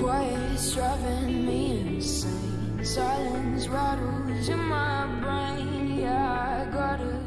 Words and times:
quiet's 0.00 0.74
driving 0.74 1.46
me 1.46 1.80
insane. 1.80 2.84
Silence 2.84 3.68
rattles 3.68 4.48
in 4.48 4.58
my 4.58 5.06
brain. 5.20 5.98
Yeah, 5.98 6.66
I 6.66 6.72
gotta 6.72 7.20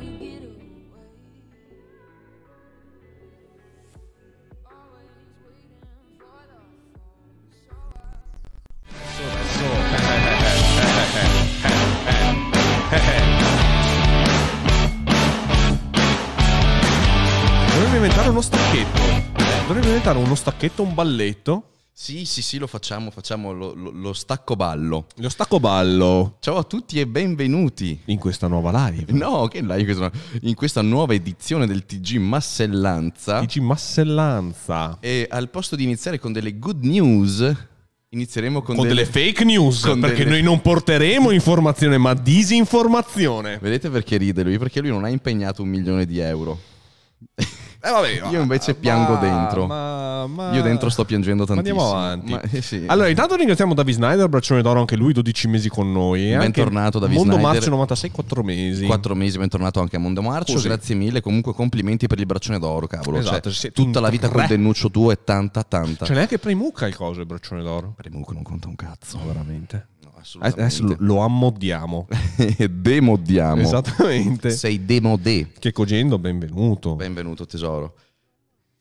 Dovremmo 17.74 17.96
inventare 17.96 18.30
uno 18.30 18.42
stacchetto. 18.42 19.02
Dovremmo 19.68 19.88
inventare 19.88 20.18
uno 20.18 20.36
stacchetto, 20.36 20.84
un 20.84 20.94
balletto. 20.94 21.73
Sì, 21.96 22.26
sì, 22.26 22.42
sì, 22.42 22.58
lo 22.58 22.66
facciamo, 22.66 23.12
facciamo 23.12 23.52
lo, 23.54 23.74
lo- 23.76 23.92
lo 23.92 24.14
stacco 24.14 24.56
ballo. 24.56 25.06
Lo 25.18 25.30
stacco 25.30 25.60
ballo 25.60 26.38
Ciao 26.40 26.58
a 26.58 26.64
tutti 26.64 27.00
e 27.00 27.06
benvenuti. 27.06 28.00
in 28.06 28.18
questa 28.18 28.48
nuova 28.48 28.90
live. 28.90 29.12
No, 29.14 29.48
che 29.48 29.62
live 29.62 29.80
in 29.80 29.86
questa, 29.86 30.12
in 30.42 30.56
questa 30.56 30.82
nuova 30.82 31.14
edizione 31.14 31.68
del 31.68 31.86
TG 31.86 32.16
Massellanza. 32.18 33.40
Dici 33.42 33.60
massellanza. 33.62 34.98
E 35.00 35.28
al 35.30 35.50
posto 35.52 35.76
di 35.76 35.84
iniziare 35.84 36.18
con 36.18 36.32
delle 36.34 36.58
good 36.58 36.84
news, 36.84 37.56
inizieremo 38.10 38.64
con, 38.64 38.76
Con 38.76 38.88
delle 38.88 39.06
fake 39.06 39.44
news. 39.44 39.82
perché 40.02 40.24
delle- 40.24 40.30
noi 40.32 40.42
non 40.42 40.62
porteremo 40.62 41.30
informazione, 41.30 42.00
ma 42.00 42.16
disinformazione. 42.16 43.60
Vedete 43.62 43.92
perché 43.92 44.18
ride 44.18 44.42
lui? 44.42 44.58
Perché 44.58 44.82
lui 44.82 44.90
non 44.90 45.04
ha 45.04 45.10
impegnato 45.10 45.62
un 45.62 45.70
milione 45.70 46.08
di 46.08 46.18
euro. 46.18 46.60
Eh 47.86 47.92
vabbè, 47.92 48.30
Io 48.32 48.40
invece 48.40 48.76
piango 48.76 49.18
dentro. 49.18 49.66
Ma, 49.66 50.26
ma- 50.26 50.54
Io 50.54 50.62
dentro 50.62 50.90
sto 50.90 51.04
piangendo 51.04 51.44
Ma 51.46 51.54
tantissimo. 51.54 51.82
andiamo 51.94 52.32
avanti. 52.32 52.32
Ma- 52.32 52.42
eh, 52.58 52.62
sì. 52.62 52.84
Allora, 52.88 53.10
intanto 53.10 53.36
ringraziamo 53.36 53.74
David 53.74 53.96
Snyder, 53.96 54.30
braccione 54.30 54.62
d'oro, 54.62 54.80
anche 54.80 54.96
lui 54.96 55.12
12 55.12 55.50
mesi 55.50 55.68
con 55.68 55.92
noi. 55.92 56.30
E 56.30 56.34
anche 56.34 56.64
Bentornato, 56.64 57.00
Mondo 57.00 57.34
Snyder. 57.34 57.42
Marcio 57.42 57.70
96, 57.72 58.12
4 58.12 58.42
mesi. 58.42 58.86
Quattro 58.86 59.16
mesi, 59.16 59.38
bentornato 59.38 59.82
anche 59.82 59.98
a 59.98 60.00
Mondo 60.00 60.22
Marcio. 60.22 60.54
Così. 60.54 60.68
Grazie 60.70 60.96
mille. 60.96 61.20
Comunque, 61.20 61.54
complimenti 61.54 62.08
per 62.08 62.20
il 62.20 62.26
braccione 62.26 62.58
d'oro, 62.58 62.88
cavolo. 62.88 63.18
Esatto, 63.18 63.52
Cioè, 63.52 63.74
tutta 63.74 64.00
la 64.00 64.10
vita 64.10 64.30
col 64.30 64.46
dennuccio 64.46 64.90
tuo 64.90 65.12
è 65.12 65.22
tanta, 65.22 65.64
tanta. 65.64 66.06
Cioè, 66.06 66.16
neanche 66.16 66.40
Premucca 66.40 66.88
il 66.88 66.96
coso, 66.96 67.20
il 67.20 67.26
braccione 67.26 67.64
d'oro. 67.64 67.94
Premuco 67.98 68.32
non 68.32 68.44
conta 68.44 68.70
un 68.70 68.76
cazzo. 68.76 69.18
No, 69.18 69.26
veramente. 69.26 69.88
Adesso 70.40 70.96
lo 71.00 71.20
ammodiamo. 71.20 72.08
Demodiamo. 72.70 73.62
Esattamente. 73.62 74.52
Sei 74.52 74.86
demodé. 74.86 75.52
Che 75.60 75.72
Cogendo, 75.72 76.18
benvenuto. 76.18 76.96
Benvenuto 76.96 77.46
tesoro. 77.46 77.96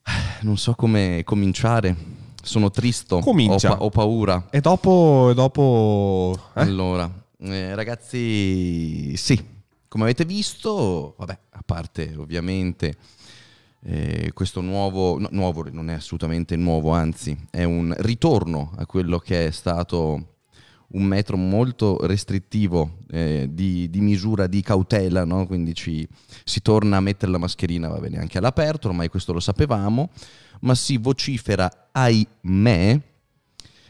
Non 0.43 0.57
so 0.57 0.75
come 0.75 1.23
cominciare. 1.25 1.95
Sono 2.43 2.71
tristo. 2.71 3.21
Comincia. 3.21 3.73
Ho, 3.73 3.77
pa- 3.77 3.85
ho 3.85 3.91
paura. 3.91 4.49
E 4.51 4.61
dopo... 4.61 5.29
E 5.31 5.35
dopo 5.35 6.37
eh? 6.55 6.61
Allora, 6.61 7.09
eh, 7.39 7.75
ragazzi, 7.77 9.17
sì, 9.17 9.41
come 9.87 10.05
avete 10.05 10.25
visto, 10.25 11.15
vabbè, 11.17 11.39
a 11.51 11.63
parte 11.65 12.15
ovviamente 12.17 12.97
eh, 13.85 14.33
questo 14.33 14.61
nuovo, 14.61 15.19
no, 15.19 15.29
nuovo, 15.31 15.65
non 15.71 15.91
è 15.91 15.95
assolutamente 15.95 16.57
nuovo, 16.57 16.91
anzi 16.93 17.37
è 17.51 17.65
un 17.65 17.95
ritorno 17.99 18.73
a 18.77 18.87
quello 18.87 19.19
che 19.19 19.47
è 19.47 19.51
stato 19.51 20.32
un 20.93 21.05
metro 21.05 21.37
molto 21.37 21.99
restrittivo 22.07 22.99
eh, 23.11 23.49
di, 23.51 23.89
di 23.89 24.01
misura 24.01 24.47
di 24.47 24.61
cautela, 24.63 25.25
no? 25.25 25.47
quindi 25.47 25.75
ci, 25.75 26.07
si 26.45 26.61
torna 26.63 26.99
a 26.99 27.01
mettere 27.01 27.33
la 27.33 27.39
mascherina, 27.39 27.89
va 27.89 27.99
bene, 27.99 28.19
anche 28.19 28.39
all'aperto, 28.39 28.89
ormai 28.89 29.09
questo 29.09 29.33
lo 29.33 29.41
sapevamo, 29.41 30.11
ma 30.61 30.75
si 30.75 30.99
vocifera, 30.99 31.89
ahimè, 31.93 33.01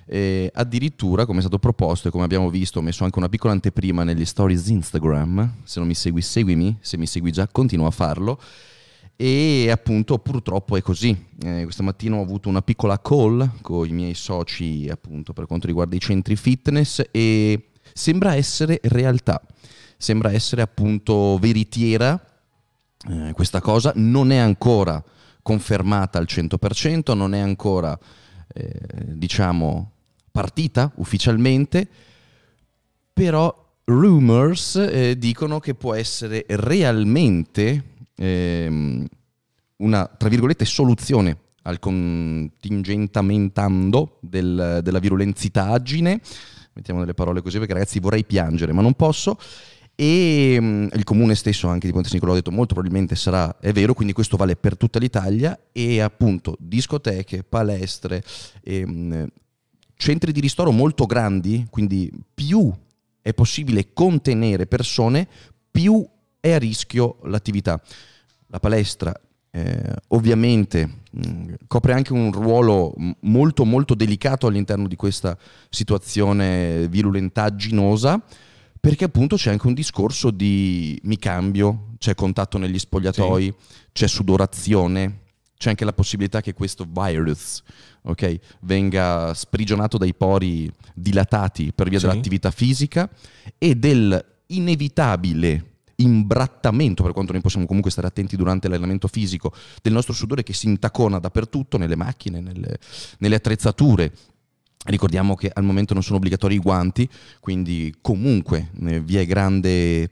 eh, 0.06 0.50
addirittura, 0.52 1.24
come 1.24 1.38
è 1.38 1.40
stato 1.40 1.58
proposto 1.58 2.08
e 2.08 2.10
come 2.10 2.24
abbiamo 2.24 2.50
visto, 2.50 2.78
ho 2.78 2.82
messo 2.82 3.04
anche 3.04 3.18
una 3.18 3.28
piccola 3.28 3.52
anteprima 3.52 4.04
negli 4.04 4.24
stories 4.24 4.68
Instagram. 4.68 5.54
Se 5.64 5.78
non 5.78 5.88
mi 5.88 5.94
segui, 5.94 6.20
seguimi. 6.20 6.76
Se 6.80 6.96
mi 6.96 7.06
segui 7.06 7.30
già, 7.30 7.48
continua 7.48 7.86
a 7.86 7.92
farlo. 7.92 8.38
E 9.16 9.70
appunto, 9.70 10.18
purtroppo 10.18 10.76
è 10.76 10.82
così. 10.82 11.16
Eh, 11.42 11.62
questa 11.64 11.82
mattina 11.82 12.16
ho 12.16 12.22
avuto 12.22 12.48
una 12.48 12.62
piccola 12.62 13.00
call 13.00 13.60
con 13.60 13.86
i 13.86 13.92
miei 13.92 14.14
soci, 14.14 14.88
appunto, 14.90 15.32
per 15.32 15.46
quanto 15.46 15.66
riguarda 15.66 15.94
i 15.94 16.00
centri 16.00 16.36
fitness 16.36 17.02
e 17.10 17.68
sembra 17.92 18.34
essere 18.34 18.80
realtà. 18.84 19.40
Sembra 19.96 20.32
essere 20.32 20.62
appunto 20.62 21.38
veritiera 21.38 22.20
eh, 23.08 23.32
questa 23.32 23.60
cosa. 23.60 23.92
Non 23.94 24.32
è 24.32 24.38
ancora 24.38 25.02
confermata 25.42 26.18
al 26.18 26.26
100%, 26.28 27.14
non 27.14 27.34
è 27.34 27.38
ancora 27.38 27.98
eh, 28.54 28.72
diciamo 29.14 29.90
partita 30.30 30.90
ufficialmente, 30.96 31.88
però 33.12 33.54
rumors 33.84 34.76
eh, 34.76 35.18
dicono 35.18 35.60
che 35.60 35.74
può 35.74 35.94
essere 35.94 36.44
realmente 36.48 37.90
ehm, 38.16 39.06
una, 39.76 40.06
tra 40.06 40.28
virgolette, 40.28 40.64
soluzione 40.64 41.38
al 41.62 41.78
contingentamento 41.78 44.18
del- 44.20 44.80
della 44.82 44.98
virulenzitaggine. 44.98 46.20
Mettiamo 46.74 47.00
delle 47.00 47.14
parole 47.14 47.42
così 47.42 47.58
perché 47.58 47.74
ragazzi 47.74 48.00
vorrei 48.00 48.24
piangere, 48.24 48.72
ma 48.72 48.82
non 48.82 48.94
posso. 48.94 49.38
E 49.94 50.56
mm, 50.58 50.88
il 50.94 51.04
comune 51.04 51.34
stesso 51.34 51.68
anche 51.68 51.86
di 51.86 51.92
Ponte 51.92 52.08
Nicolò 52.12 52.32
ha 52.32 52.36
detto 52.36 52.50
molto 52.50 52.74
probabilmente 52.74 53.14
sarà, 53.14 53.58
è 53.60 53.72
vero, 53.72 53.94
quindi 53.94 54.14
questo 54.14 54.36
vale 54.36 54.56
per 54.56 54.76
tutta 54.76 54.98
l'Italia 54.98 55.58
e 55.70 56.00
appunto 56.00 56.56
discoteche, 56.58 57.44
palestre, 57.44 58.24
ehm, 58.62 59.26
centri 59.94 60.32
di 60.32 60.40
ristoro 60.40 60.72
molto 60.72 61.06
grandi, 61.06 61.66
quindi 61.70 62.10
più 62.34 62.72
è 63.20 63.34
possibile 63.34 63.92
contenere 63.92 64.66
persone, 64.66 65.28
più 65.70 66.04
è 66.42 66.50
a 66.50 66.58
rischio 66.58 67.18
l'attività. 67.22 67.80
La 68.48 68.58
palestra 68.58 69.14
eh, 69.52 69.94
ovviamente 70.08 71.02
mh, 71.10 71.52
copre 71.68 71.92
anche 71.92 72.12
un 72.12 72.32
ruolo 72.32 72.94
molto 73.20 73.64
molto 73.64 73.94
delicato 73.94 74.48
all'interno 74.48 74.88
di 74.88 74.96
questa 74.96 75.38
situazione 75.70 76.88
virulentagginosa 76.88 78.20
perché 78.80 79.04
appunto 79.04 79.36
c'è 79.36 79.50
anche 79.52 79.68
un 79.68 79.74
discorso 79.74 80.32
di 80.32 80.98
mi 81.04 81.16
cambio, 81.16 81.90
c'è 81.98 82.16
contatto 82.16 82.58
negli 82.58 82.78
spogliatoi, 82.80 83.54
c'è 83.92 84.08
sudorazione, 84.08 85.18
c'è 85.56 85.68
anche 85.68 85.84
la 85.84 85.92
possibilità 85.92 86.40
che 86.40 86.52
questo 86.54 86.84
virus 86.90 87.62
ok, 88.02 88.38
venga 88.62 89.32
sprigionato 89.34 89.96
dai 89.98 90.12
pori 90.14 90.68
dilatati 90.94 91.72
per 91.72 91.88
via 91.88 92.00
Sì. 92.00 92.06
dell'attività 92.06 92.50
fisica 92.50 93.08
e 93.58 93.76
del 93.76 94.24
inevitabile 94.46 95.66
imbrattamento, 96.02 97.02
per 97.02 97.12
quanto 97.12 97.32
noi 97.32 97.40
possiamo 97.40 97.66
comunque 97.66 97.90
stare 97.90 98.06
attenti 98.06 98.36
durante 98.36 98.68
l'allenamento 98.68 99.08
fisico, 99.08 99.52
del 99.80 99.92
nostro 99.92 100.12
sudore 100.12 100.42
che 100.42 100.52
si 100.52 100.66
intacona 100.66 101.18
dappertutto, 101.18 101.78
nelle 101.78 101.96
macchine, 101.96 102.40
nelle, 102.40 102.78
nelle 103.18 103.34
attrezzature. 103.36 104.12
Ricordiamo 104.84 105.34
che 105.34 105.50
al 105.52 105.62
momento 105.62 105.94
non 105.94 106.02
sono 106.02 106.16
obbligatori 106.16 106.56
i 106.56 106.58
guanti, 106.58 107.08
quindi 107.40 107.94
comunque 108.00 108.70
eh, 108.84 109.00
vi 109.00 109.16
è 109.16 109.26
grande 109.26 110.10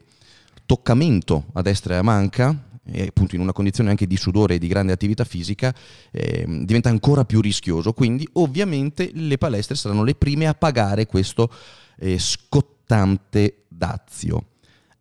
toccamento 0.64 1.46
a 1.54 1.62
destra 1.62 1.94
e 1.94 1.96
a 1.98 2.02
manca, 2.02 2.68
e 2.92 3.06
appunto 3.06 3.34
in 3.34 3.40
una 3.40 3.52
condizione 3.52 3.90
anche 3.90 4.06
di 4.06 4.16
sudore 4.16 4.54
e 4.54 4.58
di 4.58 4.68
grande 4.68 4.92
attività 4.92 5.24
fisica, 5.24 5.74
ehm, 6.10 6.64
diventa 6.64 6.88
ancora 6.88 7.24
più 7.24 7.40
rischioso. 7.40 7.92
Quindi 7.92 8.28
ovviamente 8.34 9.10
le 9.12 9.38
palestre 9.38 9.74
saranno 9.74 10.04
le 10.04 10.14
prime 10.14 10.46
a 10.46 10.54
pagare 10.54 11.06
questo 11.06 11.52
eh, 11.98 12.18
scottante 12.18 13.64
dazio. 13.68 14.44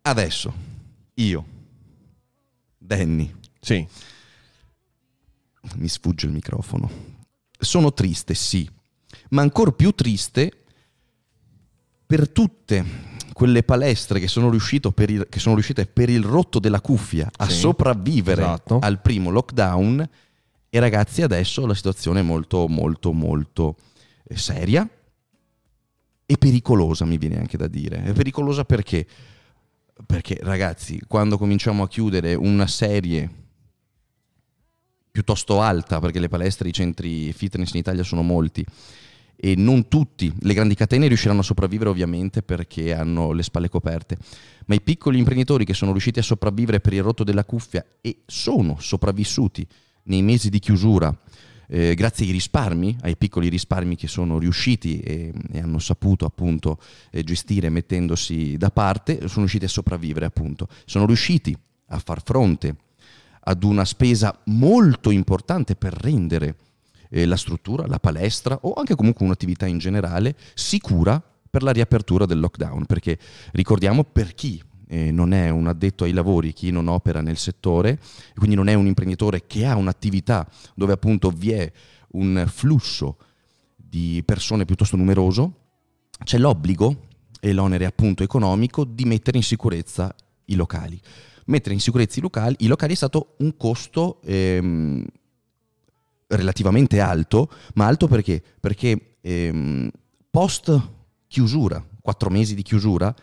Adesso, 0.02 0.52
io, 1.22 1.44
Danny, 2.78 3.32
Sì. 3.60 3.86
mi 5.76 5.88
sfugge 5.88 6.26
il 6.26 6.32
microfono. 6.32 6.90
Sono 7.58 7.92
triste, 7.92 8.34
sì, 8.34 8.68
ma 9.30 9.42
ancora 9.42 9.70
più 9.72 9.92
triste 9.92 10.50
per 12.06 12.28
tutte 12.30 13.08
quelle 13.34 13.62
palestre 13.62 14.18
che 14.18 14.28
sono, 14.28 14.50
per 14.94 15.10
il- 15.10 15.26
che 15.28 15.38
sono 15.38 15.54
riuscite 15.54 15.86
per 15.86 16.08
il 16.10 16.22
rotto 16.22 16.58
della 16.58 16.80
cuffia 16.80 17.30
a 17.36 17.48
Sì, 17.48 17.58
sopravvivere 17.60 18.42
esatto. 18.42 18.78
al 18.80 19.00
primo 19.00 19.30
lockdown 19.30 20.08
e 20.68 20.78
ragazzi 20.80 21.22
adesso 21.22 21.66
la 21.66 21.74
situazione 21.74 22.20
è 22.20 22.22
molto 22.22 22.66
molto 22.68 23.12
molto 23.12 23.76
eh, 24.24 24.36
seria 24.36 24.88
e 26.26 26.36
pericolosa 26.38 27.04
mi 27.04 27.18
viene 27.18 27.38
anche 27.38 27.56
da 27.56 27.66
dire. 27.66 28.02
È 28.04 28.12
pericolosa 28.12 28.64
perché? 28.64 29.06
Perché 30.06 30.38
ragazzi 30.42 31.00
quando 31.06 31.36
cominciamo 31.36 31.82
a 31.82 31.88
chiudere 31.88 32.34
una 32.34 32.66
serie 32.66 33.28
piuttosto 35.10 35.60
alta, 35.60 35.98
perché 36.00 36.20
le 36.20 36.28
palestre, 36.28 36.68
i 36.68 36.72
centri 36.72 37.32
fitness 37.32 37.72
in 37.72 37.80
Italia 37.80 38.02
sono 38.02 38.22
molti 38.22 38.64
e 39.42 39.54
non 39.56 39.88
tutti, 39.88 40.32
le 40.40 40.54
grandi 40.54 40.74
catene 40.74 41.06
riusciranno 41.06 41.40
a 41.40 41.42
sopravvivere 41.44 41.88
ovviamente 41.88 42.42
perché 42.42 42.92
hanno 42.92 43.32
le 43.32 43.42
spalle 43.42 43.70
coperte, 43.70 44.18
ma 44.66 44.74
i 44.74 44.82
piccoli 44.82 45.18
imprenditori 45.18 45.64
che 45.64 45.74
sono 45.74 45.92
riusciti 45.92 46.18
a 46.18 46.22
sopravvivere 46.22 46.80
per 46.80 46.92
il 46.92 47.02
rotto 47.02 47.24
della 47.24 47.44
cuffia 47.44 47.84
e 48.00 48.20
sono 48.26 48.76
sopravvissuti 48.78 49.66
nei 50.04 50.22
mesi 50.22 50.50
di 50.50 50.58
chiusura 50.58 51.16
eh, 51.72 51.94
grazie 51.94 52.26
ai 52.26 52.32
risparmi, 52.32 52.96
ai 53.02 53.16
piccoli 53.16 53.48
risparmi 53.48 53.94
che 53.94 54.08
sono 54.08 54.38
riusciti 54.38 54.98
e, 55.00 55.32
e 55.52 55.60
hanno 55.60 55.78
saputo 55.78 56.24
appunto 56.24 56.80
eh, 57.12 57.22
gestire 57.22 57.68
mettendosi 57.68 58.56
da 58.56 58.70
parte, 58.70 59.20
sono 59.20 59.40
riusciti 59.40 59.66
a 59.66 59.68
sopravvivere 59.68 60.26
appunto. 60.26 60.66
Sono 60.84 61.06
riusciti 61.06 61.56
a 61.86 61.98
far 61.98 62.22
fronte 62.24 62.76
ad 63.42 63.62
una 63.62 63.84
spesa 63.84 64.36
molto 64.46 65.10
importante 65.10 65.76
per 65.76 65.94
rendere 65.94 66.56
eh, 67.08 67.24
la 67.24 67.36
struttura, 67.36 67.86
la 67.86 68.00
palestra 68.00 68.58
o 68.62 68.72
anche 68.72 68.96
comunque 68.96 69.24
un'attività 69.24 69.66
in 69.66 69.78
generale 69.78 70.34
sicura 70.54 71.22
per 71.48 71.62
la 71.62 71.72
riapertura 71.72 72.26
del 72.26 72.40
lockdown, 72.40 72.84
perché 72.86 73.16
ricordiamo 73.52 74.04
per 74.04 74.34
chi 74.34 74.60
eh, 74.92 75.12
non 75.12 75.32
è 75.32 75.50
un 75.50 75.68
addetto 75.68 76.02
ai 76.02 76.10
lavori, 76.10 76.52
chi 76.52 76.72
non 76.72 76.88
opera 76.88 77.20
nel 77.20 77.36
settore, 77.36 78.00
quindi 78.34 78.56
non 78.56 78.66
è 78.66 78.74
un 78.74 78.86
imprenditore 78.86 79.46
che 79.46 79.64
ha 79.64 79.76
un'attività 79.76 80.48
dove 80.74 80.92
appunto 80.92 81.30
vi 81.30 81.52
è 81.52 81.72
un 82.12 82.44
flusso 82.48 83.16
di 83.76 84.20
persone 84.24 84.64
piuttosto 84.64 84.96
numeroso, 84.96 85.54
c'è 86.24 86.38
l'obbligo 86.38 87.06
e 87.38 87.52
l'onere 87.52 87.86
appunto 87.86 88.24
economico 88.24 88.82
di 88.84 89.04
mettere 89.04 89.36
in 89.36 89.44
sicurezza 89.44 90.12
i 90.46 90.56
locali. 90.56 91.00
Mettere 91.46 91.74
in 91.74 91.80
sicurezza 91.80 92.18
i 92.18 92.22
locali, 92.22 92.56
i 92.58 92.66
locali 92.66 92.92
è 92.92 92.96
stato 92.96 93.34
un 93.38 93.56
costo 93.56 94.20
ehm, 94.24 95.04
relativamente 96.26 96.98
alto, 96.98 97.48
ma 97.74 97.86
alto 97.86 98.08
perché? 98.08 98.42
Perché 98.58 99.16
ehm, 99.20 99.88
post 100.30 100.88
chiusura, 101.28 101.84
quattro 102.02 102.28
mesi 102.28 102.56
di 102.56 102.62
chiusura, 102.62 103.14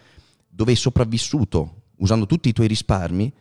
dove 0.58 0.72
hai 0.72 0.78
sopravvissuto 0.78 1.84
usando 1.98 2.26
tutti 2.26 2.50
i 2.50 2.52
tuoi 2.54 2.66
risparmi 2.68 3.32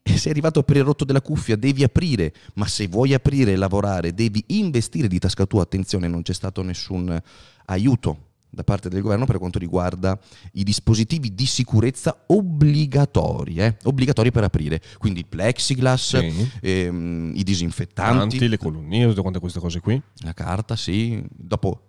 e 0.00 0.16
sei 0.16 0.30
arrivato 0.30 0.62
per 0.62 0.76
il 0.76 0.84
rotto 0.84 1.04
della 1.04 1.20
cuffia, 1.20 1.56
devi 1.56 1.82
aprire, 1.82 2.32
ma 2.54 2.66
se 2.68 2.86
vuoi 2.86 3.14
aprire 3.14 3.50
e 3.50 3.56
lavorare 3.56 4.14
devi 4.14 4.44
investire 4.48 5.08
di 5.08 5.18
tasca 5.18 5.44
tua, 5.44 5.62
attenzione, 5.62 6.06
non 6.06 6.22
c'è 6.22 6.32
stato 6.32 6.62
nessun 6.62 7.20
aiuto 7.66 8.30
da 8.48 8.62
parte 8.62 8.88
del 8.88 9.00
governo 9.00 9.24
per 9.24 9.38
quanto 9.38 9.58
riguarda 9.58 10.16
i 10.52 10.62
dispositivi 10.62 11.34
di 11.34 11.46
sicurezza 11.46 12.24
obbligatori, 12.28 13.56
eh? 13.56 13.76
obbligatori 13.84 14.30
per 14.30 14.44
aprire, 14.44 14.80
quindi 14.98 15.20
il 15.20 15.26
plexiglass, 15.26 16.18
Sì. 16.18 16.48
ehm, 16.60 17.32
i 17.34 17.42
disinfettanti, 17.42 18.18
Tanti, 18.38 18.48
le 18.48 18.58
colonnine, 18.58 19.08
tutte 19.08 19.20
quante 19.20 19.40
queste 19.40 19.58
cose 19.58 19.80
qui. 19.80 20.00
la 20.18 20.32
carta, 20.34 20.76
sì. 20.76 21.20
Dopo, 21.28 21.86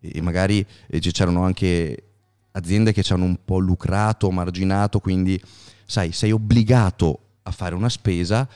e 0.00 0.20
magari 0.20 0.64
eh, 0.88 0.98
c'erano 0.98 1.42
anche 1.44 2.09
aziende 2.52 2.92
che 2.92 3.02
ci 3.02 3.12
hanno 3.12 3.24
un 3.24 3.38
po' 3.44 3.58
lucrato, 3.58 4.30
marginato, 4.30 5.00
quindi 5.00 5.40
sai, 5.84 6.12
sei 6.12 6.32
obbligato 6.32 7.18
a 7.42 7.50
fare 7.50 7.74
una 7.74 7.88
spesa. 7.88 8.48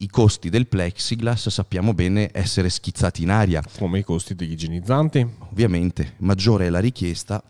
I 0.00 0.08
costi 0.08 0.48
del 0.48 0.68
plexiglass 0.68 1.48
sappiamo 1.48 1.92
bene 1.92 2.30
essere 2.32 2.68
schizzati 2.68 3.22
in 3.22 3.30
aria. 3.30 3.62
Come 3.78 3.98
i 3.98 4.04
costi 4.04 4.34
degli 4.34 4.52
igienizzanti. 4.52 5.26
Ovviamente, 5.50 6.14
maggiore 6.18 6.66
è 6.66 6.70
la 6.70 6.78
richiesta, 6.78 7.42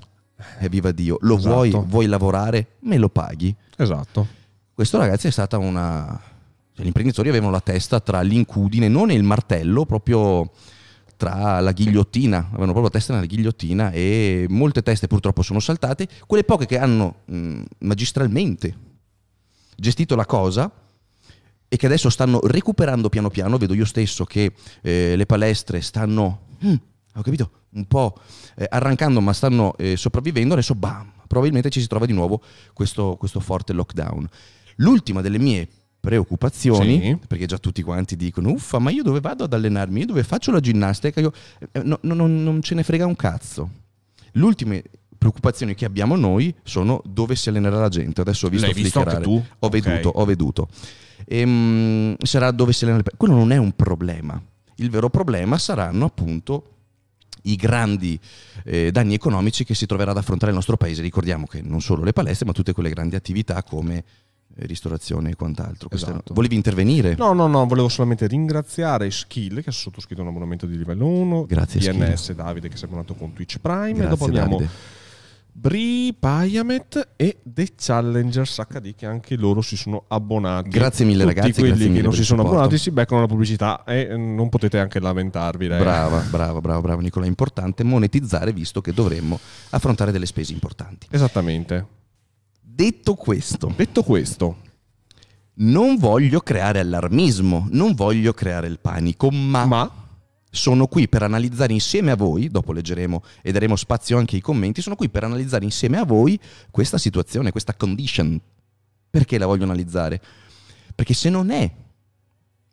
e 0.59 0.69
viva 0.69 0.93
Dio, 0.93 1.19
lo 1.23 1.37
Esatto. 1.37 1.55
vuoi, 1.55 1.71
vuoi 1.87 2.07
lavorare, 2.07 2.77
me 2.81 2.97
lo 2.97 3.09
paghi. 3.11 3.55
Esatto. 3.77 4.27
Questo 4.73 4.97
ragazzi 4.97 5.27
è 5.27 5.31
stata 5.31 5.59
una... 5.59 6.19
cioè, 6.73 6.85
gli 6.85 6.87
imprenditori 6.87 7.29
avevano 7.29 7.51
la 7.51 7.61
testa 7.61 8.01
tra 8.01 8.23
l'incudine, 8.23 8.89
non 8.89 9.11
il 9.11 9.25
martello, 9.25 9.85
proprio 9.85 10.51
tra 11.19 11.59
la 11.59 11.73
ghigliottina, 11.73 12.39
avevano 12.39 12.73
proprio 12.73 12.85
la 12.85 12.91
testa 12.91 13.13
nella 13.13 13.27
ghigliottina 13.27 13.91
e 13.91 14.47
molte 14.49 14.83
teste 14.83 15.09
purtroppo 15.09 15.43
sono 15.43 15.59
saltate, 15.59 16.09
quelle 16.27 16.45
poche 16.45 16.65
che 16.65 16.79
hanno 16.79 17.23
mh, 17.25 17.63
magistralmente 17.81 18.77
gestito 19.77 20.15
la 20.15 20.25
cosa 20.25 20.71
e 21.67 21.77
che 21.77 21.87
adesso 21.87 22.09
stanno 22.09 22.39
recuperando 22.45 23.09
piano 23.09 23.31
piano, 23.31 23.59
vedo 23.59 23.75
io 23.75 23.85
stesso 23.85 24.25
che 24.25 24.55
eh, 24.81 25.17
le 25.17 25.27
palestre 25.27 25.81
stanno, 25.81 26.47
mm, 26.65 26.75
ho 27.15 27.23
capito, 27.23 27.51
un 27.71 27.87
po' 27.87 28.17
eh, 28.55 28.67
arrancando 28.71 29.21
ma 29.21 29.33
stanno 29.33 29.77
eh, 29.77 29.97
sopravvivendo, 29.97 30.55
adesso 30.55 30.77
bam, 30.77 31.13
probabilmente 31.27 31.69
ci 31.69 31.81
si 31.81 31.89
trova 31.89 32.07
di 32.07 32.13
nuovo 32.13 32.41
questo, 32.73 33.17
questo 33.19 33.41
forte 33.41 33.73
lockdown. 33.73 34.29
L'ultima 34.77 35.21
delle 35.21 35.39
mie 35.39 35.69
preoccupazioni, 36.09 37.01
Sì. 37.03 37.19
perché 37.27 37.45
già 37.45 37.59
tutti 37.59 37.83
quanti 37.83 38.17
dicono, 38.17 38.51
uffa, 38.51 38.79
ma 38.79 38.91
io 38.91 39.03
dove 39.03 39.21
vado 39.21 39.45
ad 39.45 39.53
allenarmi? 39.53 40.01
Io 40.01 40.07
dove 40.07 40.23
faccio 40.25 40.51
la 40.51 40.61
ginnastica? 40.61 41.21
Io, 41.21 41.33
eh, 41.73 41.83
no- 41.83 41.99
no- 42.03 42.15
non- 42.15 42.43
non 42.43 42.63
ce 42.63 42.75
ne 42.75 42.83
frega 42.83 43.05
un 43.05 43.15
cazzo. 43.15 43.71
L'ultima 44.33 44.77
preoccupazioni 45.19 45.75
che 45.75 45.85
abbiamo 45.85 46.17
noi 46.17 46.55
sono 46.63 47.03
dove 47.05 47.37
si 47.37 47.51
allenerà 47.51 47.79
la 47.79 47.89
gente. 47.91 48.23
Adesso 48.23 48.47
ho 48.47 48.49
visto 48.49 48.67
L'hai 48.67 48.75
visto 48.75 49.01
anche 49.03 49.21
tu? 49.21 49.33
Ho 49.59 49.67
Ok. 49.67 49.71
veduto, 49.73 50.09
ho 50.09 50.25
veduto. 50.25 50.69
Ehm, 51.27 52.15
sarà 52.23 52.51
dove 52.53 52.73
si 52.73 52.85
allena 52.85 52.99
le 52.99 53.05
pe- 53.05 53.17
Quello 53.17 53.35
non 53.35 53.53
è 53.53 53.57
un 53.59 53.73
problema. 53.73 54.41
Il 54.77 54.89
vero 54.91 55.11
problema 55.11 55.59
saranno 55.59 56.05
appunto 56.07 56.63
i 57.43 57.57
grandi 57.57 58.19
eh, 58.65 58.91
danni 58.91 59.15
economici 59.15 59.65
che 59.65 59.75
si 59.75 59.87
troverà 59.87 60.13
ad 60.13 60.17
affrontare 60.17 60.51
il 60.53 60.57
nostro 60.57 60.77
paese. 60.77 61.03
Ricordiamo 61.03 61.47
che 61.47 61.61
non 61.63 61.81
solo 61.81 62.03
le 62.03 62.13
palestre, 62.13 62.47
ma 62.47 62.53
tutte 62.53 62.73
quelle 62.73 62.89
grandi 62.91 63.17
attività 63.17 63.63
come 63.63 64.05
ristorazione 64.67 65.31
e 65.31 65.37
quant'altro. 65.37 65.89
Esatto. 65.91 66.35
Volevi 66.35 66.55
intervenire? 66.55 67.15
No, 67.17 67.33
no, 67.33 67.47
no, 67.47 67.67
volevo 67.67 67.89
solamente 67.89 68.27
ringraziare 68.27 69.11
Skill 69.11 69.63
che 69.63 69.71
ha 69.71 69.73
sottoscritto 69.73 70.23
un 70.23 70.29
abbonamento 70.29 70.67
di 70.67 70.77
livello 70.77 71.07
1, 71.07 71.45
Grazie, 71.47 71.93
DNS 71.93 72.33
Davide 72.33 72.69
che 72.69 72.77
si 72.77 72.85
è 72.85 72.87
abbonato 72.87 73.15
con 73.15 73.33
Twitch 73.33 73.59
Prime 73.59 73.93
Grazie, 73.93 74.05
e 74.05 74.09
dopo 74.09 74.25
abbiamo 74.25 74.57
Davide. 74.57 74.97
Bri, 75.51 76.15
Payamet 76.17 77.15
e 77.17 77.39
The 77.43 77.73
Challengers 77.77 78.63
HD 78.69 78.95
che 78.95 79.07
anche 79.07 79.35
loro 79.35 79.61
si 79.61 79.77
sono 79.77 80.05
abbonati. 80.07 80.69
Grazie 80.69 81.05
mille, 81.05 81.25
Tutti 81.25 81.35
ragazzi, 81.35 81.61
quelli 81.61 81.93
che 81.93 82.01
non 82.01 82.13
si 82.13 82.23
sono 82.23 82.43
supporto. 82.43 82.61
abbonati 82.61 82.79
si 82.79 82.93
beccano 82.93 83.23
la 83.23 83.27
pubblicità 83.27 83.83
e 83.83 84.07
eh, 84.09 84.17
non 84.17 84.51
potete 84.51 84.79
anche 84.79 85.01
lamentarvi. 85.01 85.67
dai. 85.67 85.81
Brava, 85.81 86.21
brava, 86.21 86.61
brava, 86.61 86.81
brava 86.81 87.03
Nicola. 87.03 87.25
È 87.25 87.29
importante 87.29 87.83
monetizzare 87.83 88.53
visto 88.53 88.81
che 88.81 88.93
dovremmo 88.93 89.37
affrontare 89.71 90.13
delle 90.13 90.27
spese 90.27 90.53
importanti. 90.53 91.09
Esattamente. 91.11 91.87
Detto 92.79 93.15
questo, 93.17 93.75
Detto 93.75 94.05
questo, 94.05 94.59
non 95.55 95.97
voglio 95.97 96.39
creare 96.39 96.79
allarmismo, 96.79 97.67
non 97.73 97.93
voglio 97.93 98.33
creare 98.33 98.69
il 98.69 98.79
panico, 98.79 99.33
ma, 99.33 99.65
ma 99.65 100.07
sono 100.49 100.87
qui 100.87 101.09
per 101.09 101.25
analizzare 101.25 101.73
insieme 101.73 102.13
a 102.13 102.15
voi, 102.15 102.47
dopo 102.47 102.71
leggeremo 102.71 103.25
e 103.43 103.51
daremo 103.51 103.75
spazio 103.75 104.17
anche 104.17 104.37
ai 104.37 104.41
commenti, 104.41 104.81
sono 104.81 104.95
qui 104.95 105.09
per 105.09 105.25
analizzare 105.25 105.65
insieme 105.65 105.99
a 105.99 106.05
voi 106.05 106.39
questa 106.71 106.99
situazione, 106.99 107.51
questa 107.51 107.75
condition. 107.75 108.41
Perché 109.11 109.39
la 109.39 109.47
voglio 109.47 109.65
analizzare? 109.65 110.23
Perché 110.95 111.15
se 111.15 111.31
non 111.31 111.51
è 111.51 111.69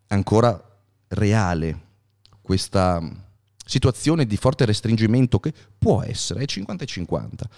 ancora 0.09 0.77
reale 1.07 1.79
questa 2.43 3.01
situazione 3.65 4.27
di 4.27 4.37
forte 4.37 4.65
restringimento 4.65 5.39
che 5.39 5.51
può 5.75 6.03
essere, 6.03 6.43
è 6.43 6.45
50 6.45 6.83
e 6.83 6.87
50. 6.87 7.49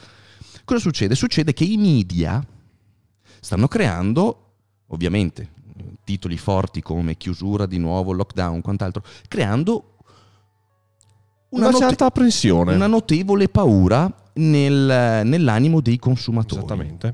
Cosa 0.68 0.82
succede? 0.82 1.16
Succede 1.16 1.54
che 1.54 1.64
i 1.64 1.78
media 1.78 2.46
stanno 3.40 3.70
creando, 3.70 4.56
ovviamente, 4.88 5.50
titoli 6.04 6.36
forti 6.36 6.82
come 6.82 7.16
chiusura 7.16 7.66
di 7.66 7.78
nuovo, 7.78 8.12
lockdown, 8.12 8.60
quant'altro, 8.60 9.02
creando 9.30 9.96
una, 11.52 11.70
note- 11.70 11.78
certa 11.78 12.08
apprensione. 12.08 12.76
una 12.76 12.88
notevole 12.88 13.48
paura 13.48 14.14
nel- 14.34 15.22
nell'animo 15.24 15.80
dei 15.80 15.98
consumatori. 16.00 16.60
Esattamente. 16.60 17.14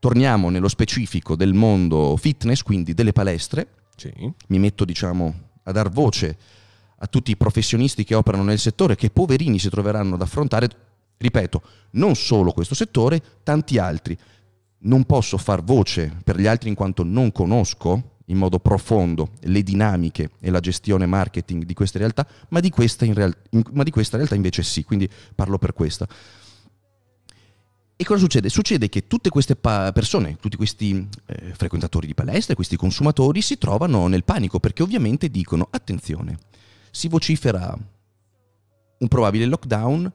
Torniamo 0.00 0.50
nello 0.50 0.66
specifico 0.66 1.36
del 1.36 1.54
mondo 1.54 2.16
fitness, 2.16 2.62
quindi 2.62 2.94
delle 2.94 3.12
palestre. 3.12 3.74
Sì. 3.94 4.12
Mi 4.48 4.58
metto, 4.58 4.84
diciamo, 4.84 5.32
a 5.62 5.70
dar 5.70 5.88
voce 5.88 6.36
a 6.98 7.06
tutti 7.06 7.30
i 7.30 7.36
professionisti 7.36 8.02
che 8.02 8.16
operano 8.16 8.42
nel 8.42 8.58
settore, 8.58 8.96
che 8.96 9.10
poverini 9.10 9.60
si 9.60 9.70
troveranno 9.70 10.16
ad 10.16 10.22
affrontare, 10.22 10.68
ripeto, 11.22 11.62
non 11.92 12.14
solo 12.14 12.52
questo 12.52 12.74
settore, 12.74 13.22
tanti 13.42 13.78
altri. 13.78 14.16
Non 14.84 15.04
posso 15.04 15.38
far 15.38 15.62
voce 15.62 16.12
per 16.24 16.38
gli 16.38 16.46
altri 16.46 16.68
in 16.68 16.74
quanto 16.74 17.04
non 17.04 17.32
conosco 17.32 18.10
in 18.26 18.36
modo 18.36 18.58
profondo 18.58 19.30
le 19.40 19.62
dinamiche 19.62 20.30
e 20.40 20.50
la 20.50 20.60
gestione 20.60 21.06
marketing 21.06 21.64
di 21.64 21.74
queste 21.74 21.98
realtà, 21.98 22.26
ma 22.48 22.60
di 22.60 22.70
questa, 22.70 23.04
in 23.04 23.14
real- 23.14 23.36
in- 23.50 23.62
ma 23.72 23.82
di 23.82 23.90
questa 23.90 24.16
realtà 24.16 24.34
invece 24.34 24.62
sì, 24.62 24.84
quindi 24.84 25.08
parlo 25.34 25.58
per 25.58 25.72
questa. 25.72 26.06
E 27.94 28.04
cosa 28.04 28.20
succede? 28.20 28.48
Succede 28.48 28.88
che 28.88 29.06
tutte 29.06 29.28
queste 29.28 29.54
pa- 29.54 29.92
persone, 29.92 30.36
tutti 30.40 30.56
questi 30.56 31.06
eh, 31.26 31.54
frequentatori 31.54 32.06
di 32.06 32.14
palestre, 32.14 32.54
questi 32.54 32.76
consumatori 32.76 33.40
si 33.42 33.58
trovano 33.58 34.08
nel 34.08 34.24
panico 34.24 34.58
perché 34.58 34.82
ovviamente 34.82 35.28
dicono 35.28 35.68
attenzione, 35.70 36.38
si 36.90 37.06
vocifera 37.06 37.76
un 38.98 39.08
probabile 39.08 39.46
lockdown, 39.46 40.12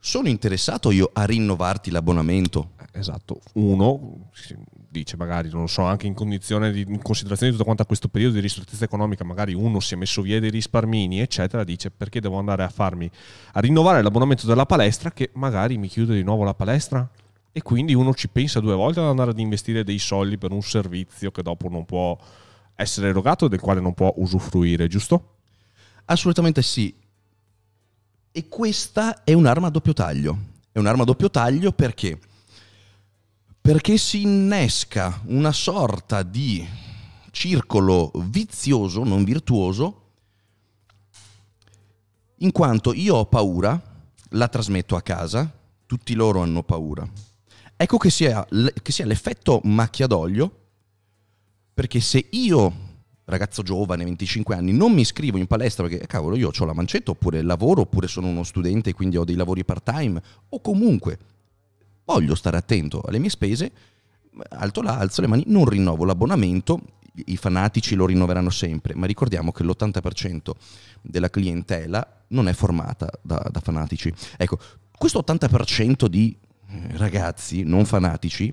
sono 0.00 0.28
interessato 0.28 0.90
io 0.90 1.10
a 1.12 1.24
rinnovarti 1.24 1.90
l'abbonamento? 1.90 2.70
Esatto, 2.92 3.40
uno 3.52 4.30
dice 4.88 5.16
magari, 5.16 5.50
non 5.50 5.60
lo 5.60 5.66
so, 5.68 5.82
anche 5.82 6.06
in 6.08 6.14
condizione 6.14 6.72
di 6.72 6.80
in 6.80 7.00
considerazione 7.00 7.52
di 7.52 7.56
tutto 7.56 7.64
quanto 7.64 7.82
a 7.82 7.86
questo 7.86 8.08
periodo 8.08 8.34
di 8.34 8.40
ristrettezza 8.40 8.84
economica, 8.84 9.24
magari 9.24 9.54
uno 9.54 9.78
si 9.78 9.94
è 9.94 9.96
messo 9.96 10.22
via 10.22 10.40
dei 10.40 10.50
risparmini, 10.50 11.20
eccetera, 11.20 11.62
dice 11.62 11.90
perché 11.90 12.20
devo 12.20 12.38
andare 12.38 12.64
a 12.64 12.68
farmi 12.68 13.08
a 13.52 13.60
rinnovare 13.60 14.02
l'abbonamento 14.02 14.46
della 14.46 14.66
palestra 14.66 15.12
che 15.12 15.30
magari 15.34 15.78
mi 15.78 15.86
chiude 15.86 16.14
di 16.14 16.22
nuovo 16.22 16.44
la 16.44 16.54
palestra? 16.54 17.08
E 17.52 17.62
quindi 17.62 17.94
uno 17.94 18.14
ci 18.14 18.28
pensa 18.28 18.60
due 18.60 18.74
volte 18.74 19.00
ad 19.00 19.06
andare 19.06 19.30
ad 19.30 19.38
investire 19.38 19.84
dei 19.84 19.98
soldi 19.98 20.38
per 20.38 20.50
un 20.50 20.62
servizio 20.62 21.30
che 21.30 21.42
dopo 21.42 21.68
non 21.68 21.84
può 21.84 22.16
essere 22.74 23.08
erogato 23.08 23.46
e 23.46 23.48
del 23.48 23.60
quale 23.60 23.80
non 23.80 23.92
può 23.92 24.12
usufruire, 24.16 24.88
giusto? 24.88 25.34
Assolutamente 26.06 26.62
sì. 26.62 26.94
E 28.32 28.48
questa 28.48 29.24
è 29.24 29.32
un'arma 29.32 29.66
a 29.66 29.70
doppio 29.70 29.92
taglio. 29.92 30.38
È 30.70 30.78
un'arma 30.78 31.02
a 31.02 31.06
doppio 31.06 31.30
taglio 31.30 31.72
perché? 31.72 32.18
Perché 33.60 33.98
si 33.98 34.22
innesca 34.22 35.20
una 35.26 35.52
sorta 35.52 36.22
di 36.22 36.66
circolo 37.32 38.12
vizioso, 38.14 39.02
non 39.02 39.24
virtuoso, 39.24 39.96
in 42.36 42.52
quanto 42.52 42.94
io 42.94 43.16
ho 43.16 43.26
paura, 43.26 43.80
la 44.30 44.48
trasmetto 44.48 44.94
a 44.94 45.02
casa, 45.02 45.50
tutti 45.86 46.14
loro 46.14 46.40
hanno 46.40 46.62
paura. 46.62 47.08
Ecco 47.76 47.96
che 47.98 48.10
sia, 48.10 48.46
che 48.82 48.92
sia 48.92 49.06
l'effetto 49.06 49.60
macchia 49.64 50.06
d'olio, 50.06 50.58
perché 51.74 52.00
se 52.00 52.28
io 52.30 52.89
ragazzo 53.30 53.62
giovane, 53.62 54.04
25 54.04 54.54
anni, 54.54 54.72
non 54.72 54.92
mi 54.92 55.00
iscrivo 55.00 55.38
in 55.38 55.46
palestra 55.46 55.86
perché, 55.86 56.06
cavolo, 56.06 56.36
io 56.36 56.50
ho 56.56 56.64
la 56.64 56.72
mancetta, 56.72 57.10
oppure 57.12 57.42
lavoro, 57.42 57.82
oppure 57.82 58.06
sono 58.06 58.26
uno 58.26 58.42
studente 58.42 58.92
quindi 58.92 59.16
ho 59.16 59.24
dei 59.24 59.36
lavori 59.36 59.64
part-time, 59.64 60.20
o 60.50 60.60
comunque 60.60 61.18
voglio 62.04 62.34
stare 62.34 62.56
attento 62.56 63.00
alle 63.00 63.18
mie 63.18 63.30
spese, 63.30 63.72
alto 64.50 64.82
là, 64.82 64.98
alzo 64.98 65.20
le 65.20 65.26
mani, 65.26 65.44
non 65.46 65.64
rinnovo 65.64 66.04
l'abbonamento, 66.04 66.80
i 67.26 67.36
fanatici 67.36 67.94
lo 67.94 68.06
rinnoveranno 68.06 68.50
sempre, 68.50 68.94
ma 68.94 69.06
ricordiamo 69.06 69.52
che 69.52 69.64
l'80% 69.64 70.50
della 71.02 71.30
clientela 71.30 72.24
non 72.28 72.48
è 72.48 72.52
formata 72.52 73.10
da, 73.22 73.44
da 73.50 73.60
fanatici. 73.60 74.12
Ecco, 74.36 74.58
questo 74.96 75.22
80% 75.26 76.06
di 76.06 76.36
eh, 76.68 76.96
ragazzi 76.96 77.62
non 77.62 77.84
fanatici 77.84 78.52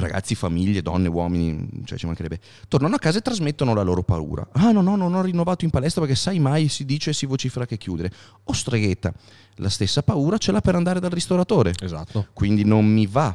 ragazzi, 0.00 0.34
famiglie, 0.34 0.82
donne, 0.82 1.08
uomini, 1.08 1.82
cioè 1.84 1.98
ci 1.98 2.06
mancherebbe, 2.06 2.40
tornano 2.68 2.94
a 2.94 2.98
casa 2.98 3.18
e 3.18 3.22
trasmettono 3.22 3.74
la 3.74 3.82
loro 3.82 4.02
paura. 4.02 4.46
Ah 4.52 4.72
no, 4.72 4.80
no, 4.80 4.96
non 4.96 5.14
ho 5.14 5.22
rinnovato 5.22 5.64
in 5.64 5.70
palestra 5.70 6.00
perché 6.00 6.16
sai 6.16 6.38
mai 6.38 6.68
si 6.68 6.84
dice 6.84 7.10
e 7.10 7.12
si 7.12 7.26
vocifera 7.26 7.66
che 7.66 7.76
chiudere. 7.76 8.10
O 8.44 8.52
streghetta, 8.52 9.12
la 9.56 9.68
stessa 9.68 10.02
paura 10.02 10.38
ce 10.38 10.52
l'ha 10.52 10.60
per 10.60 10.74
andare 10.74 11.00
dal 11.00 11.10
ristoratore. 11.10 11.74
Esatto. 11.80 12.28
Quindi 12.32 12.64
non 12.64 12.86
mi 12.86 13.06
va 13.06 13.26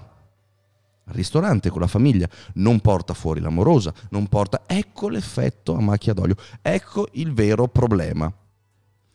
al 1.10 1.14
ristorante 1.14 1.70
con 1.70 1.82
la 1.82 1.88
famiglia, 1.88 2.28
non 2.56 2.80
porta 2.80 3.14
fuori 3.14 3.40
l'amorosa, 3.40 3.94
non 4.10 4.28
porta... 4.28 4.64
Ecco 4.66 5.10
l'effetto 5.10 5.76
a 5.76 5.80
macchia 5.80 6.14
d'olio, 6.14 6.36
ecco 6.62 7.08
il 7.14 7.34
vero 7.34 7.68
problema. 7.68 8.32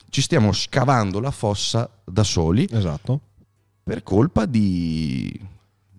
Ci 0.08 0.20
stiamo 0.20 0.52
scavando 0.52 1.20
la 1.20 1.30
fossa 1.30 1.90
da 2.04 2.22
soli. 2.22 2.68
Esatto. 2.70 3.20
Per 3.82 4.02
colpa 4.02 4.46
di 4.46 5.40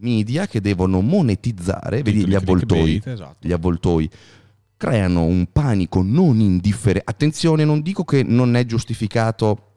media 0.04 0.46
che 0.46 0.62
devono 0.62 1.02
monetizzare, 1.02 2.04
vedi 2.04 2.28
gli 2.28 2.36
avvoltoi, 2.36 3.02
esatto. 3.04 3.38
gli 3.40 3.52
avvoltoi 3.52 4.10
creano 4.78 5.24
un 5.24 5.48
panico 5.52 6.02
non 6.04 6.40
indifferente. 6.40 7.10
Attenzione, 7.10 7.64
non 7.64 7.82
dico 7.82 8.04
che 8.04 8.22
non 8.22 8.56
è 8.56 8.66
giustificato 8.66 9.70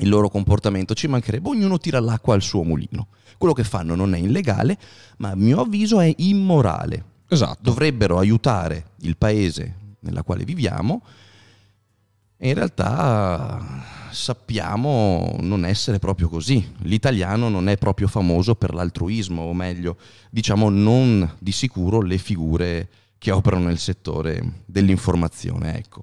il 0.00 0.08
loro 0.08 0.28
comportamento, 0.30 0.94
ci 0.94 1.06
mancherebbe, 1.06 1.48
ognuno 1.48 1.78
tira 1.78 2.00
l'acqua 2.00 2.34
al 2.34 2.42
suo 2.42 2.62
mulino. 2.62 3.08
Quello 3.36 3.52
che 3.52 3.64
fanno 3.64 3.94
non 3.94 4.14
è 4.14 4.18
illegale, 4.18 4.78
ma 5.18 5.30
a 5.30 5.36
mio 5.36 5.60
avviso 5.60 6.00
è 6.00 6.12
immorale. 6.16 7.04
Esatto. 7.28 7.60
Dovrebbero 7.60 8.18
aiutare 8.18 8.92
il 9.00 9.16
paese 9.16 9.74
nella 10.00 10.22
quale 10.22 10.44
viviamo 10.44 11.02
e 12.40 12.48
in 12.48 12.54
realtà 12.54 13.84
sappiamo 14.10 15.36
non 15.40 15.64
essere 15.64 15.98
proprio 15.98 16.28
così. 16.28 16.74
L'italiano 16.82 17.48
non 17.48 17.68
è 17.68 17.76
proprio 17.76 18.06
famoso 18.06 18.54
per 18.54 18.74
l'altruismo, 18.74 19.42
o 19.42 19.52
meglio, 19.52 19.96
diciamo 20.30 20.68
non 20.68 21.36
di 21.38 21.50
sicuro 21.50 22.00
le 22.00 22.16
figure 22.16 22.88
che 23.18 23.32
operano 23.32 23.66
nel 23.66 23.78
settore 23.78 24.62
dell'informazione. 24.64 25.76
Ecco. 25.76 26.02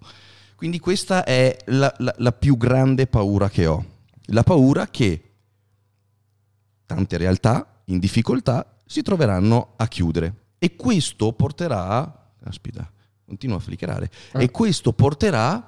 Quindi 0.55 0.79
questa 0.79 1.23
è 1.23 1.57
la, 1.67 1.93
la, 1.99 2.13
la 2.17 2.31
più 2.33 2.57
grande 2.57 3.07
paura 3.07 3.49
che 3.49 3.65
ho. 3.65 3.85
La 4.25 4.43
paura 4.43 4.87
che 4.87 5.31
tante 6.85 7.17
realtà 7.17 7.81
in 7.85 7.99
difficoltà 7.99 8.79
si 8.85 9.01
troveranno 9.01 9.73
a 9.77 9.87
chiudere. 9.87 10.33
E 10.57 10.75
questo 10.75 11.31
porterà... 11.31 12.33
Aspetta, 12.43 12.91
continua 13.25 13.55
a 13.55 13.59
flickerare. 13.59 14.11
Ah. 14.33 14.41
E 14.41 14.51
questo 14.51 14.91
porterà 14.91 15.65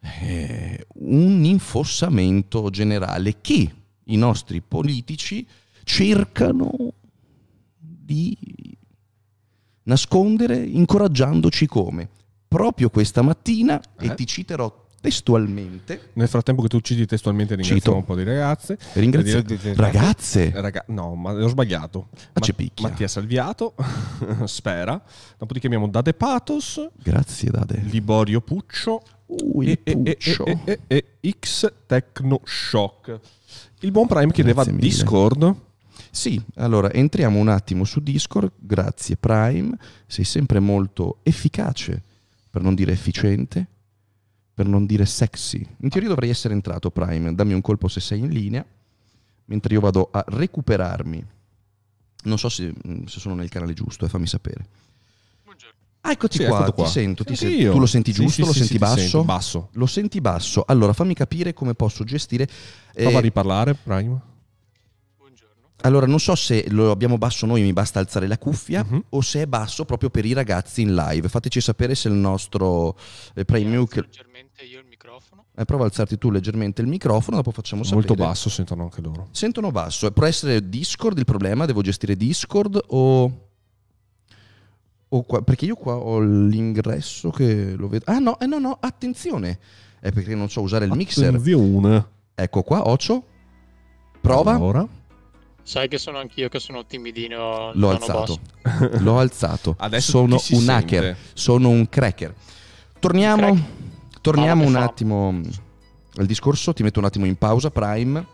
eh, 0.00 0.86
un 0.94 1.44
infossamento 1.44 2.70
generale 2.70 3.40
che 3.40 3.74
i 4.04 4.16
nostri 4.16 4.60
politici 4.60 5.46
cercano 5.84 6.92
di 7.78 8.36
nascondere 9.84 10.56
incoraggiandoci 10.56 11.66
come. 11.66 12.08
Proprio 12.48 12.90
questa 12.90 13.22
mattina, 13.22 13.80
eh? 13.98 14.06
e 14.06 14.14
ti 14.14 14.26
citerò 14.26 14.84
testualmente. 15.00 16.10
Nel 16.14 16.28
frattempo 16.28 16.62
che 16.62 16.68
tu 16.68 16.80
citi 16.80 17.06
testualmente 17.06 17.54
ringraziamo 17.54 17.80
Cito. 17.80 17.96
un 17.96 18.04
po' 18.04 18.16
di 18.16 18.24
ragazze. 18.24 18.78
Ringrazio. 18.94 19.44
Ragazze? 19.74 20.50
Raga... 20.54 20.84
no, 20.88 21.14
ma 21.14 21.32
ho 21.32 21.48
sbagliato. 21.48 22.08
Ma 22.32 22.40
c'è 22.40 22.52
picchia. 22.52 22.88
Mattia 22.88 23.08
Salviato, 23.08 23.74
spera. 24.46 25.00
Dopodiché 25.38 25.66
abbiamo 25.66 25.88
Dade 25.88 26.14
Patos. 26.14 26.88
Grazie 27.02 27.50
Dade. 27.50 27.80
Liborio 27.84 28.40
Puccio. 28.40 29.00
Ui, 29.26 29.78
e, 29.82 29.96
Puccio. 29.96 30.44
E, 30.44 30.58
e, 30.64 31.04
e, 31.20 31.36
X 31.38 31.72
Techno 31.86 32.40
Shock. 32.44 33.20
Il 33.80 33.90
buon 33.90 34.06
Prime 34.06 34.32
chiedeva 34.32 34.64
Discord. 34.64 35.54
Sì, 36.10 36.42
allora 36.56 36.92
entriamo 36.92 37.38
un 37.38 37.48
attimo 37.48 37.84
su 37.84 38.00
Discord. 38.00 38.52
Grazie 38.56 39.16
Prime, 39.16 39.76
sei 40.06 40.24
sempre 40.24 40.60
molto 40.60 41.18
efficace, 41.22 42.02
per 42.50 42.62
non 42.62 42.74
dire 42.74 42.92
efficiente 42.92 43.68
per 44.56 44.66
non 44.66 44.86
dire 44.86 45.04
sexy. 45.04 45.58
In 45.80 45.90
teoria 45.90 46.08
dovrei 46.08 46.30
essere 46.30 46.54
entrato 46.54 46.90
Prime, 46.90 47.34
dammi 47.34 47.52
un 47.52 47.60
colpo 47.60 47.88
se 47.88 48.00
sei 48.00 48.20
in 48.20 48.30
linea, 48.30 48.64
mentre 49.44 49.74
io 49.74 49.80
vado 49.80 50.08
a 50.10 50.24
recuperarmi. 50.26 51.26
Non 52.22 52.38
so 52.38 52.48
se, 52.48 52.72
mm, 52.72 53.04
se 53.04 53.20
sono 53.20 53.34
nel 53.34 53.50
canale 53.50 53.74
giusto, 53.74 54.06
eh, 54.06 54.08
fammi 54.08 54.26
sapere. 54.26 54.66
Ah, 56.06 56.12
eccoti 56.12 56.38
sì, 56.38 56.44
qua, 56.44 56.70
ti 56.70 56.86
sento, 56.86 57.24
ti 57.24 57.34
sento. 57.34 57.72
Tu 57.72 57.78
lo 57.80 57.86
senti 57.86 58.12
giusto? 58.12 58.30
Sì, 58.30 58.42
sì, 58.42 58.46
lo 58.46 58.52
senti 58.52 58.78
basso? 58.78 59.24
basso? 59.24 59.68
Lo 59.72 59.86
senti 59.86 60.20
basso. 60.20 60.62
Allora, 60.64 60.92
fammi 60.92 61.14
capire 61.14 61.52
come 61.52 61.74
posso 61.74 62.04
gestire... 62.04 62.46
Prova 62.92 63.10
eh, 63.10 63.16
a 63.16 63.20
riparlare, 63.20 63.74
Prime. 63.74 64.20
Allora, 65.82 66.06
non 66.06 66.20
so 66.20 66.36
se 66.36 66.64
lo 66.68 66.92
abbiamo 66.92 67.18
basso 67.18 67.44
noi, 67.44 67.62
mi 67.62 67.72
basta 67.72 67.98
alzare 67.98 68.28
la 68.28 68.38
cuffia, 68.38 68.86
uh-huh. 68.88 69.04
o 69.10 69.20
se 69.20 69.42
è 69.42 69.46
basso 69.46 69.84
proprio 69.84 70.08
per 70.08 70.24
i 70.24 70.32
ragazzi 70.32 70.80
in 70.82 70.94
live. 70.94 71.28
Fateci 71.28 71.60
sapere 71.60 71.96
se 71.96 72.06
il 72.06 72.14
nostro 72.14 72.96
eh, 73.34 73.44
Prime 73.44 73.74
Nuke... 73.74 74.00
leggermente 74.00 74.62
io 74.62 74.78
il 74.78 74.86
microfono. 74.88 75.46
Eh, 75.56 75.64
prova 75.64 75.82
a 75.82 75.86
alzarti 75.86 76.18
tu 76.18 76.30
leggermente 76.30 76.82
il 76.82 76.88
microfono, 76.88 77.36
dopo 77.36 77.50
facciamo 77.50 77.82
sapere. 77.82 78.06
Molto 78.06 78.22
basso, 78.22 78.48
sentono 78.48 78.84
anche 78.84 79.00
loro. 79.00 79.28
Sentono 79.32 79.72
basso. 79.72 80.08
Può 80.12 80.24
essere 80.24 80.68
Discord 80.68 81.18
il 81.18 81.24
problema? 81.24 81.66
Devo 81.66 81.82
gestire 81.82 82.16
Discord 82.16 82.80
o... 82.86 83.45
o 85.08 85.22
qua... 85.22 85.42
Perché 85.42 85.64
io 85.64 85.76
qua 85.76 85.96
ho 85.96 86.20
l'ingresso 86.20 87.30
che 87.30 87.74
lo 87.76 87.88
vedo... 87.88 88.04
Ah 88.08 88.18
no, 88.18 88.38
eh, 88.38 88.46
no, 88.46 88.58
no, 88.58 88.76
attenzione! 88.80 89.58
È 90.00 90.12
perché 90.12 90.34
non 90.34 90.48
so 90.48 90.60
usare 90.60 90.84
il 90.84 90.92
mixer. 90.92 91.28
Attenzione. 91.28 92.06
Ecco 92.34 92.62
qua, 92.62 92.88
Ocio. 92.88 93.24
Prova. 94.20 94.60
Ora. 94.60 94.86
Sai 95.62 95.88
che 95.88 95.98
sono 95.98 96.18
anch'io 96.18 96.48
che 96.48 96.60
sono 96.60 96.86
timidino. 96.86 97.72
L'ho 97.74 97.90
alzato. 97.90 98.38
L'ho 99.00 99.18
alzato. 99.18 99.74
Adesso 99.78 100.10
sono 100.10 100.34
un 100.34 100.38
sente. 100.38 100.70
hacker. 100.70 101.16
Sono 101.32 101.70
un 101.70 101.88
cracker. 101.88 102.34
Torniamo, 103.00 103.52
crack. 103.52 104.20
torniamo 104.20 104.64
un 104.64 104.76
attimo 104.76 105.40
al 106.18 106.26
discorso. 106.26 106.72
Ti 106.72 106.84
metto 106.84 107.00
un 107.00 107.06
attimo 107.06 107.26
in 107.26 107.36
pausa. 107.36 107.70
Prime. 107.70 108.24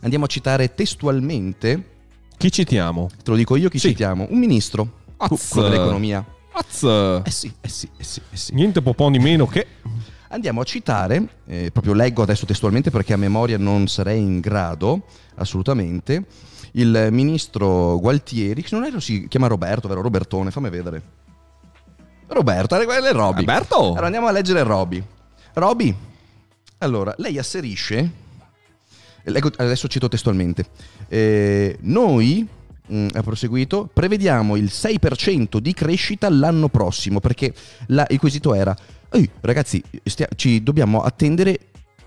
Andiamo 0.00 0.26
a 0.26 0.28
citare 0.28 0.74
testualmente. 0.74 1.94
Chi 2.36 2.52
citiamo? 2.52 3.08
Te 3.22 3.30
lo 3.30 3.36
dico 3.36 3.56
io 3.56 3.70
chi 3.70 3.78
sì. 3.78 3.88
citiamo. 3.88 4.26
Un 4.28 4.38
ministro. 4.38 5.04
Az. 5.16 5.48
Quello 5.48 5.68
dell'economia. 5.68 6.24
Az. 6.52 6.82
Eh 7.24 7.30
sì, 7.30 7.52
eh 7.60 7.68
sì, 7.68 7.88
eh 7.96 8.04
sì, 8.04 8.20
eh 8.30 8.36
sì. 8.36 8.54
Niente 8.54 8.82
poponi 8.82 9.18
meno 9.18 9.46
che... 9.46 9.66
Andiamo 10.28 10.60
a 10.60 10.64
citare, 10.64 11.28
eh, 11.46 11.70
proprio 11.70 11.94
leggo 11.94 12.20
adesso 12.20 12.46
testualmente 12.46 12.90
perché 12.90 13.12
a 13.12 13.16
memoria 13.16 13.58
non 13.58 13.86
sarei 13.86 14.20
in 14.20 14.40
grado 14.40 15.04
assolutamente, 15.36 16.26
il 16.72 17.08
ministro 17.12 17.96
Gualtieri, 18.00 18.60
che 18.60 18.74
non 18.74 18.84
è 18.84 19.00
si 19.00 19.28
chiama 19.28 19.46
Roberto, 19.46 19.86
vero? 19.86 20.02
Robertone, 20.02 20.50
fammi 20.50 20.68
vedere. 20.68 21.02
Roberto, 22.26 22.74
è 22.74 23.12
Roby. 23.12 23.40
Roberto! 23.40 23.78
Allora 23.78 24.06
andiamo 24.06 24.26
a 24.26 24.32
leggere 24.32 24.64
Roby. 24.64 25.02
Roby, 25.54 25.96
allora, 26.78 27.14
lei 27.18 27.38
asserisce, 27.38 28.10
leggo, 29.22 29.50
adesso 29.56 29.86
cito 29.86 30.08
testualmente, 30.08 30.66
eh, 31.08 31.78
noi 31.82 32.46
mm, 32.92 33.08
ha 33.14 33.22
proseguito, 33.22 33.88
prevediamo 33.92 34.56
il 34.56 34.70
6% 34.72 35.58
di 35.58 35.72
crescita 35.72 36.28
l'anno 36.28 36.68
prossimo, 36.68 37.20
perché 37.20 37.54
la, 37.88 38.06
il 38.10 38.18
quesito 38.18 38.54
era 38.54 38.76
Ehi, 39.10 39.28
ragazzi, 39.40 39.82
stia- 40.04 40.28
ci 40.34 40.62
dobbiamo 40.62 41.02
attendere 41.02 41.58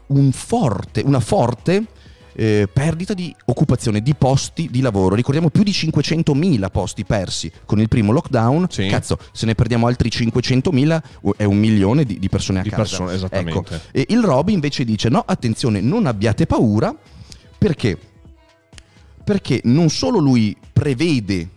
un 0.07 0.31
forte, 0.31 1.01
una 1.05 1.19
forte 1.19 1.85
eh, 2.33 2.67
perdita 2.71 3.13
di 3.13 3.33
occupazione, 3.45 4.01
di 4.01 4.15
posti 4.15 4.69
di 4.69 4.81
lavoro. 4.81 5.15
Ricordiamo 5.15 5.49
più 5.49 5.63
di 5.63 5.71
500.000 5.71 6.69
posti 6.71 7.05
persi 7.05 7.51
con 7.65 7.79
il 7.79 7.87
primo 7.87 8.11
lockdown. 8.11 8.67
Sì. 8.69 8.87
Cazzo, 8.87 9.17
se 9.31 9.45
ne 9.45 9.55
perdiamo 9.55 9.87
altri 9.87 10.09
500.000 10.09 11.01
uh, 11.21 11.33
è 11.37 11.43
un 11.45 11.57
milione 11.57 12.03
di, 12.03 12.19
di 12.19 12.29
persone 12.29 12.59
a 12.59 12.63
Di 12.63 12.69
casa. 12.69 13.03
persone. 13.03 13.29
Ecco. 13.31 13.65
E 13.91 14.05
il 14.09 14.21
Roby 14.21 14.53
invece 14.53 14.83
dice 14.83 15.09
no, 15.09 15.23
attenzione, 15.25 15.81
non 15.81 16.05
abbiate 16.05 16.45
paura 16.45 16.95
perché 17.57 17.97
perché 19.29 19.61
non 19.65 19.91
solo 19.91 20.17
lui 20.17 20.57
prevede 20.73 21.47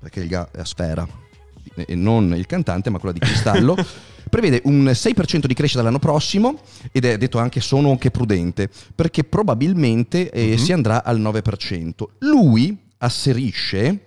perché 0.00 0.22
il 0.22 0.26
ga 0.26 0.48
è 0.50 0.58
a 0.58 0.64
sfera 0.64 1.06
e 1.76 1.94
non 1.94 2.34
il 2.34 2.46
cantante 2.46 2.90
ma 2.90 2.98
quella 2.98 3.14
di 3.14 3.20
cristallo 3.20 3.76
prevede 4.28 4.60
un 4.64 4.86
6% 4.86 5.44
di 5.44 5.54
crescita 5.54 5.82
l'anno 5.82 6.00
prossimo 6.00 6.58
ed 6.90 7.04
è 7.04 7.16
detto 7.16 7.38
anche 7.38 7.60
sono 7.60 7.92
anche 7.92 8.10
prudente 8.10 8.68
perché 8.92 9.22
probabilmente 9.22 10.32
eh, 10.32 10.58
si 10.58 10.72
andrà 10.72 11.04
al 11.04 11.20
9% 11.20 11.92
lui 12.18 12.76
asserisce 12.98 14.06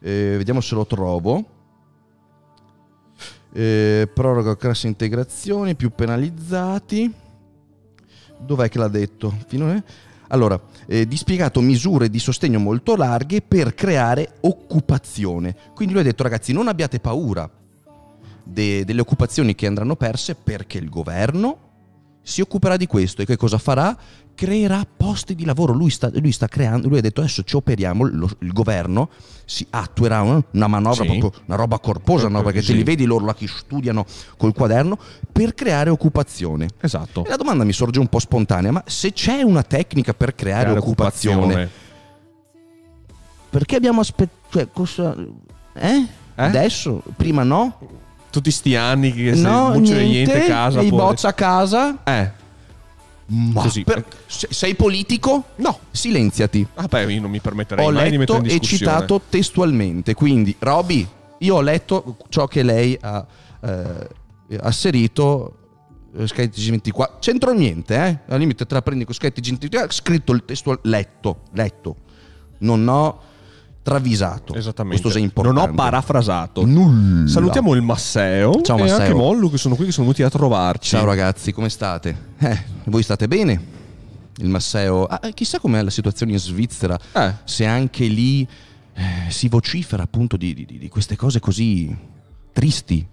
eh, 0.00 0.34
vediamo 0.38 0.60
se 0.60 0.74
lo 0.74 0.86
trovo 0.86 1.44
eh, 3.52 4.10
proroga 4.12 4.56
cassa 4.56 4.86
integrazioni 4.88 5.74
più 5.74 5.90
penalizzati. 5.90 7.12
Dov'è 8.40 8.68
che 8.68 8.78
l'ha 8.78 8.88
detto? 8.88 9.34
Fino 9.48 9.68
a- 9.70 9.82
Allora, 10.28 10.60
eh, 10.86 11.06
dispiegato 11.06 11.60
misure 11.60 12.08
di 12.08 12.18
sostegno 12.18 12.58
molto 12.58 12.96
larghe 12.96 13.42
per 13.42 13.74
creare 13.74 14.36
occupazione. 14.40 15.54
Quindi 15.74 15.94
lui 15.94 16.02
ha 16.02 16.06
detto 16.06 16.22
ragazzi 16.22 16.52
non 16.52 16.68
abbiate 16.68 17.00
paura 17.00 17.48
de- 18.44 18.84
delle 18.84 19.00
occupazioni 19.00 19.54
che 19.54 19.66
andranno 19.66 19.96
perse 19.96 20.34
perché 20.34 20.78
il 20.78 20.88
governo 20.88 21.66
si 22.28 22.42
occuperà 22.42 22.76
di 22.76 22.86
questo 22.86 23.22
e 23.22 23.24
che 23.24 23.36
cosa 23.36 23.56
farà? 23.56 23.96
Creerà 24.34 24.86
posti 24.96 25.34
di 25.34 25.44
lavoro. 25.46 25.72
Lui 25.72 25.88
sta, 25.88 26.10
lui 26.12 26.30
sta 26.30 26.46
creando, 26.46 26.86
lui 26.88 26.98
ha 26.98 27.00
detto 27.00 27.20
adesso 27.20 27.42
ci 27.42 27.56
operiamo, 27.56 28.04
lo- 28.06 28.28
il 28.40 28.52
governo 28.52 29.08
si 29.46 29.66
attuerà 29.70 30.20
una, 30.20 30.44
una 30.52 30.66
manovra, 30.66 31.04
Sì. 31.04 31.18
proprio 31.18 31.42
una 31.46 31.56
roba 31.56 31.78
corposa? 31.78 32.24
Proprio 32.28 32.42
perché 32.44 32.58
così. 32.60 32.72
te 32.72 32.76
li 32.78 32.84
vedi 32.84 33.04
loro 33.06 33.24
là 33.24 33.34
che 33.34 33.48
studiano 33.48 34.04
col 34.36 34.52
quaderno 34.52 34.98
per 35.32 35.54
creare 35.54 35.88
occupazione. 35.90 36.68
Esatto. 36.80 37.24
E 37.24 37.30
la 37.30 37.36
domanda 37.36 37.64
mi 37.64 37.72
sorge 37.72 37.98
un 37.98 38.08
po' 38.08 38.18
spontanea, 38.18 38.70
ma 38.72 38.82
se 38.86 39.12
c'è 39.12 39.40
una 39.40 39.62
tecnica 39.62 40.12
per 40.12 40.34
creare, 40.34 40.64
Creare 40.64 40.78
occupazione, 40.80 41.70
perché 43.50 43.76
abbiamo 43.76 44.00
aspettato... 44.00 44.36
Cioè, 44.50 44.68
cosa... 44.72 45.14
Eh? 45.74 46.06
Adesso? 46.36 47.02
Prima 47.16 47.42
no? 47.42 47.78
Tutti 48.30 48.50
sti 48.50 48.76
anni 48.76 49.12
che 49.12 49.32
no, 49.34 49.70
non 49.70 49.82
c'è 49.82 50.02
niente, 50.02 50.32
niente 50.34 50.44
a 50.44 50.46
casa. 50.46 50.80
i 50.80 50.88
bozza 50.90 51.28
a 51.28 51.32
casa. 51.32 51.98
Eh, 52.04 52.30
Ma 53.30 53.62
Così. 53.62 53.84
per- 53.84 54.04
se- 54.26 54.48
sei 54.50 54.74
politico? 54.74 55.44
no. 55.56 55.78
Silenziati. 55.90 56.66
Vabbè, 56.74 57.06
io 57.06 57.20
non 57.20 57.30
mi 57.30 57.40
permetterei 57.40 57.86
Ho 57.86 57.90
mai 57.90 58.10
di 58.10 58.18
mettere 58.18 58.38
letto 58.38 58.50
in 58.50 58.56
e 58.56 58.58
discussione. 58.60 58.92
citato 58.92 59.20
testualmente. 59.28 60.14
Quindi, 60.14 60.54
Roby, 60.58 61.06
io 61.38 61.54
ho 61.56 61.60
letto 61.60 62.16
ciò 62.28 62.46
che 62.46 62.62
lei 62.62 62.96
ha 63.00 63.26
eh, 63.60 64.08
asserito. 64.60 65.54
eh, 66.16 66.26
Sky 66.26 66.44
TG24 66.46 67.18
c'entro 67.18 67.52
niente, 67.52 67.94
eh? 67.94 68.18
Al 68.32 68.38
limite 68.38 68.64
te 68.66 68.74
la 68.74 68.82
prendi 68.82 69.04
con 69.04 69.14
Sky 69.14 69.28
TG24 69.28 69.90
scritto 69.90 70.32
il 70.32 70.44
testo 70.44 70.78
letto, 70.82 71.40
letto. 71.52 71.96
Non 72.58 72.86
ho 72.88 73.20
travisato. 73.82 74.54
Esattamente. 74.54 75.00
Questo 75.00 75.18
è 75.18 75.22
importante. 75.22 75.60
Non 75.60 75.70
ho 75.70 75.74
parafrasato. 75.74 76.64
nulla. 76.66 77.26
Salutiamo 77.28 77.74
il 77.74 77.82
Masseo 77.82 78.60
Ciao, 78.62 78.76
e 78.76 78.80
Masseo. 78.82 78.96
anche 78.98 79.14
Mollu 79.14 79.50
che 79.50 79.58
sono 79.58 79.74
qui 79.76 79.86
che 79.86 79.92
sono 79.92 80.06
venuti 80.06 80.22
a 80.22 80.30
trovarci. 80.30 80.90
Ciao 80.90 81.04
ragazzi, 81.04 81.52
come 81.52 81.68
state? 81.68 82.16
Eh, 82.38 82.62
voi 82.84 83.02
state 83.02 83.26
bene? 83.28 83.76
Il 84.38 84.48
Masseo. 84.48 85.04
Ah, 85.06 85.20
eh, 85.24 85.32
chissà 85.34 85.58
com'è 85.58 85.82
la 85.82 85.90
situazione 85.90 86.32
in 86.32 86.38
Svizzera. 86.38 86.98
Eh. 87.12 87.34
Se 87.44 87.64
anche 87.66 88.06
lì 88.06 88.46
eh, 88.94 89.30
si 89.30 89.48
vocifera 89.48 90.02
appunto 90.02 90.36
di, 90.36 90.54
di- 90.54 90.78
di 90.78 90.88
queste 90.88 91.16
cose 91.16 91.40
così 91.40 91.96
tristi. 92.52 93.06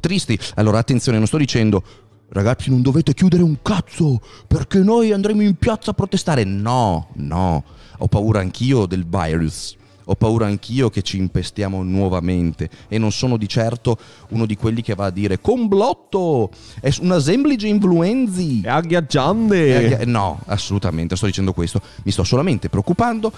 Tristi. 0.00 0.38
Allora, 0.54 0.78
attenzione, 0.78 1.18
non 1.18 1.26
sto 1.26 1.36
dicendo. 1.36 1.82
Ragazzi, 2.30 2.68
non 2.68 2.82
dovete 2.82 3.14
chiudere 3.14 3.42
un 3.42 3.56
cazzo 3.62 4.20
perché 4.46 4.80
noi 4.80 5.12
andremo 5.12 5.40
in 5.42 5.54
piazza 5.54 5.92
a 5.92 5.94
protestare. 5.94 6.44
No, 6.44 7.08
no. 7.14 7.64
Ho 7.98 8.06
paura 8.06 8.40
anch'io 8.40 8.84
del 8.86 9.06
virus. 9.06 9.76
Ho 10.10 10.14
paura 10.14 10.46
anch'io 10.46 10.88
che 10.88 11.02
ci 11.02 11.18
impestiamo 11.18 11.82
nuovamente 11.82 12.70
e 12.88 12.96
non 12.96 13.12
sono 13.12 13.36
di 13.36 13.46
certo 13.46 13.98
uno 14.30 14.46
di 14.46 14.56
quelli 14.56 14.80
che 14.80 14.94
va 14.94 15.06
a 15.06 15.10
dire 15.10 15.38
complotto, 15.38 16.50
è 16.80 16.90
una 17.00 17.20
semplice 17.20 17.66
influenzi. 17.66 18.62
E 18.64 18.68
agghiaggiande. 18.68 20.00
Eh, 20.00 20.04
No, 20.06 20.40
assolutamente, 20.46 21.14
sto 21.14 21.26
dicendo 21.26 21.52
questo. 21.52 21.82
Mi 22.04 22.10
sto 22.10 22.24
solamente 22.24 22.70
preoccupando 22.70 23.32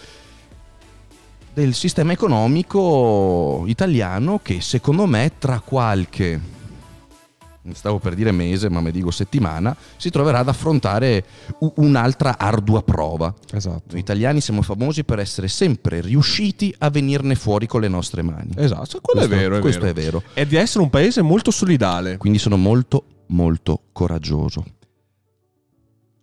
del 1.53 1.75
sistema 1.75 2.13
economico 2.13 3.65
italiano 3.67 4.39
che 4.41 4.61
secondo 4.61 5.07
me 5.07 5.33
tra 5.39 5.59
qualche 5.59 6.41
stavo 7.73 7.99
per 7.99 8.15
dire 8.15 8.31
mese, 8.33 8.69
ma 8.71 8.81
mi 8.81 8.91
dico 8.91 9.11
settimana, 9.11 9.77
si 9.97 10.11
troverà 10.11 10.39
ad 10.39 10.49
affrontare 10.49 11.25
un'altra 11.77 12.39
ardua 12.39 12.83
prova. 12.83 13.33
Esatto. 13.53 13.83
Noi 13.91 14.01
italiani 14.01 14.41
siamo 14.41 14.63
famosi 14.63 15.05
per 15.05 15.19
essere 15.19 15.49
sempre 15.49 16.01
riusciti 16.01 16.75
a 16.79 16.91
venirne 16.91 17.35
fuori 17.35 17.67
con 17.67 17.81
le 17.83 17.89
nostre 17.89 18.23
mani. 18.23 18.51
Esatto, 18.57 19.01
quello 19.01 19.27
Questo- 19.27 19.35
è 19.35 19.39
vero, 19.39 19.57
è 19.57 19.61
questo 19.61 19.81
vero. 19.83 19.91
è 19.99 20.03
vero. 20.03 20.23
E 20.35 20.47
di 20.47 20.57
essere 20.57 20.83
un 20.83 20.91
paese 20.91 21.23
molto 21.23 21.51
solidale. 21.51 22.17
Quindi 22.17 22.39
sono 22.39 22.57
molto, 22.57 23.05
molto 23.27 23.81
coraggioso. 23.93 24.65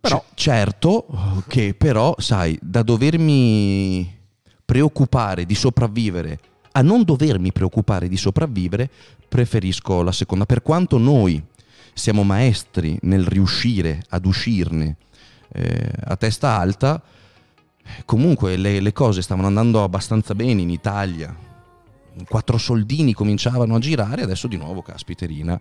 Però- 0.00 0.24
C- 0.28 0.34
certo 0.34 1.06
che 1.48 1.74
però, 1.74 2.14
sai, 2.18 2.58
da 2.62 2.82
dovermi 2.82 4.16
preoccupare 4.64 5.44
di 5.44 5.54
sopravvivere 5.54 6.38
a 6.72 6.82
non 6.82 7.02
dovermi 7.02 7.52
preoccupare 7.52 8.08
di 8.08 8.16
sopravvivere, 8.16 8.88
preferisco 9.28 10.02
la 10.02 10.12
seconda. 10.12 10.46
Per 10.46 10.62
quanto 10.62 10.98
noi 10.98 11.42
siamo 11.92 12.22
maestri 12.22 12.98
nel 13.02 13.26
riuscire 13.26 14.02
ad 14.10 14.24
uscirne 14.24 14.96
eh, 15.52 15.90
a 16.04 16.16
testa 16.16 16.58
alta, 16.58 17.02
comunque 18.04 18.56
le, 18.56 18.80
le 18.80 18.92
cose 18.92 19.22
stavano 19.22 19.46
andando 19.46 19.82
abbastanza 19.82 20.34
bene 20.34 20.62
in 20.62 20.70
Italia. 20.70 21.34
Quattro 22.28 22.58
soldini 22.58 23.12
cominciavano 23.12 23.74
a 23.76 23.78
girare, 23.78 24.22
adesso 24.22 24.48
di 24.48 24.56
nuovo 24.56 24.82
caspiterina. 24.82 25.58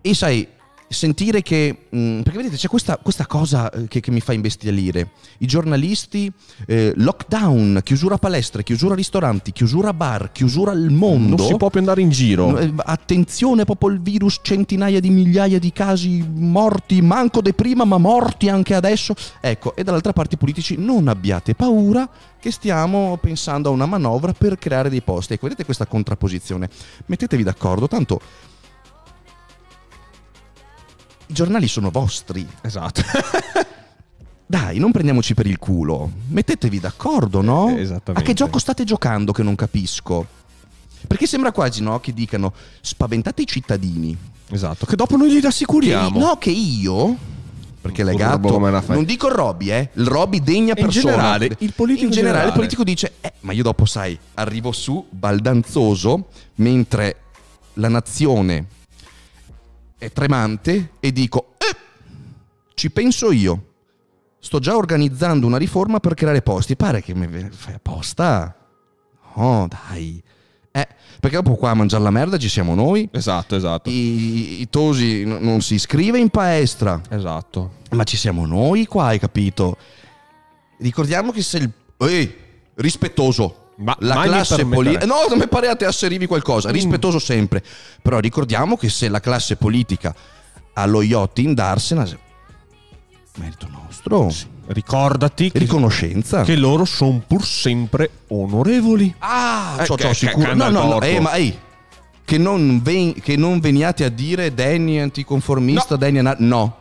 E 0.00 0.14
sai, 0.14 0.46
sentire 0.88 1.42
che... 1.42 1.86
mh, 1.90 2.20
perché 2.22 2.38
vedete, 2.38 2.56
c'è 2.56 2.68
questa, 2.68 2.98
questa 2.98 3.26
cosa 3.26 3.70
eh, 3.70 3.88
che, 3.88 4.00
che 4.00 4.10
mi 4.10 4.20
fa 4.20 4.32
imbestialire. 4.32 5.10
I 5.38 5.46
giornalisti, 5.46 6.30
eh, 6.66 6.92
lockdown, 6.96 7.80
chiusura 7.82 8.18
palestre, 8.18 8.62
chiusura 8.62 8.94
ristoranti, 8.94 9.52
chiusura 9.52 9.92
bar, 9.92 10.32
chiusura 10.32 10.70
al 10.70 10.90
mondo. 10.90 11.36
Non 11.36 11.46
si 11.46 11.56
può 11.56 11.70
più 11.70 11.80
andare 11.80 12.00
in 12.00 12.10
giro. 12.10 12.58
Eh, 12.58 12.72
Attenzione, 12.76 13.64
proprio 13.64 13.90
il 13.90 14.00
virus, 14.00 14.40
centinaia 14.42 15.00
di 15.00 15.10
migliaia 15.10 15.58
di 15.58 15.72
casi 15.72 16.24
morti, 16.34 17.00
manco 17.02 17.40
de 17.40 17.52
prima, 17.52 17.84
ma 17.84 17.98
morti 17.98 18.48
anche 18.48 18.74
adesso. 18.74 19.14
Ecco, 19.40 19.74
e 19.76 19.82
dall'altra 19.82 20.12
parte 20.12 20.34
i 20.34 20.38
politici, 20.38 20.76
non 20.78 21.08
abbiate 21.08 21.54
paura 21.54 22.08
che 22.38 22.50
stiamo 22.50 23.18
pensando 23.20 23.70
a 23.70 23.72
una 23.72 23.86
manovra 23.86 24.32
per 24.32 24.58
creare 24.58 24.90
dei 24.90 25.00
posti. 25.00 25.32
Ecco, 25.32 25.44
vedete 25.44 25.64
questa 25.64 25.86
contrapposizione? 25.86 26.68
Mettetevi 27.06 27.42
d'accordo, 27.42 27.88
tanto 27.88 28.20
i 31.26 31.32
giornali 31.32 31.68
sono 31.68 31.90
vostri. 31.90 32.46
Esatto. 32.62 33.02
Dai, 34.46 34.78
non 34.78 34.92
prendiamoci 34.92 35.34
per 35.34 35.46
il 35.46 35.58
culo. 35.58 36.10
Mettetevi 36.28 36.78
d'accordo, 36.78 37.40
no? 37.40 37.70
Eh, 37.70 37.80
esattamente. 37.80 38.20
A 38.20 38.22
che 38.22 38.34
gioco 38.34 38.58
state 38.58 38.84
giocando 38.84 39.32
che 39.32 39.42
non 39.42 39.54
capisco? 39.54 40.26
Perché 41.06 41.26
sembra 41.26 41.50
quasi, 41.52 41.82
no, 41.82 41.98
che 42.00 42.12
dicano 42.12 42.52
spaventate 42.80 43.42
i 43.42 43.46
cittadini. 43.46 44.16
esatto. 44.50 44.86
Che 44.86 44.96
dopo 44.96 45.16
noi 45.16 45.28
li 45.28 45.36
Che, 45.36 45.46
rassicuriamo. 45.46 46.18
no, 46.18 46.36
che 46.36 46.50
io 46.50 47.16
perché 47.80 48.00
è 48.00 48.04
Furbo 48.06 48.58
legato 48.58 48.92
non 48.94 49.04
dico 49.04 49.26
il 49.26 49.34
Robby, 49.34 49.70
eh, 49.70 49.90
il 49.92 50.06
Robby 50.06 50.40
degna 50.40 50.72
In 50.74 50.82
persona. 50.84 51.10
generale, 51.12 51.44
il 51.58 51.72
politico 51.74 52.06
in 52.06 52.06
in 52.06 52.14
generale, 52.14 52.46
il 52.46 52.52
generale. 52.52 52.52
politico 52.52 52.84
dice 52.84 53.12
"Eh, 53.20 53.32
ma 53.40 53.52
io 53.52 53.62
dopo 53.62 53.84
sai, 53.84 54.18
arrivo 54.34 54.72
su 54.72 55.04
baldanzoso 55.10 56.28
mentre 56.56 57.16
la 57.74 57.88
nazione 57.88 58.66
è 59.98 60.10
tremante 60.10 60.92
e 61.00 61.12
dico 61.12 61.54
"Eh, 61.58 61.76
ci 62.74 62.90
penso 62.90 63.30
io. 63.32 63.72
Sto 64.38 64.58
già 64.58 64.76
organizzando 64.76 65.46
una 65.46 65.56
riforma 65.56 66.00
per 66.00 66.14
creare 66.14 66.42
posti. 66.42 66.76
Pare 66.76 67.00
che 67.02 67.14
mi 67.14 67.48
fai 67.50 67.74
apposta? 67.74 68.54
No, 69.36 69.68
dai. 69.68 70.22
Eh, 70.70 70.88
perché 71.20 71.36
dopo 71.36 71.54
qua 71.54 71.70
a 71.70 71.74
mangiare 71.74 72.02
la 72.02 72.10
merda 72.10 72.36
ci 72.36 72.48
siamo 72.48 72.74
noi. 72.74 73.08
Esatto, 73.12 73.56
esatto. 73.56 73.88
I, 73.88 74.60
i 74.60 74.68
tosi 74.68 75.24
n- 75.24 75.38
non 75.40 75.62
si 75.62 75.74
iscrive 75.74 76.18
in 76.18 76.28
palestra, 76.28 77.00
Esatto. 77.08 77.76
ma 77.92 78.04
ci 78.04 78.16
siamo 78.18 78.44
noi 78.44 78.84
qua, 78.86 79.06
hai 79.06 79.18
capito? 79.18 79.76
Ricordiamo 80.78 81.30
che 81.32 81.40
se 81.42 81.58
il... 81.58 81.70
Ehi, 81.98 82.34
rispettoso. 82.74 83.63
Ma 83.76 83.96
la 84.00 84.22
classe 84.22 84.64
politica... 84.66 85.04
No, 85.06 85.26
non 85.28 85.38
mi 85.38 85.48
pare 85.48 85.68
a 85.68 85.74
te 85.76 85.84
asserivi 85.84 86.26
qualcosa. 86.26 86.68
Mm. 86.68 86.72
Rispettoso 86.72 87.18
sempre. 87.18 87.62
Però 88.02 88.18
ricordiamo 88.20 88.76
che 88.76 88.88
se 88.88 89.08
la 89.08 89.20
classe 89.20 89.56
politica 89.56 90.14
ha 90.74 90.86
lo 90.86 91.02
yacht 91.02 91.38
in 91.38 91.54
Darsena... 91.54 92.06
Merito 93.36 93.66
nostro. 93.68 94.22
nostro. 94.22 94.48
Ricordati 94.66 95.50
che, 95.50 95.58
Riconoscenza. 95.58 96.42
che 96.42 96.54
loro 96.56 96.84
sono 96.84 97.20
pur 97.26 97.44
sempre 97.44 98.08
onorevoli. 98.28 99.12
Ah, 99.18 99.76
Eh, 99.80 99.84
ciò, 99.86 99.96
ciò, 99.96 100.12
sicuro. 100.12 100.54
No, 100.54 100.70
no, 100.70 100.84
no, 100.84 101.00
eh, 101.02 101.18
ma 101.20 101.34
ehi, 101.34 101.58
che 102.24 102.38
non, 102.38 102.80
ven- 102.80 103.20
che 103.20 103.36
non 103.36 103.58
veniate 103.58 104.04
a 104.04 104.08
dire 104.08 104.54
Danny 104.54 104.98
anticonformista, 104.98 105.94
No. 105.94 105.96
Danny 105.96 106.18
è 106.18 106.22
na- 106.22 106.36
no. 106.38 106.76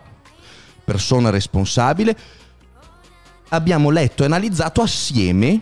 Persona 0.86 1.30
responsabile. 1.32 2.16
Abbiamo 3.50 3.90
letto 3.90 4.22
e 4.24 4.28
analizzato 4.28 4.82
assieme, 4.82 5.60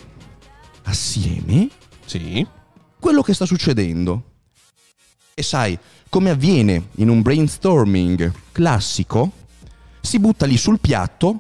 assieme, 0.84 1.70
Sì. 2.06 2.46
quello 3.00 3.22
che 3.22 3.34
sta 3.34 3.46
succedendo. 3.46 4.24
E 5.34 5.44
sai, 5.44 5.78
come 6.10 6.30
avviene 6.30 6.90
in 6.96 7.10
un 7.10 7.22
brainstorming 7.22 8.32
classico, 8.52 9.32
si 10.02 10.20
butta 10.20 10.46
lì 10.46 10.58
sul 10.58 10.80
piatto 10.80 11.40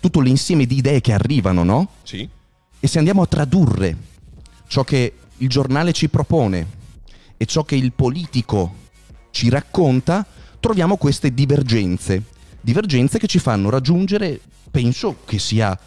tutto 0.00 0.20
l'insieme 0.20 0.64
di 0.64 0.78
idee 0.78 1.00
che 1.00 1.12
arrivano, 1.12 1.62
no? 1.62 1.88
Sì. 2.02 2.26
E 2.80 2.86
se 2.86 2.98
andiamo 2.98 3.22
a 3.22 3.26
tradurre 3.26 3.96
ciò 4.66 4.82
che 4.84 5.14
il 5.36 5.48
giornale 5.48 5.92
ci 5.92 6.08
propone 6.08 6.78
e 7.36 7.44
ciò 7.44 7.64
che 7.64 7.74
il 7.76 7.92
politico 7.92 8.74
ci 9.30 9.50
racconta, 9.50 10.24
troviamo 10.58 10.96
queste 10.96 11.32
divergenze. 11.34 12.22
Divergenze 12.60 13.18
che 13.18 13.26
ci 13.26 13.38
fanno 13.38 13.68
raggiungere, 13.70 14.40
penso 14.70 15.18
che 15.24 15.38
sia... 15.38 15.78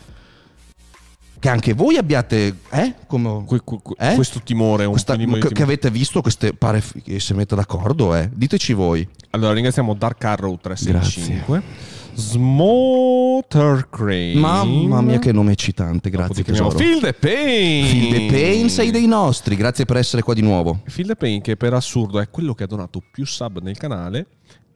che 1.43 1.49
anche 1.49 1.73
voi 1.73 1.97
abbiate... 1.97 2.56
Eh? 2.69 2.93
Come... 3.06 3.43
Que- 3.45 3.60
que- 3.65 3.79
que- 3.84 3.95
Eh? 3.99 4.15
Questo 4.15 4.39
timore, 4.41 4.86
un 4.86 4.91
Questa- 4.91 5.17
che, 5.17 5.25
timore. 5.25 5.49
che 5.51 5.62
avete 5.62 5.91
visto 5.91 6.21
queste 6.21 6.53
pare 6.53 6.82
che 7.03 7.19
si 7.19 7.34
mette 7.34 7.53
d'accordo 7.53 8.15
eh? 8.15 8.29
diteci 8.34 8.71
voi 8.71 9.06
Allora, 9.32 9.51
ringraziamo 9.51 9.93
Dark 9.93 10.23
Arrow 10.23 10.58
365. 10.62 11.62
Smoter 12.15 13.89
Crane. 13.89 14.36
mamma 14.36 15.01
mia 15.01 15.19
che 15.19 15.34
nome 15.34 15.51
eccitante 15.51 16.10
grazie 16.10 16.43
tesoro 16.43 16.77
Phil 16.77 16.99
the 17.01 17.12
Pain. 17.13 17.86
Phil 17.89 18.10
the 18.12 18.25
Pain 18.32 18.69
sei 18.69 18.91
dei 18.91 19.08
nostri 19.08 19.56
grazie 19.58 19.84
per 19.84 19.97
essere 19.97 20.21
qua 20.21 20.34
di 20.34 20.41
nuovo 20.41 20.79
Phil 20.93 21.08
the 21.08 21.15
Pain 21.15 21.41
che 21.41 21.58
per 21.58 21.73
assurdo 21.73 22.19
è 22.19 22.29
quello 22.29 22.53
che 22.53 22.63
ha 22.63 22.67
donato 22.67 23.01
più 23.12 23.25
sub 23.25 23.60
nel 23.62 23.77
canale 23.77 24.27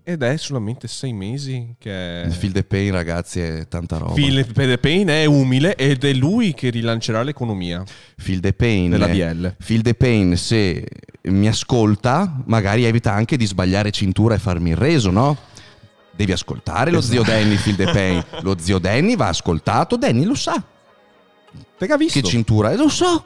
ed 0.09 0.23
è 0.23 0.37
solamente 0.37 0.87
sei 0.87 1.11
mesi 1.11 1.75
che. 1.77 2.33
Phil 2.39 2.53
the 2.53 2.63
Pain 2.63 2.93
ragazzi 2.93 3.41
è 3.41 3.67
tanta 3.67 3.97
roba 3.97 4.13
Phil 4.13 4.45
the 4.53 4.77
Pain 4.77 5.09
è 5.09 5.25
umile 5.25 5.75
ed 5.75 6.05
è 6.05 6.13
lui 6.13 6.53
che 6.53 6.69
rilancerà 6.69 7.23
l'economia 7.23 7.83
Phil 8.15 8.39
the 8.39 8.53
Pain 8.53 8.91
della 8.91 9.09
BL. 9.09 9.55
Phil 9.61 9.81
the 9.81 9.93
Pain 9.95 10.37
se 10.37 10.87
mi 11.23 11.49
ascolta 11.49 12.41
magari 12.45 12.85
evita 12.85 13.11
anche 13.11 13.35
di 13.35 13.45
sbagliare 13.45 13.91
cintura 13.91 14.35
e 14.35 14.39
farmi 14.39 14.69
il 14.69 14.77
reso 14.77 15.11
no? 15.11 15.35
devi 16.15 16.31
ascoltare 16.31 16.89
lo 16.89 17.01
zio 17.01 17.23
Esatto. 17.23 17.37
Danny 17.37 17.55
Phil 17.57 17.75
the 17.75 17.91
Pain 17.91 18.23
lo 18.43 18.55
zio 18.57 18.79
Danny 18.79 19.17
va 19.17 19.27
ascoltato 19.27 19.97
Danny 19.97 20.23
lo 20.23 20.35
sa 20.35 20.63
Perché 21.77 21.97
visto? 21.97 22.21
che 22.21 22.25
cintura 22.25 22.73
lo 22.75 22.87
so 22.87 23.25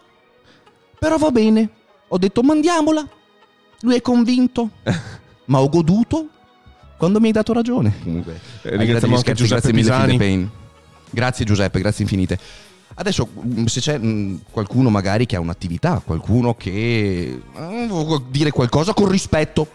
però 0.97 1.17
va 1.17 1.29
bene 1.29 1.69
ho 2.07 2.17
detto 2.17 2.41
mandiamola 2.41 3.07
lui 3.81 3.95
è 3.95 4.01
convinto 4.01 4.71
ma 5.45 5.59
ho 5.59 5.69
goduto 5.69 6.27
quando 7.01 7.19
mi 7.19 7.25
hai 7.27 7.31
dato 7.31 7.51
ragione 7.51 7.91
comunque 8.03 8.39
Eh, 8.61 8.77
ringraziamo 8.77 9.15
anche 9.15 9.33
Giuseppe 9.33 9.73
mille, 9.73 9.89
the 10.05 10.17
Pain. 10.17 10.47
grazie 11.09 11.45
Giuseppe 11.45 11.79
grazie 11.79 12.03
infinite 12.03 12.37
adesso 12.93 13.27
mh, 13.41 13.63
se 13.65 13.79
c'è 13.79 13.97
mh, 13.97 14.41
qualcuno 14.51 14.91
magari 14.91 15.25
che 15.25 15.35
ha 15.35 15.39
un'attività 15.39 15.99
qualcuno 16.05 16.53
che 16.53 17.41
eh, 17.57 17.85
vuol 17.87 18.25
dire 18.29 18.51
qualcosa 18.51 18.93
con 18.93 19.09
rispetto 19.09 19.67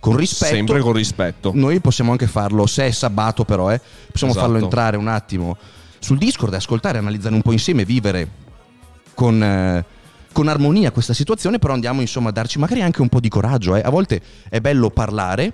con 0.00 0.16
rispetto 0.16 0.54
Sempre 0.56 0.80
con 0.80 0.92
rispetto. 0.92 1.52
noi 1.54 1.78
possiamo 1.80 2.10
anche 2.10 2.26
farlo, 2.26 2.66
se 2.66 2.86
è 2.86 2.90
sabato 2.90 3.44
però, 3.44 3.72
eh, 3.72 3.80
possiamo 4.10 4.32
Esatto. 4.32 4.46
farlo 4.50 4.62
entrare 4.64 4.96
un 4.96 5.06
attimo 5.08 5.56
sul 6.00 6.18
Discord, 6.18 6.52
ascoltare, 6.54 6.98
analizzare 6.98 7.34
un 7.34 7.42
po' 7.42 7.52
insieme, 7.52 7.84
vivere 7.84 8.28
con, 9.14 9.40
eh, 9.42 9.84
con 10.32 10.48
armonia 10.48 10.90
questa 10.90 11.14
situazione, 11.14 11.58
però 11.58 11.72
andiamo 11.72 12.00
insomma 12.02 12.28
a 12.28 12.32
darci 12.32 12.58
magari 12.58 12.82
anche 12.82 13.00
un 13.00 13.08
po' 13.08 13.20
di 13.20 13.28
coraggio. 13.28 13.74
eh. 13.76 13.80
A 13.80 13.90
volte 13.90 14.20
è 14.48 14.60
bello 14.60 14.90
parlare 14.90 15.52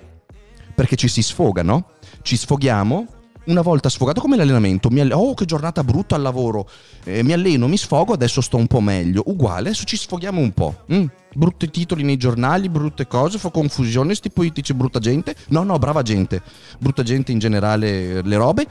perché 0.73 0.95
ci 0.95 1.07
si 1.07 1.21
sfoga, 1.21 1.61
no? 1.63 1.87
Ci 2.21 2.35
sfoghiamo. 2.37 3.07
Una 3.45 3.59
volta 3.61 3.89
sfogato 3.89 4.21
come 4.21 4.37
l'allenamento, 4.37 4.87
alle- 4.87 5.13
oh 5.13 5.33
che 5.33 5.43
giornata 5.43 5.83
brutta 5.83 6.15
al 6.15 6.21
lavoro, 6.21 6.65
Eh, 7.03 7.21
mi 7.23 7.33
alleno, 7.33 7.67
mi 7.67 7.75
sfogo, 7.75 8.13
adesso 8.13 8.39
sto 8.39 8.55
un 8.55 8.67
po' 8.67 8.79
meglio. 8.79 9.23
Uguale, 9.25 9.67
adesso 9.67 9.83
ci 9.83 9.97
sfoghiamo 9.97 10.39
un 10.39 10.51
po'. 10.53 10.83
Mm, 10.93 11.05
Brutti 11.35 11.69
titoli 11.69 12.03
nei 12.03 12.15
giornali, 12.15 12.69
brutte 12.69 13.05
cose, 13.07 13.37
fa 13.39 13.49
confusione, 13.49 14.15
sti 14.15 14.29
politici, 14.29 14.73
brutta 14.73 14.99
gente. 14.99 15.35
No, 15.49 15.63
no, 15.63 15.77
brava 15.79 16.01
gente, 16.03 16.41
brutta 16.79 17.03
gente 17.03 17.33
in 17.33 17.39
generale, 17.39 18.21
le 18.21 18.37
robe. 18.37 18.65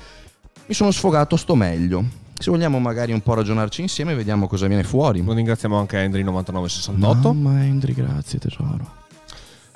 Mi 0.67 0.73
sono 0.75 0.91
sfogato, 0.93 1.37
sto 1.37 1.55
meglio. 1.55 2.03
Se 2.39 2.51
vogliamo 2.51 2.79
magari 2.79 3.13
un 3.13 3.21
po' 3.21 3.35
ragionarci 3.35 3.83
insieme, 3.83 4.15
vediamo 4.15 4.47
cosa 4.49 4.67
viene 4.69 4.85
fuori. 4.85 5.23
Lo 5.23 5.35
ringraziamo 5.35 5.77
anche 5.79 6.03
Henry9968. 6.09 6.97
Mamma 7.35 7.65
Endri, 7.65 7.93
grazie 7.93 8.39
tesoro. 8.39 9.01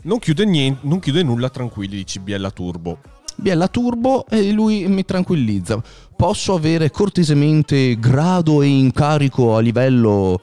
Non 0.02 0.18
chiude 0.18 0.44
niente, 0.44 0.80
non 0.82 1.00
chiude 1.00 1.22
nulla 1.22 1.50
tranquilli 1.50 1.96
di 1.96 2.04
CBL 2.04 2.52
Turbo. 2.52 2.98
Biella 3.34 3.68
Turbo 3.68 4.26
e 4.28 4.50
lui 4.52 4.86
mi 4.88 5.04
tranquillizza. 5.04 5.82
Posso 6.16 6.54
avere 6.54 6.90
cortesemente 6.90 7.98
grado 7.98 8.62
e 8.62 8.66
incarico 8.66 9.56
a 9.56 9.60
livello... 9.60 10.40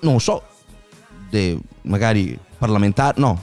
Non 0.00 0.18
so, 0.18 0.42
de- 1.28 1.58
magari 1.82 2.38
parlamentare, 2.58 3.20
no. 3.20 3.42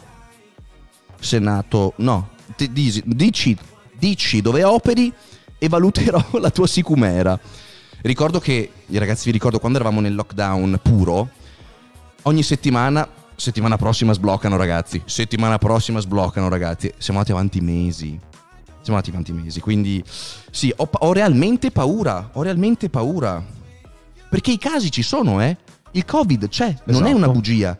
Senato, 1.19 1.93
no. 1.97 2.29
Dici, 2.57 3.03
dici, 3.05 3.55
dici 3.97 4.41
dove 4.41 4.63
operi 4.63 5.13
e 5.59 5.69
valuterò 5.69 6.23
la 6.39 6.49
tua 6.49 6.65
sicumera. 6.65 7.39
Ricordo 8.01 8.39
che, 8.39 8.71
ragazzi 8.93 9.25
vi 9.25 9.31
ricordo 9.31 9.59
quando 9.59 9.77
eravamo 9.77 10.01
nel 10.01 10.15
lockdown 10.15 10.79
puro, 10.81 11.29
ogni 12.23 12.41
settimana, 12.41 13.07
settimana 13.41 13.75
prossima 13.75 14.13
sbloccano 14.13 14.55
ragazzi, 14.55 15.01
settimana 15.05 15.57
prossima 15.57 15.99
sbloccano 15.99 16.47
ragazzi, 16.47 16.93
siamo 16.99 17.19
andati 17.19 17.35
avanti 17.35 17.59
mesi, 17.59 18.19
siamo 18.81 18.99
andati 18.99 19.09
avanti 19.09 19.33
mesi, 19.33 19.59
quindi 19.59 20.03
sì, 20.51 20.71
ho, 20.75 20.87
ho 20.91 21.11
realmente 21.11 21.71
paura, 21.71 22.29
ho 22.33 22.43
realmente 22.43 22.89
paura, 22.89 23.43
perché 24.29 24.51
i 24.51 24.59
casi 24.59 24.91
ci 24.91 25.01
sono, 25.01 25.41
eh, 25.41 25.57
il 25.93 26.05
covid 26.05 26.49
c'è, 26.49 26.75
non 26.83 26.97
è 27.01 27.05
Esatto. 27.05 27.17
una 27.17 27.29
bugia, 27.29 27.75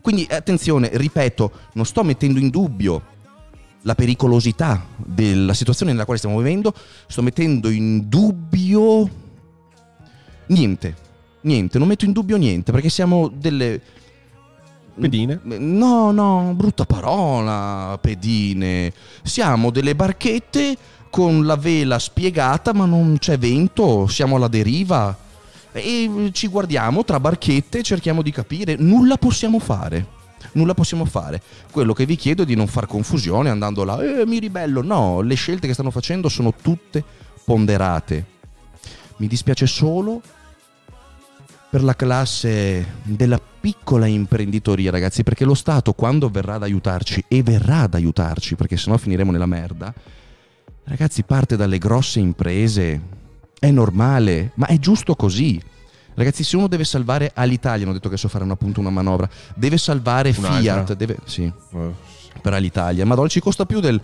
quindi 0.00 0.26
attenzione, 0.28 0.90
ripeto, 0.92 1.52
non 1.74 1.86
sto 1.86 2.02
mettendo 2.02 2.40
in 2.40 2.50
dubbio 2.50 3.12
la 3.82 3.94
pericolosità 3.94 4.84
della 4.96 5.54
situazione 5.54 5.92
nella 5.92 6.06
quale 6.06 6.18
stiamo 6.18 6.38
vivendo, 6.38 6.74
sto 7.06 7.22
mettendo 7.22 7.70
in 7.70 8.08
dubbio 8.08 9.08
niente, 10.46 10.96
niente, 11.42 11.78
non 11.78 11.86
metto 11.86 12.04
in 12.04 12.10
dubbio 12.10 12.36
niente, 12.36 12.72
perché 12.72 12.88
siamo 12.88 13.28
delle... 13.28 13.80
Pedine? 14.98 15.40
No, 15.42 16.12
no, 16.12 16.52
brutta 16.54 16.84
parola, 16.84 17.98
pedine. 18.00 18.92
Siamo 19.22 19.70
delle 19.70 19.96
barchette 19.96 20.76
con 21.10 21.44
la 21.44 21.56
vela 21.56 21.98
spiegata, 21.98 22.72
ma 22.72 22.86
non 22.86 23.16
c'è 23.18 23.36
vento, 23.38 24.06
siamo 24.06 24.36
alla 24.36 24.48
deriva. 24.48 25.16
E 25.72 26.30
ci 26.32 26.46
guardiamo 26.46 27.04
tra 27.04 27.18
barchette 27.18 27.78
e 27.78 27.82
cerchiamo 27.82 28.22
di 28.22 28.30
capire. 28.30 28.76
Nulla 28.78 29.16
possiamo 29.16 29.58
fare. 29.58 30.06
Nulla 30.52 30.74
possiamo 30.74 31.04
fare. 31.04 31.42
Quello 31.72 31.92
che 31.92 32.06
vi 32.06 32.14
chiedo 32.14 32.42
è 32.42 32.46
di 32.46 32.54
non 32.54 32.68
far 32.68 32.86
confusione 32.86 33.50
andando 33.50 33.82
là, 33.82 34.00
eh, 34.00 34.24
mi 34.26 34.38
ribello. 34.38 34.82
No, 34.82 35.20
le 35.20 35.34
scelte 35.34 35.66
che 35.66 35.72
stanno 35.72 35.90
facendo 35.90 36.28
sono 36.28 36.54
tutte 36.54 37.02
ponderate. 37.44 38.26
Mi 39.16 39.26
dispiace 39.26 39.66
solo 39.66 40.22
per 41.74 41.82
la 41.82 41.96
classe 41.96 43.00
della 43.02 43.40
piccola 43.60 44.06
imprenditoria, 44.06 44.92
ragazzi, 44.92 45.24
perché 45.24 45.44
lo 45.44 45.54
Stato 45.54 45.92
quando 45.92 46.28
verrà 46.28 46.54
ad 46.54 46.62
aiutarci 46.62 47.24
e 47.26 47.42
verrà 47.42 47.80
ad 47.80 47.94
aiutarci, 47.94 48.54
perché 48.54 48.76
sennò 48.76 48.96
finiremo 48.96 49.32
nella 49.32 49.46
merda, 49.46 49.92
ragazzi, 50.84 51.24
parte 51.24 51.56
dalle 51.56 51.78
grosse 51.78 52.20
imprese. 52.20 53.00
È 53.58 53.68
normale, 53.72 54.52
ma 54.54 54.66
è 54.66 54.78
giusto 54.78 55.16
così. 55.16 55.60
Ragazzi, 56.14 56.44
se 56.44 56.54
uno 56.54 56.68
deve 56.68 56.84
salvare 56.84 57.32
all'Italia, 57.34 57.82
hanno 57.82 57.94
detto 57.94 58.08
che 58.08 58.18
so 58.18 58.28
fare 58.28 58.48
appunto 58.48 58.78
una 58.78 58.90
manovra, 58.90 59.28
deve 59.56 59.76
salvare. 59.76 60.32
Fiat, 60.32 60.94
deve 60.94 61.16
sì, 61.24 61.52
per 62.40 62.52
Alitalia. 62.52 63.04
Madonna, 63.04 63.26
ci 63.26 63.40
costa 63.40 63.66
più 63.66 63.80
del... 63.80 64.00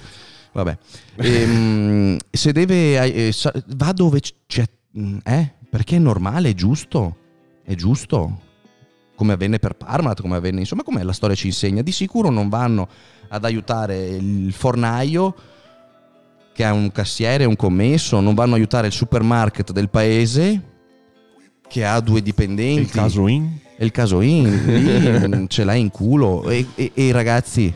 Vabbè. 0.50 0.76
Ehm, 1.22 2.16
se 2.28 2.50
deve... 2.50 3.28
eh, 3.28 3.30
sa- 3.30 3.54
va 3.76 3.92
dove 3.92 4.18
c'è... 4.48 4.64
Eh? 5.22 5.52
Perché 5.70 5.94
è 5.94 6.00
normale, 6.00 6.48
è 6.48 6.54
giusto. 6.54 7.18
È 7.70 7.74
giusto. 7.76 8.40
Come 9.14 9.34
avvenne 9.34 9.60
per 9.60 9.74
Parmalat, 9.74 10.20
come 10.22 10.34
avvenne... 10.36 10.58
Insomma, 10.60 10.82
come 10.82 11.04
la 11.04 11.12
storia 11.12 11.36
ci 11.36 11.46
insegna. 11.46 11.82
Di 11.82 11.92
sicuro 11.92 12.28
non 12.30 12.48
vanno 12.48 12.88
ad 13.28 13.44
aiutare 13.44 14.08
il 14.08 14.52
fornaio 14.52 15.34
che 16.52 16.64
ha 16.64 16.72
un 16.72 16.90
cassiere, 16.90 17.44
un 17.44 17.54
commesso, 17.54 18.18
non 18.18 18.34
vanno 18.34 18.54
a 18.54 18.56
aiutare 18.56 18.88
il 18.88 18.92
supermarket 18.92 19.70
del 19.70 19.88
paese 19.88 20.62
che 21.68 21.84
ha 21.84 22.00
due 22.00 22.20
dipendenti 22.22 22.80
il 22.80 22.90
caso 22.90 23.28
in? 23.28 23.48
il 23.78 23.90
caso 23.92 24.20
in, 24.20 24.64
lì 24.66 25.46
ce 25.48 25.62
l'hai 25.62 25.80
in 25.80 25.90
culo. 25.90 26.48
E, 26.50 26.66
e- 26.74 26.90
e 26.92 27.04
i 27.04 27.10
ragazzi, 27.12 27.72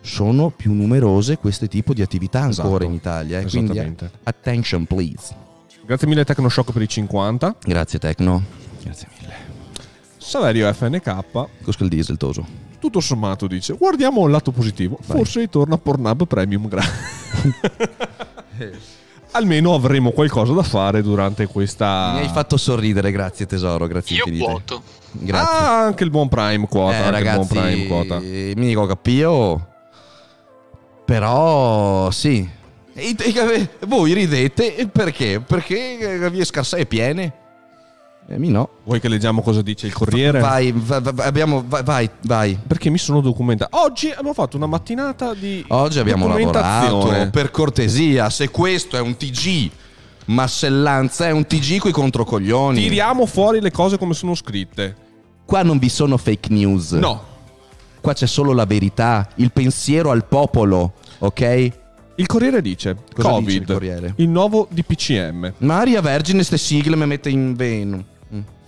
sono 0.00 0.48
più 0.48 0.72
numerose 0.72 1.36
queste 1.36 1.68
tipo 1.68 1.92
di 1.92 2.00
attività 2.00 2.40
ancora 2.40 2.68
Esatto. 2.68 2.84
in 2.84 2.92
Italia. 2.94 3.40
eh, 3.40 3.44
Quindi 3.44 3.94
attention 4.22 4.86
please. 4.86 5.34
Grazie 5.84 6.08
mille 6.08 6.24
Tecnoshock 6.24 6.72
per 6.72 6.80
i 6.80 6.88
50. 6.88 7.56
Grazie 7.62 7.98
Tecno. 7.98 8.42
Grazie 8.82 9.06
mille. 9.10 9.17
Saverio 10.28 10.70
FNK, 10.70 11.24
Cosca 11.62 11.84
il 11.84 11.88
diesel 11.88 12.18
toso. 12.18 12.44
tutto 12.78 13.00
sommato 13.00 13.46
dice, 13.46 13.72
guardiamo 13.72 14.26
il 14.26 14.30
lato 14.30 14.50
positivo, 14.50 14.98
Vai. 15.06 15.16
forse 15.16 15.40
ritorna 15.40 15.78
Pornhub 15.78 16.26
Premium 16.26 16.68
Gra. 16.68 16.82
Almeno 19.32 19.72
avremo 19.74 20.10
qualcosa 20.10 20.52
da 20.52 20.62
fare 20.62 21.00
durante 21.02 21.46
questa... 21.46 22.12
Mi 22.12 22.20
hai 22.20 22.28
fatto 22.28 22.58
sorridere, 22.58 23.10
grazie 23.10 23.46
tesoro, 23.46 23.86
grazie 23.86 24.16
Io 24.16 24.24
infinite. 24.26 24.50
vuoto. 24.50 24.82
Grazie. 25.12 25.56
Ah, 25.64 25.82
anche 25.84 26.04
il 26.04 26.10
buon 26.10 26.28
Prime 26.28 26.66
quota. 26.68 26.96
Eh, 26.96 27.02
anche 27.02 27.16
il 27.18 27.22
buon 27.22 27.34
ragazzi, 27.46 27.54
Prime 27.54 27.86
quota. 27.86 28.18
mi 28.20 28.66
dico 28.66 28.84
capio. 28.86 29.66
Però 31.06 32.10
sì. 32.10 32.46
E- 32.92 33.16
e- 33.18 33.68
voi 33.86 34.12
ridete 34.12 34.76
e 34.76 34.88
perché? 34.88 35.40
Perché 35.40 35.96
le 36.18 36.30
vie 36.30 36.44
scarsate 36.44 36.84
piene? 36.84 37.32
E 38.30 38.38
mi 38.38 38.50
no. 38.50 38.68
Vuoi 38.84 39.00
che 39.00 39.08
leggiamo 39.08 39.40
cosa 39.40 39.62
dice 39.62 39.86
il 39.86 39.94
Corriere? 39.94 40.38
Vai, 40.40 40.70
va- 40.74 41.00
va- 41.00 41.24
abbiamo, 41.24 41.64
vai, 41.66 41.82
vai, 41.82 42.10
vai. 42.24 42.58
Perché 42.66 42.90
mi 42.90 42.98
sono 42.98 43.22
documentato. 43.22 43.74
Oggi 43.80 44.10
abbiamo 44.10 44.34
fatto 44.34 44.58
una 44.58 44.66
mattinata 44.66 45.32
di 45.32 45.64
Oggi 45.68 45.98
abbiamo 45.98 46.28
lavorato. 46.28 47.30
Per 47.30 47.50
cortesia, 47.50 48.28
se 48.28 48.50
questo 48.50 48.98
è 48.98 49.00
un 49.00 49.16
TG, 49.16 49.70
massellanza 50.26 51.26
è 51.26 51.30
un 51.30 51.46
TG 51.46 51.78
coi 51.78 51.92
controcoglioni. 51.92 52.80
Tiriamo 52.82 53.24
fuori 53.24 53.62
le 53.62 53.70
cose 53.70 53.96
come 53.96 54.12
sono 54.12 54.34
scritte. 54.34 54.94
Qua 55.46 55.62
non 55.62 55.78
vi 55.78 55.88
sono 55.88 56.18
fake 56.18 56.52
news. 56.52 56.92
No. 56.92 57.24
Qua 58.02 58.12
c'è 58.12 58.26
solo 58.26 58.52
la 58.52 58.66
verità, 58.66 59.26
il 59.36 59.52
pensiero 59.52 60.10
al 60.10 60.26
popolo, 60.26 60.92
ok? 61.20 61.70
Il 62.16 62.26
Corriere 62.26 62.60
dice 62.60 62.96
Cosa 63.14 63.28
Covid, 63.30 63.46
dice 63.46 63.58
il 63.60 63.64
Corriere? 63.66 64.12
il 64.16 64.28
nuovo 64.28 64.66
DPCM, 64.70 65.54
Maria 65.58 66.00
Vergine 66.00 66.42
ste 66.42 66.58
sigle 66.58 66.94
mi 66.96 67.06
mette 67.06 67.30
in 67.30 67.54
veno. 67.54 68.04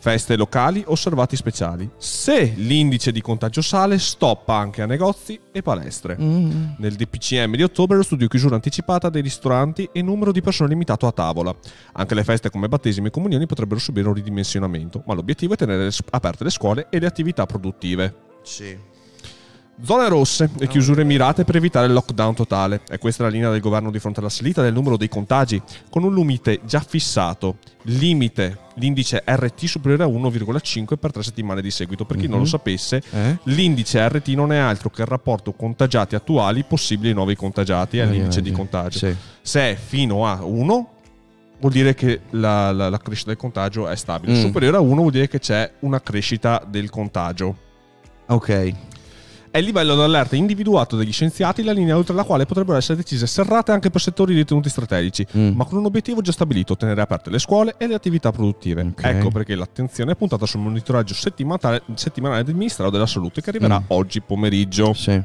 Feste 0.01 0.35
locali, 0.35 0.83
osservati 0.87 1.37
speciali. 1.37 1.89
Se 1.99 2.55
l'indice 2.57 3.13
di 3.13 3.21
contagio 3.21 3.61
sale, 3.61 3.99
stoppa 3.99 4.55
anche 4.55 4.81
a 4.81 4.87
negozi 4.87 5.39
e 5.53 5.61
palestre. 5.61 6.17
Mm. 6.19 6.71
Nel 6.79 6.95
DPCM 6.95 7.55
di 7.55 7.63
ottobre 7.63 7.99
lo 7.99 8.03
studio 8.03 8.27
chiusura 8.27 8.55
anticipata 8.55 9.11
dei 9.11 9.21
ristoranti 9.21 9.91
e 9.93 10.01
numero 10.01 10.33
di 10.33 10.41
persone 10.41 10.71
limitato 10.71 11.07
a 11.07 11.13
tavola. 11.13 11.55
Anche 11.93 12.15
le 12.15 12.25
feste 12.25 12.49
come 12.49 12.69
battesimi 12.69 13.09
e 13.09 13.11
comunioni 13.11 13.45
potrebbero 13.45 13.79
subire 13.79 14.09
un 14.09 14.15
ridimensionamento, 14.15 15.03
ma 15.07 15.13
l'obiettivo 15.13 15.53
è 15.53 15.57
tenere 15.59 15.91
aperte 16.13 16.45
le 16.45 16.51
scuole 16.51 16.87
e 16.89 16.99
le 16.99 17.07
attività 17.07 17.45
produttive. 17.45 18.29
Sì. 18.43 18.90
Zone 19.83 20.09
rosse 20.09 20.51
e 20.59 20.67
chiusure 20.69 21.05
mirate 21.05 21.45
per 21.45 21.57
evitare 21.57 21.87
il 21.87 21.93
lockdown 21.93 22.35
totale. 22.35 22.83
È 22.87 22.99
questa 22.99 23.23
la 23.23 23.29
linea 23.31 23.51
del 23.51 23.61
governo 23.61 23.91
di 23.91 23.99
fronte 23.99 24.21
alla 24.21 24.29
salita 24.29 24.63
del 24.63 24.73
numero 24.75 24.97
dei 24.97 25.09
contagi, 25.09 25.61
con 25.89 26.05
un 26.05 26.15
limite 26.15 26.61
già 26.65 26.81
fissato. 26.81 27.57
Limite, 27.85 28.59
l'indice 28.75 29.23
RT 29.27 29.65
superiore 29.65 30.03
a 30.05 30.07
1,5 30.07 30.97
per 30.99 31.13
tre 31.13 31.23
settimane 31.23 31.63
di 31.63 31.71
seguito. 31.71 32.05
Per 32.05 32.17
chi 32.19 32.29
non 32.29 32.41
lo 32.41 32.45
sapesse, 32.45 33.03
Eh? 33.11 33.39
l'indice 33.45 34.07
RT 34.07 34.29
non 34.29 34.53
è 34.53 34.59
altro 34.59 34.91
che 34.91 35.01
il 35.03 35.09
rapporto 35.09 35.53
contagiati 35.53 36.15
attuali 36.15 36.63
possibili 36.65 37.13
nuovi 37.15 37.35
contagiati, 37.35 37.99
è 37.99 38.05
l'indice 38.07 38.43
di 38.43 38.53
contagio. 38.53 38.99
Sì. 38.99 39.17
Se 39.41 39.61
è 39.71 39.75
fino 39.77 40.27
a 40.27 40.45
1, 40.45 40.89
vuol 41.59 41.73
dire 41.73 41.95
che 41.95 42.21
la, 42.31 42.71
la- 42.71 42.91
la 42.91 42.99
crescita 42.99 43.31
del 43.31 43.39
contagio 43.39 43.89
è 43.89 43.97
stabile. 43.97 44.35
Mm. 44.35 44.41
Superiore 44.43 44.77
a 44.77 44.81
1 44.81 44.95
vuol 45.01 45.11
dire 45.11 45.27
che 45.29 45.39
c'è 45.39 45.71
una 45.81 46.01
crescita 46.03 46.63
del 46.69 46.91
contagio. 46.91 47.57
Ok. 48.27 48.73
È 49.53 49.59
il 49.59 49.65
livello 49.65 49.97
d'allerta 49.97 50.37
individuato 50.37 50.95
dagli 50.97 51.11
scienziati 51.11 51.65
la 51.65 51.73
linea 51.73 51.97
oltre 51.97 52.15
la 52.15 52.23
quale 52.23 52.47
potrebbero 52.47 52.79
essere 52.79 52.97
decise 52.99 53.27
serrate 53.27 53.73
anche 53.73 53.91
per 53.91 54.01
settori 54.01 54.33
ritenuti 54.33 54.69
strategici, 54.69 55.27
Mm. 55.37 55.57
ma 55.57 55.65
con 55.65 55.79
un 55.79 55.87
obiettivo 55.87 56.21
già 56.21 56.31
stabilito, 56.31 56.77
tenere 56.77 57.01
aperte 57.01 57.31
le 57.31 57.41
scuole 57.41 57.75
e 57.77 57.89
le 57.89 57.95
attività 57.95 58.31
produttive. 58.31 58.83
Ok. 58.83 59.03
Ecco 59.05 59.31
perché 59.31 59.57
l'attenzione 59.57 60.13
è 60.13 60.15
puntata 60.15 60.47
sul 60.47 60.61
monitoraggio 60.61 61.15
settimanale, 61.15 62.45
del 62.45 62.55
Ministero 62.55 62.91
della 62.91 63.07
Salute 63.07 63.41
che 63.41 63.51
arriverà 63.51 63.81
Mm. 63.81 63.85
oggi 63.89 64.21
pomeriggio. 64.21 64.93
Sì. 64.95 65.21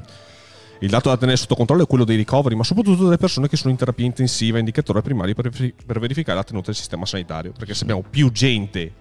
Il 0.79 0.89
dato 0.89 1.09
da 1.09 1.17
tenere 1.17 1.37
sotto 1.37 1.53
controllo 1.55 1.83
è 1.83 1.87
quello 1.87 2.03
dei 2.03 2.17
ricoveri, 2.17 2.55
ma 2.55 2.63
soprattutto 2.63 3.03
delle 3.03 3.17
persone 3.17 3.47
che 3.47 3.57
sono 3.57 3.69
in 3.69 3.77
terapia 3.77 4.05
intensiva, 4.07 4.57
indicatore 4.57 5.03
primario 5.03 5.35
per 5.35 5.99
verificare 5.99 6.35
la 6.35 6.43
tenuta 6.43 6.65
del 6.67 6.75
sistema 6.75 7.05
sanitario. 7.05 7.53
Perché 7.55 7.75
se 7.75 7.83
abbiamo 7.83 8.03
più 8.09 8.31
gente 8.31 8.91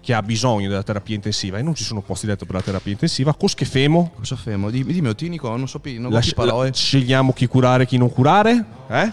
che 0.00 0.14
ha 0.14 0.22
bisogno 0.22 0.68
della 0.68 0.82
terapia 0.82 1.14
intensiva 1.14 1.58
e 1.58 1.62
non 1.62 1.74
ci 1.74 1.84
sono 1.84 2.00
posti 2.00 2.26
letto 2.26 2.46
per 2.46 2.54
la 2.54 2.62
terapia 2.62 2.92
intensiva, 2.92 3.34
cosché 3.34 3.64
femo? 3.64 4.12
Cosa 4.16 4.34
femo? 4.36 4.70
Dimmi, 4.70 4.92
dimmi 4.92 5.08
Otinico, 5.08 5.54
non 5.56 5.68
so 5.68 5.78
più, 5.78 6.00
non 6.00 6.10
La- 6.10 6.20
capi 6.20 6.34
parole. 6.34 6.68
la- 6.68 6.74
scegliamo 6.74 7.32
chi 7.32 7.46
curare 7.46 7.82
e 7.82 7.86
chi 7.86 7.98
non 7.98 8.10
curare? 8.10 8.64
Eh? 8.88 9.12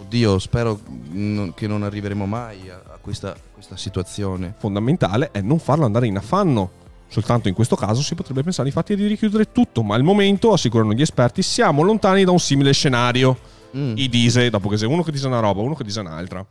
Oddio, 0.00 0.38
spero 0.38 0.78
non- 1.12 1.54
che 1.54 1.66
non 1.66 1.82
arriveremo 1.82 2.26
mai 2.26 2.68
a, 2.68 2.82
a 2.94 2.98
questa, 3.00 3.34
questa 3.54 3.76
situazione. 3.78 4.54
Fondamentale 4.58 5.30
è 5.32 5.40
non 5.40 5.58
farlo 5.58 5.86
andare 5.86 6.06
in 6.06 6.16
affanno. 6.16 6.80
Soltanto 7.08 7.48
in 7.48 7.54
questo 7.54 7.76
caso 7.76 8.00
si 8.02 8.14
potrebbe 8.14 8.42
pensare 8.42 8.68
infatti 8.68 8.96
di 8.96 9.06
richiudere 9.06 9.52
tutto, 9.52 9.82
ma 9.82 9.94
al 9.94 10.02
momento, 10.02 10.52
assicurano 10.52 10.92
gli 10.94 11.02
esperti, 11.02 11.42
siamo 11.42 11.82
lontani 11.82 12.24
da 12.24 12.30
un 12.30 12.40
simile 12.40 12.72
scenario. 12.72 13.38
Mm. 13.76 13.94
I 13.96 14.08
dise, 14.08 14.50
dopo 14.50 14.68
che 14.68 14.76
c'è 14.76 14.86
uno 14.86 15.02
che 15.02 15.12
dice 15.12 15.26
una 15.26 15.40
roba, 15.40 15.60
uno 15.62 15.74
che 15.74 15.84
dice 15.84 16.00
un'altra. 16.00 16.44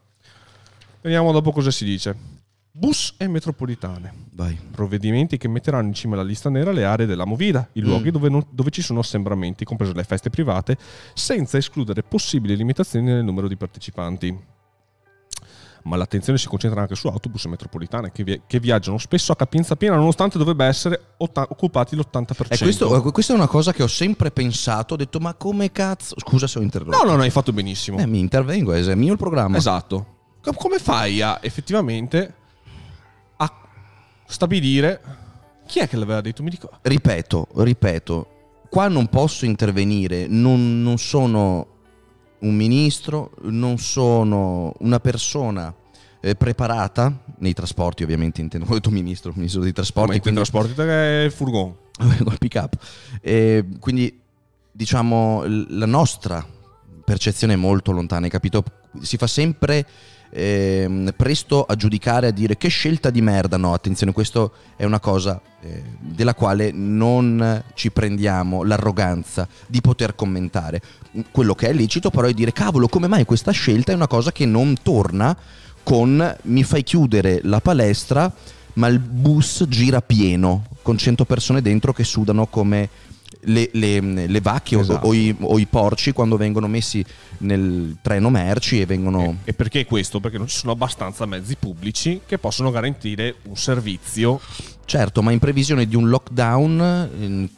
Vediamo 1.02 1.32
dopo 1.32 1.52
cosa 1.52 1.72
si 1.72 1.84
dice. 1.84 2.16
Bus 2.74 3.16
e 3.18 3.28
metropolitane. 3.28 4.14
Vai. 4.32 4.58
Provvedimenti 4.72 5.38
che 5.38 5.50
metteranno 5.50 5.88
in 5.88 5.94
cima 5.94 6.14
alla 6.16 6.24
lista 6.24 6.50
nera 6.50 6.72
le 6.72 6.86
aree 6.86 7.06
della 7.06 7.26
movida, 7.26 7.68
i 7.74 7.82
luoghi 7.82 8.12
dove, 8.12 8.30
non- 8.30 8.46
dove 8.50 8.70
ci 8.70 8.82
sono 8.82 9.00
assembramenti, 9.02 9.66
comprese 9.66 9.94
le 9.94 10.04
feste 10.06 10.30
private, 10.30 10.78
senza 11.14 11.58
escludere 11.58 12.02
possibili 12.02 12.56
limitazioni 12.56 13.06
nel 13.08 13.26
numero 13.26 13.50
di 13.50 13.58
partecipanti. 13.58 14.40
Ma 15.84 15.96
l'attenzione 15.98 16.38
si 16.38 16.48
concentra 16.48 16.80
anche 16.82 16.96
su 16.96 17.08
autobus 17.08 17.44
e 17.46 17.50
metropolitane 17.50 18.12
che, 18.12 18.24
vi- 18.24 18.42
che 18.48 18.60
viaggiano 18.60 18.98
spesso 19.00 19.32
a 19.32 19.36
capienza 19.36 19.76
piena, 19.76 19.96
nonostante 19.98 20.38
dovrebbe 20.38 20.64
essere 20.66 21.08
otta- 21.18 21.48
occupati 21.50 21.96
l'80%. 21.98 22.54
E 22.54 22.58
questo, 22.58 22.96
eh, 23.06 23.12
questa 23.12 23.34
è 23.34 23.36
una 23.36 23.48
cosa 23.48 23.74
che 23.74 23.84
ho 23.84 23.88
sempre 23.88 24.32
pensato, 24.32 24.94
ho 24.94 24.98
detto 24.98 25.20
ma 25.20 25.34
come 25.34 25.72
cazzo... 25.74 26.16
Scusa 26.20 26.48
se 26.48 26.60
ho 26.60 26.62
interrotto. 26.62 26.96
No, 26.96 27.04
no, 27.10 27.18
no, 27.18 27.24
hai 27.24 27.32
fatto 27.32 27.52
benissimo. 27.52 27.98
Eh, 27.98 28.06
mi 28.06 28.20
intervengo, 28.20 28.72
è 28.72 28.96
mio 28.96 29.12
il 29.12 29.18
programma. 29.18 29.58
Esatto. 29.58 30.20
Com- 30.42 30.56
Come 30.56 30.78
fai 30.78 31.22
a 31.22 31.40
effettivamente 31.42 32.36
stabilire 34.32 35.02
chi 35.72 35.80
è 35.80 35.88
che 35.88 35.96
l'aveva 35.96 36.20
detto? 36.20 36.44
Mi 36.44 36.50
dico. 36.50 36.70
Ripeto, 36.82 37.48
ripeto, 37.56 38.28
qua 38.70 38.90
non 38.90 39.08
posso 39.08 39.46
intervenire, 39.46 40.28
non, 40.28 40.82
non 40.82 40.98
sono 40.98 41.68
un 42.40 42.56
ministro, 42.56 43.32
non 43.44 43.78
sono 43.78 44.74
una 44.80 45.00
persona 45.00 45.74
eh, 46.20 46.36
preparata 46.36 47.24
nei 47.38 47.54
trasporti, 47.54 48.04
ovviamente 48.04 48.42
intendo, 48.42 48.66
ho 48.70 48.74
detto 48.74 48.90
ministro, 48.90 49.32
ministro 49.34 49.62
dei 49.62 49.72
trasporti, 49.72 50.18
i 50.18 50.20
quindi 50.20 50.42
trasporti 50.42 50.74
è 50.82 51.24
il 51.24 51.32
furgone. 51.32 51.76
col 52.24 52.38
pick 52.38 52.56
up. 52.56 52.76
Eh, 53.22 53.66
quindi 53.80 54.20
diciamo 54.72 55.44
la 55.70 55.86
nostra 55.86 56.46
percezione 57.06 57.54
è 57.54 57.58
molto 57.58 57.92
lontana, 57.92 58.26
hai 58.26 58.32
capito? 58.32 58.64
Si 59.02 59.16
fa 59.16 59.28
sempre 59.28 59.86
ehm, 60.32 61.14
presto 61.16 61.64
a 61.64 61.76
giudicare, 61.76 62.28
a 62.28 62.32
dire 62.32 62.58
che 62.58 62.70
scelta 62.70 63.10
di 63.10 63.22
merda. 63.22 63.58
No, 63.58 63.74
attenzione, 63.74 64.14
questo 64.14 64.54
è 64.76 64.86
una 64.86 65.00
cosa 65.00 65.40
eh, 65.62 65.84
della 66.00 66.34
quale 66.34 66.72
non 66.72 67.64
ci 67.74 67.92
prendiamo 67.92 68.64
l'arroganza 68.64 69.48
di 69.68 69.82
poter 69.82 70.16
commentare. 70.16 70.82
Quello 71.32 71.54
che 71.54 71.68
è 71.68 71.74
lecito 71.74 72.10
però 72.10 72.28
è 72.28 72.34
dire 72.34 72.54
cavolo, 72.54 72.88
come 72.88 73.08
mai 73.08 73.26
questa 73.26 73.52
scelta 73.52 73.92
è 73.92 73.96
una 73.96 74.08
cosa 74.08 74.32
che 74.32 74.46
non 74.46 74.76
torna 74.82 75.38
con 75.84 76.38
mi 76.44 76.64
fai 76.64 76.84
chiudere 76.84 77.40
la 77.44 77.60
palestra 77.60 78.32
ma 78.74 78.88
il 78.88 79.00
bus 79.00 79.66
gira 79.68 80.02
pieno 80.02 80.66
con 80.82 80.98
100 80.98 81.26
persone 81.26 81.62
dentro 81.62 81.92
che 81.92 82.04
sudano 82.04 82.48
come 82.48 82.90
le, 83.42 83.70
le- 83.74 84.28
le 84.28 84.42
vacche 84.42 84.76
o- 84.76 84.82
Esatto. 84.82 85.08
o, 85.08 85.14
i, 85.14 85.36
o 85.40 85.58
i 85.58 85.66
porci 85.66 86.12
quando 86.12 86.38
vengono 86.38 86.68
messi 86.68 87.04
nel 87.40 87.98
treno 88.02 88.30
merci 88.30 88.82
e 88.82 88.86
vengono... 88.86 89.38
E 89.44 89.54
perché 89.54 89.86
questo? 89.86 90.20
Perché 90.20 90.38
non 90.38 90.48
ci 90.48 90.58
sono 90.58 90.72
abbastanza 90.74 91.26
mezzi 91.26 91.56
pubblici 91.56 92.22
che 92.26 92.38
possono 92.38 92.72
garantire 92.72 93.36
un 93.44 93.56
servizio. 93.58 94.40
Certo, 94.86 95.22
ma 95.24 95.32
in 95.32 95.40
previsione 95.40 95.88
di 95.88 95.96
un 95.96 96.10
lockdown 96.10 97.50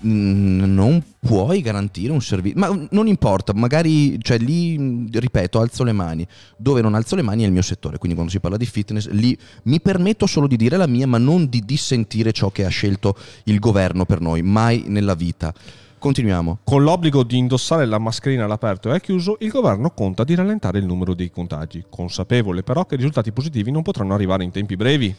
non 0.00 1.02
puoi 1.18 1.60
garantire 1.60 2.12
un 2.12 2.20
servizio. 2.20 2.60
Ma 2.60 2.86
non 2.90 3.06
importa, 3.06 3.52
magari, 3.54 4.22
cioè 4.22 4.38
lì, 4.38 5.08
ripeto, 5.10 5.60
alzo 5.60 5.84
le 5.84 5.92
mani. 5.92 6.26
Dove 6.56 6.80
non 6.80 6.94
alzo 6.94 7.16
le 7.16 7.22
mani 7.22 7.42
è 7.42 7.46
il 7.46 7.52
mio 7.52 7.62
settore, 7.62 7.98
quindi 7.98 8.14
quando 8.14 8.32
si 8.32 8.40
parla 8.40 8.56
di 8.56 8.66
fitness, 8.66 9.08
lì 9.08 9.36
mi 9.64 9.80
permetto 9.80 10.26
solo 10.26 10.46
di 10.46 10.56
dire 10.56 10.76
la 10.76 10.86
mia, 10.86 11.06
ma 11.06 11.18
non 11.18 11.48
di 11.48 11.60
dissentire 11.64 12.32
ciò 12.32 12.50
che 12.50 12.64
ha 12.64 12.68
scelto 12.68 13.16
il 13.44 13.58
governo 13.58 14.04
per 14.04 14.20
noi, 14.20 14.42
mai 14.42 14.84
nella 14.86 15.14
vita. 15.14 15.52
Continuiamo. 15.98 16.60
Con 16.62 16.84
l'obbligo 16.84 17.24
di 17.24 17.36
indossare 17.36 17.84
la 17.84 17.98
mascherina 17.98 18.44
all'aperto 18.44 18.88
e 18.88 18.92
al 18.92 19.00
chiuso, 19.00 19.36
il 19.40 19.50
governo 19.50 19.90
conta 19.90 20.22
di 20.22 20.36
rallentare 20.36 20.78
il 20.78 20.86
numero 20.86 21.12
dei 21.12 21.30
contagi, 21.30 21.86
consapevole 21.90 22.62
però 22.62 22.86
che 22.86 22.94
i 22.94 22.98
risultati 22.98 23.32
positivi 23.32 23.72
non 23.72 23.82
potranno 23.82 24.14
arrivare 24.14 24.44
in 24.44 24.52
tempi 24.52 24.76
brevi. 24.76 25.12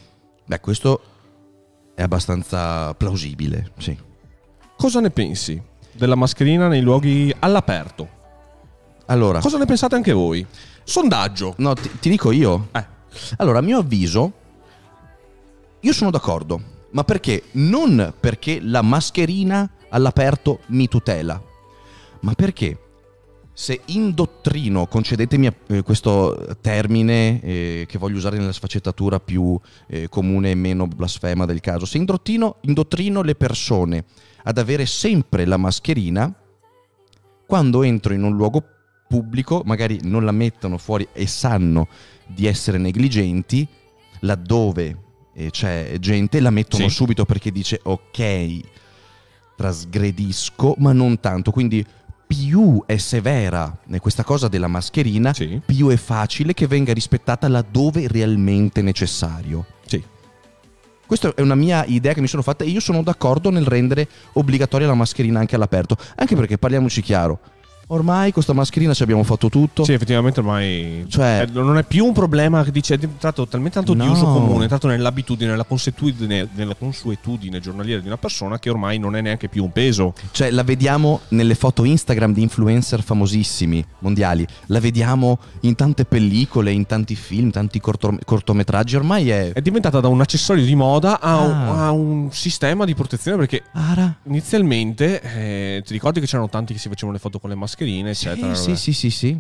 Beh, 0.45 0.59
questo 0.61 1.01
è 1.95 2.01
abbastanza 2.01 2.93
plausibile, 2.93 3.71
sì. 3.77 4.07
Cosa 4.79 5.01
ne 5.01 5.09
pensi? 5.09 5.61
della 5.91 6.15
mascherina 6.15 6.69
nei 6.69 6.79
luoghi 6.79 7.35
all'aperto. 7.39 8.07
Allora, 9.07 9.39
Cosa 9.41 9.57
ne 9.57 9.65
pensate 9.65 9.95
anche 9.95 10.13
voi? 10.13 10.45
Sondaggio. 10.83 11.55
no, 11.57 11.73
ti, 11.73 11.91
ti 11.99 12.09
dico 12.09 12.31
io. 12.31 12.69
Eh. 12.71 12.85
Allora, 13.37 13.59
a 13.59 13.61
mio 13.61 13.79
avviso, 13.79 14.31
io 15.81 15.91
sono 15.91 16.09
d'accordo. 16.09 16.61
Ma 16.91 17.03
perché? 17.03 17.43
Non 17.51 18.13
perché 18.17 18.61
la 18.61 18.81
mascherina 18.81 19.69
all'aperto 19.89 20.59
mi 20.67 20.87
tutela, 20.87 21.41
ma 22.21 22.33
perché 22.33 22.77
se 23.51 23.81
indottrino, 23.87 24.85
concedetemi 24.87 25.53
eh, 25.67 25.81
questo 25.81 26.55
termine 26.61 27.41
eh, 27.41 27.85
che 27.85 27.97
voglio 27.97 28.15
usare 28.15 28.37
nella 28.37 28.53
sfaccettatura 28.53 29.19
più 29.19 29.59
eh, 29.87 30.07
comune 30.07 30.51
e 30.51 30.55
meno 30.55 30.87
blasfema 30.87 31.45
del 31.45 31.59
caso, 31.59 31.85
se 31.85 31.97
indottrino, 31.97 32.55
indottrino 32.61 33.21
le 33.21 33.35
persone 33.35 34.05
ad 34.43 34.57
avere 34.57 34.85
sempre 34.85 35.45
la 35.45 35.57
mascherina, 35.57 36.33
quando 37.45 37.83
entro 37.83 38.13
in 38.13 38.23
un 38.23 38.35
luogo 38.35 38.63
pubblico, 39.07 39.63
magari 39.65 39.99
non 40.03 40.23
la 40.23 40.31
mettono 40.31 40.77
fuori 40.77 41.07
e 41.13 41.25
sanno 41.27 41.87
di 42.27 42.45
essere 42.45 42.77
negligenti, 42.77 43.67
laddove 44.21 44.97
eh, 45.33 45.49
c'è 45.49 45.97
gente 45.99 46.39
la 46.39 46.51
mettono 46.51 46.87
Sì. 46.89 46.95
subito 46.95 47.25
perché 47.25 47.51
dice 47.51 47.79
ok, 47.81 48.59
trasgredisco, 49.55 50.75
ma 50.77 50.91
non 50.93 51.19
tanto. 51.19 51.51
Quindi 51.51 51.85
più 52.27 52.83
è 52.85 52.97
severa 52.97 53.75
eh, 53.89 53.99
questa 53.99 54.23
cosa 54.23 54.47
della 54.47 54.67
mascherina, 54.67 55.33
Sì. 55.33 55.59
più 55.65 55.87
è 55.89 55.97
facile 55.97 56.53
che 56.53 56.67
venga 56.67 56.93
rispettata 56.93 57.47
laddove 57.47 58.07
realmente 58.07 58.81
necessario. 58.81 59.65
Questa 61.09 61.33
è 61.33 61.41
una 61.41 61.55
mia 61.55 61.85
idea 61.85 62.13
che 62.13 62.21
mi 62.21 62.27
sono 62.27 62.43
fatta 62.43 62.63
e 62.63 62.67
io 62.67 62.79
sono 62.79 63.01
d'accordo 63.01 63.49
nel 63.49 63.65
rendere 63.65 64.07
obbligatoria 64.33 64.85
la 64.85 64.93
mascherina 64.93 65.39
anche 65.39 65.55
all'aperto, 65.55 65.97
anche 66.13 66.35
perché 66.35 66.59
parliamoci 66.59 67.01
chiaro, 67.01 67.39
ormai 67.91 68.23
con 68.25 68.33
questa 68.33 68.53
mascherina 68.53 68.93
ci 68.93 69.03
abbiamo 69.03 69.23
fatto 69.23 69.49
tutto. 69.49 69.83
Sì, 69.83 69.93
effettivamente 69.93 70.39
ormai 70.39 71.05
Cioè- 71.07 71.45
eh, 71.47 71.51
non 71.51 71.77
è 71.77 71.83
più 71.83 72.05
un 72.05 72.13
problema 72.13 72.63
che 72.63 72.71
dice 72.71 72.95
è 72.95 72.97
diventato 72.97 73.47
talmente 73.47 73.75
tanto 73.77 73.93
di 73.93 73.99
No. 74.05 74.11
uso 74.11 74.25
comune, 74.25 74.59
è 74.59 74.61
entrato 74.63 74.87
nell'abitudine, 74.87 75.49
nella 75.51 75.63
consuetudine, 75.63 76.47
nella 76.53 76.75
consuetudine 76.75 77.59
giornaliera 77.59 77.99
di 78.01 78.07
una 78.07 78.17
persona 78.17 78.59
che 78.59 78.69
ormai 78.69 78.97
non 78.99 79.15
è 79.15 79.21
neanche 79.21 79.47
più 79.49 79.63
un 79.63 79.71
peso. 79.71 80.13
Cioè 80.31 80.51
la 80.51 80.63
vediamo 80.63 81.21
nelle 81.29 81.55
foto 81.55 81.83
Instagram 81.83 82.33
di 82.33 82.41
influencer 82.41 83.01
famosissimi 83.01 83.83
mondiali, 83.99 84.45
la 84.67 84.79
vediamo 84.79 85.39
in 85.61 85.75
tante 85.75 86.05
pellicole, 86.05 86.71
in 86.71 86.85
tanti 86.85 87.15
film, 87.15 87.49
tanti 87.51 87.79
corto- 87.79 88.17
cortometraggi, 88.25 88.95
ormai 88.95 89.29
è... 89.29 89.51
È 89.53 89.61
diventata 89.61 89.99
da 89.99 90.07
un 90.07 90.21
accessorio 90.21 90.63
di 90.63 90.75
moda 90.75 91.19
a, 91.19 91.37
un- 91.39 91.51
Ah. 91.51 91.87
a 91.87 91.91
un 91.91 92.29
sistema 92.31 92.85
di 92.85 92.93
protezione 92.95 93.37
perché 93.37 93.63
Ara. 93.73 94.15
inizialmente 94.27 95.21
eh, 95.21 95.83
ti 95.85 95.93
ricordi 95.93 96.19
che 96.19 96.25
c'erano 96.25 96.49
tanti 96.49 96.73
che 96.73 96.79
si 96.79 96.87
facevano 96.87 97.13
le 97.13 97.19
foto 97.19 97.39
con 97.39 97.49
le 97.49 97.55
mascherine, 97.55 97.77
eccetera. 97.85 98.55
Sì, 98.55 98.75
sì, 98.75 98.93
sì, 98.93 99.09
sì. 99.09 99.37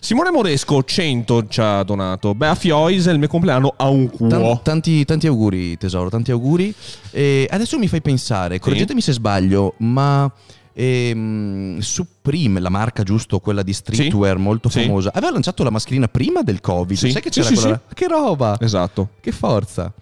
Simone 0.00 0.30
Moresco 0.30 0.82
100 0.82 1.46
ci 1.48 1.60
ha 1.60 1.82
donato. 1.82 2.34
Beh, 2.34 2.48
a 2.48 2.54
Fiois 2.54 3.06
il 3.06 3.18
mio 3.18 3.28
compleanno 3.28 3.72
a 3.76 3.88
un. 3.88 4.10
Tan- 4.28 4.62
tanti, 4.62 5.04
tanti 5.04 5.26
auguri 5.26 5.76
tesoro, 5.78 6.08
tanti 6.10 6.30
auguri. 6.30 6.74
E 7.10 7.46
adesso 7.50 7.78
mi 7.78 7.88
fai 7.88 8.00
pensare, 8.02 8.58
correggetemi 8.58 9.00
se 9.00 9.12
sbaglio, 9.12 9.74
ma 9.78 10.30
ehm, 10.72 11.78
Supreme, 11.80 12.60
la 12.60 12.68
marca 12.70 13.02
giusto, 13.02 13.38
quella 13.38 13.62
di 13.62 13.72
streetwear 13.72 14.38
molto 14.38 14.68
Sì. 14.68 14.82
famosa, 14.82 15.10
aveva 15.14 15.32
lanciato 15.32 15.62
la 15.62 15.70
mascherina 15.70 16.08
prima 16.08 16.42
del 16.42 16.60
Covid. 16.60 16.96
Sì. 16.96 17.10
Sai 17.10 17.22
che 17.22 17.30
Sì, 17.32 17.40
c'era 17.40 17.54
sì, 17.54 17.60
quella... 17.60 17.80
Che 17.94 18.08
roba! 18.08 18.56
Esatto. 18.60 19.10
Che 19.20 19.32
forza! 19.32 19.92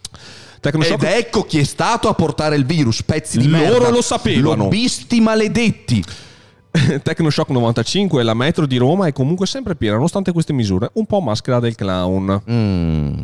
Ed 0.60 1.02
ecco 1.04 1.44
chi 1.44 1.58
è 1.60 1.64
stato 1.64 2.08
a 2.08 2.14
portare 2.14 2.56
il 2.56 2.66
virus, 2.66 3.02
pezzi 3.04 3.38
di 3.38 3.48
Loro 3.48 3.62
merda. 3.62 3.90
lo 3.90 4.02
sapevano. 4.02 4.64
Lobbisti 4.64 5.20
maledetti. 5.20 6.02
Tecnoshock 7.02 7.50
95, 7.50 8.22
la 8.22 8.34
metro 8.34 8.66
di 8.66 8.76
Roma 8.76 9.06
è 9.06 9.12
comunque 9.12 9.46
sempre 9.46 9.74
piena, 9.74 9.94
nonostante 9.96 10.32
queste 10.32 10.52
misure, 10.52 10.90
un 10.94 11.06
po' 11.06 11.20
maschera 11.20 11.60
del 11.60 11.74
clown. 11.74 12.42
Mm. 12.50 13.16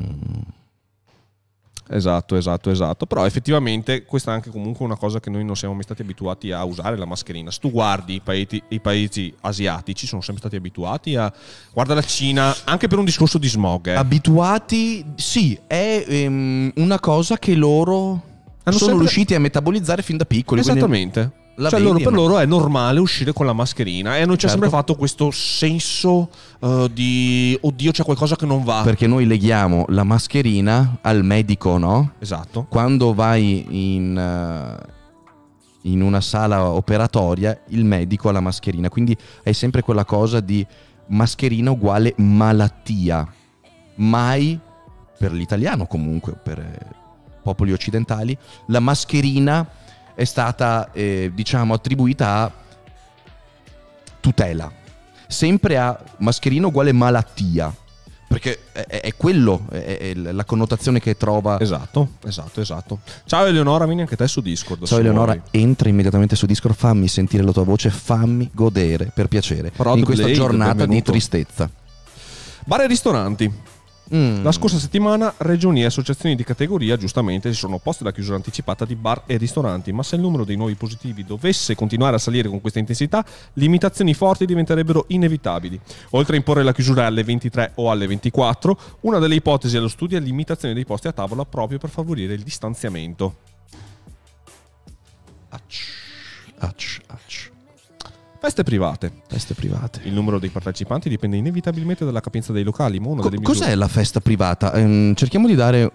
Esatto, 1.86 2.36
esatto, 2.36 2.70
esatto. 2.70 3.04
Però 3.06 3.26
effettivamente 3.26 4.04
questa 4.04 4.30
è 4.32 4.34
anche 4.34 4.50
comunque 4.50 4.84
una 4.86 4.96
cosa 4.96 5.20
che 5.20 5.28
noi 5.28 5.44
non 5.44 5.54
siamo 5.54 5.74
mai 5.74 5.82
stati 5.82 6.00
abituati 6.00 6.50
a 6.50 6.64
usare 6.64 6.96
la 6.96 7.04
mascherina. 7.04 7.50
Se 7.50 7.58
tu 7.60 7.70
guardi 7.70 8.14
i 8.14 8.20
paesi, 8.20 8.62
i 8.68 8.80
paesi 8.80 9.32
asiatici, 9.42 10.06
sono 10.06 10.22
sempre 10.22 10.40
stati 10.40 10.56
abituati 10.56 11.14
a... 11.14 11.30
Guarda 11.72 11.94
la 11.94 12.02
Cina, 12.02 12.54
anche 12.64 12.88
per 12.88 12.98
un 12.98 13.04
discorso 13.04 13.36
di 13.36 13.48
smog. 13.48 13.88
eh. 13.88 13.94
Abituati, 13.94 15.04
sì, 15.16 15.58
è 15.66 16.04
ehm, 16.08 16.72
una 16.76 16.98
cosa 16.98 17.38
che 17.38 17.54
loro 17.54 18.00
Hanno 18.02 18.22
sono 18.64 18.78
sempre- 18.78 18.98
riusciti 19.00 19.34
a 19.34 19.40
metabolizzare 19.40 20.00
fin 20.02 20.16
da 20.16 20.24
piccoli. 20.24 20.62
quindi- 20.62 20.78
Esattamente. 20.78 21.32
La 21.56 21.68
Cioè, 21.68 21.78
vedi, 21.80 21.92
loro- 21.92 22.04
per 22.04 22.12
ma- 22.12 22.16
loro 22.18 22.38
è 22.38 22.46
normale 22.46 22.98
uscire 23.00 23.32
con 23.32 23.46
la 23.46 23.52
mascherina 23.52 24.16
e 24.16 24.24
ci 24.24 24.30
ha 24.30 24.36
Certo. 24.36 24.48
sempre 24.48 24.68
fatto 24.68 24.94
questo 24.96 25.30
senso 25.30 26.28
eh, 26.60 26.90
di 26.92 27.56
oddio 27.60 27.92
c'è 27.92 28.02
qualcosa 28.02 28.36
che 28.36 28.46
non 28.46 28.64
va. 28.64 28.82
Perché 28.82 29.06
noi 29.06 29.26
leghiamo 29.26 29.84
la 29.88 30.02
mascherina 30.04 30.98
al 31.02 31.24
medico, 31.24 31.78
no? 31.78 32.12
Esatto. 32.18 32.66
Quando 32.68 33.14
vai 33.14 33.64
in, 33.68 34.16
eh, 34.18 34.92
in 35.82 36.02
una 36.02 36.20
sala 36.20 36.70
operatoria, 36.70 37.60
il 37.68 37.84
medico 37.84 38.28
ha 38.28 38.32
la 38.32 38.40
mascherina. 38.40 38.88
Quindi 38.88 39.16
hai 39.44 39.54
sempre 39.54 39.82
quella 39.82 40.04
cosa 40.04 40.40
di 40.40 40.66
mascherina 41.08 41.70
uguale 41.70 42.14
malattia. 42.16 43.26
Mai, 43.96 44.58
per 45.18 45.32
l'italiano 45.32 45.86
comunque, 45.86 46.32
per 46.32 46.58
eh, 46.58 46.78
popoli 47.42 47.72
occidentali, 47.72 48.36
la 48.66 48.80
mascherina 48.80 49.64
è 50.14 50.24
stata, 50.24 50.90
eh, 50.92 51.30
diciamo, 51.34 51.74
attribuita 51.74 52.42
a 52.42 52.52
tutela. 54.20 54.70
Sempre 55.26 55.78
a 55.78 55.98
mascherina 56.18 56.66
uguale 56.66 56.92
malattia. 56.92 57.74
Perché 58.26 58.60
è, 58.72 58.80
è- 59.00 59.14
quello, 59.16 59.66
è, 59.70 59.98
è 59.98 60.14
la 60.14 60.44
connotazione 60.44 60.98
che 60.98 61.16
trova. 61.16 61.60
Esatto, 61.60 62.12
esatto, 62.24 62.60
esatto. 62.60 62.98
Ciao 63.26 63.44
Eleonora, 63.44 63.86
vieni 63.86 64.00
anche 64.00 64.16
te 64.16 64.26
su 64.26 64.40
Discord. 64.40 64.86
Ciao 64.86 64.98
Eleonora, 64.98 65.34
vuoi. 65.34 65.42
entra 65.52 65.88
immediatamente 65.88 66.34
su 66.34 66.44
Discord, 66.46 66.74
fammi 66.74 67.06
sentire 67.06 67.44
la 67.44 67.52
tua 67.52 67.62
voce, 67.62 67.90
fammi 67.90 68.50
godere, 68.52 69.12
per 69.14 69.28
piacere, 69.28 69.70
Rod 69.76 69.98
in 69.98 70.04
questa 70.04 70.24
Blade, 70.24 70.38
giornata 70.38 70.72
di 70.72 70.78
benvenuto. 70.78 71.10
tristezza. 71.12 71.70
Bar 72.64 72.80
e 72.80 72.86
ristoranti. 72.88 73.52
Mm. 74.14 74.44
La 74.44 74.52
scorsa 74.52 74.78
settimana 74.78 75.34
regioni 75.38 75.82
e 75.82 75.86
associazioni 75.86 76.36
di 76.36 76.44
categoria 76.44 76.96
giustamente 76.96 77.52
si 77.52 77.58
sono 77.58 77.76
opposte 77.76 78.04
alla 78.04 78.12
chiusura 78.12 78.36
anticipata 78.36 78.84
di 78.84 78.94
bar 78.94 79.24
e 79.26 79.36
ristoranti, 79.36 79.90
ma 79.92 80.04
se 80.04 80.14
il 80.14 80.20
numero 80.20 80.44
dei 80.44 80.54
nuovi 80.54 80.76
positivi 80.76 81.24
dovesse 81.24 81.74
continuare 81.74 82.14
a 82.14 82.20
salire 82.20 82.48
con 82.48 82.60
questa 82.60 82.78
intensità, 82.78 83.24
limitazioni 83.54 84.14
forti 84.14 84.46
diventerebbero 84.46 85.06
inevitabili. 85.08 85.80
Oltre 86.10 86.34
a 86.34 86.38
imporre 86.38 86.62
la 86.62 86.72
chiusura 86.72 87.06
alle 87.06 87.24
23 87.24 87.72
o 87.76 87.90
alle 87.90 88.06
24, 88.06 88.78
una 89.00 89.18
delle 89.18 89.34
ipotesi 89.34 89.76
allo 89.76 89.88
studio 89.88 90.16
è 90.16 90.20
limitazione 90.20 90.74
dei 90.74 90.84
posti 90.84 91.08
a 91.08 91.12
tavola 91.12 91.44
proprio 91.44 91.78
per 91.78 91.90
favorire 91.90 92.34
il 92.34 92.42
distanziamento. 92.42 93.36
Acc, 95.48 95.74
acc, 96.58 97.00
acc. 97.06 97.53
Feste 98.44 98.62
private. 98.62 99.10
Feste 99.26 99.54
private. 99.54 100.00
Il 100.04 100.12
numero 100.12 100.38
dei 100.38 100.50
partecipanti 100.50 101.08
dipende 101.08 101.38
inevitabilmente 101.38 102.04
dalla 102.04 102.20
capienza 102.20 102.52
dei 102.52 102.62
locali, 102.62 102.98
ma 103.00 103.14
Co- 103.16 103.30
cos'è 103.42 103.74
la 103.74 103.88
festa 103.88 104.20
privata? 104.20 104.74
Ehm, 104.74 105.14
cerchiamo 105.14 105.46
di 105.46 105.54
dare... 105.54 105.90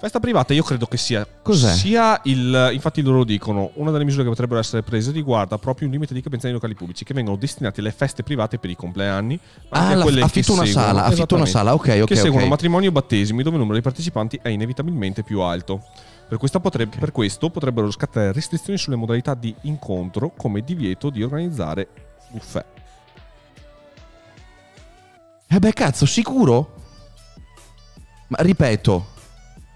Festa 0.00 0.18
privata 0.18 0.52
io 0.52 0.64
credo 0.64 0.84
che 0.86 0.96
sia 0.98 1.24
Cos'è? 1.40 1.72
sia 1.72 2.20
il 2.24 2.70
infatti 2.72 3.00
loro 3.00 3.22
dicono 3.24 3.70
una 3.74 3.90
delle 3.92 4.04
misure 4.04 4.24
che 4.24 4.28
potrebbero 4.28 4.58
essere 4.60 4.82
prese 4.82 5.12
riguarda 5.12 5.56
proprio 5.56 5.86
un 5.86 5.92
limite 5.94 6.12
di 6.12 6.20
capienza 6.20 6.46
nei 6.46 6.56
locali 6.56 6.74
pubblici 6.74 7.04
che 7.04 7.14
vengono 7.14 7.36
destinati 7.36 7.80
alle 7.80 7.92
feste 7.92 8.22
private 8.24 8.58
per 8.58 8.68
i 8.68 8.76
compleanni 8.76 9.38
ma 9.70 9.78
anche 9.78 9.92
Ah, 9.92 9.94
a 9.94 9.96
la- 9.96 10.02
quelle 10.02 10.18
che 10.18 10.24
affitto 10.24 10.52
una 10.52 10.64
seguono- 10.66 10.86
sala, 10.88 11.04
affitto 11.04 11.34
una 11.36 11.46
sala, 11.46 11.72
ok, 11.74 11.98
ok, 12.02 12.04
che 12.06 12.16
seguono 12.16 12.42
ok. 12.42 12.50
matrimoni 12.50 12.86
o 12.88 12.92
battesimi 12.92 13.38
dove 13.38 13.54
il 13.54 13.62
numero 13.62 13.74
dei 13.74 13.82
partecipanti 13.82 14.38
è 14.42 14.48
inevitabilmente 14.48 15.22
più 15.22 15.40
alto. 15.40 15.80
Per, 16.28 16.38
questa 16.38 16.60
potrebbe- 16.60 16.98
per 16.98 17.12
questo 17.12 17.50
potrebbero 17.50 17.90
scattare 17.90 18.32
restrizioni 18.32 18.78
sulle 18.78 18.96
modalità 18.96 19.34
di 19.34 19.54
incontro 19.62 20.32
come 20.36 20.62
divieto 20.62 21.10
di 21.10 21.22
organizzare 21.22 21.88
buffet. 22.30 22.66
Eh 25.46 25.58
beh, 25.58 25.72
cazzo, 25.72 26.06
sicuro? 26.06 26.74
Ma 28.28 28.38
ripeto, 28.40 29.06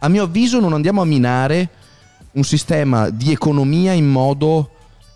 a 0.00 0.08
mio 0.08 0.24
avviso 0.24 0.58
non 0.58 0.72
andiamo 0.72 1.02
a 1.02 1.04
minare 1.04 1.68
un 2.32 2.44
sistema 2.44 3.10
di 3.10 3.30
economia 3.30 3.92
in 3.92 4.08
modo 4.08 4.70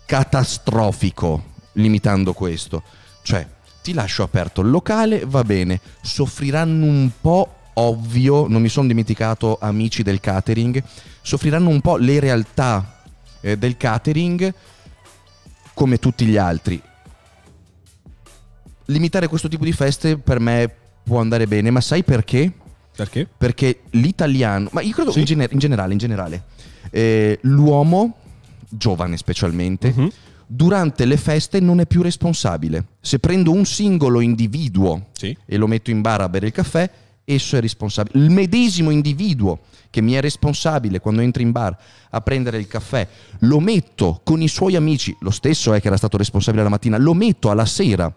catastrofico, 0.05 1.43
limitando 1.73 2.33
questo. 2.33 2.83
Cioè, 3.23 3.47
ti 3.81 3.93
lascio 3.93 4.23
aperto 4.23 4.61
il 4.61 4.69
locale, 4.69 5.25
va 5.25 5.43
bene, 5.43 5.81
soffriranno 6.01 6.85
un 6.85 7.09
po', 7.19 7.55
ovvio, 7.73 8.47
non 8.47 8.61
mi 8.61 8.69
sono 8.69 8.87
dimenticato 8.87 9.57
amici 9.59 10.03
del 10.03 10.19
catering, 10.19 10.81
soffriranno 11.23 11.69
un 11.69 11.81
po' 11.81 11.97
le 11.97 12.19
realtà 12.19 13.01
eh, 13.41 13.57
del 13.57 13.75
catering 13.77 14.53
come 15.73 15.97
tutti 15.97 16.25
gli 16.25 16.37
altri. 16.37 16.79
Limitare 18.87 19.27
questo 19.27 19.47
tipo 19.47 19.63
di 19.63 19.71
feste 19.71 20.17
per 20.17 20.39
me 20.39 20.69
può 21.03 21.19
andare 21.19 21.47
bene, 21.47 21.71
ma 21.71 21.81
sai 21.81 22.03
perché? 22.03 22.51
Perché? 22.95 23.27
Perché 23.37 23.81
l'italiano, 23.91 24.69
ma 24.71 24.81
io 24.81 24.93
credo 24.93 25.11
Sì. 25.11 25.19
in, 25.19 25.25
gener- 25.25 25.51
in 25.51 25.59
generale, 25.59 25.93
in 25.93 25.97
generale, 25.99 26.43
eh, 26.91 27.39
l'uomo, 27.43 28.17
giovane 28.69 29.17
specialmente, 29.17 29.93
Mhm. 29.95 30.11
durante 30.45 31.05
le 31.05 31.17
feste 31.17 31.59
non 31.59 31.79
è 31.79 31.85
più 31.87 32.01
responsabile. 32.01 32.85
Se 32.99 33.17
prendo 33.19 33.51
un 33.51 33.65
singolo 33.65 34.19
individuo 34.19 35.07
Sì. 35.13 35.35
e 35.45 35.57
lo 35.57 35.67
metto 35.67 35.89
in 35.89 36.01
bar 36.01 36.21
a 36.21 36.29
bere 36.29 36.47
il 36.47 36.51
caffè, 36.51 36.89
esso 37.25 37.55
è 37.55 37.61
responsabile. 37.61 38.23
Il 38.23 38.31
medesimo 38.31 38.89
individuo 38.89 39.59
che 39.89 40.01
mi 40.01 40.13
è 40.13 40.21
responsabile 40.21 40.99
quando 40.99 41.21
entro 41.21 41.41
in 41.41 41.51
bar 41.51 41.77
a 42.09 42.21
prendere 42.21 42.57
il 42.57 42.67
caffè, 42.67 43.07
lo 43.39 43.59
metto 43.59 44.21
con 44.23 44.41
i 44.41 44.47
suoi 44.47 44.75
amici, 44.75 45.15
lo 45.21 45.31
stesso 45.31 45.73
è 45.73 45.81
che 45.81 45.87
era 45.87 45.97
stato 45.97 46.17
responsabile 46.17 46.63
la 46.63 46.69
mattina, 46.69 46.97
lo 46.97 47.13
metto 47.13 47.49
alla 47.49 47.65
sera 47.65 48.13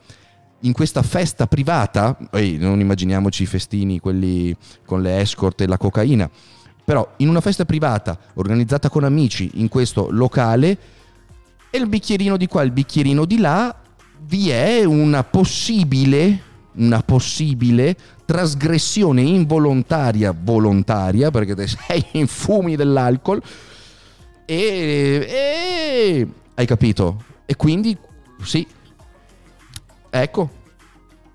in 0.61 0.73
questa 0.73 1.03
festa 1.03 1.47
privata, 1.47 2.17
ehi, 2.33 2.57
non 2.57 2.81
immaginiamoci 2.81 3.43
i 3.43 3.47
festini, 3.47 4.01
quelli 4.01 4.57
con 4.85 5.03
le 5.03 5.21
escort 5.21 5.61
e 5.61 5.67
la 5.67 5.77
cocaina, 5.77 6.29
però 6.85 7.15
in 7.19 7.29
una 7.29 7.41
festa 7.41 7.65
privata 7.65 8.19
organizzata 8.35 8.89
con 8.89 9.05
amici 9.05 9.51
in 9.55 9.69
questo 9.69 10.09
locale 10.11 10.79
e 11.71 11.79
il 11.79 11.89
bicchierino 11.89 12.37
di 12.37 12.47
qua, 12.47 12.63
il 12.63 12.71
bicchierino 12.71 13.25
di 13.25 13.39
là, 13.39 13.75
vi 14.21 14.51
è 14.51 14.85
una 14.85 15.25
possibile, 15.25 16.41
una 16.75 17.03
possibile 17.03 17.97
trasgressione 18.27 19.23
involontaria, 19.23 20.35
volontaria, 20.39 21.31
perché 21.31 21.55
te 21.55 21.67
sei 21.67 22.05
in 22.13 22.27
fumi 22.27 22.77
dell'alcol 22.77 23.41
e, 24.45 25.27
e- 25.29 26.29
hai 26.55 26.67
capito? 26.67 27.25
E 27.47 27.57
quindi 27.57 27.97
sì, 28.43 28.67
ecco. 30.11 30.51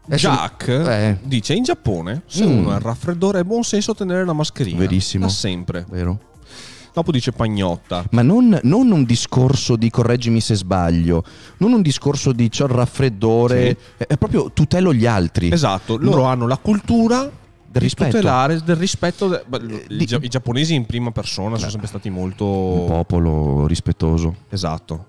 Jack 0.06 0.68
Eh. 0.68 1.20
dice 1.24 1.54
in 1.54 1.64
Giappone 1.64 2.24
se 2.26 2.44
Mm. 2.46 2.58
uno 2.58 2.72
ha 2.72 2.76
il 2.76 2.82
raffreddore 2.82 3.40
è 3.40 3.44
buon 3.44 3.64
senso 3.64 3.94
tenere 3.96 4.26
la 4.26 4.34
mascherina. 4.34 4.78
Verissimo. 4.80 5.26
Da 5.26 5.32
sempre. 5.32 5.86
Vero? 5.90 6.20
Dopo 6.94 7.12
dice 7.12 7.32
Pagnotta. 7.32 8.04
Ma 8.12 8.22
non, 8.22 8.60
non 8.64 8.92
un 8.92 9.04
discorso 9.06 9.76
di 9.78 9.90
correggimi 9.90 10.42
se 10.42 10.56
sbaglio, 10.56 11.24
non 11.58 11.72
un 11.72 11.82
discorso 11.82 12.34
di 12.34 12.50
c'ho 12.50 12.66
il 12.66 12.72
raffreddore, 12.72 13.78
è, 13.98 14.08
è 14.08 14.18
proprio 14.18 14.52
tutelo 14.52 14.94
gli 14.94 15.06
altri. 15.06 15.52
Esatto, 15.52 15.98
loro 15.98 16.22
No. 16.24 16.28
hanno 16.28 16.48
la 16.48 16.58
cultura 16.58 17.30
Del 17.72 17.82
rispetto. 17.82 18.12
tutelare 18.18 18.62
del 18.62 18.76
rispetto. 18.76 19.28
de- 19.30 19.44
beh, 19.48 19.86
i, 19.90 20.06
di- 20.06 20.18
i 20.22 20.28
giapponesi 20.28 20.74
in 20.76 20.86
prima 20.86 21.12
persona 21.12 21.56
sono 21.58 21.70
sempre 21.70 21.88
stati 21.88 22.10
molto. 22.10 22.46
Un 22.46 22.86
popolo 22.88 23.66
rispettoso. 23.68 24.36
Esatto. 24.50 25.06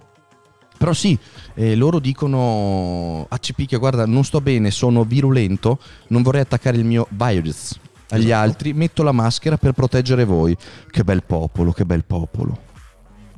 Però 0.79 0.93
sì, 0.93 1.17
eh, 1.55 1.75
loro 1.77 1.99
dicono 2.01 3.27
a 3.29 3.39
Cipicchia, 3.39 3.79
guarda, 3.79 4.05
non 4.07 4.25
sto 4.25 4.41
bene, 4.41 4.71
sono 4.73 5.05
virulento, 5.05 5.79
non 6.09 6.23
vorrei 6.23 6.41
attaccare 6.43 6.77
il 6.77 6.85
mio 6.85 7.07
virus 7.11 7.79
agli 8.13 8.27
Esatto. 8.27 8.43
altri, 8.43 8.73
metto 8.75 9.03
la 9.03 9.13
maschera 9.13 9.57
per 9.57 9.73
proteggere 9.73 10.25
voi. 10.25 10.57
Che 10.91 11.03
bel 11.03 11.25
popolo, 11.25 11.73
che 11.73 11.85
bel 11.85 12.05
popolo. 12.05 12.71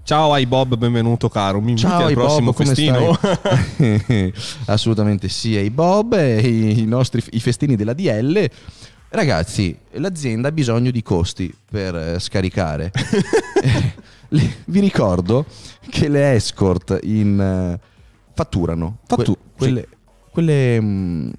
Ciao 0.03 0.33
ai 0.33 0.47
Bob, 0.47 0.77
benvenuto 0.77 1.29
caro. 1.29 1.61
Mi 1.61 1.71
inviti 1.71 1.87
Ciao 1.89 2.05
al 2.05 2.13
prossimo 2.13 2.53
Bob, 2.53 2.67
festino. 2.67 3.19
Assolutamente 4.67 5.29
sì, 5.29 5.57
ai 5.57 5.71
Bob 5.71 6.13
e 6.15 6.41
i 6.41 6.85
nostri 6.85 7.23
i 7.31 7.41
festini 7.41 7.77
della 7.77 7.95
DL. 7.95 8.51
Ragazzi, 9.09 9.79
l'azienda 9.93 10.49
ha 10.49 10.53
bisogno 10.53 10.91
di 10.91 11.03
costi 11.03 11.55
per 11.71 11.95
eh, 11.95 12.19
scaricare. 12.19 12.91
Eh, 13.65 14.53
vi 14.67 14.81
ricordo 14.81 15.47
che 15.89 16.09
le 16.09 16.33
escort 16.33 16.99
in 17.05 17.41
eh, 17.41 17.81
fatturano. 18.35 18.99
Fattu- 19.07 19.39
quelle 19.57 19.87
quelle 20.35 20.81
mm, 20.81 21.31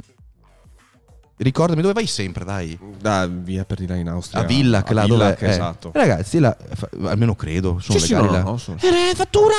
Ricordami 1.38 1.81
dove 1.81 1.93
vai 1.93 2.07
sempre, 2.07 2.45
dai. 2.45 2.77
da 2.99 3.27
via 3.27 3.65
per 3.65 3.77
di 3.79 3.88
là 3.88 3.95
in 3.95 4.07
Austria. 4.07 4.41
A 4.41 4.45
Villac, 4.45 4.89
A 4.89 4.93
là 4.93 5.03
Villac, 5.03 5.39
dove... 5.39 5.51
eh. 5.51 5.53
esatto. 5.53 5.91
Ragazzi, 5.93 6.39
là, 6.39 6.55
fa- 6.73 6.89
almeno 7.03 7.36
credo, 7.36 7.79
sono 7.81 7.99
Sì, 7.99 8.05
sì, 8.05 8.11
legali 8.13 8.27
no, 8.27 8.33
là. 8.38 8.41
no, 8.43 8.57
sono- 8.57 8.77
Eh, 8.81 9.13
fattura! 9.15 9.53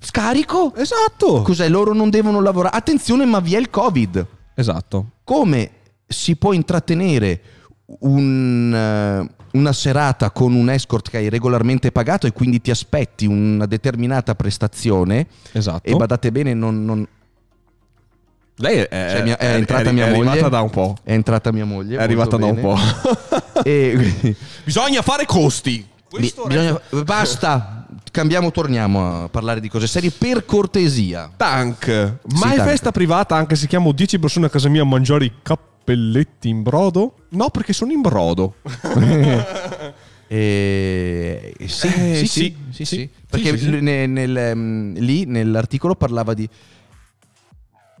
Scarico! 0.00 0.74
Esatto. 0.76 1.42
Cos'è? 1.42 1.68
Loro 1.68 1.92
non 1.94 2.10
devono 2.10 2.40
lavorare. 2.40 2.76
Attenzione, 2.76 3.24
ma 3.24 3.40
vi 3.40 3.54
è 3.54 3.58
il 3.58 3.70
Covid. 3.70 4.26
Esatto. 4.54 5.10
Come 5.24 5.70
si 6.06 6.36
può 6.36 6.52
intrattenere 6.52 7.40
un, 8.00 8.72
eh, 8.74 9.34
una 9.52 9.72
serata 9.72 10.30
con 10.30 10.54
un 10.54 10.68
escort 10.70 11.08
che 11.10 11.16
hai 11.16 11.28
regolarmente 11.30 11.90
pagato 11.90 12.26
e 12.26 12.32
quindi 12.32 12.60
ti 12.60 12.70
aspetti 12.70 13.24
una 13.26 13.66
determinata 13.66 14.34
prestazione? 14.34 15.26
Esatto. 15.52 15.88
E 15.88 15.96
badate 15.96 16.30
bene, 16.30 16.54
non, 16.54 16.84
non- 16.84 17.06
Lei 18.60 18.78
è, 18.78 18.88
Cioè, 18.90 19.22
mia- 19.22 19.38
è 19.38 19.54
entrata 19.54 19.90
è- 19.90 19.92
mia 19.92 20.06
è 20.06 20.10
moglie. 20.10 20.30
arrivata 20.30 20.48
da 20.48 20.60
un 20.62 20.70
po'. 20.70 20.96
è 21.04 21.12
entrata 21.12 21.52
mia 21.52 21.64
moglie. 21.64 21.96
È 21.98 22.02
arrivata 22.02 22.36
da 22.36 22.46
un 22.46 22.60
po'. 22.60 22.76
E 23.62 24.34
Bisogna 24.64 25.02
fare 25.02 25.26
costi. 25.26 25.86
Bi- 26.10 26.28
è- 26.28 26.46
bisogna- 26.46 26.80
basta, 27.04 27.86
cambiamo, 28.10 28.50
torniamo 28.50 29.24
a 29.24 29.28
parlare 29.28 29.60
di 29.60 29.68
cose 29.68 29.86
serie 29.86 30.10
per 30.10 30.44
cortesia. 30.44 31.30
Tank. 31.36 31.86
Ma 31.88 32.48
Sì, 32.48 32.52
è 32.54 32.56
Tank. 32.56 32.68
festa 32.68 32.90
privata 32.92 33.36
anche 33.36 33.54
se 33.56 33.66
chiamo 33.66 33.92
10 33.92 34.18
persone 34.18 34.46
a 34.46 34.50
casa 34.50 34.68
mia 34.68 34.82
a 34.82 34.86
mangiare 34.86 35.24
i 35.26 35.32
cappelletti 35.42 36.48
in 36.48 36.62
brodo? 36.62 37.14
No, 37.30 37.50
perché 37.50 37.72
sono 37.72 37.92
in 37.92 38.00
brodo. 38.00 38.54
E... 40.30 41.54
Sì, 41.66 41.86
Eh, 41.86 42.14
sì, 42.16 42.26
sì, 42.26 42.26
sì, 42.26 42.26
sì, 42.26 42.84
sì. 42.84 42.84
sì. 42.84 43.08
Perché 43.30 43.50
Sì, 43.52 43.58
sì, 43.58 43.64
sì. 43.64 43.70
l- 43.78 43.82
ne- 43.82 44.06
nel, 44.06 44.36
ehm, 44.36 44.98
lì 44.98 45.24
nell'articolo 45.24 45.94
parlava 45.94 46.34
di 46.34 46.46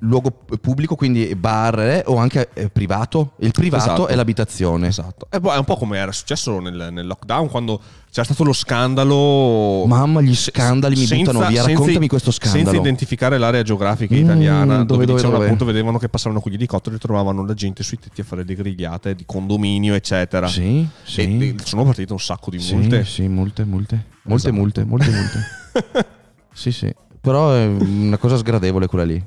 luogo 0.00 0.30
pubblico, 0.60 0.94
quindi 0.94 1.34
bar 1.34 1.78
eh, 1.80 2.02
o 2.06 2.16
anche 2.16 2.50
eh, 2.54 2.68
privato. 2.70 3.32
Il 3.38 3.50
privato 3.52 3.84
Esatto. 3.84 4.06
è 4.06 4.14
l'abitazione. 4.14 4.86
Esatto. 4.88 5.26
E 5.30 5.40
poi 5.40 5.54
è 5.54 5.58
un 5.58 5.64
po' 5.64 5.76
come 5.76 5.98
era 5.98 6.12
successo 6.12 6.60
nel, 6.60 6.88
nel 6.92 7.06
lockdown 7.06 7.48
quando 7.48 7.80
c'era 8.10 8.24
stato 8.24 8.44
lo 8.44 8.52
scandalo. 8.52 9.84
Mamma, 9.86 10.20
gli 10.20 10.34
scandali 10.34 10.94
mi 10.96 11.04
senza- 11.06 11.32
buttano 11.32 11.50
via. 11.50 11.62
senza- 11.62 11.78
Raccontami 11.78 12.08
questo 12.08 12.30
scandalo. 12.30 12.64
Senza 12.64 12.80
identificare 12.80 13.38
l'area 13.38 13.62
geografica 13.62 14.14
Mm, 14.14 14.18
italiana, 14.18 14.64
dove, 14.64 14.84
dove, 14.84 14.86
dove, 14.86 15.04
dicevano 15.06 15.32
dove? 15.34 15.44
appunto 15.46 15.64
vedevano 15.64 15.98
che 15.98 16.08
passavano 16.08 16.40
con 16.40 16.52
gli 16.52 16.54
elicotteri 16.56 16.96
e 16.96 16.98
trovavano 16.98 17.44
la 17.44 17.54
gente 17.54 17.82
sui 17.82 17.98
tetti 17.98 18.20
a 18.20 18.24
fare 18.24 18.44
le 18.44 18.54
grigliate 18.54 19.14
di 19.14 19.24
condominio, 19.26 19.94
eccetera. 19.94 20.46
Sì, 20.46 20.86
sì. 21.02 21.22
e 21.38 21.54
sono 21.64 21.84
partite 21.84 22.12
un 22.12 22.20
sacco 22.20 22.50
di 22.50 22.60
Sì, 22.60 22.74
multe. 22.74 23.04
Sì, 23.04 23.26
multe, 23.28 23.64
multe. 23.64 24.04
Molte 24.22 24.48
Esatto. 24.48 24.54
multe, 24.62 24.84
molte 24.84 25.10
multe. 25.10 26.06
sì, 26.54 26.70
sì. 26.72 26.94
Però 27.20 27.52
è 27.52 27.66
una 27.66 28.16
cosa 28.16 28.36
sgradevole 28.36 28.86
quella 28.86 29.04
lì. 29.04 29.22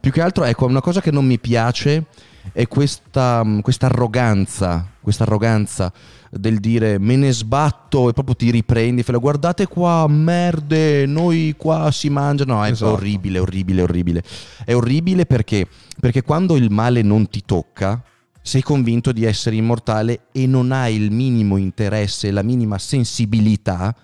Più 0.00 0.10
che 0.10 0.20
altro, 0.20 0.44
ecco, 0.44 0.66
una 0.66 0.80
cosa 0.80 1.00
che 1.00 1.10
non 1.10 1.24
mi 1.26 1.38
piace 1.38 2.06
è 2.52 2.66
questa, 2.66 3.44
questa 3.60 3.86
arroganza, 3.86 4.88
questa 5.00 5.22
arroganza 5.22 5.92
del 6.30 6.58
dire 6.60 6.98
me 6.98 7.16
ne 7.16 7.30
sbatto 7.30 8.08
e 8.08 8.12
proprio 8.12 8.34
ti 8.34 8.50
riprendi, 8.50 9.02
fai, 9.02 9.18
guardate 9.18 9.66
qua, 9.66 10.06
merde, 10.08 11.06
noi 11.06 11.54
qua 11.56 11.90
si 11.90 12.08
mangia. 12.08 12.44
No, 12.44 12.64
è 12.64 12.70
Esatto. 12.70 12.92
orribile, 12.92 13.38
orribile, 13.38 13.82
orribile. 13.82 14.22
È 14.64 14.74
orribile 14.74 15.26
perché, 15.26 15.66
perché 16.00 16.22
quando 16.22 16.56
il 16.56 16.70
male 16.70 17.02
non 17.02 17.28
ti 17.28 17.42
tocca, 17.44 18.02
sei 18.40 18.62
convinto 18.62 19.12
di 19.12 19.24
essere 19.24 19.56
immortale 19.56 20.22
e 20.32 20.46
non 20.46 20.72
hai 20.72 20.96
il 20.96 21.12
minimo 21.12 21.58
interesse, 21.58 22.30
la 22.30 22.42
minima 22.42 22.78
sensibilità 22.78 23.94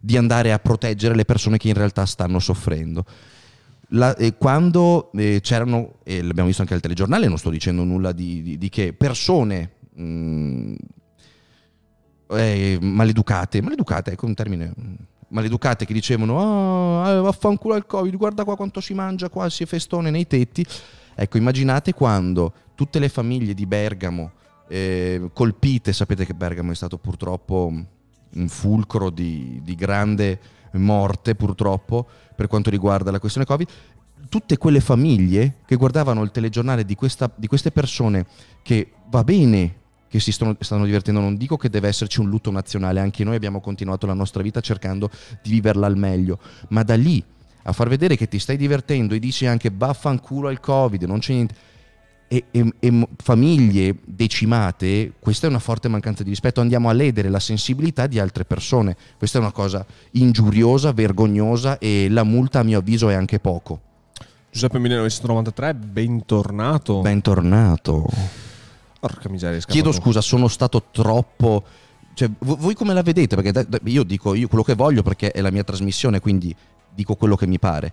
di 0.00 0.16
andare 0.16 0.52
a 0.52 0.58
proteggere 0.58 1.14
le 1.14 1.24
persone 1.24 1.56
che 1.56 1.68
in 1.68 1.74
realtà 1.74 2.04
stanno 2.06 2.38
soffrendo. 2.38 3.04
La- 3.92 4.14
eh, 4.16 4.36
quando 4.36 5.10
eh, 5.14 5.40
c'erano, 5.40 5.94
e 6.04 6.22
l'abbiamo 6.22 6.48
visto 6.48 6.62
anche 6.62 6.74
al 6.74 6.80
telegiornale, 6.80 7.26
non 7.26 7.38
sto 7.38 7.50
dicendo 7.50 7.84
nulla 7.84 8.12
di, 8.12 8.42
di- 8.42 8.58
di 8.58 8.68
che, 8.68 8.92
persone 8.92 9.70
mh, 9.94 10.74
eh, 12.30 12.78
maleducate, 12.80 13.62
maleducate, 13.62 14.12
ecco 14.12 14.26
un 14.26 14.34
termine, 14.34 14.72
mh, 14.74 14.94
maleducate 15.28 15.86
che 15.86 15.92
dicevano, 15.94 17.02
eh, 17.08 17.20
vaffanculo 17.20 17.74
al 17.74 17.86
Covid, 17.86 18.14
guarda 18.16 18.44
qua 18.44 18.56
quanto 18.56 18.80
si 18.80 18.92
mangia 18.94 19.28
qua, 19.30 19.48
si 19.48 19.62
è 19.62 19.66
festone 19.66 20.10
nei 20.10 20.26
tetti. 20.26 20.64
Ecco, 21.14 21.38
immaginate 21.38 21.94
quando 21.94 22.52
tutte 22.74 22.98
le 22.98 23.08
famiglie 23.08 23.54
di 23.54 23.66
Bergamo 23.66 24.32
eh, 24.68 25.30
colpite, 25.32 25.92
sapete 25.92 26.24
che 26.26 26.34
Bergamo 26.34 26.72
è 26.72 26.74
stato 26.74 26.98
purtroppo 26.98 27.72
un 28.30 28.48
fulcro 28.48 29.08
di, 29.10 29.60
di 29.64 29.74
grande 29.74 30.38
morte 30.72 31.34
purtroppo 31.34 32.06
per 32.34 32.46
quanto 32.46 32.70
riguarda 32.70 33.10
la 33.10 33.18
questione 33.18 33.46
Covid, 33.46 33.68
tutte 34.28 34.56
quelle 34.58 34.80
famiglie 34.80 35.56
che 35.66 35.76
guardavano 35.76 36.22
il 36.22 36.30
telegiornale 36.30 36.84
di, 36.84 36.94
questa- 36.94 37.30
di 37.34 37.46
queste 37.46 37.70
persone 37.70 38.26
che 38.62 38.92
va 39.08 39.24
bene 39.24 39.76
che 40.08 40.20
si 40.20 40.32
stanno, 40.32 40.56
stanno 40.60 40.84
divertendo, 40.84 41.20
non 41.20 41.36
dico 41.36 41.56
che 41.56 41.68
deve 41.68 41.88
esserci 41.88 42.20
un 42.20 42.28
lutto 42.28 42.50
nazionale, 42.50 43.00
anche 43.00 43.24
noi 43.24 43.36
abbiamo 43.36 43.60
continuato 43.60 44.06
la 44.06 44.14
nostra 44.14 44.42
vita 44.42 44.60
cercando 44.60 45.10
di 45.42 45.50
viverla 45.50 45.86
al 45.86 45.96
meglio, 45.96 46.38
ma 46.68 46.82
da 46.82 46.96
lì 46.96 47.22
a 47.62 47.72
far 47.72 47.88
vedere 47.88 48.16
che 48.16 48.28
ti 48.28 48.38
stai 48.38 48.56
divertendo 48.56 49.14
e 49.14 49.18
dici 49.18 49.44
anche 49.44 49.70
vaffanculo 49.72 50.48
al 50.48 50.60
Covid, 50.60 51.02
non 51.02 51.18
c'è 51.18 51.34
niente. 51.34 51.54
E, 52.30 52.44
e- 52.50 52.74
e 52.78 53.08
famiglie 53.22 53.96
decimate, 54.04 55.12
questa 55.18 55.46
è 55.46 55.50
una 55.50 55.58
forte 55.58 55.88
mancanza 55.88 56.22
di 56.22 56.28
rispetto. 56.28 56.60
Andiamo 56.60 56.90
a 56.90 56.92
ledere 56.92 57.30
la 57.30 57.40
sensibilità 57.40 58.06
di 58.06 58.18
altre 58.18 58.44
persone. 58.44 58.96
Questa 59.16 59.38
è 59.38 59.40
una 59.40 59.52
cosa 59.52 59.84
ingiuriosa, 60.12 60.92
vergognosa 60.92 61.78
e 61.78 62.08
la 62.10 62.24
multa, 62.24 62.60
a 62.60 62.62
mio 62.64 62.78
avviso, 62.80 63.08
è 63.08 63.14
anche 63.14 63.38
poco. 63.38 63.80
Giuseppe 64.50 64.78
1993, 64.78 65.74
bentornato. 65.74 67.00
Bentornato. 67.00 68.06
Porca 69.00 69.28
miseria. 69.28 69.58
Chiedo 69.60 69.92
scusa, 69.92 70.20
sono 70.20 70.48
stato 70.48 70.84
troppo. 70.90 71.64
Cioè, 72.14 72.28
vo- 72.40 72.56
voi 72.56 72.74
come 72.74 72.92
la 72.92 73.02
vedete? 73.02 73.36
Perché 73.36 73.66
io 73.84 74.02
dico 74.02 74.34
io 74.34 74.48
quello 74.48 74.64
che 74.64 74.74
voglio 74.74 75.02
perché 75.02 75.30
è 75.30 75.40
la 75.40 75.50
mia 75.50 75.64
trasmissione, 75.64 76.20
quindi 76.20 76.54
dico 76.92 77.14
quello 77.14 77.36
che 77.36 77.46
mi 77.46 77.58
pare, 77.60 77.92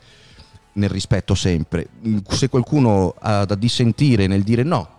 nel 0.75 0.89
rispetto 0.89 1.35
sempre. 1.35 1.87
Mm, 2.07 2.17
Se 2.29 2.49
qualcuno 2.49 3.15
ha 3.19 3.45
da 3.45 3.55
dissentire 3.55 4.27
nel 4.27 4.43
dire 4.43 4.63
no, 4.63 4.89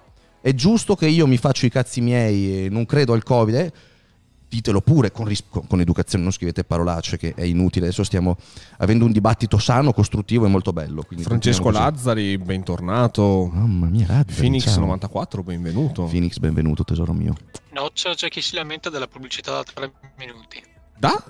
è 0.40 0.54
giusto 0.54 0.94
che 0.94 1.06
io 1.08 1.26
mi 1.26 1.36
faccio 1.36 1.66
i 1.66 1.70
cazzi 1.70 2.00
miei 2.00 2.64
e 2.64 2.68
non 2.68 2.86
credo 2.86 3.12
al 3.12 3.22
Covid, 3.22 3.54
eh, 3.54 3.72
ditelo 4.48 4.80
pure 4.80 5.10
con, 5.10 5.26
ris- 5.26 5.42
con- 5.48 5.80
educazione, 5.80 6.22
non 6.22 6.32
scrivete 6.32 6.62
parolacce 6.64 7.16
che 7.18 7.34
è 7.34 7.42
inutile. 7.42 7.86
Adesso 7.86 8.04
stiamo 8.04 8.36
avendo 8.78 9.04
un 9.04 9.12
dibattito 9.12 9.58
sano, 9.58 9.92
costruttivo 9.92 10.46
e 10.46 10.48
molto 10.48 10.72
bello. 10.72 11.04
Francesco. 11.18 11.70
Lazzari, 11.70 12.38
bentornato. 12.38 13.50
Mamma 13.52 13.86
mia, 13.86 14.06
Lazzari, 14.08 14.40
Phoenix 14.40 14.64
ciao. 14.64 14.80
94, 14.80 15.42
benvenuto. 15.42 16.04
Phoenix, 16.04 16.38
benvenuto 16.38 16.84
tesoro 16.84 17.12
mio. 17.12 17.34
Noccia 17.72 18.14
c'è 18.14 18.28
chi 18.28 18.40
si 18.40 18.54
lamenta 18.54 18.88
della 18.88 19.08
pubblicità 19.08 19.50
da 19.52 19.62
3 19.64 19.92
minuti. 20.18 20.62
Da? 20.98 21.22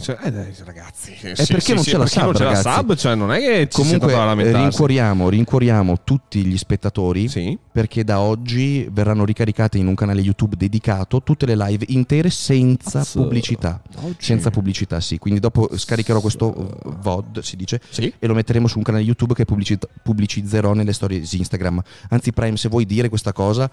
Cioè, 0.00 0.18
eh, 0.22 0.32
dai, 0.32 0.52
ragazzi. 0.64 1.12
È 1.12 1.46
perché 1.46 1.74
non 1.74 1.84
c'è 1.84 1.96
la 1.98 2.06
sub, 2.06 2.22
non 2.22 2.32
c'è 2.32 2.44
ragazzi. 2.44 2.64
la 2.64 2.74
sub, 2.74 2.94
cioè 2.96 3.14
non 3.14 3.32
è 3.32 3.38
che 3.38 3.68
ci 3.70 3.80
Comunque 3.82 4.12
eh, 4.14 4.52
rincuoriamo, 4.52 5.28
rincuoriamo 5.28 6.02
tutti 6.04 6.42
gli 6.44 6.56
spettatori 6.56 7.28
Sì. 7.28 7.56
perché 7.70 8.02
da 8.02 8.20
oggi 8.20 8.88
verranno 8.90 9.24
ricaricate 9.26 9.76
in 9.78 9.86
un 9.88 9.94
canale 9.94 10.22
YouTube 10.22 10.56
dedicato 10.56 11.22
tutte 11.22 11.44
le 11.46 11.54
live 11.54 11.84
intere 11.88 12.30
senza 12.30 13.00
Cazzo. 13.00 13.20
pubblicità. 13.22 13.82
Oggi. 14.00 14.16
Senza 14.18 14.50
pubblicità, 14.50 15.00
sì. 15.00 15.18
Quindi 15.18 15.38
dopo 15.38 15.68
scaricherò 15.76 16.20
questo 16.20 16.78
VOD, 17.00 17.40
si 17.40 17.56
dice, 17.56 17.80
Sì. 17.90 18.12
e 18.18 18.26
lo 18.26 18.34
metteremo 18.34 18.66
su 18.66 18.78
un 18.78 18.84
canale 18.84 19.04
YouTube 19.04 19.34
che 19.34 19.44
pubblici- 19.44 19.78
pubblicizzerò 20.02 20.72
nelle 20.72 20.94
storie 20.94 21.20
di 21.20 21.28
Instagram. 21.30 21.80
Anzi, 22.08 22.32
Prime, 22.32 22.56
se 22.56 22.68
vuoi 22.70 22.86
dire 22.86 23.08
questa 23.10 23.32
cosa, 23.32 23.70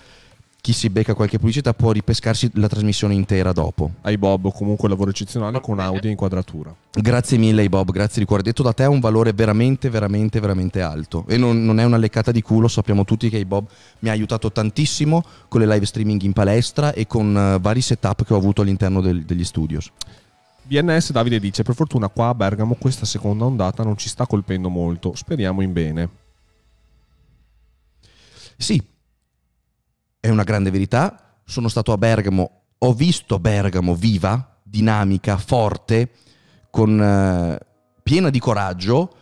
chi 0.59 0.73
si 0.73 0.89
becca 0.89 1.13
qualche 1.13 1.37
pubblicità 1.37 1.73
può 1.73 1.91
ripescarsi 1.91 2.51
la 2.55 2.67
trasmissione 2.67 3.13
intera 3.13 3.53
dopo. 3.53 3.91
Ai 4.01 4.17
Bob, 4.17 4.51
comunque 4.51 4.89
lavoro 4.89 5.11
eccezionale 5.11 5.61
con 5.61 5.79
audio 5.79 6.09
e 6.09 6.11
inquadratura. 6.11 6.75
Grazie 6.91 7.37
mille 7.37 7.69
Bob, 7.69 7.91
grazie 7.91 8.21
di 8.21 8.27
cuore. 8.27 8.43
Detto 8.43 8.63
da 8.63 8.73
te 8.73 8.83
ha 8.83 8.89
un 8.89 8.99
valore 8.99 9.31
veramente, 9.31 9.89
veramente, 9.89 10.39
veramente 10.39 10.81
alto. 10.81 11.23
E 11.27 11.37
non, 11.37 11.63
non 11.63 11.79
è 11.79 11.85
una 11.85 11.97
leccata 11.97 12.31
di 12.31 12.41
culo, 12.41 12.67
sappiamo 12.67 13.05
tutti 13.05 13.29
che 13.29 13.45
Bob 13.45 13.65
mi 13.99 14.09
ha 14.09 14.11
aiutato 14.11 14.51
tantissimo 14.51 15.23
con 15.47 15.61
le 15.61 15.67
live 15.67 15.85
streaming 15.85 16.21
in 16.23 16.33
palestra 16.33 16.91
e 16.91 17.07
con 17.07 17.35
eh, 17.37 17.59
vari 17.61 17.81
setup 17.81 18.25
che 18.25 18.33
ho 18.33 18.37
avuto 18.37 18.61
all'interno 18.61 18.99
del- 18.99 19.23
degli 19.23 19.45
studios. 19.45 19.89
BNS 20.63 21.11
Davide 21.13 21.39
dice: 21.39 21.63
Per 21.63 21.75
fortuna 21.75 22.09
qua 22.09 22.27
a 22.27 22.35
Bergamo 22.35 22.75
questa 22.75 23.05
seconda 23.05 23.45
ondata 23.45 23.83
non 23.83 23.95
ci 23.95 24.09
sta 24.09 24.27
colpendo 24.27 24.67
molto. 24.67 25.15
Speriamo 25.15 25.61
in 25.61 25.71
bene. 25.71 26.09
Sì, 28.57 28.81
è 30.19 30.29
una 30.29 30.43
grande 30.43 30.71
verità. 30.71 31.39
Sono 31.45 31.67
stato 31.67 31.91
a 31.91 31.97
Bergamo, 31.97 32.63
ho 32.77 32.93
visto 32.93 33.39
Bergamo 33.39 33.95
viva, 33.95 34.59
dinamica, 34.63 35.37
forte, 35.37 36.11
con, 36.69 37.01
eh, 37.01 37.59
piena 38.03 38.29
di 38.29 38.39
coraggio. 38.39 39.15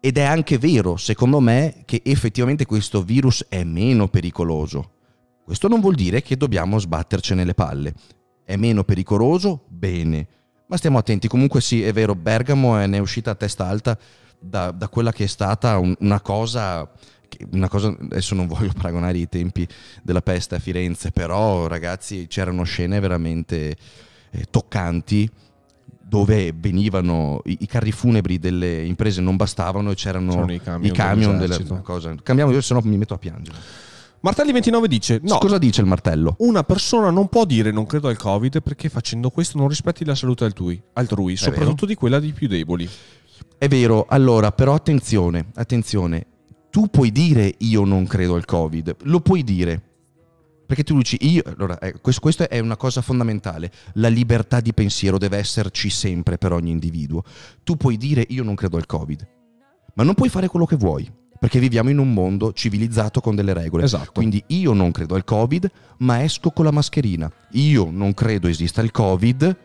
Ed 0.00 0.16
è 0.16 0.22
anche 0.22 0.58
vero, 0.58 0.96
secondo 0.96 1.40
me, 1.40 1.82
che 1.84 2.02
effettivamente 2.04 2.66
questo 2.66 3.02
virus 3.02 3.46
è 3.48 3.64
meno 3.64 4.08
pericoloso. 4.08 4.92
Questo 5.44 5.66
non 5.66 5.80
vuol 5.80 5.94
dire 5.94 6.22
che 6.22 6.36
dobbiamo 6.36 6.78
sbattercene 6.78 7.44
le 7.44 7.54
palle. 7.54 7.94
È 8.44 8.54
meno 8.56 8.84
pericoloso? 8.84 9.64
Bene. 9.68 10.26
Ma 10.68 10.76
stiamo 10.76 10.98
attenti. 10.98 11.26
Comunque 11.26 11.60
sì, 11.60 11.82
è 11.82 11.92
vero, 11.92 12.14
Bergamo 12.14 12.78
è- 12.78 12.86
ne 12.86 12.98
è 12.98 13.00
uscita 13.00 13.32
a 13.32 13.34
testa 13.34 13.66
alta 13.66 13.98
da, 14.38 14.70
da 14.70 14.88
quella 14.88 15.10
che 15.10 15.24
è 15.24 15.26
stata 15.26 15.78
un- 15.78 15.96
una 16.00 16.20
cosa 16.20 16.88
una 17.52 17.68
cosa, 17.68 17.94
adesso 18.00 18.34
non 18.34 18.46
voglio 18.46 18.72
paragonare 18.76 19.18
i 19.18 19.28
tempi 19.28 19.66
della 20.02 20.22
peste 20.22 20.56
a 20.56 20.58
Firenze, 20.58 21.10
però 21.10 21.66
ragazzi 21.66 22.26
c'erano 22.28 22.64
scene 22.64 23.00
veramente 23.00 23.76
eh, 24.30 24.46
toccanti 24.50 25.30
dove 26.00 26.54
venivano 26.56 27.42
i, 27.44 27.58
i 27.60 27.66
carri 27.66 27.92
funebri 27.92 28.38
delle 28.38 28.82
imprese 28.84 29.20
non 29.20 29.36
bastavano 29.36 29.90
e 29.90 29.94
c'erano 29.94 30.30
C'erano 30.30 30.52
i 30.52 30.56
i 30.56 30.60
camion 30.60 30.92
camion, 30.94 31.38
della 31.38 31.58
cosa. 31.82 32.14
Cambiamo 32.22 32.50
io 32.50 32.60
se 32.62 32.72
no 32.72 32.80
mi 32.82 32.96
metto 32.96 33.14
a 33.14 33.18
piangere. 33.18 33.56
Martelli29 34.24 34.84
dice: 34.86 35.20
No, 35.22 35.38
Cosa 35.38 35.58
dice 35.58 35.80
il 35.80 35.86
martello? 35.86 36.34
una 36.38 36.64
persona 36.64 37.10
non 37.10 37.28
può 37.28 37.44
dire 37.44 37.70
non 37.70 37.86
credo 37.86 38.08
al 38.08 38.16
Covid 38.16 38.62
perché 38.62 38.88
facendo 38.88 39.30
questo 39.30 39.58
non 39.58 39.68
rispetti 39.68 40.04
la 40.04 40.14
salute 40.14 40.44
altrui, 40.44 40.80
altrui 40.94 41.36
soprattutto 41.36 41.86
di 41.86 41.94
quella 41.94 42.18
dei 42.18 42.32
più 42.32 42.48
deboli. 42.48 42.88
È 43.58 43.68
vero, 43.68 44.06
allora, 44.08 44.50
però 44.52 44.74
attenzione, 44.74 45.46
attenzione, 45.54 46.26
tu 46.70 46.88
puoi 46.88 47.10
dire 47.10 47.54
io 47.58 47.84
non 47.84 48.06
credo 48.06 48.34
al 48.34 48.44
Covid, 48.44 48.96
lo 49.02 49.20
puoi 49.20 49.42
dire. 49.44 49.82
Perché 50.68 50.84
tu 50.84 50.98
dici 50.98 51.16
io, 51.20 51.42
allora, 51.46 51.78
eh, 51.78 51.94
questo, 51.98 52.20
questo 52.20 52.46
è 52.46 52.58
una 52.58 52.76
cosa 52.76 53.00
fondamentale, 53.00 53.72
la 53.94 54.08
libertà 54.08 54.60
di 54.60 54.74
pensiero 54.74 55.16
deve 55.16 55.38
esserci 55.38 55.88
sempre 55.88 56.36
per 56.36 56.52
ogni 56.52 56.70
individuo. 56.70 57.24
Tu 57.64 57.76
puoi 57.78 57.96
dire 57.96 58.26
io 58.28 58.42
non 58.42 58.54
credo 58.54 58.76
al 58.76 58.84
Covid, 58.84 59.26
ma 59.94 60.02
non 60.02 60.12
puoi 60.12 60.28
fare 60.28 60.46
quello 60.48 60.66
che 60.66 60.76
vuoi, 60.76 61.10
perché 61.38 61.58
viviamo 61.58 61.88
in 61.88 61.96
un 61.96 62.12
mondo 62.12 62.52
civilizzato 62.52 63.22
con 63.22 63.34
delle 63.34 63.54
regole. 63.54 63.84
Esatto. 63.84 64.12
Quindi 64.12 64.44
io 64.48 64.74
non 64.74 64.90
credo 64.90 65.14
al 65.14 65.24
Covid, 65.24 65.70
ma 65.98 66.22
esco 66.22 66.50
con 66.50 66.66
la 66.66 66.70
mascherina. 66.70 67.32
Io 67.52 67.88
non 67.90 68.12
credo 68.12 68.46
esista 68.46 68.82
il 68.82 68.90
Covid, 68.90 69.56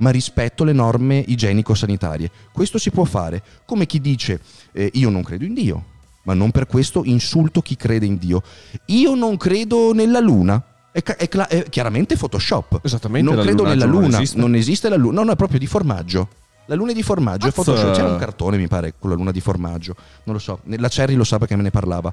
ma 0.00 0.10
rispetto 0.10 0.64
le 0.64 0.72
norme 0.74 1.24
igienico-sanitarie. 1.26 2.30
Questo 2.52 2.76
si 2.76 2.90
può 2.90 3.04
fare, 3.04 3.42
come 3.64 3.86
chi 3.86 3.98
dice 3.98 4.42
eh, 4.72 4.90
io 4.92 5.08
non 5.08 5.22
credo 5.22 5.44
in 5.44 5.54
Dio, 5.54 5.84
ma 6.22 6.34
non 6.34 6.50
per 6.50 6.66
questo 6.66 7.02
insulto 7.04 7.60
chi 7.62 7.76
crede 7.76 8.06
in 8.06 8.16
Dio. 8.18 8.42
Io 8.86 9.14
non 9.14 9.36
credo 9.36 9.92
nella 9.92 10.20
Luna. 10.20 10.62
È, 10.92 11.02
è 11.02 11.28
è 11.28 11.68
chiaramente 11.68 12.16
Photoshop. 12.16 12.80
Esattamente, 12.82 13.28
Non 13.28 13.36
la 13.38 13.44
credo 13.44 13.64
nella 13.64 13.86
non 13.86 14.02
Luna. 14.02 14.16
esiste. 14.16 14.38
Non 14.38 14.54
esiste 14.54 14.88
la 14.88 14.96
Luna. 14.96 15.20
No, 15.20 15.24
no, 15.26 15.32
è 15.32 15.36
proprio 15.36 15.58
di 15.58 15.66
formaggio. 15.66 16.28
La 16.66 16.76
luna 16.76 16.92
è 16.92 16.94
di 16.94 17.02
formaggio, 17.02 17.48
è. 17.48 17.52
Photoshop. 17.52 17.94
C'era 17.94 18.08
un 18.12 18.18
cartone, 18.18 18.56
mi 18.56 18.68
pare, 18.68 18.94
con 18.96 19.10
la 19.10 19.16
luna 19.16 19.32
di 19.32 19.40
formaggio. 19.40 19.96
Non 20.24 20.36
lo 20.36 20.40
so. 20.40 20.60
La 20.66 20.88
Cherry 20.88 21.14
lo 21.14 21.24
sa 21.24 21.38
perché 21.38 21.56
me 21.56 21.62
ne 21.62 21.70
parlava. 21.70 22.12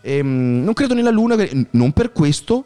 Ehm, 0.00 0.62
non 0.64 0.72
credo 0.72 0.94
nella 0.94 1.10
luna, 1.10 1.36
non 1.72 1.92
per 1.92 2.12
questo 2.12 2.64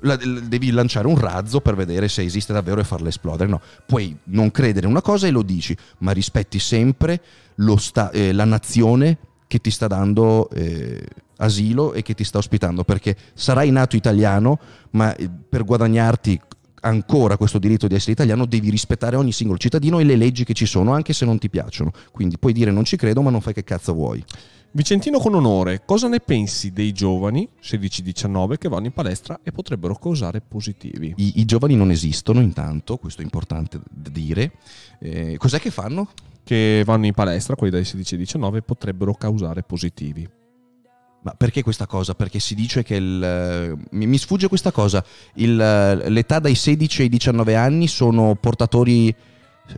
la- 0.00 0.14
l- 0.14 0.44
devi 0.46 0.70
lanciare 0.70 1.06
un 1.06 1.18
razzo 1.18 1.60
per 1.60 1.74
vedere 1.74 2.08
se 2.08 2.22
esiste 2.22 2.54
davvero 2.54 2.80
e 2.80 2.84
farla 2.84 3.08
esplodere. 3.08 3.50
No, 3.50 3.60
puoi 3.84 4.16
non 4.24 4.50
credere 4.50 4.86
in 4.86 4.92
una 4.92 5.02
cosa 5.02 5.26
e 5.26 5.30
lo 5.30 5.42
dici, 5.42 5.76
ma 5.98 6.12
rispetti 6.12 6.58
sempre 6.58 7.20
lo 7.56 7.76
sta- 7.76 8.10
eh, 8.10 8.32
la 8.32 8.44
nazione 8.44 9.18
che 9.48 9.58
ti 9.58 9.72
sta 9.72 9.88
dando 9.88 10.48
eh, 10.50 11.04
asilo 11.38 11.92
e 11.94 12.02
che 12.02 12.14
ti 12.14 12.22
sta 12.22 12.38
ospitando, 12.38 12.84
perché 12.84 13.16
sarai 13.34 13.70
nato 13.70 13.96
italiano, 13.96 14.60
ma 14.90 15.14
eh, 15.16 15.28
per 15.28 15.64
guadagnarti 15.64 16.40
ancora 16.80 17.36
questo 17.36 17.58
diritto 17.58 17.88
di 17.88 17.96
essere 17.96 18.12
italiano 18.12 18.46
devi 18.46 18.70
rispettare 18.70 19.16
ogni 19.16 19.32
singolo 19.32 19.58
cittadino 19.58 19.98
e 19.98 20.04
le 20.04 20.14
leggi 20.14 20.44
che 20.44 20.54
ci 20.54 20.66
sono, 20.66 20.92
anche 20.92 21.12
se 21.12 21.24
non 21.24 21.38
ti 21.38 21.48
piacciono. 21.48 21.90
Quindi 22.12 22.38
puoi 22.38 22.52
dire 22.52 22.70
non 22.70 22.84
ci 22.84 22.96
credo, 22.96 23.22
ma 23.22 23.30
non 23.30 23.40
fai 23.40 23.54
che 23.54 23.64
cazzo 23.64 23.94
vuoi. 23.94 24.22
Vicentino 24.70 25.18
con 25.18 25.34
onore, 25.34 25.82
cosa 25.86 26.08
ne 26.08 26.20
pensi 26.20 26.72
dei 26.72 26.92
giovani 26.92 27.48
16-19 27.62 28.58
che 28.58 28.68
vanno 28.68 28.84
in 28.84 28.92
palestra 28.92 29.40
e 29.42 29.50
potrebbero 29.50 29.94
causare 29.94 30.42
positivi? 30.42 31.14
I, 31.16 31.40
i 31.40 31.44
giovani 31.46 31.74
non 31.74 31.90
esistono 31.90 32.40
intanto, 32.40 32.98
questo 32.98 33.22
è 33.22 33.24
importante 33.24 33.80
da 33.90 34.10
dire. 34.10 34.52
Eh, 35.00 35.36
cos'è 35.38 35.58
che 35.58 35.70
fanno? 35.70 36.10
Che 36.48 36.82
vanno 36.86 37.04
in 37.04 37.12
palestra, 37.12 37.56
quelli 37.56 37.70
dai 37.70 37.82
16-19, 37.82 38.60
potrebbero 38.64 39.12
causare 39.12 39.62
positivi. 39.62 40.26
Ma 41.20 41.34
perché 41.36 41.62
questa 41.62 41.86
cosa? 41.86 42.14
Perché 42.14 42.38
si 42.38 42.54
dice 42.54 42.82
che 42.82 42.94
il, 42.94 43.76
mi, 43.90 44.16
sfugge 44.16 44.48
questa 44.48 44.72
cosa. 44.72 45.04
Il, 45.34 45.56
l'età 45.56 46.38
dai 46.38 46.54
16 46.54 47.02
ai 47.02 47.08
19 47.10 47.54
anni 47.54 47.86
sono 47.86 48.34
portatori 48.40 49.14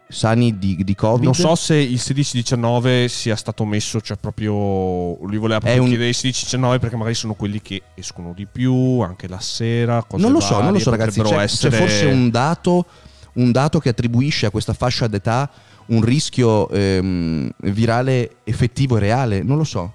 sani 0.06 0.60
di, 0.60 0.84
di 0.84 0.94
Covid. 0.94 1.24
Non 1.24 1.34
so 1.34 1.56
se 1.56 1.74
il 1.74 1.96
16-19 1.96 3.06
sia 3.06 3.34
stato 3.34 3.64
messo, 3.64 4.00
cioè 4.00 4.16
proprio 4.16 5.16
lui 5.24 5.38
voleva 5.38 5.58
proprio 5.58 5.82
un- 5.82 5.88
chiedere 5.88 6.10
il 6.10 6.16
16-19 6.16 6.78
perché 6.78 6.94
magari 6.94 7.16
sono 7.16 7.34
quelli 7.34 7.60
che 7.60 7.82
escono 7.96 8.32
di 8.32 8.46
più, 8.46 9.00
anche 9.00 9.26
la 9.26 9.40
sera, 9.40 10.06
non 10.18 10.30
lo 10.30 10.38
so, 10.38 10.54
non 10.54 10.66
lo 10.66 10.66
varie, 10.66 10.80
so 10.80 10.90
ragazzi. 10.90 11.20
C'è, 11.20 11.36
essere... 11.38 11.70
c'è 11.70 11.76
forse 11.76 12.04
un 12.04 12.30
dato, 12.30 12.86
un 13.34 13.50
dato 13.50 13.80
che 13.80 13.88
attribuisce 13.88 14.46
a 14.46 14.50
questa 14.50 14.72
fascia 14.72 15.08
d'età 15.08 15.50
un 15.90 16.02
rischio 16.02 16.68
ehm, 16.70 17.50
virale 17.58 18.36
effettivo 18.44 18.96
e 18.96 19.00
reale? 19.00 19.42
Non 19.42 19.56
lo 19.56 19.64
so. 19.64 19.94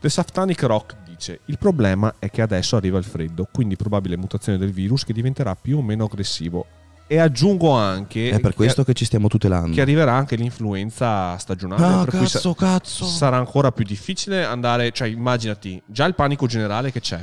The 0.00 0.08
Saftanic 0.08 0.62
Rock 0.62 0.96
dice: 1.06 1.40
Il 1.46 1.58
problema 1.58 2.14
è 2.18 2.30
che 2.30 2.42
adesso 2.42 2.76
arriva 2.76 2.98
il 2.98 3.04
freddo, 3.04 3.48
quindi 3.52 3.76
probabile 3.76 4.16
mutazione 4.16 4.58
del 4.58 4.70
virus 4.72 5.04
che 5.04 5.12
diventerà 5.12 5.54
più 5.54 5.78
o 5.78 5.82
meno 5.82 6.04
aggressivo. 6.04 6.66
E 7.06 7.18
aggiungo 7.18 7.70
anche 7.72 8.30
È 8.30 8.40
per 8.40 8.50
che- 8.50 8.56
questo 8.56 8.82
che 8.82 8.94
ci 8.94 9.04
stiamo 9.04 9.28
tutelando. 9.28 9.74
che 9.74 9.82
arriverà 9.82 10.14
anche 10.14 10.36
l'influenza 10.36 11.36
stagionale. 11.36 11.84
Ah, 11.84 12.04
cui 12.06 12.26
sa- 12.26 12.38
cazzo, 12.38 12.54
cazzo. 12.54 13.04
sarà 13.04 13.36
ancora 13.36 13.72
più 13.72 13.84
difficile 13.84 14.44
andare. 14.44 14.90
Cioè, 14.90 15.08
immaginati 15.08 15.80
già 15.86 16.06
il 16.06 16.14
panico 16.14 16.46
generale 16.46 16.90
che 16.92 17.00
c'è. 17.00 17.22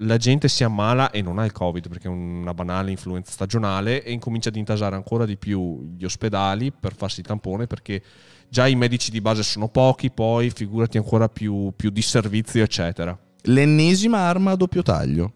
La 0.00 0.18
gente 0.18 0.48
si 0.48 0.62
ammala 0.62 1.10
e 1.10 1.22
non 1.22 1.38
ha 1.38 1.44
il 1.46 1.52
Covid 1.52 1.88
perché 1.88 2.06
è 2.06 2.10
una 2.10 2.52
banale 2.52 2.90
influenza 2.90 3.32
stagionale 3.32 4.02
e 4.02 4.12
incomincia 4.12 4.50
ad 4.50 4.56
intasare 4.56 4.94
ancora 4.94 5.24
di 5.24 5.38
più 5.38 5.94
gli 5.96 6.04
ospedali 6.04 6.70
per 6.70 6.94
farsi 6.94 7.20
il 7.20 7.26
tampone 7.26 7.66
perché 7.66 8.02
già 8.48 8.66
i 8.66 8.74
medici 8.74 9.10
di 9.10 9.22
base 9.22 9.42
sono 9.42 9.68
pochi, 9.68 10.10
poi 10.10 10.50
figurati 10.50 10.98
ancora 10.98 11.28
più, 11.28 11.72
più 11.74 11.90
di 11.90 12.02
servizio, 12.02 12.62
eccetera. 12.62 13.18
L'ennesima 13.42 14.18
arma 14.18 14.52
a 14.52 14.56
doppio 14.56 14.82
taglio. 14.82 15.32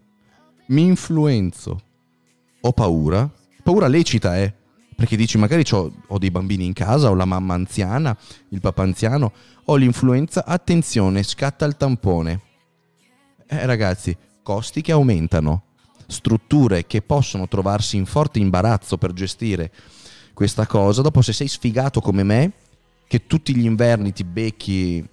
Mi 0.66 0.82
influenzo. 0.82 1.80
Ho 2.60 2.72
paura. 2.72 3.30
Paura 3.62 3.86
lecita, 3.86 4.38
eh. 4.38 4.52
Perché 4.94 5.16
dici, 5.16 5.38
magari 5.38 5.64
ho 5.70 6.18
dei 6.18 6.30
bambini 6.30 6.66
in 6.66 6.74
casa, 6.74 7.08
ho 7.08 7.14
la 7.14 7.24
mamma 7.24 7.54
anziana, 7.54 8.14
il 8.50 8.60
papà 8.60 8.82
anziano, 8.82 9.32
ho 9.64 9.76
l'influenza, 9.76 10.44
attenzione, 10.44 11.22
scatta 11.22 11.64
il 11.64 11.76
tampone. 11.78 12.40
Eh 13.46 13.64
ragazzi, 13.64 14.14
costi 14.42 14.80
che 14.80 14.92
aumentano, 14.92 15.62
strutture 16.06 16.86
che 16.86 17.02
possono 17.02 17.48
trovarsi 17.48 17.96
in 17.96 18.06
forte 18.06 18.38
imbarazzo 18.38 18.98
per 18.98 19.12
gestire 19.12 19.70
questa 20.34 20.66
cosa. 20.66 21.02
Dopo, 21.02 21.22
se 21.22 21.32
sei 21.32 21.48
sfigato 21.48 22.00
come 22.00 22.22
me, 22.22 22.52
che 23.06 23.26
tutti 23.26 23.54
gli 23.54 23.64
inverni 23.64 24.12
ti 24.12 24.24
becchi 24.24 25.06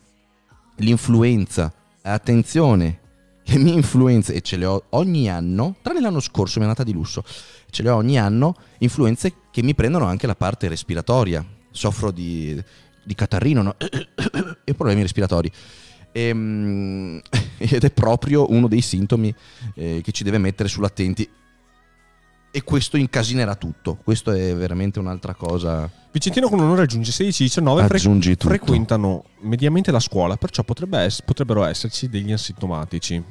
l'influenza, 0.78 1.74
attenzione, 2.02 3.00
le 3.44 3.58
mie 3.58 3.74
influenze, 3.74 4.34
e 4.34 4.42
ce 4.42 4.58
le 4.58 4.66
ho 4.66 4.84
ogni 4.90 5.30
anno, 5.30 5.76
tranne 5.82 6.02
l'anno 6.02 6.20
scorso 6.20 6.60
mi 6.60 6.66
è 6.66 6.68
andata 6.68 6.84
di 6.84 6.94
lusso, 6.94 7.24
ce 7.70 7.84
le 7.84 7.90
ho 7.90 7.96
ogni 7.96 8.20
anno, 8.20 8.56
influenze 8.80 9.34
che 9.52 9.64
mi 9.64 9.74
prendono 9.74 10.06
anche 10.06 10.28
la 10.28 10.36
parte 10.36 10.68
respiratoria. 10.68 11.46
Soffro 11.72 12.12
di, 12.12 12.62
di 13.04 13.16
catarrino 13.16 13.62
no? 13.62 13.76
e 14.64 14.74
problemi 14.74 15.02
respiratori. 15.02 15.52
Ehm, 16.18 17.22
ed 17.58 17.84
è 17.84 17.92
proprio 17.92 18.50
uno 18.52 18.68
dei 18.68 18.82
sintomi 18.82 19.34
eh, 19.76 20.02
che 20.04 20.12
ci 20.12 20.24
deve 20.24 20.40
mettere 20.40 20.68
sull'attenti. 20.68 21.30
E 22.50 22.64
questo 22.64 22.98
incasinerà 22.98 23.56
tutto. 23.56 24.00
Questo 24.04 24.32
è 24.32 24.56
veramente 24.56 24.98
un'altra 24.98 25.36
cosa. 25.36 25.90
Vicentino 26.12 26.50
con 26.50 26.60
onore 26.60 26.84
aggiunge 26.84 27.12
16-19 27.12 27.94
Aggiungi 27.94 28.32
tutto. 28.32 28.48
frequentano 28.48 29.26
mediamente 29.42 29.92
la 29.92 30.00
scuola, 30.00 30.38
perciò 30.38 30.64
potrebbe 30.64 31.08
potrebbero 31.24 31.64
esserci 31.66 32.10
degli 32.10 32.32
asintomatici. 32.32 33.24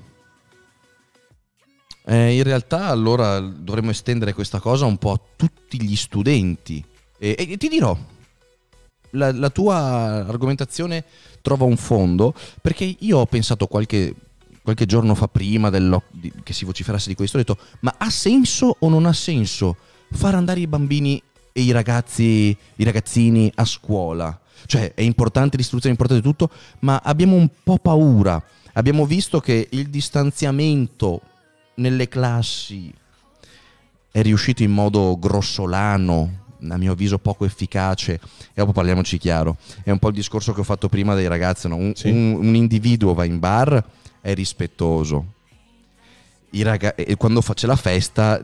Eh, 2.09 2.37
in 2.37 2.43
realtà 2.45 2.87
allora 2.87 3.41
dovremmo 3.41 3.91
estendere 3.91 4.32
questa 4.32 4.61
cosa 4.61 4.84
un 4.84 4.97
po' 4.99 5.11
a 5.11 5.20
tutti 5.34 5.82
gli 5.82 5.97
studenti. 5.97 6.84
E, 7.18 7.34
e 7.37 7.57
ti 7.57 7.66
dirò, 7.66 7.99
la, 9.16 9.32
la 9.32 9.51
tua 9.51 9.76
argomentazione 10.26 11.05
trova 11.47 11.64
un 11.64 11.76
fondo 11.76 12.34
perché 12.61 12.97
io 12.99 13.18
ho 13.18 13.26
pensato 13.26 13.68
qualche, 13.68 14.12
qualche 14.64 14.84
giorno 14.84 15.14
fa 15.14 15.28
prima 15.28 15.70
di- 15.70 16.32
che 16.42 16.53
si 16.53 16.64
vociferasse 16.64 17.09
di 17.09 17.14
questo, 17.14 17.36
ho 17.36 17.40
detto 17.40 17.57
ma 17.80 17.94
ha 17.97 18.11
senso 18.11 18.74
o 18.76 18.88
non 18.88 19.07
ha 19.07 19.12
senso 19.12 19.76
far 20.11 20.34
andare 20.34 20.59
i 20.59 20.66
bambini 20.66 21.22
e 21.53 21.61
i 21.61 21.70
ragazzi, 21.70 22.57
i 22.74 22.84
ragazzini 22.84 23.53
a 23.55 23.64
scuola? 23.64 24.40
Cioè 24.66 24.94
è 24.94 25.03
importante 25.03 25.57
l'istruzione, 25.57 25.94
è 25.94 25.99
importante 25.99 26.28
tutto, 26.28 26.51
ma 26.80 27.01
abbiamo 27.05 27.36
un 27.36 27.49
po' 27.62 27.78
paura. 27.78 28.42
Abbiamo 28.72 29.07
visto 29.07 29.38
che 29.38 29.68
il 29.70 29.88
distanziamento 29.88 31.20
nelle 31.76 32.09
classi 32.09 32.92
è 34.11 34.20
riuscito 34.20 34.64
in 34.64 34.72
modo 34.72 35.16
grossolano, 35.16 36.45
a 36.70 36.76
mio 36.76 36.92
avviso 36.92 37.18
poco 37.18 37.44
efficace, 37.44 38.14
e 38.14 38.20
dopo 38.54 38.72
parliamoci 38.72 39.18
chiaro, 39.18 39.56
è 39.84 39.90
un 39.90 39.98
po' 39.98 40.08
il 40.08 40.14
discorso 40.14 40.52
che 40.52 40.60
ho 40.60 40.64
fatto 40.64 40.88
prima 40.88 41.14
dei 41.14 41.26
ragazzi, 41.28 41.68
no? 41.68 41.76
un, 41.76 41.92
Sì. 41.94 42.08
un- 42.10 42.34
un 42.46 42.54
individuo 42.54 43.14
va 43.14 43.24
in 43.24 43.38
bar, 43.38 43.84
è 44.20 44.34
rispettoso, 44.34 45.32
raga- 46.62 46.94
e 46.94 47.16
quando 47.16 47.40
faccia 47.40 47.66
la 47.66 47.76
festa 47.76 48.40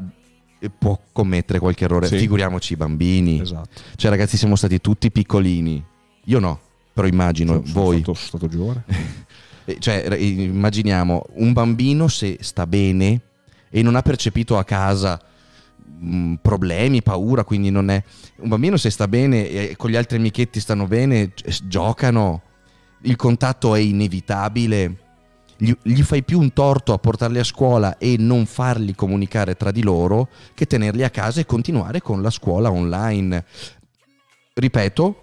eh, 0.58 0.70
può 0.70 0.98
commettere 1.12 1.58
qualche 1.58 1.84
errore, 1.84 2.06
Sì. 2.06 2.18
figuriamoci 2.18 2.74
i 2.74 2.76
bambini, 2.76 3.40
Esatto. 3.40 3.80
cioè 3.96 4.10
ragazzi 4.10 4.36
siamo 4.36 4.54
stati 4.54 4.80
tutti 4.80 5.10
piccolini, 5.10 5.82
io 6.26 6.38
no, 6.38 6.60
però 6.92 7.06
immagino 7.08 7.54
Sono- 7.54 7.66
sono 7.66 7.84
voi. 7.84 7.96
stato- 8.02 8.14
sono 8.14 8.26
stato 8.28 8.48
giovane. 8.48 8.84
Eh, 9.64 9.76
Cioè, 9.78 10.12
immaginiamo 10.18 11.24
un 11.34 11.52
bambino 11.52 12.08
se 12.08 12.38
sta 12.40 12.66
bene 12.66 13.20
e 13.70 13.80
non 13.82 13.94
ha 13.94 14.02
percepito 14.02 14.58
a 14.58 14.64
casa 14.64 15.22
mh, 15.98 16.34
problemi, 16.42 17.02
paura, 17.02 17.44
quindi 17.44 17.70
non 17.70 17.90
è... 17.90 18.02
Un 18.36 18.48
bambino 18.48 18.76
se 18.76 18.90
sta 18.90 19.08
bene 19.08 19.48
e 19.48 19.76
con 19.76 19.90
gli 19.90 19.96
altri 19.96 20.18
amichetti 20.18 20.60
stanno 20.60 20.86
bene, 20.86 21.32
gi- 21.34 21.68
giocano, 21.68 22.42
il 23.02 23.16
contatto 23.16 23.74
è 23.74 23.80
inevitabile, 23.80 24.96
gli, 25.56 25.72
gli 25.82 26.02
fai 26.02 26.24
più 26.24 26.40
un 26.40 26.52
torto 26.52 26.92
a 26.92 26.98
portarli 26.98 27.38
a 27.38 27.44
scuola 27.44 27.98
e 27.98 28.16
non 28.18 28.46
farli 28.46 28.94
comunicare 28.94 29.54
tra 29.54 29.70
di 29.70 29.82
loro 29.82 30.28
che 30.54 30.66
tenerli 30.66 31.04
a 31.04 31.10
casa 31.10 31.40
e 31.40 31.46
continuare 31.46 32.00
con 32.00 32.20
la 32.20 32.30
scuola 32.30 32.70
online. 32.70 33.44
Ripeto, 34.54 35.22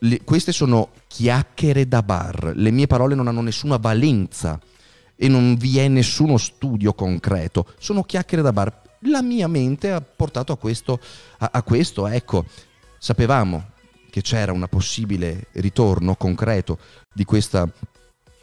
le- 0.00 0.20
queste 0.22 0.52
sono 0.52 0.90
chiacchiere 1.08 1.88
da 1.88 2.02
bar, 2.02 2.52
le 2.54 2.70
mie 2.70 2.86
parole 2.86 3.14
non 3.14 3.26
hanno 3.26 3.40
nessuna 3.40 3.76
valenza 3.76 4.60
e 5.16 5.28
non 5.28 5.56
vi 5.56 5.78
è 5.78 5.88
nessuno 5.88 6.36
studio 6.36 6.92
concreto, 6.92 7.66
sono 7.78 8.02
chiacchiere 8.02 8.42
da 8.42 8.52
bar. 8.52 8.82
La 9.06 9.22
mia 9.22 9.48
mente 9.48 9.90
ha 9.90 10.00
portato 10.00 10.52
a 10.52 10.56
questo, 10.56 10.98
a, 11.38 11.50
a 11.52 11.62
questo 11.62 12.06
ecco, 12.06 12.44
sapevamo 12.98 13.72
che 14.10 14.22
c'era 14.22 14.52
un 14.52 14.66
possibile 14.70 15.48
ritorno 15.52 16.14
concreto 16.14 16.78
di, 17.12 17.24
questa, 17.24 17.68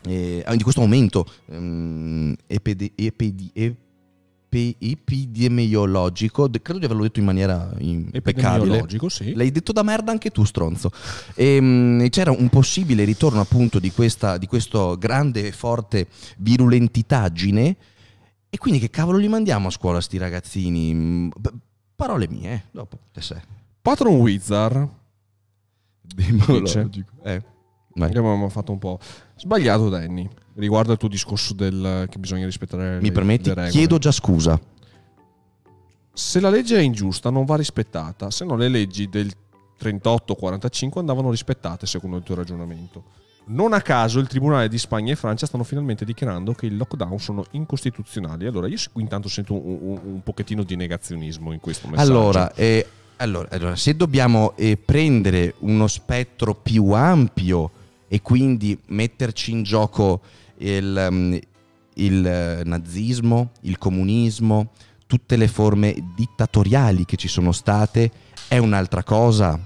eh, 0.06 0.44
di 0.56 0.64
questo 0.64 0.82
aumento 0.82 1.26
ehm, 1.48 2.36
epide- 2.46 2.92
epidi- 2.96 3.52
epi- 3.54 4.76
epidemiologico, 4.78 6.50
De- 6.50 6.62
credo 6.62 6.80
di 6.80 6.86
averlo 6.86 7.04
detto 7.04 7.20
in 7.20 7.26
maniera 7.26 7.72
impeccabile. 7.80 8.86
Sì. 9.08 9.34
L'hai 9.34 9.50
detto 9.50 9.72
da 9.72 9.82
merda 9.82 10.12
anche 10.12 10.30
tu, 10.30 10.44
stronzo. 10.44 10.92
Ehm, 11.36 12.10
c'era 12.10 12.32
un 12.32 12.50
possibile 12.50 13.06
ritorno 13.06 13.40
appunto 13.40 13.80
di 13.80 13.92
questa 13.92 14.38
di 14.38 14.48
questo 14.48 14.98
grande 14.98 15.48
e 15.48 15.52
forte 15.54 16.08
virulentitaggine. 16.38 17.78
E 18.54 18.58
quindi 18.58 18.80
che 18.80 18.90
cavolo 18.90 19.18
li 19.18 19.30
mandiamo 19.30 19.70
a 19.70 19.72
scuola 19.72 20.02
sti 20.02 20.18
ragazzini? 20.18 20.94
Mm, 20.94 21.30
Parole 21.96 22.28
mie, 22.28 22.52
eh, 22.54 22.62
dopo 22.72 22.98
te 23.14 23.22
sei. 23.22 23.40
Patron 23.82 24.16
Wizard, 24.16 24.90
Demologico. 26.02 27.12
Eh. 27.24 27.42
Vai. 27.94 28.10
avevamo 28.10 28.50
fatto 28.50 28.74
un 28.74 28.78
po'. 28.78 29.00
Sbagliato, 29.38 29.88
Danny. 29.88 30.28
Riguardo 30.56 30.92
al 30.92 30.98
tuo 30.98 31.08
discorso 31.08 31.54
del 31.54 32.08
che 32.10 32.20
bisogna 32.20 32.46
rispettare 32.46 32.96
le, 32.96 33.02
Mi 33.02 33.12
permetti? 33.12 33.48
le 33.50 33.54
regole. 33.54 33.72
Chiedo 33.72 33.98
già 33.98 34.12
scusa. 34.12 34.60
Se 36.14 36.40
la 36.42 36.50
legge 36.50 36.78
è 36.78 36.82
ingiusta, 36.82 37.30
non 37.30 37.46
va 37.46 37.56
rispettata, 37.56 38.30
se 38.32 38.44
no 38.44 38.58
le 38.58 38.68
leggi 38.68 39.08
del 39.08 39.32
38-45 39.82 41.00
andavano 41.00 41.32
rispettate, 41.32 41.86
secondo 41.86 42.18
il 42.18 42.24
tuo 42.24 42.36
ragionamento. 42.36 43.04
Non 43.52 43.74
a 43.74 43.82
caso 43.82 44.20
il 44.20 44.28
Tribunale 44.28 44.70
di 44.70 44.78
Spagna 44.78 45.12
e 45.12 45.16
Francia 45.18 45.46
stanno 45.46 45.64
finalmente 45.66 46.06
dichiarando 46.06 46.54
che 46.54 46.68
i 46.68 46.76
lockdown 46.76 47.20
sono 47.20 47.44
incostituzionali. 47.52 48.46
Allora, 48.46 48.68
io 48.68 48.78
intanto 48.96 49.28
sento 49.28 49.54
un, 49.54 49.78
un- 49.82 50.00
un 50.04 50.24
pochettino 50.24 50.64
di 50.64 50.78
negazionismo 50.78 51.52
in 51.52 51.60
questo 51.60 51.90
messaggio. 51.90 52.10
Allora, 52.10 52.54
eh, 52.54 52.88
allora, 53.18 53.50
allora, 53.52 53.76
se 53.76 53.96
dobbiamo 53.96 54.54
eh, 54.56 54.78
prendere 54.78 55.56
uno 55.60 55.88
spettro 55.88 56.56
più 56.56 56.92
ampio 56.92 57.72
e 58.08 58.22
quindi 58.22 58.80
metterci 58.88 59.52
in 59.52 59.64
gioco 59.64 60.22
il, 60.58 61.08
mm, 61.12 61.38
il, 61.96 62.26
eh, 62.26 62.62
nazismo, 62.64 63.52
il 63.62 63.78
comunismo, 63.78 64.72
tutte 65.08 65.36
le 65.36 65.50
forme 65.50 65.94
dittatoriali 66.16 67.04
che 67.04 67.18
ci 67.18 67.28
sono 67.28 67.52
state, 67.52 68.12
è 68.48 68.58
un'altra 68.58 69.04
cosa. 69.04 69.60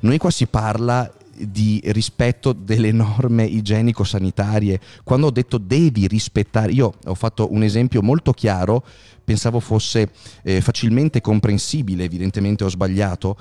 Noi 0.00 0.18
qua 0.18 0.30
si 0.30 0.46
parla 0.46 1.12
di 1.48 1.80
rispetto 1.86 2.52
delle 2.52 2.92
norme 2.92 3.44
igienico-sanitarie. 3.44 4.80
Quando 5.04 5.26
ho 5.26 5.30
detto 5.30 5.58
devi 5.58 6.06
rispettare, 6.06 6.72
io 6.72 6.94
ho 7.04 7.14
fatto 7.14 7.52
un 7.52 7.62
esempio 7.62 8.02
molto 8.02 8.32
chiaro, 8.32 8.84
pensavo 9.24 9.60
fosse 9.60 10.10
eh, 10.42 10.60
facilmente 10.60 11.20
comprensibile, 11.20 12.04
evidentemente 12.04 12.64
ho 12.64 12.68
sbagliato 12.68 13.36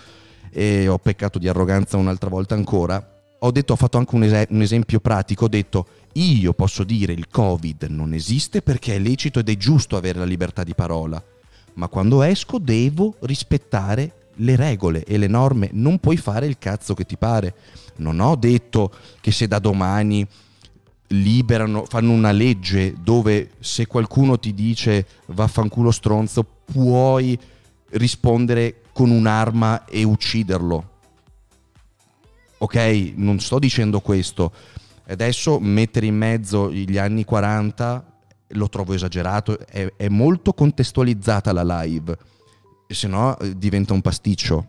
e 0.51 0.87
ho 0.87 0.97
peccato 0.97 1.39
di 1.39 1.47
arroganza 1.47 1.97
un'altra 1.97 2.29
volta 2.29 2.55
ancora. 2.55 3.19
Ho 3.39 3.51
detto, 3.51 3.73
ho 3.73 3.77
fatto 3.77 3.97
anche 3.97 4.15
un, 4.15 4.23
ese- 4.23 4.47
un 4.51 4.61
esempio 4.61 4.99
pratico, 4.99 5.45
ho 5.45 5.49
detto 5.49 5.87
io 6.13 6.53
posso 6.53 6.83
dire 6.83 7.13
il 7.13 7.27
Covid 7.29 7.83
non 7.89 8.13
esiste 8.13 8.61
perché 8.61 8.95
è 8.95 8.99
lecito 8.99 9.39
ed 9.39 9.49
è 9.49 9.57
giusto 9.57 9.95
avere 9.95 10.19
la 10.19 10.25
libertà 10.25 10.63
di 10.63 10.75
parola, 10.75 11.23
ma 11.75 11.87
quando 11.87 12.21
esco 12.21 12.59
devo 12.59 13.15
rispettare 13.21 14.13
le 14.41 14.55
regole 14.55 15.03
e 15.03 15.17
le 15.17 15.27
norme, 15.27 15.69
non 15.73 15.99
puoi 15.99 16.17
fare 16.17 16.45
il 16.45 16.57
cazzo 16.57 16.93
che 16.93 17.05
ti 17.05 17.17
pare. 17.17 17.55
Non 17.97 18.19
ho 18.19 18.35
detto 18.35 18.91
che 19.19 19.31
se 19.31 19.47
da 19.47 19.59
domani 19.59 20.27
liberano, 21.07 21.85
fanno 21.85 22.11
una 22.11 22.31
legge 22.31 22.95
dove 23.01 23.51
se 23.59 23.85
qualcuno 23.85 24.39
ti 24.39 24.53
dice 24.53 25.05
vaffanculo 25.27 25.91
stronzo, 25.91 26.45
puoi 26.65 27.37
rispondere 27.91 28.81
con 28.93 29.09
un'arma 29.09 29.85
e 29.85 30.03
ucciderlo. 30.03 30.89
Ok, 32.59 33.13
non 33.15 33.39
sto 33.39 33.59
dicendo 33.59 34.01
questo. 34.01 34.51
Adesso 35.07 35.59
mettere 35.59 36.05
in 36.05 36.15
mezzo 36.15 36.71
gli 36.71 36.97
anni 36.97 37.25
40 37.25 38.05
lo 38.55 38.69
trovo 38.69 38.93
esagerato, 38.93 39.59
è, 39.59 39.91
è 39.95 40.09
molto 40.09 40.53
contestualizzata 40.53 41.51
la 41.53 41.81
live, 41.81 42.17
se 42.93 43.07
no 43.07 43.37
eh, 43.39 43.57
diventa 43.57 43.93
un 43.93 44.01
pasticcio. 44.01 44.67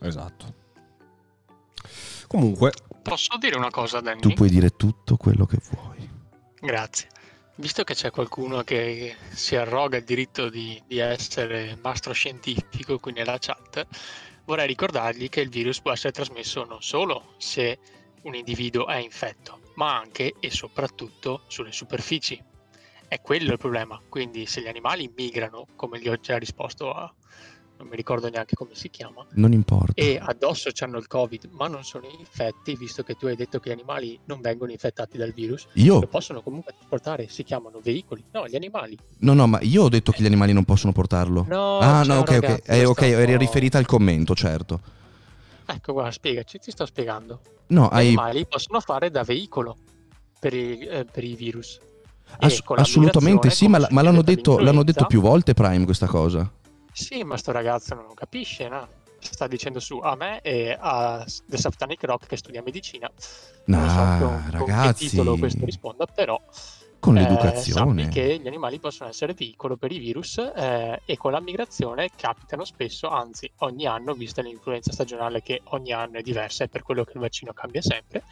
Esatto. 0.00 0.54
Comunque, 2.26 2.72
Posso 3.02 3.38
dire 3.38 3.56
una 3.56 3.70
cosa, 3.70 4.00
Danny? 4.00 4.20
Tu 4.20 4.34
puoi 4.34 4.50
dire 4.50 4.70
tutto 4.70 5.16
quello 5.16 5.46
che 5.46 5.58
vuoi. 5.70 6.08
Grazie. 6.60 7.08
Visto 7.56 7.82
che 7.82 7.94
c'è 7.94 8.10
qualcuno 8.10 8.62
che 8.62 9.16
si 9.30 9.56
arroga 9.56 9.96
il 9.96 10.04
diritto 10.04 10.48
di, 10.48 10.80
di 10.86 10.98
essere 10.98 11.78
mastro 11.82 12.12
scientifico 12.12 12.98
qui 12.98 13.12
nella 13.12 13.38
chat, 13.38 13.86
vorrei 14.44 14.66
ricordargli 14.66 15.28
che 15.28 15.40
il 15.40 15.48
virus 15.48 15.80
può 15.80 15.92
essere 15.92 16.12
trasmesso 16.12 16.64
non 16.64 16.82
solo 16.82 17.34
se 17.38 17.78
un 18.22 18.34
individuo 18.34 18.86
è 18.86 18.96
infetto, 18.96 19.60
ma 19.74 19.98
anche 19.98 20.34
e 20.38 20.50
soprattutto 20.50 21.42
sulle 21.48 21.72
superfici. 21.72 22.42
È 23.08 23.20
quello 23.20 23.52
il 23.52 23.58
problema. 23.58 24.00
Quindi 24.08 24.46
se 24.46 24.60
gli 24.60 24.68
animali 24.68 25.10
migrano, 25.16 25.66
come 25.74 25.98
gli 26.00 26.08
ho 26.08 26.16
già 26.16 26.36
risposto 26.36 26.92
a, 26.92 27.12
non 27.80 27.88
mi 27.88 27.96
ricordo 27.96 28.28
neanche 28.28 28.54
come 28.54 28.74
si 28.74 28.90
chiama, 28.90 29.24
Non 29.32 29.52
importa. 29.52 29.92
e 29.94 30.20
addosso 30.22 30.68
hanno 30.80 30.98
il 30.98 31.06
Covid, 31.06 31.48
ma 31.52 31.66
non 31.66 31.82
sono 31.82 32.06
infetti, 32.18 32.76
visto 32.76 33.02
che 33.02 33.14
tu 33.14 33.26
hai 33.26 33.36
detto 33.36 33.58
che 33.58 33.70
gli 33.70 33.72
animali 33.72 34.18
non 34.26 34.42
vengono 34.42 34.70
infettati 34.70 35.16
dal 35.16 35.32
virus, 35.32 35.64
lo 35.64 35.82
Io, 35.82 36.00
possono 36.06 36.42
comunque 36.42 36.74
trasportare, 36.76 37.28
si 37.28 37.42
chiamano 37.42 37.80
veicoli. 37.82 38.22
No, 38.32 38.46
gli 38.46 38.54
animali. 38.54 38.98
no, 39.20 39.32
no, 39.32 39.46
ma 39.46 39.58
io 39.62 39.84
ho 39.84 39.88
detto 39.88 40.12
che 40.12 40.22
gli 40.22 40.26
animali 40.26 40.52
non 40.52 40.64
possono 40.64 40.92
portarlo. 40.92 41.46
No, 41.48 41.78
ah, 41.78 42.02
no, 42.02 42.18
ok, 42.18 42.28
ok. 42.28 42.30
ragazzo 42.42 42.70
Eh, 42.70 42.84
ok, 42.84 42.96
sta 42.96 43.06
un 43.06 43.12
eri 43.22 43.36
riferita 43.38 43.78
al 43.78 43.86
commento, 43.86 44.34
certo. 44.34 44.80
Ecco, 45.64 45.92
guarda, 45.92 46.10
spiegaci, 46.10 46.58
ti 46.58 46.70
sto 46.70 46.84
spiegando. 46.84 47.40
No, 47.68 47.86
Gli 47.86 47.96
hai 47.96 48.06
animali 48.08 48.46
possono 48.46 48.80
fare 48.80 49.10
da 49.10 49.22
veicolo 49.22 49.76
per 50.38 50.52
i, 50.52 50.80
eh, 50.80 51.06
per 51.06 51.24
i 51.24 51.34
virus. 51.34 51.78
Ass- 52.40 52.62
la 52.66 52.82
assolutamente 52.82 53.50
sì, 53.50 53.68
ma, 53.68 53.78
come 53.78 53.88
ma 53.90 54.02
l'hanno, 54.02 54.22
detto, 54.22 54.58
l'hanno 54.58 54.82
detto 54.82 55.06
più 55.06 55.20
volte 55.20 55.54
Prime 55.54 55.84
questa 55.84 56.06
cosa. 56.06 56.50
Sì, 57.00 57.22
ma 57.24 57.36
sto 57.38 57.50
ragazzo 57.50 57.94
non 57.94 58.12
capisce, 58.14 58.68
no? 58.68 58.86
Sta 59.18 59.46
dicendo 59.46 59.80
su 59.80 59.98
a 59.98 60.14
me 60.16 60.40
e 60.42 60.76
a 60.78 61.24
The 61.46 61.56
Satanic 61.56 62.04
Rock 62.04 62.26
che 62.26 62.36
studia 62.36 62.62
medicina. 62.62 63.10
Non 63.66 63.88
so 63.88 63.94
Nah, 63.96 64.18
con, 64.18 64.50
con 64.56 64.64
che 64.66 64.72
ragazzi, 64.72 65.08
titolo 65.08 65.36
questo 65.36 65.64
risponda, 65.64 66.06
però 66.06 66.40
con 66.98 67.16
eh, 67.16 67.22
l'educazione. 67.22 68.02
sappi 68.02 68.12
che 68.12 68.38
gli 68.38 68.46
animali 68.46 68.78
possono 68.78 69.08
essere 69.08 69.32
veicolo 69.32 69.76
per 69.76 69.90
i 69.92 69.98
virus 69.98 70.38
eh, 70.38 71.00
e 71.04 71.16
con 71.16 71.32
la 71.32 71.40
migrazione 71.40 72.10
capitano 72.14 72.64
spesso, 72.64 73.08
anzi 73.08 73.50
ogni 73.58 73.86
anno, 73.86 74.12
vista 74.12 74.42
l'influenza 74.42 74.92
stagionale 74.92 75.42
che 75.42 75.62
ogni 75.64 75.92
anno 75.92 76.18
è 76.18 76.22
diversa 76.22 76.64
e 76.64 76.68
per 76.68 76.82
quello 76.82 77.04
che 77.04 77.12
il 77.14 77.20
vaccino 77.20 77.52
cambia 77.54 77.80
sempre, 77.80 78.22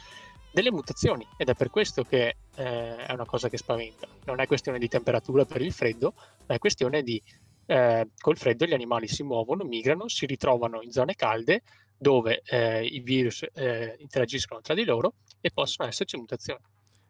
delle 0.51 0.71
mutazioni 0.71 1.27
ed 1.37 1.49
è 1.49 1.55
per 1.55 1.69
questo 1.71 2.03
che 2.03 2.35
eh, 2.55 2.95
è 3.05 3.11
una 3.11 3.25
cosa 3.25 3.49
che 3.49 3.57
spaventa. 3.57 4.07
Non 4.25 4.39
è 4.39 4.47
questione 4.47 4.77
di 4.77 4.87
temperatura 4.87 5.45
per 5.45 5.61
il 5.61 5.73
freddo, 5.73 6.13
ma 6.45 6.55
è 6.55 6.59
questione 6.59 7.01
di 7.01 7.21
eh, 7.69 8.09
col 8.17 8.37
freddo 8.37 8.65
gli 8.65 8.73
animali 8.73 9.07
si 9.07 9.21
muovono, 9.21 9.63
migrano, 9.63 10.07
si 10.07 10.25
ritrovano 10.25 10.81
in 10.81 10.91
zone 10.91 11.13
calde 11.13 11.61
dove 11.95 12.41
eh, 12.45 12.83
i 12.83 12.99
virus 13.01 13.45
eh, 13.53 13.95
interagiscono 13.99 14.61
tra 14.61 14.73
di 14.73 14.85
loro 14.85 15.15
e 15.39 15.51
possono 15.53 15.87
esserci 15.87 16.17
mutazioni. 16.17 16.61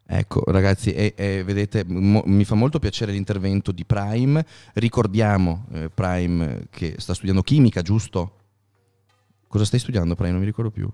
Ecco, 0.05 0.43
ragazzi, 0.47 0.91
e- 0.91 1.13
e 1.15 1.43
vedete, 1.43 1.83
mo- 1.85 2.23
mi 2.25 2.43
fa 2.43 2.55
molto 2.55 2.79
piacere 2.79 3.11
l'intervento 3.11 3.71
di 3.71 3.85
Prime. 3.85 4.45
Ricordiamo, 4.73 5.67
eh, 5.71 5.89
Prime, 5.89 6.67
che 6.71 6.95
sta 6.97 7.13
studiando 7.13 7.43
chimica, 7.43 7.81
giusto? 7.81 8.33
Cosa 9.47 9.65
stai 9.65 9.79
studiando, 9.79 10.15
Prime? 10.15 10.31
Non 10.31 10.39
mi 10.39 10.45
ricordo 10.47 10.71
più. 10.71 10.91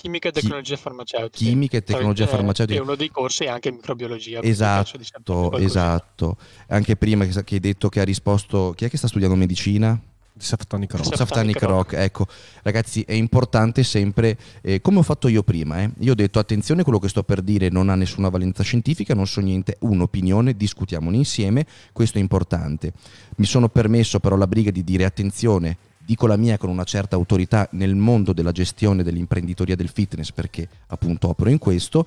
Chimica 0.00 0.28
e 0.28 0.32
Chi- 0.32 0.40
tecnologia 0.42 0.76
farmaceutica. 0.76 1.44
Chimica 1.44 1.76
e 1.76 1.82
tecnologia 1.82 2.24
Eh, 2.24 2.28
farmaceutica. 2.28 2.78
E 2.78 2.82
uno 2.82 2.94
dei 2.94 3.10
corsi 3.10 3.44
è 3.44 3.48
anche 3.48 3.72
microbiologia. 3.72 4.40
Esatto, 4.42 5.58
esatto. 5.58 6.36
Anche 6.68 6.94
prima 6.94 7.24
che, 7.24 7.42
che 7.42 7.54
hai 7.54 7.60
detto 7.60 7.88
che 7.88 8.00
ha 8.00 8.04
risposto... 8.04 8.74
Chi 8.76 8.84
è 8.84 8.90
che 8.90 8.96
sta 8.96 9.08
studiando 9.08 9.34
medicina? 9.36 10.00
Satanic 10.40 10.94
Rock. 10.94 11.26
Rock. 11.34 11.62
Rock, 11.62 11.92
ecco, 11.94 12.26
ragazzi, 12.62 13.02
è 13.02 13.12
importante 13.12 13.82
sempre, 13.82 14.38
eh, 14.62 14.80
come 14.80 14.98
ho 14.98 15.02
fatto 15.02 15.26
io 15.26 15.42
prima, 15.42 15.82
eh, 15.82 15.90
io 15.98 16.12
ho 16.12 16.14
detto 16.14 16.38
attenzione, 16.38 16.84
quello 16.84 17.00
che 17.00 17.08
sto 17.08 17.24
per 17.24 17.42
dire 17.42 17.70
non 17.70 17.88
ha 17.88 17.96
nessuna 17.96 18.28
valenza 18.28 18.62
scientifica, 18.62 19.14
non 19.14 19.26
so 19.26 19.40
niente, 19.40 19.78
un'opinione, 19.80 20.56
discutiamone 20.56 21.16
insieme, 21.16 21.66
questo 21.92 22.18
è 22.18 22.20
importante. 22.20 22.92
Mi 23.38 23.46
sono 23.46 23.68
permesso 23.68 24.20
però 24.20 24.36
la 24.36 24.46
briga 24.46 24.70
di 24.70 24.84
dire 24.84 25.04
attenzione, 25.04 25.76
dico 26.08 26.26
la 26.26 26.38
mia 26.38 26.56
con 26.56 26.70
una 26.70 26.84
certa 26.84 27.16
autorità 27.16 27.68
nel 27.72 27.94
mondo 27.94 28.32
della 28.32 28.50
gestione 28.50 29.02
dell'imprenditoria 29.02 29.76
del 29.76 29.90
fitness, 29.90 30.32
perché 30.32 30.66
appunto 30.86 31.28
opero 31.28 31.50
in 31.50 31.58
questo. 31.58 32.06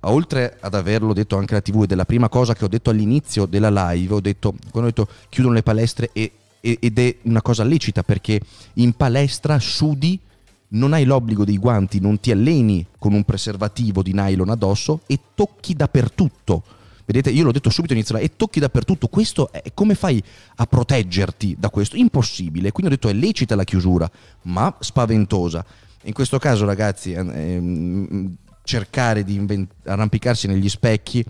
Oltre 0.00 0.56
ad 0.58 0.74
averlo 0.74 1.12
detto 1.12 1.36
anche 1.36 1.54
alla 1.54 1.62
TV, 1.62 1.84
ed 1.84 1.92
è 1.92 1.94
la 1.94 2.04
prima 2.04 2.28
cosa 2.28 2.54
che 2.54 2.64
ho 2.64 2.68
detto 2.68 2.90
all'inizio 2.90 3.46
della 3.46 3.70
live, 3.70 4.14
ho 4.14 4.20
detto, 4.20 4.54
quando 4.72 4.88
ho 4.88 4.92
detto 4.92 5.08
chiudono 5.28 5.54
le 5.54 5.62
palestre 5.62 6.10
e- 6.12 6.32
e- 6.60 6.78
ed 6.80 6.98
è 6.98 7.16
una 7.22 7.42
cosa 7.42 7.62
lecita 7.62 8.02
perché 8.02 8.40
in 8.74 8.94
palestra 8.94 9.60
sudi, 9.60 10.18
non 10.70 10.94
hai 10.94 11.04
l'obbligo 11.04 11.44
dei 11.44 11.58
guanti, 11.58 12.00
non 12.00 12.18
ti 12.18 12.32
alleni 12.32 12.84
con 12.98 13.12
un 13.12 13.22
preservativo 13.22 14.02
di 14.02 14.14
nylon 14.14 14.50
addosso 14.50 15.02
e 15.06 15.16
tocchi 15.32 15.76
dappertutto. 15.76 16.64
Vedete, 17.04 17.30
io 17.30 17.44
l'ho 17.44 17.52
detto 17.52 17.70
subito 17.70 17.92
inizio 17.92 18.16
e 18.16 18.36
tocchi 18.36 18.60
dappertutto. 18.60 19.08
Questo 19.08 19.50
è 19.52 19.72
come 19.74 19.94
fai 19.94 20.22
a 20.56 20.66
proteggerti 20.66 21.56
da 21.58 21.70
questo? 21.70 21.96
Impossibile. 21.96 22.72
Quindi 22.72 22.92
ho 22.92 22.96
detto 22.96 23.08
è 23.08 23.12
lecita 23.12 23.54
la 23.54 23.64
chiusura, 23.64 24.10
ma 24.42 24.74
spaventosa. 24.80 25.64
In 26.04 26.12
questo 26.12 26.38
caso, 26.38 26.64
ragazzi, 26.64 27.12
eh, 27.12 27.18
ehm, 27.18 28.36
cercare 28.64 29.24
di 29.24 29.34
inven- 29.34 29.68
arrampicarsi 29.84 30.46
negli 30.46 30.68
specchi 30.68 31.24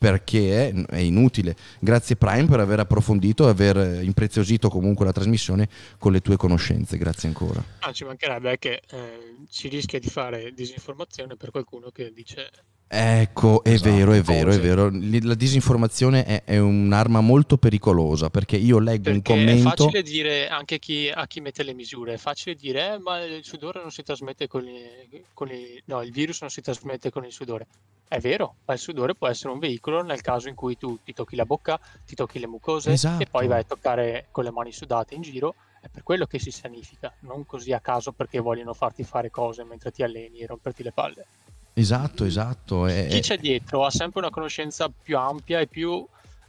perché 0.00 0.70
è, 0.70 0.74
è 0.86 0.96
inutile. 0.96 1.54
Grazie 1.78 2.16
Prime 2.16 2.46
per 2.46 2.60
aver 2.60 2.80
approfondito 2.80 3.46
e 3.46 3.50
aver 3.50 3.76
eh, 3.76 4.02
impreziosito 4.02 4.70
comunque 4.70 5.04
la 5.04 5.12
trasmissione 5.12 5.68
con 5.98 6.12
le 6.12 6.20
tue 6.20 6.36
conoscenze. 6.36 6.96
Grazie 6.96 7.28
ancora. 7.28 7.62
Ah, 7.80 7.92
ci 7.92 8.04
mancherebbe 8.04 8.58
che 8.58 8.80
eh, 8.90 9.34
si 9.46 9.68
rischia 9.68 9.98
di 10.00 10.08
fare 10.08 10.52
disinformazione 10.54 11.36
per 11.36 11.50
qualcuno 11.50 11.90
che 11.90 12.12
dice 12.14 12.50
Ecco, 12.92 13.62
è 13.62 13.68
Esatto, 13.70 13.94
vero, 13.94 14.12
è 14.14 14.20
vero, 14.20 14.50
è 14.50 14.56
cose. 14.56 14.60
vero. 14.60 14.90
La 15.22 15.34
disinformazione 15.36 16.24
è, 16.24 16.42
è 16.42 16.58
un'arma 16.58 17.20
molto 17.20 17.56
pericolosa 17.56 18.30
perché 18.30 18.56
io 18.56 18.80
leggo 18.80 19.10
un 19.10 19.22
perché 19.22 19.32
è 19.34 19.46
commento. 19.46 19.84
facile 19.84 20.02
dire 20.02 20.48
anche 20.48 20.80
chi, 20.80 21.08
a 21.08 21.24
chi 21.28 21.40
mette 21.40 21.62
le 21.62 21.72
misure, 21.72 22.14
è 22.14 22.16
facile 22.16 22.56
dire 22.56 22.94
eh, 22.94 22.98
ma 22.98 23.22
il 23.22 23.44
sudore 23.44 23.80
non 23.80 23.92
si 23.92 24.02
trasmette 24.02 24.48
con 24.48 24.66
i, 24.66 25.24
con 25.32 25.48
i- 25.52 25.80
no, 25.84 26.02
il 26.02 26.10
virus 26.10 26.40
non 26.40 26.50
si 26.50 26.62
trasmette 26.62 27.10
con 27.10 27.24
il 27.24 27.30
sudore. 27.30 27.68
È 28.08 28.18
vero, 28.18 28.56
ma 28.64 28.74
il 28.74 28.80
sudore 28.80 29.14
può 29.14 29.28
essere 29.28 29.52
un 29.52 29.60
veicolo 29.60 30.02
nel 30.02 30.20
caso 30.20 30.48
in 30.48 30.56
cui 30.56 30.76
tu 30.76 30.98
ti 31.04 31.12
tocchi 31.12 31.36
la 31.36 31.44
bocca, 31.44 31.78
ti 32.04 32.16
tocchi 32.16 32.40
le 32.40 32.48
mucose 32.48 32.90
Esatto. 32.90 33.22
e 33.22 33.26
poi 33.30 33.46
vai 33.46 33.60
a 33.60 33.64
toccare 33.64 34.26
con 34.32 34.42
le 34.42 34.50
mani 34.50 34.72
sudate 34.72 35.14
in 35.14 35.22
giro. 35.22 35.54
È 35.80 35.86
per 35.88 36.02
quello 36.02 36.26
che 36.26 36.40
si 36.40 36.50
sanifica, 36.50 37.14
non 37.20 37.46
così 37.46 37.72
a 37.72 37.78
caso 37.78 38.10
perché 38.10 38.40
vogliono 38.40 38.74
farti 38.74 39.04
fare 39.04 39.30
cose 39.30 39.62
mentre 39.62 39.92
ti 39.92 40.02
alleni 40.02 40.40
e 40.40 40.46
romperti 40.46 40.82
le 40.82 40.90
palle. 40.90 41.26
Esatto, 41.74 42.24
esatto. 42.24 42.86
è- 42.86 43.06
Chi 43.08 43.20
c'è 43.20 43.38
dietro 43.38 43.84
ha 43.84 43.90
sempre 43.90 44.20
una 44.20 44.30
conoscenza 44.30 44.88
più 44.90 45.16
ampia 45.16 45.60
e 45.60 45.66
più 45.66 46.04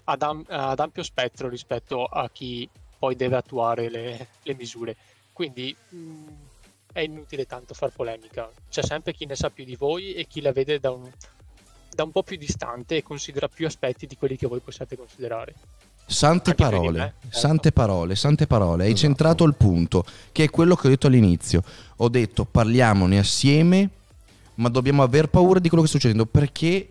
ad, 0.05 0.21
am- 0.21 0.45
ad 0.47 0.79
ampio 0.79 1.03
spettro 1.03 1.47
rispetto 1.47 2.05
a 2.05 2.29
chi 2.29 2.67
poi 2.97 3.15
deve 3.15 3.35
attuare 3.37 3.89
le, 3.89 4.27
le 4.43 4.55
misure. 4.55 4.95
Quindi 5.31 5.75
mh, 5.89 5.97
è 6.93 6.99
inutile 7.01 7.45
tanto 7.45 7.73
far 7.73 7.91
polemica. 7.91 8.49
C'è 8.69 8.83
sempre 8.83 9.13
chi 9.13 9.25
ne 9.25 9.35
sa 9.35 9.49
più 9.49 9.63
di 9.63 9.75
voi 9.75 10.13
e 10.13 10.25
chi 10.27 10.41
la 10.41 10.51
vede 10.51 10.79
da 10.79 10.91
un, 10.91 11.09
da 11.93 12.03
un 12.03 12.11
po' 12.11 12.23
più 12.23 12.37
distante 12.37 12.97
e 12.97 13.03
considera 13.03 13.47
più 13.47 13.65
aspetti 13.65 14.05
di 14.07 14.17
quelli 14.17 14.35
che 14.35 14.47
voi 14.47 14.59
possiate 14.59 14.97
considerare. 14.97 15.53
Sante 16.05 16.55
parole, 16.55 16.99
me, 16.99 17.13
certo. 17.21 17.37
sante 17.39 17.71
parole, 17.71 18.15
sante 18.15 18.45
parole. 18.47 18.83
Hai 18.83 18.89
Esatto. 18.91 19.07
centrato 19.07 19.43
il 19.45 19.55
punto, 19.55 20.03
che 20.33 20.43
è 20.45 20.49
quello 20.49 20.75
che 20.75 20.87
ho 20.87 20.89
detto 20.89 21.07
all'inizio. 21.07 21.63
Ho 21.97 22.09
detto 22.09 22.43
parliamone 22.43 23.17
assieme, 23.17 23.89
ma 24.61 24.69
dobbiamo 24.69 25.01
aver 25.01 25.27
paura 25.27 25.59
di 25.59 25.67
quello 25.67 25.83
che 25.83 25.89
sta 25.89 25.97
succedendo 25.97 26.27
perché, 26.27 26.89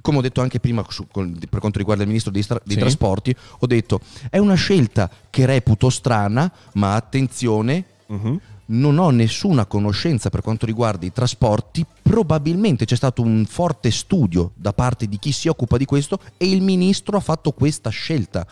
come 0.00 0.18
ho 0.18 0.20
detto 0.22 0.40
anche 0.40 0.58
prima 0.60 0.84
su- 0.88 1.06
per 1.06 1.60
quanto 1.60 1.78
riguarda 1.78 2.02
il 2.02 2.08
ministro 2.08 2.32
dei, 2.32 2.42
stra- 2.42 2.60
dei 2.64 2.74
Sì. 2.74 2.80
trasporti, 2.80 3.36
ho 3.58 3.66
detto 3.66 4.00
è 4.30 4.38
una 4.38 4.54
scelta 4.54 5.10
che 5.30 5.44
reputo 5.46 5.90
strana, 5.90 6.50
ma 6.74 6.94
attenzione, 6.94 7.84
Mhm. 8.06 8.40
non 8.66 8.96
ho 8.98 9.10
nessuna 9.10 9.66
conoscenza 9.66 10.30
per 10.30 10.40
quanto 10.40 10.64
riguarda 10.64 11.04
i 11.04 11.12
trasporti, 11.12 11.84
probabilmente 12.00 12.86
c'è 12.86 12.96
stato 12.96 13.20
un 13.20 13.44
forte 13.46 13.90
studio 13.90 14.52
da 14.54 14.72
parte 14.72 15.06
di 15.06 15.18
chi 15.18 15.32
si 15.32 15.48
occupa 15.48 15.76
di 15.76 15.84
questo 15.84 16.18
e 16.38 16.48
il 16.50 16.62
ministro 16.62 17.18
ha 17.18 17.20
fatto 17.20 17.52
questa 17.52 17.90
scelta. 17.90 18.46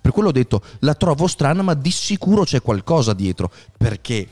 Per 0.00 0.12
quello 0.12 0.28
ho 0.28 0.32
detto, 0.32 0.62
la 0.80 0.94
trovo 0.94 1.26
strana, 1.26 1.62
ma 1.62 1.74
di 1.74 1.90
sicuro 1.90 2.44
c'è 2.44 2.62
qualcosa 2.62 3.12
dietro, 3.14 3.50
perché 3.76 4.28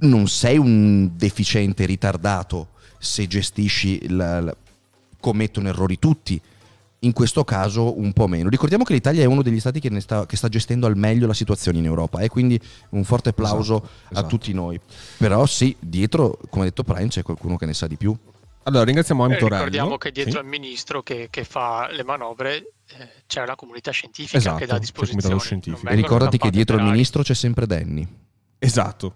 non 0.00 0.28
sei 0.28 0.56
un 0.56 1.10
deficiente 1.16 1.84
ritardato 1.84 2.68
se 2.98 3.26
gestisci, 3.26 4.08
la- 4.10 4.40
la- 4.40 4.56
commettono 5.20 5.68
errori 5.68 5.98
tutti. 5.98 6.40
In 7.02 7.12
questo 7.12 7.44
caso 7.44 7.96
un 7.96 8.12
po' 8.12 8.26
meno. 8.26 8.48
Ricordiamo 8.48 8.82
che 8.82 8.92
l'Italia 8.92 9.22
è 9.22 9.26
uno 9.26 9.42
degli 9.42 9.60
stati 9.60 9.78
che, 9.78 9.88
ne 9.88 10.00
sta, 10.00 10.26
che 10.26 10.36
sta 10.36 10.48
gestendo 10.48 10.86
al 10.88 10.96
meglio 10.96 11.28
la 11.28 11.32
situazione 11.34 11.78
in 11.78 11.84
Europa 11.84 12.18
e 12.20 12.28
quindi 12.28 12.60
un 12.90 13.04
forte 13.04 13.28
applauso 13.28 13.76
Esatto, 13.76 13.92
a 14.06 14.10
esatto. 14.10 14.26
tutti 14.26 14.52
noi. 14.52 14.80
Però 15.16 15.46
sì, 15.46 15.76
dietro, 15.78 16.36
come 16.50 16.64
ha 16.64 16.68
detto 16.68 16.82
Prime, 16.82 17.06
c'è 17.06 17.22
qualcuno 17.22 17.56
che 17.56 17.66
ne 17.66 17.74
sa 17.74 17.86
di 17.86 17.94
più. 17.96 18.16
Allora, 18.64 18.82
ringraziamo 18.84 19.22
Eh, 19.26 19.32
Antorello. 19.32 19.54
ricordiamo 19.64 19.96
che 19.96 20.10
dietro 20.10 20.32
Sì. 20.32 20.38
al 20.38 20.44
ministro 20.46 21.02
che, 21.04 21.28
che 21.30 21.44
fa 21.44 21.88
le 21.90 22.02
manovre 22.02 22.56
eh, 22.56 23.08
c'è 23.28 23.46
la 23.46 23.54
comunità 23.54 23.92
scientifica 23.92 24.36
Esatto, 24.38 24.56
che 24.58 24.66
dà 24.66 24.72
a 24.72 24.74
c'è 24.78 24.80
il 24.82 24.86
disposizione. 24.90 25.22
comitato 25.22 25.44
scientifico. 25.44 25.88
E 25.88 25.94
ricordati 25.94 26.36
che 26.36 26.50
dietro 26.50 26.74
il 26.74 26.80
aria. 26.80 26.92
ministro 26.94 27.22
c'è 27.22 27.34
sempre 27.34 27.66
Danny. 27.66 28.06
Esatto. 28.58 29.14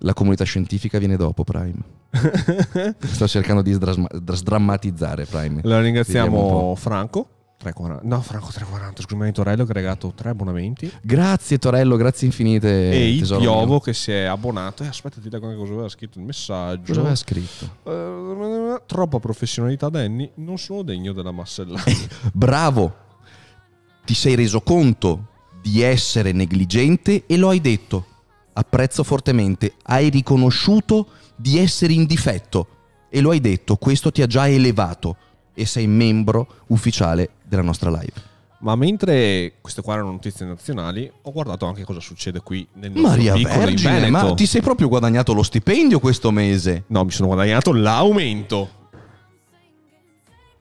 La 0.00 0.14
comunità 0.14 0.44
scientifica 0.44 0.98
viene 0.98 1.16
dopo 1.16 1.44
Prime. 1.44 1.82
Sto 2.98 3.28
cercando 3.28 3.62
di 3.62 3.72
sdrammatizzare 3.72 5.26
Prime. 5.26 5.60
Un 5.62 5.82
ringraziamo. 5.82 6.74
Franco. 6.76 7.28
3,40. 7.62 8.00
No, 8.04 8.22
Franco 8.22 8.48
3,40. 8.48 9.00
Scusa, 9.02 9.16
mi 9.16 9.28
ha 9.28 9.32
Torello 9.32 9.64
che 9.64 9.70
ha 9.72 9.74
regalato 9.74 10.12
3 10.14 10.30
abbonamenti. 10.30 10.90
Grazie 11.02 11.58
Torello, 11.58 11.96
grazie 11.96 12.26
infinite. 12.26 12.90
e 12.90 13.10
il 13.10 13.26
Piovo 13.26 13.66
mio. 13.66 13.80
che 13.80 13.92
si 13.92 14.10
è 14.10 14.22
abbonato. 14.22 14.82
E 14.82 14.86
aspetta, 14.86 15.20
ti 15.20 15.28
leggo 15.28 15.46
anche 15.46 15.58
cosa 15.58 15.72
aveva 15.74 15.88
scritto 15.88 16.18
il 16.18 16.24
messaggio. 16.24 16.84
Cosa 16.86 17.00
aveva 17.00 17.14
scritto? 17.14 17.76
Eh, 17.84 18.82
troppa 18.86 19.18
professionalità, 19.18 19.90
Danny. 19.90 20.30
Non 20.36 20.56
sono 20.56 20.82
degno 20.82 21.12
della 21.12 21.32
massellata. 21.32 21.90
Bravo, 22.32 22.96
ti 24.06 24.14
sei 24.14 24.34
reso 24.36 24.62
conto 24.62 25.26
di 25.60 25.82
essere 25.82 26.32
negligente 26.32 27.24
e 27.26 27.36
lo 27.36 27.50
hai 27.50 27.60
detto. 27.60 28.06
Apprezzo 28.60 29.02
fortemente. 29.04 29.72
Hai 29.84 30.10
riconosciuto 30.10 31.06
di 31.34 31.58
essere 31.58 31.94
in 31.94 32.04
difetto 32.04 32.66
e 33.08 33.22
lo 33.22 33.30
hai 33.30 33.40
detto. 33.40 33.76
Questo 33.76 34.12
ti 34.12 34.20
ha 34.20 34.26
già 34.26 34.46
elevato 34.46 35.16
e 35.54 35.64
sei 35.64 35.86
membro 35.86 36.46
ufficiale 36.66 37.30
della 37.42 37.62
nostra 37.62 37.88
live. 37.88 38.28
Ma 38.58 38.76
mentre 38.76 39.54
queste 39.62 39.80
qua 39.80 39.94
erano 39.94 40.10
notizie 40.10 40.44
nazionali, 40.44 41.10
ho 41.22 41.32
guardato 41.32 41.64
anche 41.64 41.84
cosa 41.84 42.00
succede 42.00 42.40
qui 42.40 42.68
nel 42.74 42.90
nostro 42.90 43.08
Maria 43.08 43.32
piccolo 43.32 43.54
in 43.54 43.64
Vergine, 43.64 44.10
ma 44.10 44.34
ti 44.34 44.44
sei 44.44 44.60
proprio 44.60 44.88
guadagnato 44.88 45.32
lo 45.32 45.42
stipendio 45.42 45.98
questo 45.98 46.30
mese? 46.30 46.84
No, 46.88 47.04
mi 47.04 47.10
sono 47.10 47.28
guadagnato 47.28 47.72
l'aumento. 47.72 48.68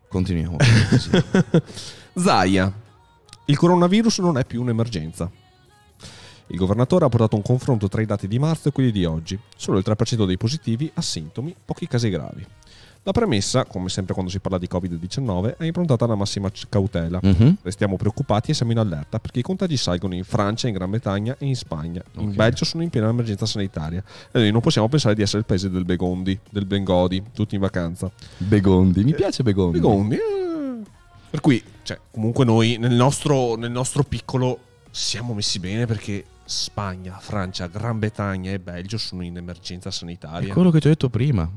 Continuiamo. 0.08 0.56
Zaia. 2.16 2.72
Il 3.44 3.58
coronavirus 3.58 4.20
non 4.20 4.38
è 4.38 4.46
più 4.46 4.62
un'emergenza. 4.62 5.30
Il 6.52 6.58
governatore 6.58 7.06
ha 7.06 7.10
portato 7.10 7.36
un 7.36 7.42
confronto 7.42 7.88
tra 7.88 8.02
i 8.02 8.06
dati 8.06 8.28
di 8.28 8.40
marzo 8.40 8.70
e 8.70 8.72
quelli 8.72 8.92
di 8.92 9.06
oggi. 9.06 9.40
Solo 9.56 9.78
il 9.78 9.84
3% 9.86 10.26
dei 10.26 10.38
positivi 10.38 10.90
ha 10.96 11.02
sintomi, 11.02 11.56
pochi 11.64 11.88
casi 11.88 12.10
gravi. 12.10 12.46
La 13.04 13.12
premessa, 13.14 13.66
come 13.66 13.88
sempre 13.88 14.14
quando 14.14 14.30
si 14.30 14.40
parla 14.40 14.58
di 14.58 14.68
Covid-19, 14.70 15.58
è 15.58 15.64
improntata 15.64 16.04
alla 16.04 16.16
massima 16.16 16.52
cautela. 16.68 17.20
Mhm. 17.22 17.58
Restiamo 17.62 17.96
preoccupati 17.96 18.52
e 18.52 18.54
siamo 18.54 18.72
in 18.74 18.78
allerta 18.78 19.20
perché 19.20 19.40
i 19.40 19.42
contagi 19.42 19.78
salgono 19.78 20.16
in 20.16 20.24
Francia, 20.26 20.68
in 20.68 20.74
Gran 20.74 20.90
Bretagna 20.90 21.36
e 21.40 21.46
in 21.46 21.56
Spagna. 21.56 22.04
In. 22.18 22.36
Belgio 22.36 22.66
sono 22.66 22.84
in 22.84 22.90
piena 22.90 23.08
emergenza 23.08 23.46
sanitaria 23.46 24.04
e 24.32 24.40
noi 24.40 24.52
non 24.52 24.60
possiamo 24.62 24.90
pensare 24.90 25.16
di 25.16 25.22
essere 25.22 25.40
il 25.40 25.46
paese 25.46 25.70
del 25.70 25.86
Begondi, 25.86 26.38
del 26.50 26.66
Bengodi, 26.66 27.24
tutti 27.34 27.56
in 27.56 27.62
vacanza. 27.62 28.12
Begondi, 28.38 29.04
mi 29.04 29.14
piace 29.14 29.44
Begondi. 29.44 29.80
Begondi. 29.80 30.16
eh. 30.16 30.78
Per 31.30 31.42
cui, 31.42 31.64
cioè, 31.84 32.00
comunque 32.12 32.44
noi 32.44 32.78
nel 32.80 32.94
nostro, 32.94 33.56
nel 33.56 33.72
nostro 33.72 34.04
piccolo 34.04 34.60
siamo 34.92 35.34
messi 35.34 35.60
bene 35.60 35.86
perché 35.86 36.26
Spagna, 36.50 37.16
Francia, 37.20 37.68
Gran 37.68 38.00
Bretagna 38.00 38.50
e 38.52 38.60
Belgio 38.60 38.98
sono 38.98 39.24
in 39.24 39.38
emergenza 39.38 39.90
È 39.90 39.92
sanitaria. 39.92 40.52
quello 40.52 40.72
che 40.72 40.80
ti 40.80 40.88
ho 40.88 40.90
detto 40.90 41.08
prima. 41.10 41.48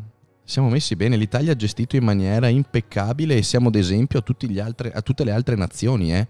Siamo 0.45 0.69
messi 0.69 0.97
bene, 0.97 1.17
l'Italia 1.17 1.53
ha 1.53 1.57
gestito 1.57 1.97
in 1.97 2.05
maniera 2.05 2.49
impeccabile 2.49 3.37
e 3.37 3.43
siamo 3.43 3.71
d'esempio 3.71 4.19
a, 4.19 4.65
altri- 4.65 4.91
a 4.93 5.01
tutte 5.01 5.25
le 5.25 5.31
altre 5.33 5.57
nazioni. 5.57 6.13
Eh? 6.15 6.29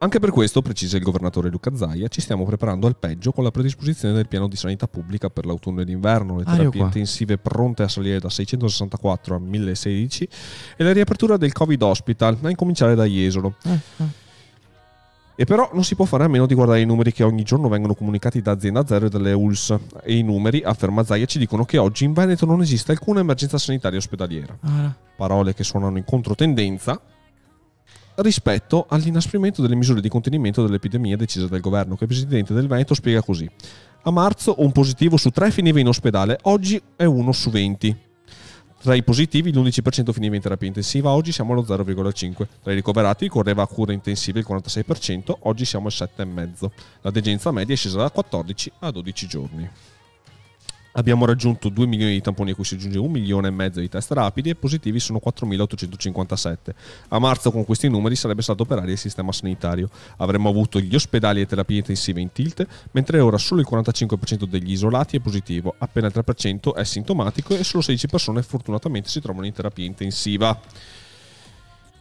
Anche 0.00 0.18
per 0.20 0.30
questo, 0.30 0.60
precisa 0.60 0.98
il 0.98 1.02
governatore 1.02 1.48
Luca 1.48 1.74
Zaia, 1.74 2.06
ci 2.08 2.20
stiamo 2.20 2.44
preparando 2.44 2.86
al 2.86 2.96
peggio 2.96 3.32
con 3.32 3.44
la 3.44 3.50
predisposizione 3.50 4.12
del 4.12 4.28
piano 4.28 4.46
di 4.46 4.56
sanità 4.56 4.86
pubblica 4.86 5.30
per 5.30 5.46
l'autunno 5.46 5.80
e 5.80 5.84
l'inverno, 5.84 6.36
le 6.36 6.44
Ah, 6.46 6.52
terapie 6.54 6.78
qua. 6.80 6.86
intensive 6.86 7.38
pronte 7.38 7.82
a 7.82 7.88
salire 7.88 8.20
da 8.20 8.28
664 8.28 9.36
a 9.36 9.38
1016 9.38 10.28
e 10.76 10.84
la 10.84 10.92
riapertura 10.92 11.38
del 11.38 11.52
Covid 11.52 11.80
Hospital, 11.82 12.36
a 12.42 12.50
incominciare 12.50 12.94
da 12.94 13.04
Jesolo. 13.06 13.54
E 15.40 15.44
però 15.44 15.70
non 15.72 15.84
si 15.84 15.94
può 15.94 16.04
fare 16.04 16.24
a 16.24 16.28
meno 16.28 16.46
di 16.46 16.54
guardare 16.54 16.80
i 16.80 16.84
numeri 16.84 17.12
che 17.12 17.22
ogni 17.22 17.44
giorno 17.44 17.68
vengono 17.68 17.94
comunicati 17.94 18.42
da 18.42 18.50
azienda 18.50 18.84
zero 18.84 19.06
e 19.06 19.08
dalle 19.08 19.32
ULS. 19.32 19.72
E 20.02 20.16
i 20.16 20.22
numeri, 20.24 20.62
afferma 20.64 21.04
Zaia, 21.04 21.26
ci 21.26 21.38
dicono 21.38 21.64
che 21.64 21.78
oggi 21.78 22.02
in 22.02 22.12
Veneto 22.12 22.44
non 22.44 22.60
esiste 22.60 22.90
alcuna 22.90 23.20
emergenza 23.20 23.56
sanitaria 23.56 23.98
ospedaliera. 23.98 24.58
Parole 25.16 25.54
che 25.54 25.62
suonano 25.62 25.96
in 25.96 26.02
controtendenza 26.02 27.00
rispetto 28.16 28.86
all'inasprimento 28.88 29.62
delle 29.62 29.76
misure 29.76 30.00
di 30.00 30.08
contenimento 30.08 30.66
dell'epidemia 30.66 31.16
decise 31.16 31.46
dal 31.46 31.60
governo, 31.60 31.94
che 31.94 32.02
il 32.02 32.08
presidente 32.08 32.52
del 32.52 32.66
Veneto 32.66 32.94
spiega 32.94 33.22
così. 33.22 33.48
A 34.02 34.10
marzo 34.10 34.56
un 34.58 34.72
positivo 34.72 35.16
su 35.16 35.30
tre 35.30 35.52
finiva 35.52 35.78
in 35.78 35.86
ospedale, 35.86 36.36
oggi 36.42 36.82
è 36.96 37.04
uno 37.04 37.30
su 37.30 37.50
20. 37.50 38.07
Tra 38.80 38.94
i 38.94 39.02
positivi 39.02 39.52
l'11% 39.52 40.12
finiva 40.12 40.36
in 40.36 40.40
terapia 40.40 40.68
intensiva, 40.68 41.10
oggi 41.10 41.32
siamo 41.32 41.52
allo 41.52 41.62
0,5%. 41.62 42.46
Tra 42.62 42.70
i 42.70 42.76
ricoverati 42.76 43.28
correva 43.28 43.64
a 43.64 43.66
cure 43.66 43.92
intensive 43.92 44.38
il 44.38 44.46
46%, 44.48 45.34
oggi 45.40 45.64
siamo 45.64 45.86
al 45.86 45.92
7,5%. 45.92 46.70
La 47.00 47.10
degenza 47.10 47.50
media 47.50 47.74
è 47.74 47.76
scesa 47.76 47.98
da 47.98 48.10
14 48.10 48.72
a 48.78 48.90
12 48.92 49.26
giorni. 49.26 49.68
Abbiamo 50.98 51.26
raggiunto 51.26 51.68
2 51.68 51.86
milioni 51.86 52.14
di 52.14 52.20
tamponi 52.20 52.50
a 52.50 52.54
cui 52.56 52.64
si 52.64 52.74
aggiunge 52.74 52.98
1 52.98 53.08
milione 53.08 53.46
e 53.46 53.50
mezzo 53.52 53.78
di 53.78 53.88
test 53.88 54.10
rapidi 54.10 54.50
e 54.50 54.56
positivi 54.56 54.98
sono 54.98 55.20
4.857. 55.24 56.56
A 57.10 57.20
marzo 57.20 57.52
con 57.52 57.64
questi 57.64 57.88
numeri 57.88 58.16
sarebbe 58.16 58.42
stato 58.42 58.64
operare 58.64 58.90
il 58.90 58.98
sistema 58.98 59.30
sanitario. 59.30 59.88
Avremmo 60.16 60.48
avuto 60.48 60.80
gli 60.80 60.92
ospedali 60.92 61.40
e 61.40 61.46
terapie 61.46 61.78
intensive 61.78 62.20
in 62.20 62.32
tilt, 62.32 62.66
mentre 62.90 63.20
ora 63.20 63.38
solo 63.38 63.60
il 63.60 63.68
45% 63.70 64.42
degli 64.46 64.72
isolati 64.72 65.18
è 65.18 65.20
positivo, 65.20 65.72
appena 65.78 66.08
il 66.08 66.12
3% 66.16 66.74
è 66.74 66.82
sintomatico 66.82 67.54
e 67.54 67.62
solo 67.62 67.84
16 67.84 68.08
persone 68.08 68.42
fortunatamente 68.42 69.08
si 69.08 69.20
trovano 69.20 69.46
in 69.46 69.52
terapia 69.52 69.84
intensiva. 69.84 70.60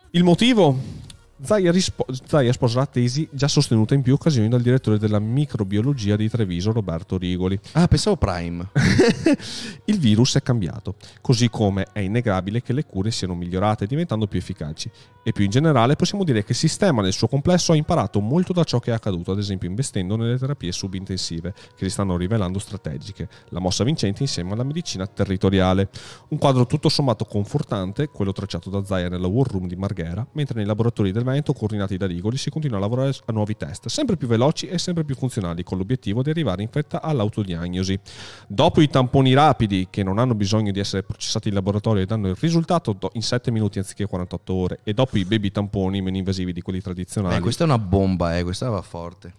Il 0.09 0.23
motivo? 0.23 1.15
Zaia, 1.39 1.71
rispo- 1.71 2.05
Zaia 2.25 2.51
sposa 2.51 2.79
la 2.79 2.85
tesi 2.88 3.27
già 3.31 3.47
sostenuta 3.47 3.93
in 3.93 4.01
più 4.01 4.13
occasioni 4.13 4.49
dal 4.49 4.61
direttore 4.61 4.97
della 4.97 5.19
microbiologia 5.19 6.15
di 6.15 6.27
Treviso, 6.29 6.71
Roberto 6.71 7.15
Rigoli. 7.17 7.59
Ah, 7.73 7.88
pensavo 7.88 8.17
Prime. 8.17 8.67
Il 9.85 9.99
virus 9.99 10.35
è 10.38 10.41
cambiato, 10.41 10.95
così 11.21 11.49
come 11.49 11.88
è 11.93 11.99
innegabile 11.99 12.63
che 12.63 12.73
le 12.73 12.85
cure 12.85 13.11
siano 13.11 13.35
migliorate 13.35 13.85
diventando 13.85 14.25
più 14.25 14.39
efficaci. 14.39 14.89
E 15.21 15.31
più 15.31 15.43
in 15.43 15.51
generale 15.51 15.95
possiamo 15.95 16.23
dire 16.23 16.43
che 16.43 16.53
il 16.53 16.57
sistema 16.57 17.01
nel 17.01 17.13
suo 17.13 17.27
complesso 17.27 17.71
ha 17.71 17.75
imparato 17.75 18.19
molto 18.19 18.53
da 18.53 18.63
ciò 18.63 18.79
che 18.79 18.91
è 18.91 18.93
accaduto, 18.93 19.33
ad 19.33 19.38
esempio 19.38 19.69
investendo 19.69 20.15
nelle 20.15 20.38
terapie 20.39 20.71
subintensive, 20.71 21.53
che 21.75 21.85
si 21.85 21.89
stanno 21.91 22.17
rivelando 22.17 22.57
strategiche, 22.59 23.27
la 23.49 23.59
mossa 23.59 23.83
vincente 23.83 24.23
insieme 24.23 24.53
alla 24.53 24.63
medicina 24.63 25.05
territoriale. 25.05 25.89
Un 26.29 26.38
quadro 26.38 26.65
tutto 26.65 26.89
sommato 26.89 27.25
confortante, 27.25 28.07
quello 28.07 28.31
tracciato 28.31 28.69
da 28.69 28.83
Zaia 28.83 29.09
nella 29.09 29.27
War 29.27 29.51
Room 29.51 29.67
di 29.67 29.75
Marghera, 29.75 30.25
mentre 30.31 30.55
nei 30.55 30.65
laboratori 30.65 31.11
del 31.11 31.25
Veneto, 31.28 31.53
coordinati 31.53 31.97
da 31.97 32.07
Rigoli, 32.07 32.38
si 32.38 32.49
continua 32.49 32.78
a 32.78 32.80
lavorare 32.80 33.13
a 33.25 33.32
nuovi 33.32 33.55
test, 33.55 33.88
sempre 33.88 34.17
più 34.17 34.28
veloci 34.28 34.67
e 34.67 34.78
sempre 34.78 35.03
più 35.03 35.15
funzionali, 35.15 35.63
con 35.63 35.78
l'obiettivo 35.78 36.21
di 36.23 36.30
arrivare 36.30 36.61
in 36.61 36.69
fretta 36.69 37.01
all'autodiagnosi. 37.01 37.99
Dopo 38.47 38.82
i 38.82 38.88
tamponi 38.88 39.34
rapidi, 39.34 39.88
che 39.89 40.03
non 40.03 40.17
hanno 40.19 40.36
bisogno 40.36 40.71
di 40.71 40.80
essere 40.80 41.03
processati 41.03 41.49
in 41.49 41.53
laboratorio 41.53 42.03
e 42.03 42.05
danno 42.05 42.30
il 42.30 42.36
risultato 42.39 42.97
in 43.13 43.21
7 43.21 43.51
minuti 43.51 43.78
anziché 43.80 44.05
48 44.05 44.53
ore, 44.53 44.80
e 44.84 44.93
dopo 44.93 45.17
i 45.17 45.25
baby 45.25 45.51
tamponi 45.51 46.01
meno 46.01 46.17
invasivi 46.17 46.53
di 46.53 46.61
quelli 46.61 46.82
tradizionali, 46.82 47.36
Eh, 47.36 47.39
questa 47.39 47.63
è 47.63 47.67
una 47.67 47.80
bomba, 47.80 48.38
eh, 48.38 48.43
questa 48.43 48.69
va 48.69 48.82
forte. 48.82 49.34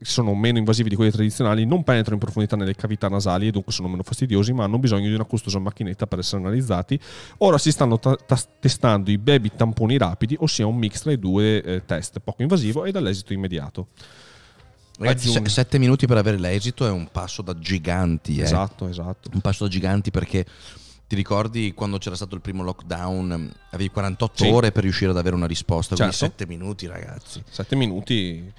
Sono 0.00 0.34
meno 0.34 0.58
invasivi 0.58 0.88
di 0.90 0.96
quelli 0.96 1.10
tradizionali, 1.10 1.64
non 1.64 1.82
penetrano 1.82 2.14
in 2.16 2.20
profondità 2.20 2.56
nelle 2.56 2.74
cavità 2.74 3.08
nasali 3.08 3.46
e 3.46 3.50
dunque 3.50 3.72
sono 3.72 3.88
meno 3.88 4.02
fastidiosi, 4.02 4.52
ma 4.52 4.64
hanno 4.64 4.78
bisogno 4.78 5.08
di 5.08 5.14
una 5.14 5.24
costosa 5.24 5.58
macchinetta 5.58 6.06
per 6.06 6.18
essere 6.18 6.42
analizzati. 6.42 6.98
Ora 7.38 7.56
si 7.58 7.70
stanno 7.70 7.98
ta- 7.98 8.16
ta- 8.16 8.38
testando 8.60 9.10
i 9.10 9.18
baby 9.18 9.50
tamponi 9.56 9.96
rapidi, 9.96 10.36
ossia 10.40 10.66
un 10.66 10.76
mix 10.76 11.02
tra 11.02 11.12
i 11.12 11.18
due 11.18 11.62
eh, 11.62 11.84
test, 11.86 12.20
poco 12.20 12.42
invasivo 12.42 12.84
e 12.84 12.90
dall'esito 12.92 13.32
immediato. 13.32 13.88
Ragazzi, 14.98 15.28
se- 15.30 15.48
sette 15.48 15.78
minuti 15.78 16.06
per 16.06 16.18
avere 16.18 16.38
l'esito 16.38 16.86
è 16.86 16.90
un 16.90 17.08
passo 17.10 17.42
da 17.42 17.58
giganti. 17.58 18.38
eh. 18.38 18.42
Esatto, 18.42 18.86
esatto. 18.88 19.30
Un 19.32 19.40
passo 19.40 19.64
da 19.64 19.70
giganti 19.70 20.10
perché 20.12 20.44
ti 21.06 21.16
ricordi 21.16 21.74
quando 21.74 21.98
c'era 21.98 22.14
stato 22.14 22.34
il 22.34 22.40
primo 22.40 22.62
lockdown, 22.62 23.52
avevi 23.70 23.90
48 23.90 24.44
Sì. 24.44 24.50
ore 24.50 24.70
per 24.70 24.84
riuscire 24.84 25.10
ad 25.10 25.16
avere 25.18 25.34
una 25.34 25.46
risposta, 25.46 25.96
quindi 25.96 26.14
Certo. 26.14 26.36
7 26.38 26.46
minuti 26.46 26.86
ragazzi. 26.86 27.42
7 27.48 27.74
minuti. 27.76 28.52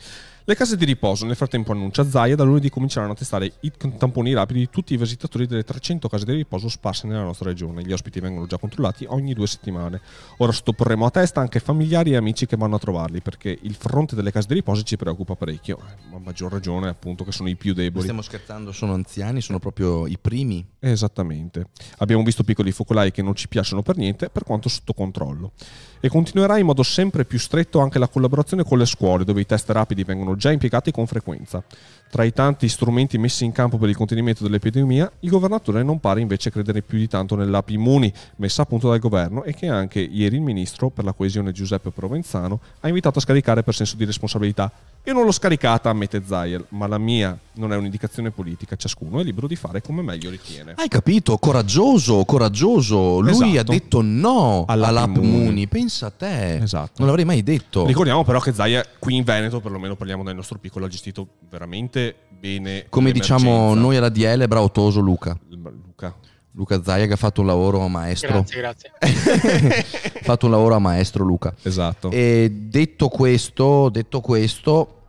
Le 0.48 0.54
case 0.54 0.78
di 0.78 0.86
riposo, 0.86 1.26
nel 1.26 1.36
frattempo 1.36 1.72
annuncia 1.72 2.08
Zaia, 2.08 2.36
da 2.36 2.44
lunedì 2.44 2.70
cominceranno 2.70 3.14
a 3.14 3.16
testare 3.16 3.52
i 3.62 3.72
tamponi 3.98 4.32
rapidi 4.32 4.60
di 4.60 4.70
tutti 4.70 4.94
i 4.94 4.98
visitatori 4.98 5.48
delle 5.48 5.64
300 5.64 6.08
case 6.08 6.24
di 6.24 6.34
riposo 6.34 6.70
sparse 6.70 7.08
nella 7.08 7.24
nostra 7.24 7.50
regione. 7.50 7.82
Gli 7.82 7.92
ospiti 7.92 8.20
vengono 8.20 8.46
già 8.46 8.60
controllati 8.60 9.06
ogni 9.10 9.34
due 9.34 9.48
settimane. 9.48 10.00
Ora 10.38 10.52
sottoporremo 10.52 11.04
a 11.04 11.10
testa 11.10 11.42
anche 11.42 11.60
familiari 11.60 12.12
e 12.12 12.18
amici 12.18 12.46
che 12.46 12.58
vanno 12.58 12.76
a 12.76 12.80
trovarli, 12.80 13.22
perché 13.22 13.58
il 13.60 13.74
fronte 13.74 14.14
delle 14.14 14.32
case 14.32 14.46
di 14.48 14.54
riposo 14.54 14.84
ci 14.84 14.98
preoccupa 14.98 15.34
parecchio. 15.34 15.80
Eh, 15.80 16.16
A 16.16 16.20
maggior 16.20 16.52
ragione, 16.52 16.90
appunto, 16.90 17.24
che 17.24 17.32
sono 17.32 17.50
i 17.50 17.56
più 17.56 17.74
deboli. 17.74 18.04
stiamo 18.04 18.22
scherzando, 18.22 18.72
sono 18.72 18.94
anziani, 18.94 19.42
sono 19.42 19.58
proprio 19.58 20.06
i 20.06 20.20
primi. 20.22 20.64
Esattamente. 20.78 21.70
Abbiamo 21.98 22.22
visto 22.22 22.44
piccoli 22.44 22.72
focolai 22.72 23.10
che 23.10 23.24
non 23.24 23.34
ci 23.34 23.48
piacciono 23.48 23.82
per 23.82 23.98
niente, 23.98 24.30
per 24.30 24.44
quanto 24.44 24.70
sotto 24.70 24.94
controllo. 24.94 25.54
E 26.00 26.10
continuerà 26.10 26.58
in 26.58 26.66
modo 26.66 26.84
sempre 26.84 27.26
più 27.26 27.40
stretto 27.40 27.80
anche 27.80 28.00
la 28.00 28.08
collaborazione 28.08 28.64
con 28.64 28.78
le 28.78 28.86
scuole, 28.86 29.24
dove 29.24 29.42
i 29.42 29.46
test 29.46 29.70
rapidi 29.70 30.04
vengono 30.04 30.36
già 30.36 30.52
impiegati 30.52 30.92
con 30.92 31.08
frequenza. 31.08 31.64
Tra 32.10 32.24
i 32.24 32.32
tanti 32.32 32.70
strumenti 32.70 33.18
messi 33.18 33.44
in 33.44 33.52
campo 33.52 33.78
per 33.78 33.90
il 33.90 33.96
contenimento 33.96 34.44
dell'epidemia, 34.44 35.12
il 35.22 35.30
governatore 35.30 35.84
non 35.84 36.00
pare 36.00 36.22
invece 36.22 36.52
credere 36.52 36.82
più 36.82 36.98
di 36.98 37.08
tanto 37.08 37.36
nell'app 37.36 37.70
Immuni, 37.70 38.14
messa 38.38 38.62
a 38.62 38.66
punto 38.66 38.90
dal 38.90 39.00
governo 39.00 39.44
e 39.44 39.54
che 39.54 39.68
anche 39.68 40.00
ieri 40.00 40.36
il 40.36 40.42
ministro 40.42 40.90
per 40.90 41.04
la 41.04 41.14
coesione 41.14 41.52
Giuseppe 41.52 41.90
Provenzano 41.90 42.60
ha 42.82 42.88
invitato 42.88 43.20
a 43.20 43.22
scaricare 43.22 43.64
per 43.64 43.74
senso 43.74 43.96
di 43.96 44.06
responsabilità. 44.06 44.72
Io 45.08 45.14
non 45.14 45.24
l'ho 45.24 45.32
scaricata, 45.32 45.90
ammette 45.92 46.24
Zayel, 46.26 46.66
ma 46.70 46.88
la 46.88 46.98
mia 46.98 47.38
non 47.54 47.72
è 47.72 47.76
un'indicazione 47.76 48.32
politica, 48.32 48.76
ciascuno 48.76 49.20
è 49.20 49.24
libero 49.24 49.46
di 49.48 49.56
fare 49.56 49.80
come 49.82 50.02
meglio 50.02 50.32
ritiene. 50.32 50.74
Hai 50.76 50.88
capito? 50.88 51.38
Coraggioso, 51.38 52.26
coraggioso. 52.26 53.20
Lui 53.20 53.30
Esatto. 53.30 53.60
ha 53.60 53.64
detto 53.64 54.02
no 54.02 54.66
All'app. 54.68 55.16
Muni. 55.18 55.68
Pensa 55.68 56.08
a 56.08 56.12
te. 56.12 56.56
Esatto. 56.58 56.94
Non 56.98 57.08
l'avrei 57.08 57.26
mai 57.26 57.44
detto. 57.44 57.86
Ricordiamo 57.86 58.24
però 58.24 58.40
che 58.40 58.52
Zaya 58.52 58.84
qui 58.98 59.16
in 59.16 59.24
Veneto, 59.24 59.60
perlomeno 59.60 59.96
parliamo 59.96 60.24
del 60.24 60.36
nostro 60.36 60.58
piccolo, 60.58 60.86
ha 60.86 60.90
gestito 60.90 61.28
veramente 61.50 62.16
bene 62.40 62.88
Come 62.90 63.12
l'emergenza. 63.12 63.36
diciamo 63.46 63.74
noi 63.76 63.98
alla 63.98 64.10
DL, 64.10 64.48
bravo 64.48 64.72
Toso 64.72 65.02
Luca. 65.02 65.38
Luca. 65.50 66.16
Luca 66.56 66.82
Zaia 66.82 67.06
che 67.06 67.14
ha 67.14 67.18
fatto 67.18 67.42
un 67.42 67.48
lavoro 67.48 67.82
a 67.82 67.88
maestro. 67.90 68.44
Grazie, 68.44 68.60
grazie. 68.60 68.92
ha 70.20 70.24
fatto 70.24 70.46
un 70.46 70.52
lavoro 70.52 70.76
a 70.76 70.80
maestro 70.80 71.24
Luca. 71.24 71.54
Esatto. 71.62 72.10
E 72.12 72.50
detto 72.50 73.10
questo, 73.10 73.90
detto 73.90 74.22
questo, 74.22 75.02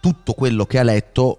tutto 0.00 0.34
quello 0.34 0.66
che 0.66 0.78
ha 0.78 0.84
letto 0.84 1.38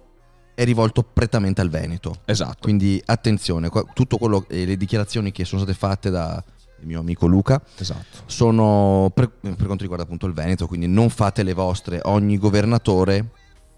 è 0.54 0.64
rivolto 0.64 1.02
prettamente 1.02 1.62
al 1.62 1.70
Veneto. 1.70 2.16
Esatto. 2.26 2.58
Quindi 2.60 3.02
attenzione, 3.04 3.70
tutto 3.94 4.18
quello 4.18 4.44
e 4.48 4.66
le 4.66 4.76
dichiarazioni 4.76 5.32
che 5.32 5.44
sono 5.44 5.62
state 5.62 5.76
fatte 5.76 6.10
da 6.10 6.42
il 6.80 6.86
mio 6.90 7.00
amico 7.00 7.26
Luca 7.26 7.62
Esatto. 7.78 8.24
sono 8.26 9.10
per, 9.14 9.30
per 9.30 9.56
quanto 9.56 9.82
riguarda 9.82 10.04
appunto 10.04 10.26
il 10.26 10.34
Veneto, 10.34 10.66
quindi 10.66 10.86
non 10.86 11.08
fate 11.08 11.42
le 11.42 11.54
vostre, 11.54 12.00
ogni 12.04 12.36
governatore 12.36 13.30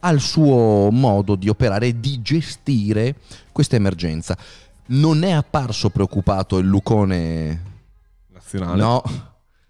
ha 0.06 0.10
il 0.10 0.20
suo 0.20 0.88
modo 0.92 1.34
di 1.34 1.48
operare 1.48 1.88
e 1.88 2.00
di 2.00 2.22
gestire 2.22 3.16
questa 3.50 3.74
emergenza. 3.76 4.36
Non 4.88 5.24
è 5.24 5.32
apparso 5.32 5.90
preoccupato 5.90 6.58
il 6.58 6.66
Lucone 6.66 7.62
Nazionale. 8.32 8.80
no, 8.80 9.02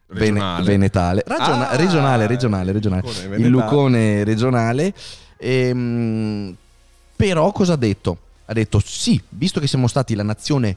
Regionale. 0.08 0.62
Vene- 0.62 0.64
venetale, 0.78 1.22
Ragiona- 1.26 1.70
Ah, 1.70 1.76
regionale, 1.76 2.26
regionale, 2.26 2.72
regionale. 2.72 3.02
Lucone 3.02 3.36
il. 3.36 3.48
Lucone 3.48 4.24
regionale. 4.24 4.94
Ehm, 5.38 6.54
però 7.16 7.50
cosa 7.52 7.72
ha 7.72 7.76
detto? 7.76 8.18
Ha 8.44 8.52
detto 8.52 8.78
sì, 8.84 9.20
visto 9.30 9.58
che 9.58 9.66
siamo 9.66 9.86
stati 9.88 10.14
la 10.14 10.22
nazione 10.22 10.76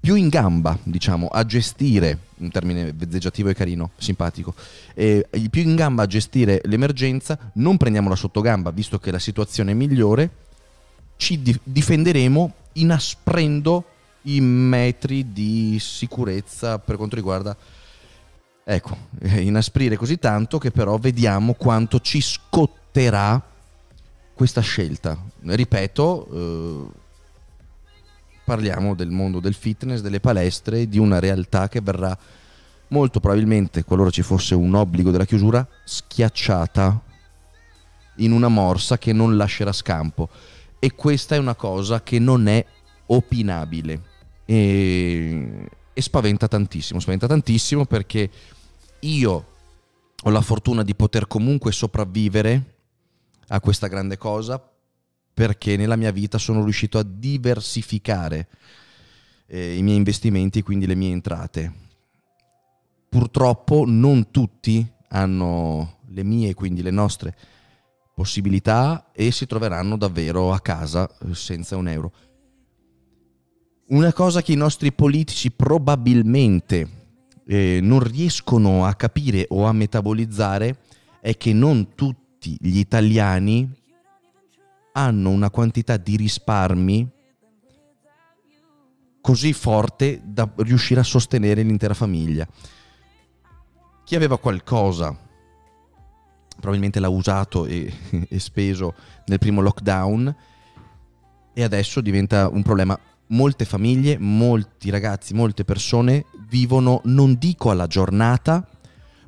più 0.00 0.14
in 0.14 0.28
gamba, 0.28 0.78
diciamo, 0.82 1.26
a 1.28 1.44
gestire, 1.44 2.18
un 2.38 2.50
termine 2.50 2.92
vezzeggiativo 2.92 3.50
e 3.50 3.54
carino, 3.54 3.90
simpatico, 3.98 4.54
eh, 4.94 5.28
più 5.50 5.62
in 5.62 5.74
gamba 5.74 6.04
a 6.04 6.06
gestire 6.06 6.62
l'emergenza, 6.64 7.38
non 7.54 7.76
prendiamola 7.76 8.16
sotto 8.16 8.40
gamba, 8.40 8.70
visto 8.70 8.98
che 8.98 9.10
la 9.10 9.18
situazione 9.18 9.72
è 9.72 9.74
migliore, 9.74 10.30
ci 11.16 11.42
di- 11.42 11.60
difenderemo 11.62 12.54
inasprendo 12.74 13.84
i 14.22 14.40
metri 14.40 15.32
di 15.32 15.78
sicurezza 15.78 16.78
per 16.78 16.96
quanto 16.96 17.16
riguarda 17.16 17.56
ecco 18.62 18.96
eh, 19.20 19.40
inasprire 19.40 19.96
così 19.96 20.18
tanto 20.18 20.58
che 20.58 20.70
però 20.70 20.98
vediamo 20.98 21.54
quanto 21.54 22.00
ci 22.00 22.20
scotterà 22.20 23.42
questa 24.34 24.60
scelta. 24.62 25.18
Ripeto 25.42 26.28
eh, 26.32 26.99
parliamo 28.50 28.96
del 28.96 29.10
mondo 29.10 29.38
del 29.38 29.54
fitness 29.54 30.00
delle 30.00 30.18
palestre 30.18 30.88
di 30.88 30.98
una 30.98 31.20
realtà 31.20 31.68
che 31.68 31.80
verrà 31.80 32.18
molto 32.88 33.20
probabilmente 33.20 33.84
qualora 33.84 34.10
ci 34.10 34.22
fosse 34.22 34.56
un 34.56 34.74
obbligo 34.74 35.12
della 35.12 35.24
chiusura 35.24 35.64
schiacciata 35.84 37.00
in 38.16 38.32
una 38.32 38.48
morsa 38.48 38.98
che 38.98 39.12
non 39.12 39.36
lascerà 39.36 39.70
scampo. 39.70 40.28
E 40.80 40.96
questa 40.96 41.36
è 41.36 41.38
una 41.38 41.54
cosa 41.54 42.02
che 42.02 42.18
non 42.18 42.48
è 42.48 42.66
opinabile. 43.06 44.02
E, 44.44 45.68
e 45.92 46.02
spaventa 46.02 46.48
tantissimo, 46.48 46.98
spaventa 46.98 47.28
tantissimo 47.28 47.84
perché 47.84 48.28
io 48.98 49.46
ho 50.20 50.30
la 50.30 50.40
fortuna 50.40 50.82
di 50.82 50.96
poter 50.96 51.28
comunque 51.28 51.70
sopravvivere 51.70 52.74
a 53.46 53.60
questa 53.60 53.86
grande 53.86 54.18
cosa 54.18 54.69
perché 55.40 55.78
nella 55.78 55.96
mia 55.96 56.10
vita 56.10 56.36
sono 56.36 56.62
riuscito 56.62 56.98
a 56.98 57.02
diversificare 57.02 58.46
eh, 59.46 59.74
i 59.74 59.82
miei 59.82 59.96
investimenti, 59.96 60.60
quindi 60.60 60.84
le 60.84 60.94
mie 60.94 61.12
entrate. 61.12 61.72
Purtroppo 63.08 63.84
non 63.86 64.30
tutti 64.30 64.86
hanno 65.08 66.00
le 66.08 66.24
mie, 66.24 66.52
quindi 66.52 66.82
le 66.82 66.90
nostre 66.90 67.34
possibilità 68.14 69.12
e 69.14 69.30
si 69.30 69.46
troveranno 69.46 69.96
davvero 69.96 70.52
a 70.52 70.60
casa 70.60 71.08
eh, 71.08 71.34
senza 71.34 71.78
un 71.78 71.88
euro. 71.88 72.12
Una 73.86 74.12
cosa 74.12 74.42
che 74.42 74.52
i 74.52 74.56
nostri 74.56 74.92
politici 74.92 75.50
probabilmente 75.52 76.88
eh, 77.46 77.78
non 77.80 78.00
riescono 78.00 78.84
a 78.84 78.92
capire 78.92 79.46
o 79.48 79.64
a 79.64 79.72
metabolizzare 79.72 80.80
è 81.18 81.34
che 81.38 81.54
non 81.54 81.94
tutti 81.94 82.58
gli 82.60 82.76
italiani 82.76 83.78
hanno 84.92 85.30
una 85.30 85.50
quantità 85.50 85.96
di 85.96 86.16
risparmi 86.16 87.08
così 89.20 89.52
forte 89.52 90.20
da 90.24 90.50
riuscire 90.56 91.00
a 91.00 91.04
sostenere 91.04 91.62
l'intera 91.62 91.94
famiglia. 91.94 92.46
Chi 94.04 94.14
aveva 94.16 94.38
qualcosa 94.38 95.28
probabilmente 96.60 97.00
l'ha 97.00 97.08
usato 97.08 97.66
e, 97.66 97.92
e 98.28 98.38
speso 98.38 98.94
nel 99.26 99.38
primo 99.38 99.60
lockdown 99.60 100.36
e 101.52 101.62
adesso 101.62 102.00
diventa 102.00 102.48
un 102.48 102.62
problema. 102.62 102.98
Molte 103.28 103.64
famiglie, 103.64 104.18
molti 104.18 104.90
ragazzi, 104.90 105.34
molte 105.34 105.64
persone 105.64 106.26
vivono, 106.48 107.00
non 107.04 107.36
dico 107.38 107.70
alla 107.70 107.86
giornata, 107.86 108.68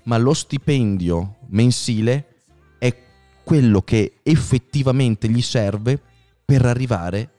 ma 0.05 0.19
lo 0.19 0.35
stipendio 0.35 1.37
mensile 1.49 2.32
quello 3.45 3.83
che 3.83 4.15
effettivamente 4.23 5.29
gli 5.29 5.43
serve 5.43 6.01
per 6.45 6.65
arrivare 6.65 7.31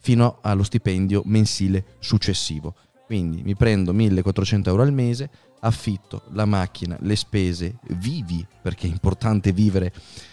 fino 0.00 0.38
allo 0.40 0.62
stipendio 0.62 1.22
mensile 1.26 1.84
successivo. 2.00 2.74
Quindi 3.06 3.42
mi 3.42 3.54
prendo 3.54 3.92
1400 3.92 4.70
euro 4.70 4.82
al 4.82 4.92
mese, 4.92 5.30
affitto 5.60 6.22
la 6.32 6.44
macchina, 6.44 6.96
le 7.00 7.16
spese, 7.16 7.76
vivi, 7.88 8.44
perché 8.62 8.86
è 8.86 8.90
importante 8.90 9.52
vivere 9.52 9.92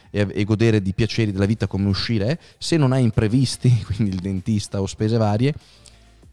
e, 0.09 0.27
e 0.31 0.43
godere 0.43 0.81
di 0.81 0.93
piaceri 0.93 1.31
della 1.31 1.45
vita 1.45 1.67
come 1.67 1.87
uscire 1.87 2.27
è. 2.27 2.37
Se 2.57 2.77
non 2.77 2.93
hai 2.93 3.03
imprevisti, 3.03 3.69
quindi 3.85 4.15
il 4.15 4.21
dentista 4.21 4.81
o 4.81 4.87
spese 4.87 5.17
varie, 5.17 5.53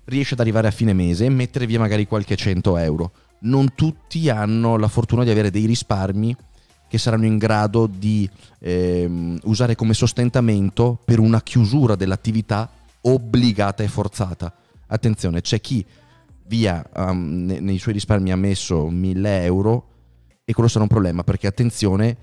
riesci 0.05 0.35
ad 0.35 0.41
arrivare 0.41 0.69
a 0.69 0.73
fine 0.73 0.93
mese 0.93 1.25
e 1.25 1.31
mettere 1.31 1.67
via 1.67 1.79
magari 1.79 2.07
qualche 2.07 2.37
100 2.37 2.77
euro. 2.79 3.13
Non 3.41 3.75
tutti 3.75 4.31
hanno 4.31 4.77
la 4.77 4.89
fortuna 4.89 5.25
di 5.25 5.31
avere 5.31 5.51
dei 5.51 5.67
risparmi 5.67 6.35
che 6.89 6.99
saranno 6.99 7.27
in 7.27 7.39
grado 7.39 7.87
di 7.87 8.29
ehm, 8.61 9.39
usare 9.45 9.75
come 9.75 9.95
sostentamento 9.95 10.99
per 11.05 11.19
una 11.19 11.43
chiusura 11.43 11.97
dell'attività 11.97 12.71
obbligata 13.03 13.83
e 13.83 13.89
forzata. 13.89 14.53
Attenzione, 14.87 15.41
c'è 15.41 15.61
chi 15.61 15.85
via 16.47 16.85
um, 16.95 17.45
ne- 17.45 17.61
nei 17.61 17.79
suoi 17.79 17.95
risparmi 17.95 18.31
ha 18.33 18.37
messo 18.37 18.89
1000 18.89 19.45
euro 19.45 19.89
e 20.45 20.53
quello 20.53 20.69
sarà 20.69 20.83
un 20.83 20.89
problema 20.89 21.25
perché 21.25 21.47
attenzione 21.47 22.17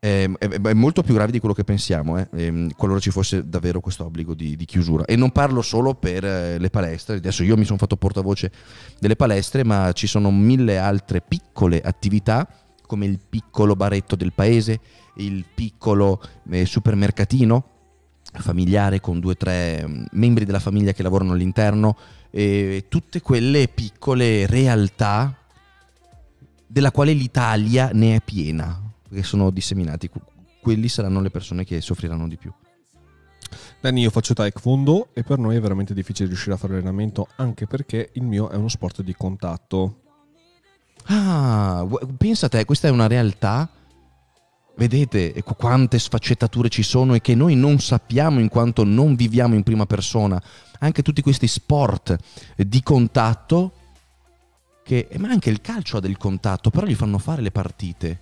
ehm, 0.00 0.36
è, 0.38 0.48
è 0.48 0.72
molto 0.72 1.02
più 1.02 1.14
grave 1.14 1.30
di 1.30 1.38
quello 1.38 1.54
che 1.54 1.64
pensiamo 1.64 2.18
eh, 2.18 2.28
ehm, 2.32 2.70
qualora 2.76 2.98
ci 2.98 3.10
fosse 3.10 3.46
davvero 3.46 3.80
questo 3.80 4.06
obbligo 4.06 4.34
di, 4.34 4.56
di 4.56 4.64
chiusura 4.64 5.04
e 5.04 5.16
non 5.16 5.30
parlo 5.30 5.60
solo 5.60 5.94
per 5.94 6.24
eh, 6.24 6.58
le 6.58 6.70
palestre 6.70 7.16
adesso 7.16 7.42
io 7.42 7.56
mi 7.58 7.64
sono 7.64 7.76
fatto 7.76 7.96
portavoce 7.96 8.50
delle 8.98 9.16
palestre 9.16 9.64
ma 9.64 9.92
ci 9.92 10.06
sono 10.06 10.30
mille 10.30 10.78
altre 10.78 11.20
piccole 11.20 11.80
attività 11.82 12.48
come 12.90 13.06
il 13.06 13.20
piccolo 13.20 13.76
baretto 13.76 14.16
del 14.16 14.32
paese 14.32 14.80
il 15.18 15.44
piccolo 15.54 16.20
eh, 16.50 16.66
supermercatino 16.66 17.64
familiare 18.32 18.98
con 18.98 19.20
due 19.20 19.32
o 19.32 19.36
tre 19.36 19.86
mm, 19.86 20.04
membri 20.12 20.44
della 20.44 20.58
famiglia 20.58 20.92
che 20.92 21.04
lavorano 21.04 21.32
all'interno 21.32 21.96
e 22.30 22.86
tutte 22.88 23.20
quelle 23.20 23.68
piccole 23.68 24.46
realtà 24.46 25.36
della 26.66 26.90
quale 26.90 27.12
l'Italia 27.12 27.90
ne 27.92 28.16
è 28.16 28.20
piena, 28.20 28.80
perché 29.08 29.22
sono 29.24 29.50
disseminati. 29.50 30.08
Que- 30.08 30.22
Quelli 30.60 30.88
saranno 30.88 31.20
le 31.20 31.30
persone 31.30 31.64
che 31.64 31.80
soffriranno 31.80 32.28
di 32.28 32.36
più. 32.36 32.52
Danny, 33.80 34.02
io 34.02 34.10
faccio 34.10 34.34
taekwondo 34.34 35.08
e 35.14 35.22
per 35.22 35.38
noi 35.38 35.56
è 35.56 35.60
veramente 35.60 35.94
difficile 35.94 36.28
riuscire 36.28 36.54
a 36.54 36.58
fare 36.58 36.74
allenamento 36.74 37.28
anche 37.36 37.66
perché 37.66 38.10
il 38.12 38.24
mio 38.24 38.50
è 38.50 38.56
uno 38.56 38.68
sport 38.68 39.02
di 39.02 39.14
contatto. 39.14 39.99
Ah, 41.12 41.84
pensa 42.16 42.46
a 42.46 42.48
te, 42.48 42.64
questa 42.64 42.86
è 42.88 42.90
una 42.90 43.08
realtà. 43.08 43.68
Vedete 44.76 45.42
qu- 45.42 45.56
quante 45.56 45.98
sfaccettature 45.98 46.68
ci 46.68 46.82
sono 46.84 47.14
e 47.14 47.20
che 47.20 47.34
noi 47.34 47.56
non 47.56 47.80
sappiamo 47.80 48.38
in 48.38 48.48
quanto 48.48 48.84
non 48.84 49.16
viviamo 49.16 49.54
in 49.56 49.64
prima 49.64 49.86
persona. 49.86 50.40
Anche 50.78 51.02
tutti 51.02 51.20
questi 51.20 51.48
sport 51.48 52.16
di 52.56 52.82
contatto, 52.82 53.72
che, 54.84 55.08
eh, 55.10 55.18
ma 55.18 55.28
anche 55.30 55.50
il 55.50 55.60
calcio 55.60 55.96
ha 55.96 56.00
del 56.00 56.16
contatto, 56.16 56.70
però 56.70 56.86
gli 56.86 56.94
fanno 56.94 57.18
fare 57.18 57.42
le 57.42 57.50
partite. 57.50 58.20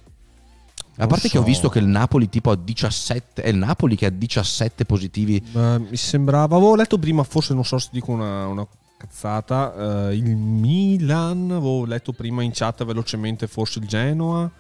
A 1.01 1.07
parte 1.07 1.29
Non 1.29 1.31
che 1.31 1.39
ho 1.39 1.43
so. 1.43 1.47
visto 1.47 1.69
che 1.69 1.79
il 1.79 1.87
Napoli 1.87 2.29
tipo 2.29 2.51
ha 2.51 2.57
17, 2.57 3.43
è 3.43 3.49
il 3.51 3.57
Napoli 3.57 3.95
che 3.95 4.07
ha 4.07 4.11
17 4.11 4.85
positivi. 4.87 5.37
Eh, 5.37 5.79
mi 5.79 5.97
sembrava, 5.97 6.57
avevo 6.57 6.75
letto 6.75 6.99
prima, 6.99 7.23
forse 7.23 7.53
non 7.55 7.65
so 7.65 7.79
se 7.79 7.91
dico 7.93 8.11
una, 8.11 8.47
una 8.49 8.67
cazzata, 8.99 10.09
eh, 10.11 10.17
il 10.17 10.37
Milan, 10.37 11.51
avevo 11.53 11.87
letto 11.87 12.13
prima 12.13 12.43
in 12.43 12.51
chat 12.53 12.85
velocemente 12.85 13.47
forse 13.47 13.79
il 13.79 13.87
Genoa. 13.87 14.51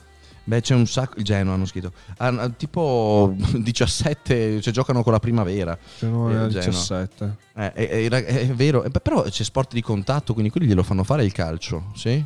Beh, 0.44 0.62
c'è 0.62 0.74
un 0.74 0.86
sacco, 0.86 1.18
il 1.18 1.24
Genoa 1.24 1.52
hanno 1.54 1.66
scritto, 1.66 1.92
hanno, 2.16 2.50
tipo 2.54 3.34
17, 3.52 4.62
cioè 4.62 4.72
giocano 4.72 5.02
con 5.02 5.12
la 5.12 5.18
primavera. 5.18 5.76
Genoa 5.98 6.30
Genoa. 6.48 6.48
17. 6.48 7.36
Eh, 7.54 7.72
è, 7.72 8.08
è- 8.08 8.24
è 8.24 8.46
vero, 8.54 8.82
Eh, 8.84 8.90
però 8.90 9.22
c'è 9.24 9.44
sport 9.44 9.74
di 9.74 9.82
contatto, 9.82 10.32
quindi 10.32 10.50
quelli 10.50 10.66
glielo 10.66 10.82
fanno 10.82 11.04
fare 11.04 11.22
il 11.24 11.32
calcio, 11.32 11.90
sì? 11.94 12.24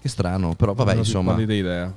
Che 0.00 0.08
strano, 0.08 0.54
però 0.54 0.72
vabbè, 0.72 0.90
Non 0.92 1.00
ho 1.00 1.04
insomma. 1.04 1.32
pallida 1.32 1.52
idea. 1.52 1.94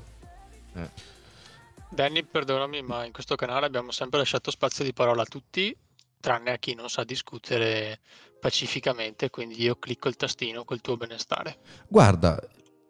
Danny, 1.89 2.23
perdonami, 2.23 2.81
ma 2.81 3.05
in 3.05 3.13
questo 3.13 3.35
canale 3.35 3.65
abbiamo 3.65 3.91
sempre 3.91 4.19
lasciato 4.19 4.51
spazio 4.51 4.83
di 4.83 4.91
parola 4.91 5.21
a 5.21 5.25
tutti, 5.25 5.73
tranne 6.19 6.51
a 6.51 6.57
chi 6.57 6.73
non 6.75 6.89
sa 6.89 7.03
discutere 7.05 7.99
pacificamente, 8.45 9.31
quindi 9.31 9.59
io 9.59 9.75
clicco 9.79 10.07
il 10.07 10.15
tastino 10.15 10.65
col 10.65 10.79
tuo 10.79 10.97
benestare. 10.97 11.57
Guarda, 11.87 12.39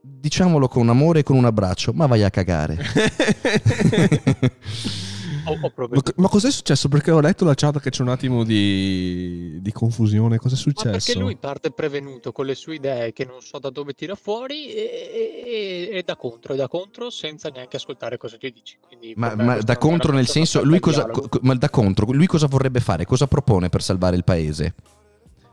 diciamolo 0.02 0.68
con 0.68 0.90
amore 0.90 1.20
e 1.20 1.24
con 1.24 1.38
un 1.38 1.46
abbraccio, 1.46 1.94
ma 1.94 2.08
vai 2.08 2.24
a 2.24 2.30
cagare. 2.30 2.76
Ho, 5.48 5.60
ho 5.62 5.72
Ma, 5.76 6.02
ma 6.16 6.28
cos'è 6.28 6.50
successo? 6.50 6.88
Perché 6.88 7.12
ho 7.12 7.20
letto 7.20 7.46
la 7.46 7.54
chat 7.54 7.80
che 7.80 7.92
c'è 7.92 8.02
un 8.02 8.10
attimo 8.10 8.44
di, 8.44 9.60
di 9.62 9.72
confusione. 9.72 10.40
Cos'è 10.40 10.56
Ma 10.56 10.60
successo? 10.60 10.90
perché 10.90 11.14
lui 11.14 11.38
parte 11.38 11.70
prevenuto 11.70 12.32
con 12.32 12.48
le 12.48 12.56
sue 12.56 12.76
idee 12.76 13.14
che 13.14 13.26
non 13.26 13.42
so 13.42 13.60
da 13.60 13.70
dove 13.70 13.94
tira 13.94 14.16
fuori 14.16 14.74
e, 14.74 15.44
e- 15.46 15.90
e 15.98 16.04
da 16.04 16.16
contro, 16.16 16.54
e 16.54 16.56
da 16.56 16.68
contro 16.68 17.12
senza 17.12 17.50
neanche 17.50 17.76
ascoltare 17.76 18.18
cosa 18.18 18.38
ti 18.38 18.52
dici. 18.52 18.78
Quindi 18.88 19.14
Ma, 19.16 19.36
ma 19.36 19.60
da 19.60 19.78
contro 19.78 20.12
nel 20.12 20.28
senso, 20.28 20.64
lui 20.64 20.80
cosa, 20.80 21.06
co- 21.06 21.30
ma 21.44 21.54
da 21.54 21.70
contro, 21.70 22.12
lui 22.12 22.26
cosa 22.26 22.48
vorrebbe 22.48 22.80
fare? 22.80 23.06
Cosa 23.06 23.28
propone 23.28 23.70
per 23.70 23.84
salvare 23.84 24.16
il 24.16 24.24
paese? 24.24 24.74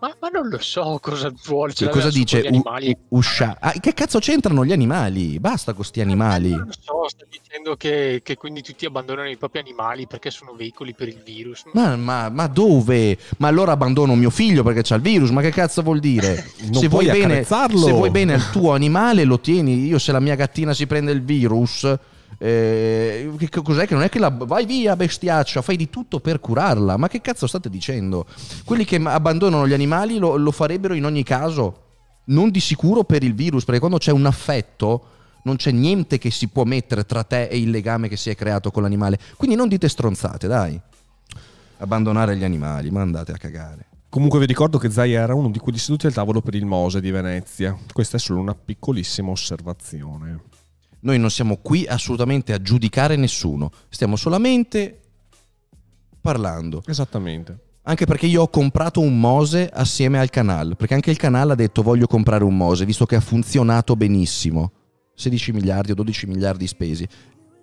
Ma, 0.02 0.12
ma 0.18 0.28
non 0.30 0.48
lo 0.48 0.58
so 0.58 0.98
cosa 1.00 1.32
vuole. 1.46 1.72
Cioè, 1.74 1.88
cosa 1.88 2.10
dice? 2.10 2.44
U- 2.50 2.62
uscia- 3.10 3.56
Ah, 3.60 3.70
che 3.70 3.94
cazzo 3.94 4.18
c'entrano 4.18 4.64
gli 4.64 4.72
animali? 4.72 5.38
Basta 5.38 5.74
con 5.74 5.84
sti 5.84 6.00
animali. 6.00 6.50
Non 6.50 6.64
lo 6.66 6.72
so, 6.72 7.08
sta 7.08 7.24
dicendo 7.30 7.76
che, 7.76 8.18
che 8.24 8.34
quindi 8.36 8.62
tutti 8.62 8.84
abbandonano 8.84 9.28
i 9.30 9.36
propri 9.36 9.60
animali 9.60 10.08
perché 10.08 10.32
sono 10.32 10.54
veicoli 10.54 10.92
per 10.92 11.06
il 11.06 11.22
virus. 11.24 11.62
Ma, 11.74 11.94
ma- 11.94 12.28
ma 12.30 12.48
dove? 12.48 13.16
Ma 13.38 13.46
allora 13.46 13.70
abbandono 13.72 14.16
mio 14.16 14.30
figlio 14.30 14.64
perché 14.64 14.82
c'ha 14.82 14.96
il 14.96 15.02
virus? 15.02 15.30
Ma 15.30 15.40
che 15.40 15.50
cazzo 15.50 15.82
vuol 15.82 16.00
dire? 16.00 16.46
Non 16.72 16.80
se, 16.80 16.88
vuoi 16.88 17.06
bene, 17.06 17.44
se 17.44 17.92
vuoi 17.92 18.10
bene 18.10 18.34
al 18.34 18.50
tuo 18.50 18.72
animale, 18.74 19.22
lo 19.22 19.38
tieni. 19.38 19.84
Io, 19.86 20.00
se 20.00 20.10
la 20.10 20.18
mia 20.20 20.34
gattina 20.34 20.74
si 20.74 20.88
prende 20.88 21.12
il 21.12 21.22
virus, 21.22 21.86
eh, 22.44 23.30
che 23.38 23.62
cos'è 23.62 23.86
che 23.86 23.94
non 23.94 24.02
è 24.02 24.08
che 24.08 24.18
la 24.18 24.30
vai 24.30 24.66
via, 24.66 24.96
bestiaccia, 24.96 25.62
fai 25.62 25.76
di 25.76 25.88
tutto 25.88 26.18
per 26.18 26.40
curarla. 26.40 26.96
Ma 26.96 27.06
che 27.06 27.20
cazzo 27.20 27.46
state 27.46 27.70
dicendo? 27.70 28.26
Quelli 28.64 28.84
che 28.84 28.96
abbandonano 28.96 29.68
gli 29.68 29.72
animali 29.72 30.18
lo, 30.18 30.34
lo 30.34 30.50
farebbero 30.50 30.94
in 30.94 31.04
ogni 31.04 31.22
caso, 31.22 31.82
non 32.24 32.50
di 32.50 32.58
sicuro 32.58 33.04
per 33.04 33.22
il 33.22 33.34
virus, 33.34 33.64
perché 33.64 33.78
quando 33.78 33.98
c'è 33.98 34.10
un 34.10 34.26
affetto. 34.26 35.06
Non 35.44 35.56
c'è 35.56 35.72
niente 35.72 36.18
che 36.18 36.30
si 36.30 36.46
può 36.46 36.62
mettere 36.62 37.04
tra 37.04 37.24
te 37.24 37.48
e 37.48 37.58
il 37.58 37.70
legame 37.70 38.06
che 38.06 38.16
si 38.16 38.30
è 38.30 38.36
creato 38.36 38.70
con 38.70 38.84
l'animale. 38.84 39.18
Quindi 39.36 39.56
non 39.56 39.66
dite 39.66 39.88
stronzate, 39.88 40.46
dai. 40.46 40.80
Abbandonare 41.78 42.36
gli 42.36 42.44
animali, 42.44 42.92
ma 42.92 43.00
andate 43.00 43.32
a 43.32 43.36
cagare. 43.36 43.86
Comunque 44.08 44.38
vi 44.38 44.46
ricordo 44.46 44.78
che 44.78 44.88
Zai 44.88 45.14
era 45.14 45.34
uno 45.34 45.50
di 45.50 45.58
quelli 45.58 45.78
seduti 45.78 46.06
al 46.06 46.12
tavolo 46.12 46.40
per 46.42 46.54
il 46.54 46.64
Mose 46.64 47.00
di 47.00 47.10
Venezia. 47.10 47.76
Questa 47.92 48.18
è 48.18 48.20
solo 48.20 48.38
una 48.38 48.54
piccolissima 48.54 49.30
osservazione. 49.30 50.50
Noi 51.04 51.18
non 51.18 51.30
siamo 51.30 51.56
qui 51.56 51.86
assolutamente 51.86 52.52
a 52.52 52.62
giudicare 52.62 53.16
nessuno, 53.16 53.70
stiamo 53.88 54.16
solamente 54.16 55.00
parlando. 56.20 56.82
Esattamente. 56.86 57.58
Anche 57.82 58.06
perché 58.06 58.26
io 58.26 58.42
ho 58.42 58.48
comprato 58.48 59.00
un 59.00 59.18
Mose 59.18 59.68
assieme 59.68 60.20
al 60.20 60.30
canal, 60.30 60.76
perché 60.76 60.94
anche 60.94 61.10
il 61.10 61.16
canal 61.16 61.50
ha 61.50 61.54
detto 61.56 61.82
voglio 61.82 62.06
comprare 62.06 62.44
un 62.44 62.56
Mose, 62.56 62.84
visto 62.84 63.06
che 63.06 63.16
ha 63.16 63.20
funzionato 63.20 63.96
benissimo. 63.96 64.72
16 65.14 65.52
miliardi 65.52 65.90
o 65.90 65.94
12 65.94 66.26
miliardi 66.28 66.68
spesi. 66.68 67.06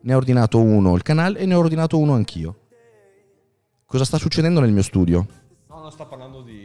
Ne 0.01 0.13
ha 0.13 0.17
ordinato 0.17 0.59
uno 0.59 0.95
il 0.95 1.01
canal 1.01 1.37
e 1.37 1.45
ne 1.45 1.53
ho 1.53 1.59
ordinato 1.59 1.97
uno 1.97 2.13
anch'io. 2.15 2.59
Cosa 3.85 4.03
sta 4.03 4.17
succedendo 4.17 4.59
nel 4.59 4.73
mio 4.73 4.83
studio? 4.83 5.25
No, 5.69 5.79
non 5.79 5.91
sta 5.91 6.05
parlando 6.05 6.41
di, 6.41 6.58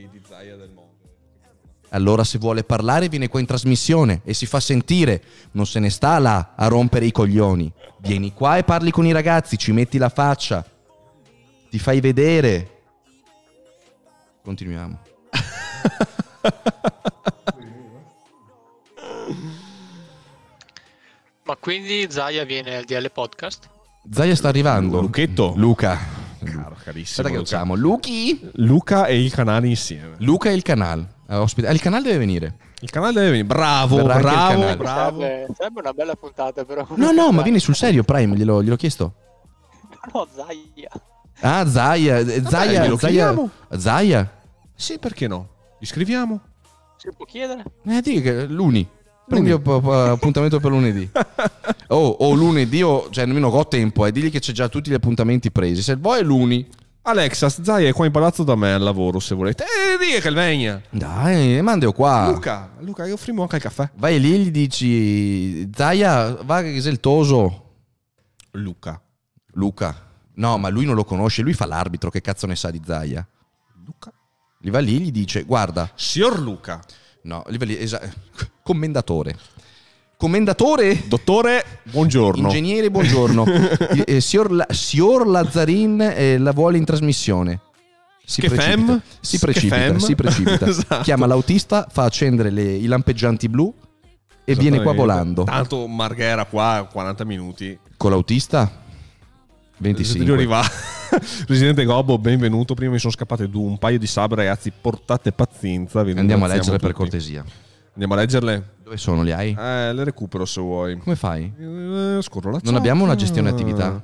Allora 1.94 2.24
se 2.24 2.38
vuole 2.38 2.64
parlare 2.64 3.08
viene 3.08 3.28
qua 3.28 3.38
in 3.38 3.46
trasmissione 3.46 4.20
e 4.24 4.34
si 4.34 4.46
fa 4.46 4.58
sentire, 4.58 5.22
non 5.52 5.64
se 5.64 5.78
ne 5.78 5.90
sta 5.90 6.18
là 6.18 6.54
a 6.56 6.66
rompere 6.66 7.06
i 7.06 7.12
coglioni. 7.12 7.72
Vieni 7.98 8.32
qua 8.32 8.56
e 8.56 8.64
parli 8.64 8.90
con 8.90 9.06
i 9.06 9.12
ragazzi, 9.12 9.56
ci 9.56 9.70
metti 9.70 9.96
la 9.96 10.08
faccia, 10.08 10.64
ti 11.70 11.78
fai 11.78 12.00
vedere. 12.00 12.70
Continuiamo. 14.42 14.98
Ma 21.44 21.56
quindi 21.56 22.06
Zaya 22.10 22.44
viene 22.44 22.76
al 22.76 22.84
DL 22.84 23.10
Podcast? 23.12 23.68
Zaya 24.10 24.34
sta 24.34 24.48
arrivando. 24.48 25.00
Lucchetto. 25.00 25.52
Luca. 25.56 25.96
Caro, 26.42 26.76
carissimo. 26.82 27.26
Aspetta 27.26 27.28
che 27.28 27.34
lo 27.34 27.40
Luca. 27.40 27.48
chiamo. 27.48 27.74
Luchi. 27.76 28.50
Luca 28.54 29.06
e 29.06 29.22
il 29.22 29.32
canale 29.32 29.68
insieme. 29.68 30.16
Luca 30.18 30.50
e 30.50 30.54
il 30.54 30.62
canal. 30.62 31.13
Eh, 31.28 31.36
ospite- 31.36 31.68
eh, 31.68 31.72
il 31.72 31.80
canale 31.80 32.02
deve 32.04 32.18
venire. 32.18 32.56
Il 32.80 32.90
canale 32.90 33.12
deve 33.14 33.26
venire. 33.26 33.46
Bravo, 33.46 33.96
Verrà 33.96 34.18
bravo, 34.18 34.76
bravo. 34.76 35.20
Sarebbe, 35.20 35.54
sarebbe 35.56 35.80
una 35.80 35.92
bella 35.92 36.14
puntata 36.16 36.64
però. 36.64 36.86
No, 36.96 37.12
no, 37.12 37.32
ma 37.32 37.42
vieni 37.42 37.58
sul 37.60 37.74
serio, 37.74 38.02
Prime, 38.04 38.36
glielo, 38.36 38.62
gliel'ho 38.62 38.76
chiesto. 38.76 39.14
No, 40.12 40.26
Zaya. 40.34 40.90
Ah, 41.40 41.66
Zaya. 41.66 42.18
eh, 42.18 42.42
Zaya. 42.46 42.82
glielo 42.82 42.96
Zaya. 42.96 43.10
chiediamo. 43.32 43.50
Zaya. 43.76 44.30
Sì, 44.74 44.98
perché 44.98 45.26
no? 45.26 45.48
Gli 45.80 45.86
scriviamo? 45.86 46.40
Si 46.96 47.08
può 47.16 47.24
chiedere? 47.24 47.64
Eh, 47.86 48.00
dica 48.02 48.20
che 48.20 48.44
luni. 48.46 48.86
Prendi 49.26 49.50
appuntamento 49.50 50.60
per 50.60 50.70
lunedì. 50.70 51.10
Oh, 51.88 52.08
o 52.08 52.32
lunedì, 52.32 52.82
o, 52.82 53.08
cioè 53.10 53.26
nemmeno 53.26 53.48
ho 53.48 53.68
tempo, 53.68 54.06
eh. 54.06 54.10
Digli 54.10 54.30
che 54.30 54.40
c'è 54.40 54.52
già 54.52 54.68
tutti 54.68 54.90
gli 54.90 54.94
appuntamenti 54.94 55.52
presi. 55.52 55.82
Se 55.82 55.96
vuoi 55.96 56.20
è 56.20 56.22
luni. 56.22 56.66
Alexa, 57.06 57.50
Zai 57.50 57.84
è 57.84 57.92
qua 57.92 58.06
in 58.06 58.12
palazzo 58.12 58.44
da 58.44 58.54
me 58.56 58.72
al 58.72 58.80
lavoro 58.80 59.18
se 59.20 59.34
volete. 59.34 59.64
Eh, 59.64 59.98
dica 60.02 60.20
che 60.20 60.30
venga. 60.30 60.80
Dai, 60.88 61.60
mandeo 61.60 61.92
qua. 61.92 62.30
Luca, 62.30 62.70
Luca, 62.78 63.04
offriamo 63.12 63.42
anche 63.42 63.56
il 63.56 63.62
caffè. 63.62 63.90
Vai 63.96 64.18
lì 64.18 64.38
gli 64.38 64.50
dici, 64.50 65.68
Zaya, 65.74 66.32
va 66.42 66.62
che 66.62 66.80
sei 66.80 66.92
il 66.92 67.00
toso. 67.00 67.72
Luca. 68.52 68.98
Luca. 69.52 69.94
No, 70.36 70.56
ma 70.56 70.70
lui 70.70 70.86
non 70.86 70.94
lo 70.94 71.04
conosce, 71.04 71.42
lui 71.42 71.52
fa 71.52 71.66
l'arbitro, 71.66 72.08
che 72.10 72.22
cazzo 72.22 72.46
ne 72.46 72.56
sa 72.56 72.70
di 72.70 72.80
Zaya? 72.84 73.26
Luca. 73.84 74.10
Gli 74.58 74.70
va 74.70 74.78
lì 74.78 74.98
gli 74.98 75.10
dice, 75.12 75.42
guarda, 75.42 75.90
Signor 75.94 76.38
Luca. 76.40 76.82
no, 77.24 77.44
gli 77.50 77.58
va 77.58 77.64
lì, 77.66 77.76
esa- 77.76 78.00
commendatore. 78.62 79.36
Commendatore? 80.28 81.02
Dottore, 81.06 81.62
buongiorno. 81.82 82.48
Ingegnere, 82.48 82.90
buongiorno. 82.90 83.44
Eh, 83.94 84.04
eh, 84.06 84.20
signor, 84.22 84.52
La- 84.52 84.66
signor 84.70 85.26
Lazzarin 85.26 86.00
eh, 86.00 86.38
la 86.38 86.52
vuole 86.52 86.78
in 86.78 86.84
trasmissione. 86.86 87.60
Si 88.24 88.40
Che 88.40 88.48
precipita. 88.48 88.86
fem? 88.86 89.02
Si 89.20 89.38
precipita, 89.38 89.74
fem? 89.76 89.96
si 89.98 90.14
precipita. 90.14 90.66
Esatto. 90.66 91.02
Chiama 91.02 91.26
l'autista, 91.26 91.86
fa 91.90 92.04
accendere 92.04 92.48
le- 92.48 92.72
i 92.74 92.86
lampeggianti 92.86 93.50
blu 93.50 93.70
e 94.46 94.54
viene 94.54 94.80
qua 94.80 94.94
volando. 94.94 95.42
Tanto 95.42 95.86
Marghera 95.86 96.46
qua 96.46 96.76
a 96.76 96.84
40 96.84 97.24
minuti. 97.26 97.78
Con 97.98 98.10
l'autista? 98.10 98.64
Se 98.64 99.76
25. 99.76 100.24
ti 100.24 100.30
arriva. 100.32 100.62
Presidente 101.44 101.84
Gobbo, 101.84 102.16
benvenuto. 102.16 102.72
Prima 102.72 102.92
mi 102.92 102.98
sono 102.98 103.12
scappate 103.12 103.46
due 103.50 103.66
un 103.66 103.76
paio 103.76 103.98
di 103.98 104.06
sabre, 104.06 104.36
ragazzi. 104.44 104.72
Portate 104.80 105.32
pazienza. 105.32 106.00
Andiamo 106.00 106.46
a 106.46 106.48
leggere 106.48 106.78
per 106.78 106.92
tutti. 106.92 106.94
cortesia. 106.94 107.44
Andiamo 107.94 108.14
a 108.14 108.16
leggerle? 108.16 108.74
Dove 108.82 108.96
sono? 108.96 109.22
Li 109.22 109.32
hai? 109.32 109.50
Eh, 109.58 109.92
le 109.92 110.04
recupero 110.04 110.44
se 110.44 110.60
vuoi. 110.60 110.98
Come 110.98 111.14
fai? 111.16 111.44
Eh, 111.58 112.18
scorro 112.22 112.50
la 112.50 112.58
Non 112.62 112.72
chat. 112.72 112.74
abbiamo 112.76 113.04
una 113.04 113.14
gestione 113.14 113.48
attività? 113.48 114.02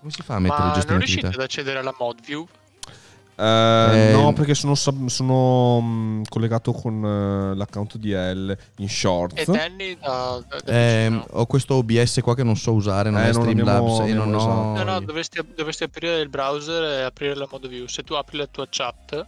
Come 0.00 0.10
si 0.10 0.22
fa 0.22 0.34
a 0.34 0.38
mettere 0.40 0.58
Ma 0.58 0.64
non 0.66 0.74
gestione 0.74 0.98
riuscite 0.98 1.26
attività? 1.26 1.42
ad 1.42 1.48
accedere 1.48 1.78
alla 1.78 1.94
mod 1.98 2.20
view? 2.24 2.46
Eh, 3.38 4.10
no, 4.14 4.32
perché 4.32 4.54
sono, 4.54 4.74
sono, 4.74 5.80
mm, 5.80 6.22
collegato 6.28 6.72
con 6.72 7.04
eh, 7.04 7.54
l'account 7.56 7.96
di 7.98 8.12
L 8.12 8.56
in 8.78 8.88
shorts. 8.88 9.42
E 9.42 9.44
Danny 9.52 9.98
da, 10.00 10.42
da- 10.48 10.60
da 10.64 10.72
Eh, 10.72 11.06
vicino? 11.10 11.26
ho 11.32 11.46
questo 11.46 11.74
OBS 11.74 12.20
qua 12.22 12.34
che 12.34 12.42
non 12.44 12.56
so 12.56 12.72
usare, 12.72 13.10
non 13.10 13.20
Eh, 13.20 13.28
è 13.28 13.32
non 13.32 13.42
Streamlabs 13.42 13.98
abbiamo- 14.00 14.06
e 14.06 14.12
non 14.14 14.34
abbiamo 14.34 14.70
ho... 14.72 14.76
No, 14.76 14.82
no, 14.84 15.00
dovresti, 15.00 15.40
dovresti 15.54 15.82
aprire 15.84 16.18
il 16.20 16.28
browser 16.30 16.82
e 16.82 17.02
aprire 17.02 17.34
la 17.34 17.46
mod 17.50 17.68
view. 17.68 17.86
Se 17.86 18.02
tu 18.04 18.14
apri 18.14 18.38
la 18.38 18.46
tua 18.46 18.66
chat, 18.70 19.24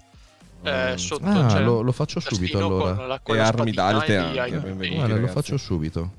eh, 0.62 0.92
Mm. 0.92 0.94
sotto 0.96 1.24
Ah, 1.26 1.46
c'è 1.46 1.60
lo, 1.60 1.80
lo 1.80 1.92
faccio 1.92 2.20
subito 2.20 2.58
allora. 2.58 3.20
E 3.24 3.38
armi 3.38 3.70
d'alte 3.72 4.12
e 4.12 4.16
anche, 4.16 4.40
hai, 4.40 4.50
benvenuti. 4.52 4.94
Guarda, 4.94 5.16
lo 5.16 5.26
faccio 5.28 5.56
subito. 5.56 6.12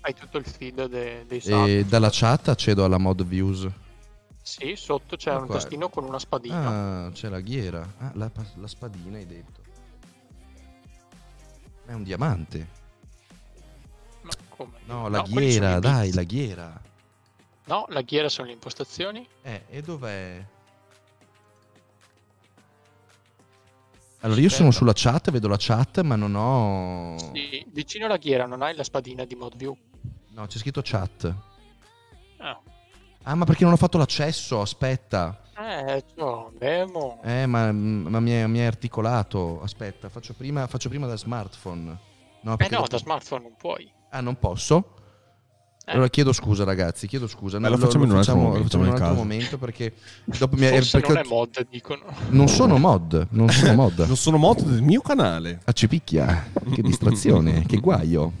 hai 0.00 0.14
tutto 0.14 0.36
il 0.38 0.44
feed 0.44 0.84
de- 0.86 1.24
dei 1.26 1.40
sub. 1.40 1.66
E 1.66 1.84
dalla 1.86 2.08
chat 2.10 2.48
accedo 2.48 2.84
alla 2.84 2.98
mod 2.98 3.24
views. 3.24 3.66
Sì, 4.42 4.74
sotto 4.76 5.16
c'è 5.16 5.30
Ah, 5.30 5.38
un 5.38 5.46
qua. 5.46 5.54
tastino 5.54 5.88
con 5.88 6.04
una 6.04 6.18
spadina. 6.18 7.06
Ah, 7.06 7.10
c'è 7.12 7.28
la 7.30 7.40
ghiera. 7.40 7.86
Ah, 7.98 8.10
la, 8.14 8.30
la 8.56 8.66
spadina 8.66 9.16
hai 9.16 9.26
detto. 9.26 9.60
È 11.86 11.92
un 11.94 12.02
diamante. 12.02 12.68
Come? 14.50 14.72
No, 14.84 15.08
la 15.08 15.22
quelli 15.22 15.48
ghiera, 15.48 15.78
dai, 15.78 16.12
la 16.12 16.22
ghiera. 16.22 16.80
No, 17.64 17.86
la 17.88 18.02
ghiera 18.02 18.28
sono 18.28 18.46
le 18.48 18.52
impostazioni. 18.52 19.26
Eh, 19.42 19.64
e 19.70 19.80
dov'è? 19.82 20.44
Allora, 24.24 24.40
io 24.40 24.48
sono 24.48 24.70
sulla 24.70 24.92
chat, 24.94 25.30
vedo 25.30 25.48
la 25.48 25.56
chat, 25.58 26.00
ma 26.00 26.16
non 26.16 26.34
ho... 26.34 27.14
Sì, 27.34 27.62
vicino 27.72 28.06
alla 28.06 28.16
ghiera 28.16 28.46
non 28.46 28.62
hai 28.62 28.74
la 28.74 28.82
spadina 28.82 29.24
di 29.26 29.34
mod 29.34 29.54
view. 29.54 29.76
No, 30.30 30.46
c'è 30.46 30.58
scritto 30.58 30.80
chat. 30.82 31.34
Ah, 32.38 32.58
Ah, 33.26 33.34
ma 33.34 33.44
perché 33.44 33.64
non 33.64 33.72
ho 33.74 33.76
fatto 33.76 33.96
l'accesso? 33.98 34.60
Aspetta. 34.62 35.50
eh, 35.58 36.02
no, 36.16 36.52
Memo. 36.58 37.20
Eh, 37.22 37.46
ma, 37.46 37.70
ma 37.72 38.20
mi, 38.20 38.30
è, 38.32 38.46
mi 38.46 38.58
è 38.60 38.64
articolato. 38.64 39.60
Aspetta, 39.62 40.08
faccio 40.08 40.32
prima, 40.34 40.66
faccio 40.66 40.88
prima 40.88 41.06
da 41.06 41.16
smartphone. 41.16 41.98
No, 42.40 42.56
Eh 42.58 42.68
no, 42.70 42.76
dopo- 42.78 42.88
da 42.88 42.98
smartphone 42.98 43.42
non 43.42 43.54
puoi. 43.56 43.90
Ah, 44.10 44.20
non 44.20 44.38
posso? 44.38 44.94
Eh. 45.86 45.92
Allora 45.92 46.08
chiedo 46.08 46.32
scusa 46.32 46.64
ragazzi, 46.64 47.06
chiedo 47.06 47.26
scusa. 47.26 47.58
Beh, 47.60 47.68
lo 47.68 47.76
facciamo 47.76 48.04
in 48.04 48.10
un 48.10 48.16
altro 48.16 48.32
facciamo- 48.32 48.48
momento, 48.54 48.58
lo 48.58 48.64
facciamo 48.64 48.82
in 48.84 48.88
un 48.88 48.94
altro 48.94 49.08
caso. 49.08 49.20
momento 49.22 49.58
perché 49.58 49.92
dopo 50.24 50.56
mi 50.56 50.66
Forse 50.66 50.98
perché 51.00 51.12
non 51.14 51.22
è 51.22 51.28
mod, 51.28 51.66
dicono. 51.68 52.02
non 52.30 52.48
sono 52.48 52.78
mod, 52.78 53.26
non 53.30 53.48
sono 53.50 53.74
mod. 53.74 53.98
Non 53.98 54.16
sono 54.16 54.36
mod 54.38 54.62
del 54.62 54.80
mio 54.82 55.02
canale. 55.02 55.60
Ah, 55.64 55.72
ci 55.72 55.86
picchia. 55.86 56.46
Che 56.72 56.80
distrazione, 56.80 57.64
che 57.68 57.76
guaio. 57.76 58.32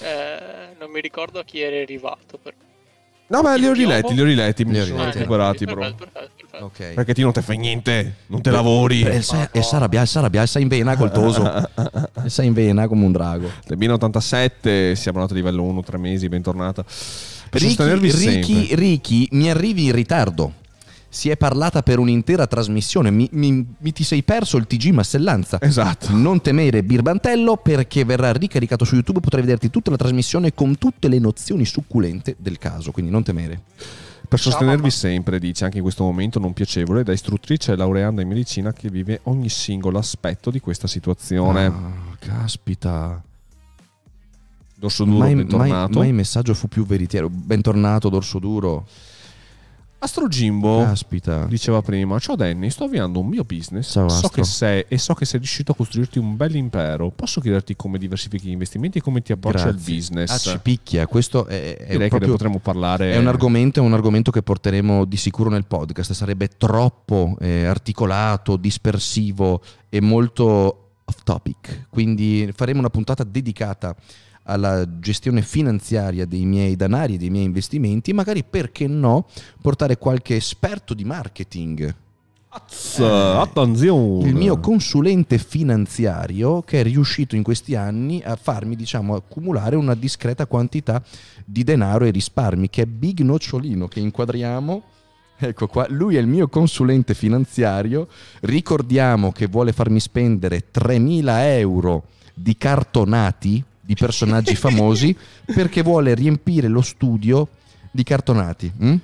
Eh, 0.00 0.74
non 0.78 0.90
mi 0.90 1.00
ricordo 1.00 1.38
a 1.38 1.44
chi 1.44 1.60
era 1.60 1.76
arrivato. 1.80 2.38
Però. 2.42 2.56
No, 3.28 3.42
beh, 3.42 3.58
li 3.58 3.66
ho 3.66 3.72
riletti, 3.72 4.14
li 4.14 4.20
ho 4.20 4.24
riletti. 4.24 4.64
Mi 4.64 4.72
Li 4.72 4.80
ho 4.80 4.84
sono 4.84 4.98
riletti. 4.98 5.18
recuperati, 5.18 5.64
perfetto, 5.64 5.74
bro. 5.74 5.94
perfetto, 5.94 6.10
perfetto. 6.20 6.37
Ok. 6.60 6.94
Perché 6.94 7.14
ti 7.14 7.22
non 7.22 7.32
te 7.32 7.42
fai 7.42 7.56
niente, 7.56 8.14
non 8.26 8.40
te 8.40 8.50
lavori. 8.50 9.00
Il 9.00 9.22
Sarabia, 9.62 10.04
Sarabia, 10.04 10.46
sa 10.46 10.58
in 10.58 10.68
vena 10.68 10.96
col 10.96 11.10
toso. 11.10 11.42
Sa 12.26 12.42
in 12.42 12.52
vena 12.52 12.88
come 12.88 13.04
un 13.04 13.12
drago. 13.12 13.48
Lebino 13.64 13.94
87, 13.94 14.94
siamo 14.96 15.18
andati 15.18 15.34
a 15.38 15.42
livello 15.42 15.62
1, 15.62 15.82
3 15.82 15.98
mesi, 15.98 16.28
bentornata. 16.28 16.82
Per 16.82 17.60
Ricky, 17.60 17.74
sostenervi 17.74 18.10
Ricky, 18.10 18.42
sempre. 18.56 18.74
Ricky, 18.76 19.28
mi 19.32 19.50
arrivi 19.50 19.86
in 19.86 19.92
ritardo. 19.92 20.52
Si 21.10 21.30
è 21.30 21.38
parlata 21.38 21.82
per 21.82 21.98
un'intera 21.98 22.46
trasmissione. 22.46 23.10
Mi, 23.10 23.28
mi- 23.32 23.64
mi 23.78 23.92
ti 23.92 24.04
sei 24.04 24.22
perso 24.22 24.58
il 24.58 24.66
TG 24.66 24.90
Massellanza. 24.90 25.58
Esatto. 25.60 26.08
Non 26.14 26.42
temere 26.42 26.82
Birbantello 26.82 27.56
perché 27.56 28.04
verrà 28.04 28.30
ricaricato 28.32 28.84
su 28.84 28.94
YouTube. 28.94 29.20
Potrai 29.20 29.40
vederti 29.40 29.70
tutta 29.70 29.90
la 29.90 29.96
trasmissione 29.96 30.52
con 30.52 30.76
tutte 30.76 31.08
le 31.08 31.18
nozioni 31.18 31.64
succulente 31.64 32.34
del 32.38 32.58
caso. 32.58 32.90
Quindi 32.90 33.10
non 33.10 33.22
temere. 33.22 33.62
Per 34.28 34.38
sostenervi 34.38 34.90
sempre, 34.90 35.38
dice 35.38 35.64
anche 35.64 35.78
in 35.78 35.82
questo 35.82 36.04
momento 36.04 36.38
non 36.38 36.52
piacevole, 36.52 37.02
da 37.02 37.12
istruttrice 37.12 37.72
e 37.72 37.76
laureanda 37.76 38.20
in 38.20 38.28
medicina 38.28 38.72
che 38.74 38.90
vive 38.90 39.20
ogni 39.24 39.48
singolo 39.48 39.96
aspetto 39.98 40.50
di 40.50 40.60
questa 40.60 40.86
situazione. 40.86 41.64
Ah, 41.64 41.92
caspita. 42.18 43.22
Dorso 44.74 45.04
duro, 45.04 45.18
Mai, 45.18 45.34
mai, 45.34 45.44
bentornato. 45.44 45.98
mai 45.98 46.12
messaggio 46.12 46.52
fu 46.54 46.68
più 46.68 46.84
veritiero. 46.84 47.28
Bentornato, 47.30 48.10
dorso 48.10 48.38
duro. 48.38 48.86
Astro 50.00 50.28
Jimbo 50.28 50.84
Caspita. 50.84 51.44
diceva 51.46 51.82
prima: 51.82 52.20
Ciao 52.20 52.36
Danny, 52.36 52.70
sto 52.70 52.84
avviando 52.84 53.18
un 53.18 53.26
mio 53.26 53.42
business. 53.42 53.90
Ciao, 53.90 54.08
so 54.08 54.28
che 54.28 54.44
sei 54.44 54.84
e 54.86 54.96
so 54.96 55.14
che 55.14 55.24
sei 55.24 55.40
riuscito 55.40 55.72
a 55.72 55.74
costruirti 55.74 56.20
un 56.20 56.36
bel 56.36 56.54
impero. 56.54 57.10
Posso 57.10 57.40
chiederti 57.40 57.74
come 57.74 57.98
diversifichi 57.98 58.46
gli 58.46 58.52
investimenti 58.52 58.98
e 58.98 59.00
come 59.00 59.22
ti 59.22 59.32
approcci 59.32 59.64
al 59.64 59.74
Grazie. 59.74 59.94
business? 59.94 60.30
Ah, 60.30 60.38
ci 60.38 60.58
picchia. 60.60 61.06
Questo 61.08 61.46
è, 61.46 61.76
è 61.76 61.90
Direi 61.90 61.98
che 61.98 62.08
proprio- 62.08 62.28
ne 62.28 62.34
potremmo 62.36 62.58
parlare. 62.60 63.12
È 63.12 63.16
un, 63.18 63.26
argomento, 63.26 63.80
è 63.80 63.82
un 63.82 63.92
argomento 63.92 64.30
che 64.30 64.42
porteremo 64.42 65.04
di 65.04 65.16
sicuro 65.16 65.50
nel 65.50 65.64
podcast. 65.66 66.12
Sarebbe 66.12 66.46
troppo 66.56 67.36
eh, 67.40 67.64
articolato, 67.64 68.56
dispersivo 68.56 69.60
e 69.88 70.00
molto 70.00 70.90
off 71.04 71.22
topic. 71.24 71.86
Quindi 71.88 72.48
faremo 72.54 72.78
una 72.78 72.90
puntata 72.90 73.24
dedicata 73.24 73.96
alla 74.48 74.98
gestione 74.98 75.42
finanziaria 75.42 76.24
dei 76.24 76.44
miei 76.46 76.74
danari 76.74 77.14
e 77.14 77.18
dei 77.18 77.30
miei 77.30 77.44
investimenti. 77.44 78.12
Magari 78.12 78.44
perché 78.44 78.86
no, 78.86 79.26
portare 79.60 79.98
qualche 79.98 80.36
esperto 80.36 80.94
di 80.94 81.04
marketing. 81.04 81.94
Attenzione. 82.50 84.26
Il 84.26 84.34
mio 84.34 84.58
consulente 84.58 85.36
finanziario 85.36 86.62
che 86.62 86.80
è 86.80 86.82
riuscito 86.82 87.36
in 87.36 87.42
questi 87.42 87.74
anni 87.74 88.22
a 88.24 88.36
farmi, 88.36 88.74
diciamo, 88.74 89.14
accumulare 89.14 89.76
una 89.76 89.94
discreta 89.94 90.46
quantità 90.46 91.02
di 91.44 91.62
denaro 91.62 92.06
e 92.06 92.10
risparmi, 92.10 92.70
che 92.70 92.82
è 92.82 92.86
Big 92.86 93.20
Nocciolino, 93.20 93.86
che 93.86 94.00
inquadriamo. 94.00 94.82
Ecco 95.40 95.68
qua, 95.68 95.86
lui 95.90 96.16
è 96.16 96.20
il 96.20 96.26
mio 96.26 96.48
consulente 96.48 97.14
finanziario. 97.14 98.08
Ricordiamo 98.40 99.30
che 99.30 99.46
vuole 99.46 99.72
farmi 99.72 100.00
spendere 100.00 100.64
3.000 100.72 101.24
euro 101.58 102.04
di 102.34 102.56
cartonati 102.56 103.62
di 103.88 103.94
personaggi 103.94 104.54
famosi 104.54 105.16
perché 105.46 105.80
vuole 105.82 106.12
riempire 106.14 106.68
lo 106.68 106.82
studio 106.82 107.48
di 107.90 108.02
cartonati. 108.02 108.70
mm? 108.84 108.94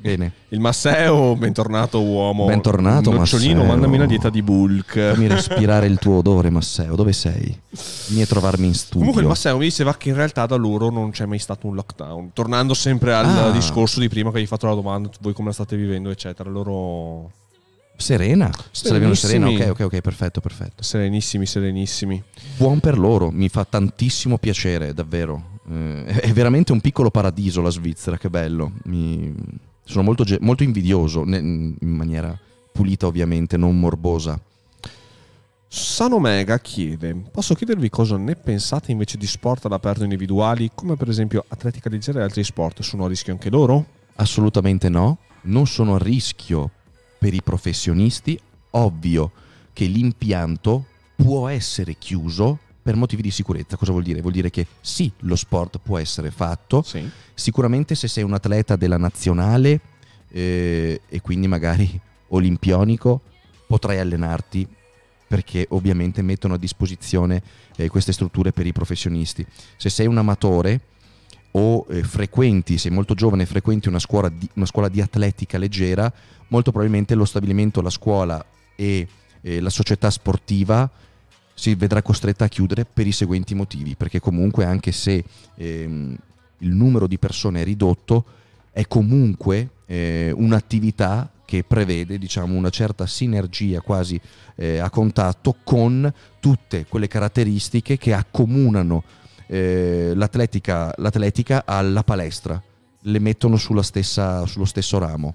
Bene. 0.00 0.32
Il 0.50 0.60
Masseo, 0.60 1.34
bentornato 1.34 2.02
uomo. 2.02 2.44
Bentornato, 2.44 3.10
Nocciolino, 3.10 3.60
Masseo. 3.60 3.70
mandami 3.70 3.96
una 3.96 4.04
dieta 4.06 4.28
di 4.28 4.42
bulk. 4.42 5.12
Fammi 5.14 5.26
respirare 5.32 5.86
il 5.86 5.98
tuo 5.98 6.16
odore, 6.18 6.50
Masseo. 6.50 6.94
Dove 6.94 7.14
sei? 7.14 7.58
Vieni 8.08 8.22
a 8.22 8.26
trovarmi 8.26 8.66
in 8.66 8.74
studio. 8.74 8.98
Comunque 8.98 9.22
il 9.22 9.28
Masseo 9.28 9.56
mi 9.56 9.64
diceva 9.64 9.94
che 9.96 10.10
in 10.10 10.14
realtà 10.14 10.44
da 10.44 10.56
loro 10.56 10.90
non 10.90 11.10
c'è 11.10 11.24
mai 11.24 11.38
stato 11.38 11.66
un 11.66 11.74
lockdown. 11.74 12.32
Tornando 12.34 12.74
sempre 12.74 13.14
al 13.14 13.24
Ah. 13.24 13.50
discorso 13.50 13.98
di 13.98 14.08
prima 14.10 14.30
che 14.30 14.38
hai 14.38 14.46
fatto 14.46 14.66
la 14.66 14.74
domanda, 14.74 15.08
voi 15.20 15.32
come 15.32 15.48
la 15.48 15.54
state 15.54 15.74
vivendo, 15.74 16.10
eccetera. 16.10 16.50
Loro 16.50 17.30
Serena. 17.96 18.50
Vivono 18.82 19.14
serena, 19.14 19.48
ok, 19.48 19.68
ok, 19.70 19.80
ok, 19.80 20.00
perfetto, 20.00 20.40
perfetto. 20.40 20.82
serenissimi, 20.82 21.46
serenissimi. 21.46 22.22
Buon 22.56 22.80
per 22.80 22.98
loro, 22.98 23.30
mi 23.30 23.48
fa 23.48 23.64
tantissimo 23.64 24.38
piacere, 24.38 24.92
davvero. 24.92 25.60
Eh, 25.70 26.04
è 26.04 26.32
veramente 26.32 26.72
un 26.72 26.80
piccolo 26.80 27.10
paradiso 27.10 27.60
la 27.60 27.70
Svizzera, 27.70 28.18
che 28.18 28.28
bello. 28.28 28.72
Mi- 28.84 29.32
Sono 29.84 30.02
molto, 30.04 30.24
molto 30.40 30.62
invidioso, 30.62 31.22
in 31.22 31.76
maniera 31.80 32.36
pulita 32.72 33.06
ovviamente, 33.06 33.56
non 33.56 33.78
morbosa. 33.78 34.40
Sanomega 35.68 36.58
chiede: 36.58 37.14
Posso 37.30 37.54
chiedervi 37.54 37.88
cosa 37.88 38.16
ne 38.16 38.34
pensate 38.36 38.92
invece 38.92 39.16
di 39.16 39.26
sport 39.26 39.64
all'aperto 39.64 40.02
individuali, 40.02 40.70
come 40.74 40.96
per 40.96 41.08
esempio 41.08 41.44
atletica 41.48 41.88
leggera 41.88 42.20
e 42.20 42.24
altri 42.24 42.44
sport? 42.44 42.82
Sono 42.82 43.04
a 43.06 43.08
rischio 43.08 43.32
anche 43.32 43.48
loro? 43.48 43.86
Assolutamente 44.16 44.88
no, 44.88 45.18
non 45.42 45.66
sono 45.66 45.94
a 45.94 45.98
rischio 45.98 46.70
per 47.22 47.34
i 47.34 47.40
professionisti. 47.40 48.36
Ovvio 48.70 49.30
che 49.72 49.84
l'impianto 49.84 50.86
può 51.14 51.46
essere 51.46 51.94
chiuso 51.94 52.58
per 52.82 52.96
motivi 52.96 53.22
di 53.22 53.30
sicurezza. 53.30 53.76
Cosa 53.76 53.92
vuol 53.92 54.02
dire? 54.02 54.20
Vuol 54.20 54.32
dire 54.32 54.50
che 54.50 54.66
sì, 54.80 55.08
lo 55.20 55.36
sport 55.36 55.78
può 55.80 55.98
essere 55.98 56.32
fatto, 56.32 56.82
Sì. 56.82 57.08
sicuramente 57.32 57.94
se 57.94 58.08
sei 58.08 58.24
un 58.24 58.32
atleta 58.32 58.74
della 58.74 58.96
nazionale 58.96 59.80
eh, 60.30 61.00
e 61.08 61.20
quindi 61.20 61.46
magari 61.46 62.00
olimpionico 62.28 63.20
potrai 63.68 64.00
allenarti 64.00 64.66
perché 65.28 65.66
ovviamente 65.70 66.22
mettono 66.22 66.54
a 66.54 66.58
disposizione 66.58 67.40
eh, 67.76 67.88
queste 67.88 68.12
strutture 68.12 68.50
per 68.50 68.66
i 68.66 68.72
professionisti. 68.72 69.46
Se 69.76 69.88
sei 69.90 70.08
un 70.08 70.18
amatore 70.18 70.80
o 71.52 71.86
eh, 71.88 72.02
frequenti, 72.02 72.78
sei 72.78 72.90
molto 72.90 73.14
giovane 73.14 73.42
e 73.42 73.46
frequenti 73.46 73.88
una 73.88 73.98
scuola, 73.98 74.28
di, 74.28 74.48
una 74.54 74.66
scuola 74.66 74.88
di 74.88 75.00
atletica 75.00 75.58
leggera, 75.58 76.12
molto 76.48 76.70
probabilmente 76.70 77.14
lo 77.14 77.24
stabilimento, 77.24 77.80
la 77.82 77.90
scuola 77.90 78.44
e 78.74 79.06
eh, 79.40 79.60
la 79.60 79.70
società 79.70 80.10
sportiva 80.10 80.88
si 81.54 81.74
vedrà 81.74 82.02
costretta 82.02 82.46
a 82.46 82.48
chiudere 82.48 82.84
per 82.84 83.06
i 83.06 83.12
seguenti 83.12 83.54
motivi, 83.54 83.94
perché 83.94 84.20
comunque 84.20 84.64
anche 84.64 84.92
se 84.92 85.22
ehm, 85.56 86.16
il 86.58 86.72
numero 86.72 87.06
di 87.06 87.18
persone 87.18 87.60
è 87.60 87.64
ridotto, 87.64 88.24
è 88.72 88.86
comunque 88.86 89.68
eh, 89.86 90.32
un'attività 90.34 91.30
che 91.44 91.64
prevede 91.64 92.16
diciamo, 92.16 92.56
una 92.56 92.70
certa 92.70 93.06
sinergia 93.06 93.80
quasi 93.80 94.18
eh, 94.54 94.78
a 94.78 94.88
contatto 94.88 95.56
con 95.62 96.10
tutte 96.40 96.86
quelle 96.88 97.08
caratteristiche 97.08 97.98
che 97.98 98.14
accomunano 98.14 99.04
eh, 99.52 100.12
l'atletica, 100.14 100.94
l'atletica 100.96 101.64
alla 101.66 102.02
palestra, 102.02 102.60
le 103.02 103.18
mettono 103.18 103.58
stessa- 103.82 104.46
sullo 104.46 104.64
stesso 104.64 104.98
ramo. 104.98 105.34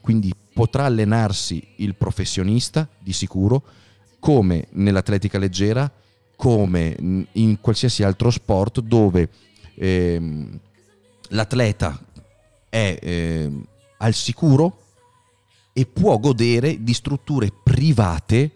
Quindi 0.00 0.34
potrà 0.52 0.86
allenarsi 0.86 1.62
il 1.76 1.94
professionista 1.94 2.88
di 2.98 3.12
sicuro, 3.12 3.62
come 4.18 4.66
nell'atletica 4.70 5.38
leggera, 5.38 5.88
come 6.34 6.96
in 7.32 7.60
qualsiasi 7.60 8.02
altro 8.02 8.30
sport 8.30 8.80
dove 8.80 9.28
ehm, 9.76 10.58
l'atleta 11.28 12.00
è 12.68 12.98
ehm, 13.00 13.64
al 13.98 14.14
sicuro 14.14 14.78
e 15.72 15.86
può 15.86 16.18
godere 16.18 16.82
di 16.82 16.94
strutture 16.94 17.52
private 17.62 18.50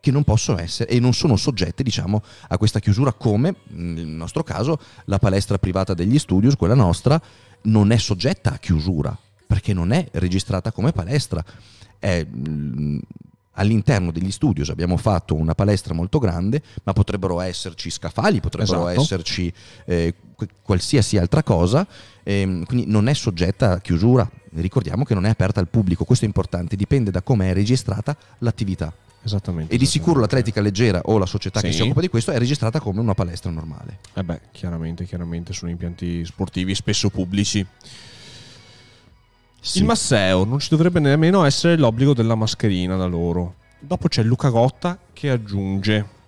che 0.00 0.10
non 0.10 0.24
possono 0.24 0.58
essere 0.58 0.90
e 0.90 0.98
non 0.98 1.12
sono 1.12 1.36
soggette, 1.36 1.82
diciamo, 1.82 2.22
a 2.48 2.58
questa 2.58 2.80
chiusura 2.80 3.12
come 3.12 3.56
nel 3.68 4.06
nostro 4.06 4.42
caso 4.42 4.80
la 5.04 5.18
palestra 5.18 5.58
privata 5.58 5.94
degli 5.94 6.18
studios, 6.18 6.56
quella 6.56 6.74
nostra, 6.74 7.20
non 7.62 7.92
è 7.92 7.98
soggetta 7.98 8.54
a 8.54 8.58
chiusura 8.58 9.16
perché 9.46 9.72
non 9.72 9.92
è 9.92 10.06
registrata 10.12 10.72
come 10.72 10.92
palestra. 10.92 11.44
È, 11.98 12.24
mm, 12.24 12.98
all'interno 13.54 14.10
degli 14.10 14.30
studios 14.30 14.70
abbiamo 14.70 14.96
fatto 14.96 15.34
una 15.34 15.54
palestra 15.54 15.92
molto 15.92 16.18
grande, 16.18 16.62
ma 16.84 16.92
potrebbero 16.92 17.40
esserci 17.40 17.90
scaffali, 17.90 18.40
potrebbero 18.40 18.88
Esatto. 18.88 19.02
esserci 19.02 19.52
eh, 19.84 20.14
qu- 20.34 20.48
qualsiasi 20.62 21.18
altra 21.18 21.42
cosa, 21.42 21.86
ehm, 22.22 22.64
quindi 22.64 22.86
non 22.90 23.08
è 23.08 23.12
soggetta 23.12 23.72
a 23.72 23.80
chiusura. 23.80 24.28
Ricordiamo 24.54 25.04
che 25.04 25.14
non 25.14 25.26
è 25.26 25.28
aperta 25.28 25.60
al 25.60 25.68
pubblico, 25.68 26.04
questo 26.04 26.24
è 26.24 26.28
importante, 26.28 26.76
dipende 26.76 27.10
da 27.10 27.22
come 27.22 27.50
è 27.50 27.52
registrata 27.52 28.16
l'attività. 28.38 28.92
Esattamente. 29.22 29.74
E 29.74 29.76
di 29.78 29.84
sicuro 29.86 30.18
l'atletica 30.20 30.60
leggera 30.60 31.00
o 31.04 31.18
la 31.18 31.26
società 31.26 31.60
che 31.60 31.70
Sì. 31.70 31.74
si 31.78 31.82
occupa 31.82 32.00
di 32.00 32.08
questo 32.08 32.30
è 32.30 32.38
registrata 32.38 32.80
come 32.80 33.00
una 33.00 33.14
palestra 33.14 33.50
normale. 33.50 33.98
Eh 34.14 34.24
beh, 34.24 34.40
chiaramente, 34.52 35.04
chiaramente 35.04 35.52
sono 35.52 35.70
impianti 35.70 36.24
sportivi 36.24 36.74
spesso 36.74 37.10
pubblici. 37.10 37.64
Il 39.74 39.84
Masseo 39.84 40.44
non 40.44 40.58
ci 40.58 40.68
dovrebbe 40.70 41.00
nemmeno 41.00 41.44
essere 41.44 41.76
l'obbligo 41.76 42.14
della 42.14 42.34
mascherina 42.34 42.96
da 42.96 43.04
loro. 43.04 43.56
Dopo 43.78 44.08
c'è 44.08 44.22
Luca 44.22 44.48
Gotta 44.48 44.98
che 45.12 45.28
aggiunge. 45.30 46.18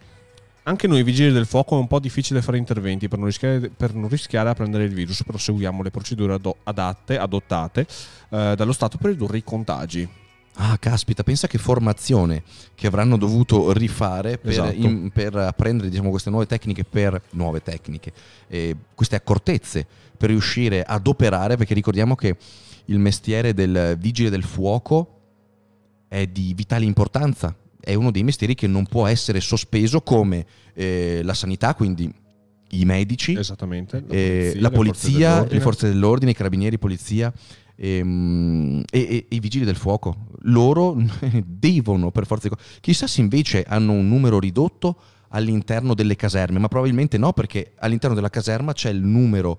Anche 0.65 0.87
noi 0.87 1.03
vigili 1.03 1.33
del 1.33 1.47
fuoco 1.47 1.75
è 1.77 1.81
un 1.81 1.89
po' 1.89 1.99
difficile 1.99 2.41
fare 2.43 2.57
interventi 2.59 3.09
per 3.09 3.19
non 3.19 3.27
rischiare, 3.29 3.69
per 3.71 3.95
non 3.95 4.09
rischiare 4.09 4.51
a 4.51 4.55
prendere 4.55 4.85
il 4.85 4.93
virus, 4.93 5.25
però 5.25 5.39
seguiamo 5.39 5.83
le 5.83 5.91
procedure 5.91 6.39
adatte, 6.65 7.19
adottate 7.19 7.87
eh, 8.29 8.55
dallo 8.55 8.73
Stato 8.73 8.99
per 8.99 9.11
ridurre 9.11 9.39
i 9.39 9.43
contagi. 9.45 10.09
Ah, 10.57 10.77
caspita, 10.79 11.23
pensa 11.23 11.47
che 11.47 11.57
formazione 11.59 12.43
che 12.75 12.87
avranno 12.87 13.17
dovuto 13.17 13.73
rifare 13.73 14.37
per, 14.39 14.51
Esatto. 14.51 14.75
in- 14.75 15.11
per 15.11 15.35
apprendere 15.35 15.89
diciamo, 15.89 16.11
queste 16.11 16.29
nuove 16.31 16.47
tecniche, 16.47 16.85
per 16.85 17.21
nuove 17.31 17.63
tecniche, 17.63 18.13
eh, 18.49 18.77
queste 18.95 19.17
accortezze 19.17 19.87
per 20.17 20.29
riuscire 20.29 20.83
ad 20.83 21.07
operare, 21.07 21.57
perché 21.57 21.73
ricordiamo 21.75 22.15
che 22.15 22.37
il 22.87 22.99
mestiere 22.99 23.55
del 23.55 23.97
vigile 23.99 24.29
del 24.29 24.43
fuoco 24.45 25.21
è 26.09 26.27
di 26.27 26.53
vitale 26.55 26.85
importanza, 26.85 27.57
è 27.81 27.95
uno 27.95 28.11
dei 28.11 28.23
mestieri 28.23 28.55
che 28.55 28.67
non 28.67 28.85
può 28.87 29.07
essere 29.07 29.41
sospeso 29.41 30.03
come 30.03 30.45
eh, 30.75 31.23
la 31.25 31.35
sanità, 31.35 31.75
quindi 31.75 32.13
i 32.75 32.85
medici, 32.85 33.35
Esattamente. 33.37 34.05
eh, 34.09 34.53
la 34.57 34.69
le 34.69 34.75
forze 34.75 34.77
polizia, 34.77 35.45
le 35.45 35.61
forze 35.61 35.89
dell'ordine, 35.89 36.31
i 36.31 36.35
carabinieri, 36.35 36.79
polizia 36.79 37.33
e, 37.83 38.85
e- 38.91 39.07
e 39.09 39.27
i 39.29 39.41
vigili 39.41 39.65
del 39.65 39.75
fuoco. 39.75 40.27
Loro 40.43 40.97
devono 41.45 42.13
per 42.13 42.27
forza 42.27 42.49
di 42.49 42.55
cose. 42.55 42.79
Chissà 42.81 43.09
se 43.09 43.21
invece 43.21 43.65
hanno 43.67 43.91
un 43.93 44.07
numero 44.07 44.39
ridotto 44.39 44.97
all'interno 45.31 45.95
delle 45.95 46.15
caserme, 46.15 46.61
ma 46.61 46.69
probabilmente 46.69 47.19
no, 47.19 47.33
perché 47.33 47.73
all'interno 47.79 48.15
della 48.15 48.31
caserma 48.31 48.73
c'è 48.73 48.91
il 48.91 49.03
numero 49.03 49.59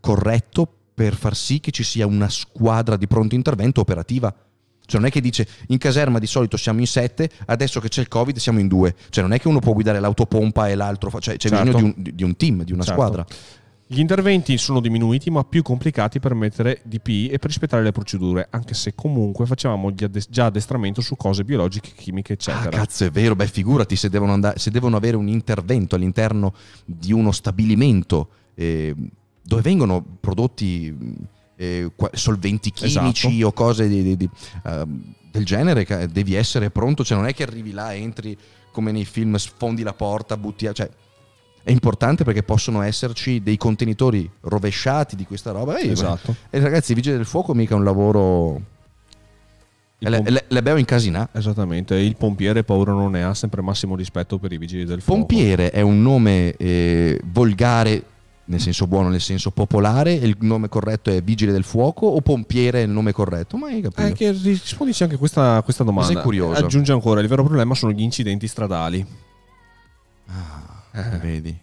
corretto 0.00 0.68
per 0.94 1.14
far 1.14 1.34
sì 1.34 1.60
che 1.60 1.70
ci 1.70 1.82
sia 1.84 2.06
una 2.06 2.28
squadra 2.28 2.96
di 2.98 3.06
pronto 3.06 3.34
intervento 3.34 3.80
operativa. 3.80 4.34
Cioè 4.84 5.00
non 5.00 5.08
è 5.08 5.12
che 5.12 5.20
dice 5.22 5.48
in 5.68 5.78
caserma 5.78 6.18
di 6.18 6.26
solito 6.26 6.58
siamo 6.58 6.80
in 6.80 6.86
sette, 6.86 7.30
adesso 7.46 7.80
che 7.80 7.88
c'è 7.88 8.02
il 8.02 8.08
covid 8.08 8.36
siamo 8.36 8.58
in 8.58 8.68
due. 8.68 8.94
Cioè 9.08 9.22
non 9.22 9.32
è 9.32 9.38
che 9.40 9.48
uno 9.48 9.60
può 9.60 9.72
guidare 9.72 9.98
l'autopompa 10.00 10.68
e 10.68 10.74
l'altro 10.74 11.08
fa... 11.08 11.20
Cioè 11.20 11.36
c'è 11.36 11.48
Certo. 11.48 11.64
bisogno 11.64 11.94
di 11.96 12.08
un, 12.10 12.14
di 12.16 12.22
un 12.24 12.36
team, 12.36 12.64
di 12.64 12.72
una 12.72 12.82
Certo. 12.82 13.00
squadra. 13.00 13.26
Gli 13.92 13.98
interventi 14.00 14.56
sono 14.56 14.80
diminuiti 14.80 15.28
ma 15.30 15.44
più 15.44 15.60
complicati 15.60 16.18
per 16.18 16.32
mettere 16.32 16.80
DPI 16.82 17.28
e 17.28 17.38
per 17.38 17.50
rispettare 17.50 17.82
le 17.82 17.92
procedure, 17.92 18.46
anche 18.48 18.72
se 18.72 18.94
comunque 18.94 19.44
facevamo 19.44 19.92
già 19.94 20.46
addestramento 20.46 21.02
su 21.02 21.14
cose 21.14 21.44
biologiche, 21.44 21.90
chimiche, 21.94 22.32
Ah, 22.32 22.36
eccetera. 22.36 22.70
cazzo, 22.70 23.04
è 23.04 23.10
vero. 23.10 23.36
Beh, 23.36 23.48
figurati 23.48 23.94
se 23.94 24.08
devono, 24.08 24.32
andare, 24.32 24.58
se 24.58 24.70
devono 24.70 24.96
avere 24.96 25.16
un 25.18 25.28
intervento 25.28 25.94
all'interno 25.94 26.54
di 26.86 27.12
uno 27.12 27.32
stabilimento 27.32 28.28
eh, 28.54 28.94
dove 29.42 29.60
vengono 29.60 30.02
prodotti 30.18 30.96
eh, 31.56 31.92
solventi 32.12 32.70
chimici 32.70 33.26
Esatto. 33.26 33.46
o 33.46 33.52
cose 33.52 33.88
di- 33.88 34.02
di- 34.02 34.16
di, 34.16 34.30
ehm, 34.64 35.14
del 35.30 35.44
genere, 35.44 36.08
devi 36.10 36.32
essere 36.32 36.70
pronto. 36.70 37.04
Cioè, 37.04 37.18
non 37.18 37.26
è 37.26 37.34
che 37.34 37.42
arrivi 37.42 37.72
là, 37.72 37.94
entri 37.94 38.34
come 38.72 38.90
nei 38.90 39.04
film, 39.04 39.34
sfondi 39.36 39.82
la 39.82 39.92
porta, 39.92 40.38
butti. 40.38 40.66
Cioè, 40.72 40.88
è 41.64 41.70
importante 41.70 42.24
perché 42.24 42.42
possono 42.42 42.82
esserci 42.82 43.42
dei 43.42 43.56
contenitori 43.56 44.28
rovesciati 44.40 45.14
di 45.14 45.24
questa 45.24 45.52
roba. 45.52 45.78
E, 45.78 45.90
Esatto. 45.90 46.34
e 46.50 46.58
ragazzi, 46.58 46.92
i 46.92 46.94
vigili 46.94 47.16
del 47.16 47.26
fuoco 47.26 47.54
mica 47.54 47.74
è 47.74 47.76
un 47.76 47.84
lavoro. 47.84 48.60
Le, 49.98 50.22
pom- 50.22 50.44
le, 50.48 50.80
incasinà. 50.80 51.28
Esattamente, 51.30 51.94
il 51.94 52.16
pompiere 52.16 52.64
paura 52.64 52.92
non 52.92 53.12
ne 53.12 53.22
ha, 53.22 53.34
sempre 53.34 53.62
massimo 53.62 53.94
rispetto 53.94 54.38
per 54.38 54.52
i 54.52 54.58
vigili 54.58 54.84
del 54.84 55.00
fuoco. 55.00 55.20
Pompiere 55.20 55.70
è 55.70 55.80
un 55.80 56.02
nome 56.02 56.56
eh, 56.56 57.20
volgare, 57.26 58.02
nel 58.46 58.58
senso 58.58 58.88
buono, 58.88 59.08
nel 59.10 59.20
senso 59.20 59.52
popolare, 59.52 60.20
e 60.20 60.26
il 60.26 60.36
nome 60.40 60.68
corretto 60.68 61.10
è 61.10 61.22
vigile 61.22 61.52
del 61.52 61.62
fuoco 61.62 62.06
o 62.06 62.20
pompiere 62.20 62.80
è 62.80 62.86
il 62.86 62.90
nome 62.90 63.12
corretto? 63.12 63.56
Ma 63.56 63.68
hai 63.68 63.80
capito? 63.80 64.02
Eh, 64.02 64.12
che 64.14 64.32
rispondici 64.32 65.04
anche 65.04 65.14
a 65.14 65.18
questa, 65.18 65.62
questa 65.62 65.84
domanda. 65.84 66.12
Sei 66.12 66.20
curioso. 66.20 66.64
Aggiunge 66.64 66.90
ancora, 66.90 67.20
il 67.20 67.28
vero 67.28 67.44
problema 67.44 67.72
sono 67.76 67.92
gli 67.92 68.02
incidenti 68.02 68.48
stradali. 68.48 69.06
Ah, 70.26 70.71
vedi. 71.20 71.56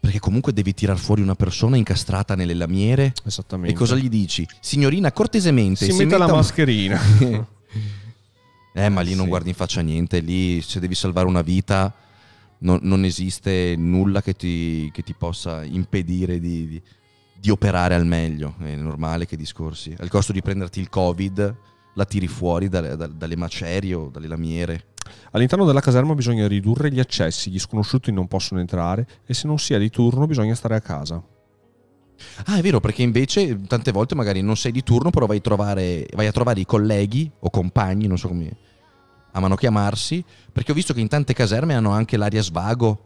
Perché 0.00 0.20
comunque 0.20 0.52
devi 0.52 0.72
tirar 0.74 0.96
fuori 0.96 1.22
una 1.22 1.34
persona 1.34 1.76
incastrata 1.76 2.34
nelle 2.34 2.54
lamiere 2.54 3.12
Esattamente. 3.24 3.74
e 3.74 3.76
cosa 3.76 3.96
gli 3.96 4.08
dici? 4.08 4.46
Signorina, 4.60 5.10
cortesemente 5.12 5.84
Si, 5.90 5.92
mette 5.92 6.16
la 6.18 6.26
un- 6.26 6.32
mascherina. 6.32 7.00
Eh, 8.74 8.88
ma 8.90 9.00
lì 9.00 9.10
Eh, 9.12 9.14
non 9.16 9.24
sì. 9.24 9.28
guardi 9.30 9.48
in 9.48 9.54
faccia 9.56 9.80
niente, 9.80 10.20
lì 10.20 10.60
se 10.62 10.78
devi 10.78 10.94
salvare 10.94 11.26
una 11.26 11.42
vita 11.42 11.92
non, 12.58 12.78
non 12.82 13.04
esiste 13.04 13.74
nulla 13.76 14.22
che 14.22 14.34
ti, 14.34 14.88
che 14.92 15.02
ti 15.02 15.14
possa 15.14 15.64
impedire 15.64 16.38
di, 16.38 16.68
di- 16.68 16.82
di 17.40 17.50
operare 17.50 17.94
al 17.96 18.06
meglio, 18.06 18.54
è 18.62 18.74
normale 18.76 19.26
che 19.26 19.36
discorsi. 19.36 19.96
Al 19.98 20.08
costo 20.08 20.32
di 20.32 20.42
prenderti 20.42 20.78
il 20.78 20.88
covid 20.88 21.56
la 21.94 22.04
tiri 22.04 22.28
fuori 22.28 22.68
da- 22.68 22.94
dalle 22.94 23.36
macerie 23.36 23.94
o 23.94 24.10
dalle 24.12 24.28
lamiere. 24.28 24.84
All'interno 25.32 25.64
della 25.64 25.80
caserma 25.80 26.14
bisogna 26.14 26.46
ridurre 26.48 26.90
gli 26.90 27.00
accessi, 27.00 27.50
gli 27.50 27.58
sconosciuti 27.58 28.12
non 28.12 28.26
possono 28.28 28.60
entrare 28.60 29.06
e 29.26 29.34
se 29.34 29.46
non 29.46 29.58
si 29.58 29.74
è 29.74 29.78
di 29.78 29.90
turno 29.90 30.26
bisogna 30.26 30.54
stare 30.54 30.74
a 30.76 30.80
casa. 30.80 31.22
Ah, 32.46 32.56
è 32.56 32.62
vero, 32.62 32.80
perché 32.80 33.02
invece 33.02 33.60
tante 33.66 33.92
volte 33.92 34.14
magari 34.14 34.40
non 34.42 34.56
sei 34.56 34.72
di 34.72 34.82
turno, 34.82 35.10
però 35.10 35.26
vai 35.26 35.36
a 35.38 35.40
trovare, 35.40 36.06
vai 36.14 36.26
a 36.26 36.32
trovare 36.32 36.60
i 36.60 36.66
colleghi 36.66 37.30
o 37.38 37.50
compagni, 37.50 38.06
non 38.06 38.18
so 38.18 38.28
come 38.28 38.50
amano 39.32 39.54
chiamarsi, 39.54 40.24
perché 40.52 40.72
ho 40.72 40.74
visto 40.74 40.92
che 40.92 41.00
in 41.00 41.08
tante 41.08 41.32
caserme 41.32 41.74
hanno 41.74 41.90
anche 41.90 42.16
l'area 42.16 42.42
svago. 42.42 43.04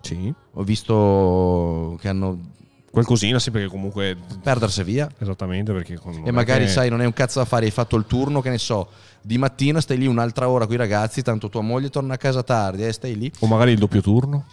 Sì. 0.00 0.32
Ho 0.52 0.62
visto 0.62 1.96
che 2.00 2.08
hanno 2.08 2.54
Qualcosina, 2.96 3.38
sì, 3.38 3.50
perché 3.50 3.68
comunque... 3.68 4.16
perdersi 4.42 4.82
via. 4.82 5.06
Esattamente, 5.18 5.70
perché... 5.72 5.98
con- 5.98 6.22
E 6.24 6.30
magari 6.30 6.64
che- 6.64 6.70
sai, 6.70 6.88
non 6.88 7.02
è 7.02 7.04
un 7.04 7.12
cazzo 7.12 7.40
da 7.40 7.44
fare, 7.44 7.66
hai 7.66 7.70
fatto 7.70 7.94
il 7.96 8.06
turno, 8.06 8.40
che 8.40 8.48
ne 8.48 8.56
so, 8.56 8.88
di 9.26 9.38
mattina 9.38 9.80
stai 9.80 9.98
lì 9.98 10.06
un'altra 10.06 10.48
ora 10.48 10.66
con 10.66 10.74
i 10.74 10.78
ragazzi, 10.78 11.20
tanto 11.20 11.48
tua 11.48 11.60
moglie 11.60 11.90
torna 11.90 12.14
a 12.14 12.16
casa 12.16 12.44
tardi 12.44 12.84
e 12.84 12.92
stai 12.92 13.18
lì. 13.18 13.30
O 13.40 13.48
magari 13.48 13.72
il 13.72 13.78
doppio 13.78 14.00
turno. 14.00 14.46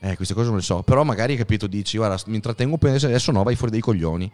Eh, 0.00 0.16
queste 0.16 0.32
cose 0.32 0.46
non 0.48 0.56
le 0.56 0.62
so, 0.62 0.82
però 0.82 1.04
magari 1.04 1.36
capito, 1.36 1.66
dici, 1.66 1.98
guarda, 1.98 2.18
mi 2.28 2.36
intrattengo 2.36 2.78
adesso, 2.80 3.30
no, 3.30 3.42
vai 3.42 3.56
fuori 3.56 3.72
dai 3.72 3.82
coglioni. 3.82 4.32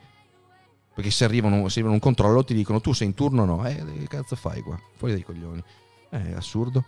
Perché 0.94 1.10
se 1.10 1.24
arrivano, 1.24 1.66
se 1.68 1.80
arrivano 1.80 1.94
un 1.94 2.00
controllo 2.00 2.44
ti 2.44 2.54
dicono 2.54 2.80
tu 2.80 2.92
sei 2.92 3.08
in 3.08 3.14
turno 3.14 3.42
o 3.42 3.44
no? 3.44 3.66
Eh, 3.66 3.74
che 3.74 4.06
cazzo 4.06 4.36
fai 4.36 4.60
qua? 4.60 4.78
Fuori 4.96 5.14
dai 5.14 5.24
coglioni. 5.24 5.62
Eh, 6.10 6.30
È 6.30 6.34
assurdo. 6.36 6.84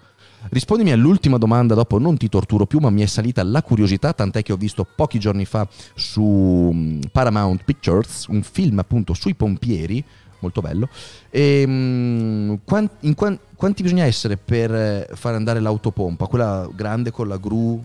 Rispondimi 0.51 0.93
all'ultima 0.93 1.37
domanda, 1.37 1.75
dopo 1.75 1.99
non 1.99 2.17
ti 2.17 2.29
torturo 2.29 2.67
più, 2.67 2.79
ma 2.79 2.91
mi 2.91 3.01
è 3.01 3.07
salita 3.07 3.43
la 3.43 3.63
curiosità, 3.63 4.13
tant'è 4.13 4.43
che 4.43 4.53
ho 4.53 4.57
visto 4.57 4.85
pochi 4.85 5.19
giorni 5.19 5.47
fa 5.47 5.67
su 5.95 6.71
mm, 6.73 7.01
Paramount 7.11 7.65
Pictures 7.65 8.27
un 8.27 8.43
film 8.43 8.79
appunto 8.79 9.15
sui 9.15 9.35
pompieri, 9.35 10.05
molto 10.45 10.61
bello. 10.61 10.89
E, 11.31 11.65
mm, 11.67 12.55
quan- 12.65 12.89
in 13.01 13.15
quan- 13.15 13.39
quanti 13.57 13.83
bisogna 13.83 14.05
essere 14.05 14.37
per 14.37 14.75
eh, 14.75 15.09
far 15.15 15.35
andare 15.35 15.61
l'autopompa? 15.61 16.27
Quella 16.27 16.69
grande 16.73 17.11
con 17.11 17.29
la 17.29 17.37
gru, 17.39 17.83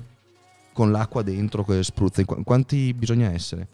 con 0.73 0.91
l'acqua 0.91 1.21
dentro 1.23 1.63
che 1.63 1.81
spruzza. 1.83 2.23
Quanti 2.25 2.93
bisogna 2.93 3.31
essere? 3.33 3.67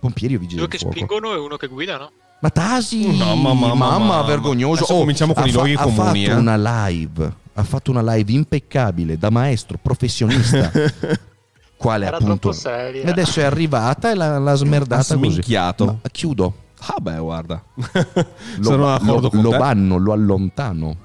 Pompieri 0.00 0.34
o 0.34 0.38
vigili 0.38 0.58
Due 0.58 0.68
che 0.68 0.78
fuoco? 0.78 0.94
spingono 0.94 1.32
e 1.34 1.38
uno 1.38 1.56
che 1.56 1.68
guida, 1.68 1.96
no? 1.96 2.10
Ma 2.40 2.50
Tasi! 2.50 3.16
No, 3.16 3.36
mamma, 3.36 3.68
mamma, 3.68 3.98
mamma. 3.98 4.22
vergognoso. 4.22 4.82
Adesso 4.82 4.98
cominciamo 4.98 5.32
con 5.32 5.44
ha 5.44 5.46
i 5.46 5.52
luoghi 5.52 5.74
ha 5.74 5.82
comuni, 5.82 6.24
fatto 6.24 6.36
eh. 6.36 6.40
una 6.40 6.86
live. 6.88 7.32
Ha 7.54 7.62
fatto 7.62 7.90
una 7.92 8.14
live 8.14 8.32
impeccabile 8.32 9.16
da 9.16 9.30
maestro 9.30 9.78
professionista. 9.80 10.70
quale 11.82 12.06
Era 12.06 12.16
appunto. 12.16 12.52
E 12.52 13.02
adesso 13.08 13.40
è 13.40 13.42
arrivata 13.42 14.10
e 14.10 14.14
l'ha, 14.14 14.38
l'ha 14.38 14.54
smerdata 14.54 15.14
Ha 15.14 15.18
così. 15.18 15.40
Ma 16.02 16.08
chiudo. 16.10 16.54
Ah 16.84 16.98
beh, 17.00 17.18
guarda. 17.18 17.62
Lo, 17.74 18.62
Sono 18.62 18.76
lo, 18.76 18.86
d'accordo 18.86 19.30
con 19.30 19.40
lo 19.42 19.50
te. 19.50 19.56
banno, 19.58 19.96
lo 19.98 20.12
allontano. 20.12 20.96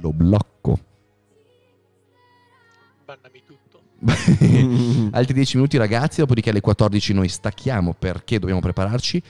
Lo 0.00 0.12
blocco. 0.12 0.78
Bannami 3.04 3.42
tutto. 3.44 3.80
Altri 5.12 5.34
10 5.34 5.56
minuti 5.56 5.76
ragazzi, 5.76 6.20
dopodiché 6.20 6.50
alle 6.50 6.60
14 6.60 7.12
noi 7.12 7.28
stacchiamo 7.28 7.94
perché 7.98 8.38
dobbiamo 8.38 8.60
prepararci. 8.60 9.22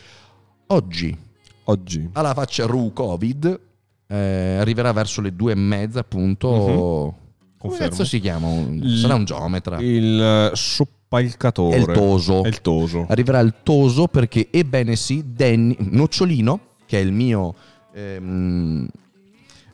Oggi 0.69 1.16
Oggi. 1.65 2.11
alla 2.12 2.35
faccia 2.35 2.66
Ru 2.66 2.93
Covid 2.93 3.61
eh, 4.09 4.57
arriverà 4.61 4.93
verso 4.93 5.20
le 5.20 5.35
due 5.35 5.53
e 5.53 5.57
mezza 5.57 6.01
appunto. 6.01 7.15
Mhm. 7.19 7.26
Come 7.59 7.73
Confermo. 7.73 7.89
cazzo 7.91 8.05
si 8.05 8.20
chiama? 8.20 8.47
Un- 8.49 8.81
Il- 8.83 8.99
Sarà 8.99 9.15
un 9.15 9.24
geometra. 9.24 9.78
Il 9.81 10.20
eh, 10.20 10.51
soppalcatore. 10.55 11.77
È 11.77 11.78
il 11.81 11.87
toso. 11.87 12.43
È 12.45 12.49
il 12.49 12.61
toso. 12.61 13.07
Arriverà 13.09 13.39
il 13.41 13.55
toso 13.62 14.07
perché, 14.09 14.49
ebbene 14.51 14.95
sì, 14.97 15.24
Danny, 15.35 15.77
Nocciolino, 15.78 16.61
che 16.87 16.99
è 16.99 17.03
il 17.03 17.12
mio 17.12 17.55
ehm, 17.95 18.87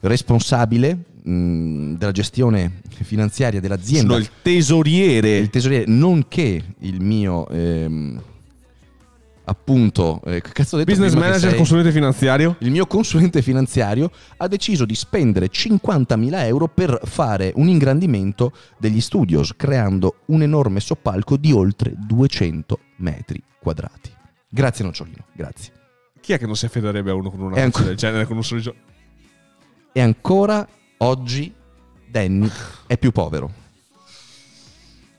responsabile 0.01 0.97
mh, 1.23 1.93
della 1.93 2.11
gestione 2.11 2.81
finanziaria 3.01 3.59
dell'azienda, 3.59 4.13
Sono 4.13 4.23
il 4.23 4.29
tesoriere. 4.41 5.37
il 5.37 5.49
tesoriere, 5.49 5.85
nonché 5.87 6.61
il 6.79 7.01
mio 7.01 7.47
ehm, 7.49 8.21
appunto, 9.45 10.21
eh, 10.25 10.41
che 10.41 10.51
cazzo 10.51 10.75
ho 10.75 10.77
detto 10.79 10.91
Business 10.91 11.13
manager, 11.13 11.49
sei? 11.49 11.55
consulente 11.55 11.91
finanziario. 11.91 12.55
il 12.59 12.71
mio 12.71 12.85
consulente 12.85 13.41
finanziario 13.41 14.11
ha 14.37 14.47
deciso 14.47 14.85
di 14.85 14.95
spendere 14.95 15.49
50.000 15.49 16.45
euro 16.45 16.67
per 16.67 16.99
fare 17.03 17.51
un 17.55 17.67
ingrandimento 17.67 18.53
degli 18.77 19.01
studios, 19.01 19.53
creando 19.55 20.17
un 20.27 20.41
enorme 20.41 20.79
soppalco 20.79 21.37
di 21.37 21.51
oltre 21.51 21.93
200 21.95 22.79
metri 22.97 23.41
quadrati. 23.59 24.11
Grazie 24.47 24.85
Nocciolino, 24.85 25.25
grazie. 25.33 25.73
Chi 26.19 26.33
è 26.33 26.37
che 26.37 26.45
non 26.45 26.55
si 26.55 26.65
affiderebbe 26.65 27.11
a 27.11 27.15
uno 27.15 27.29
con 27.29 27.41
una 27.41 27.61
ancora- 27.61 27.85
del 27.85 27.95
genere, 27.95 28.25
con 28.25 28.37
un 28.37 28.43
sorriso? 28.43 28.73
E 29.91 30.01
ancora 30.01 30.65
oggi 30.97 31.53
Danny 32.09 32.49
è 32.87 32.97
più 32.97 33.11
povero. 33.11 33.61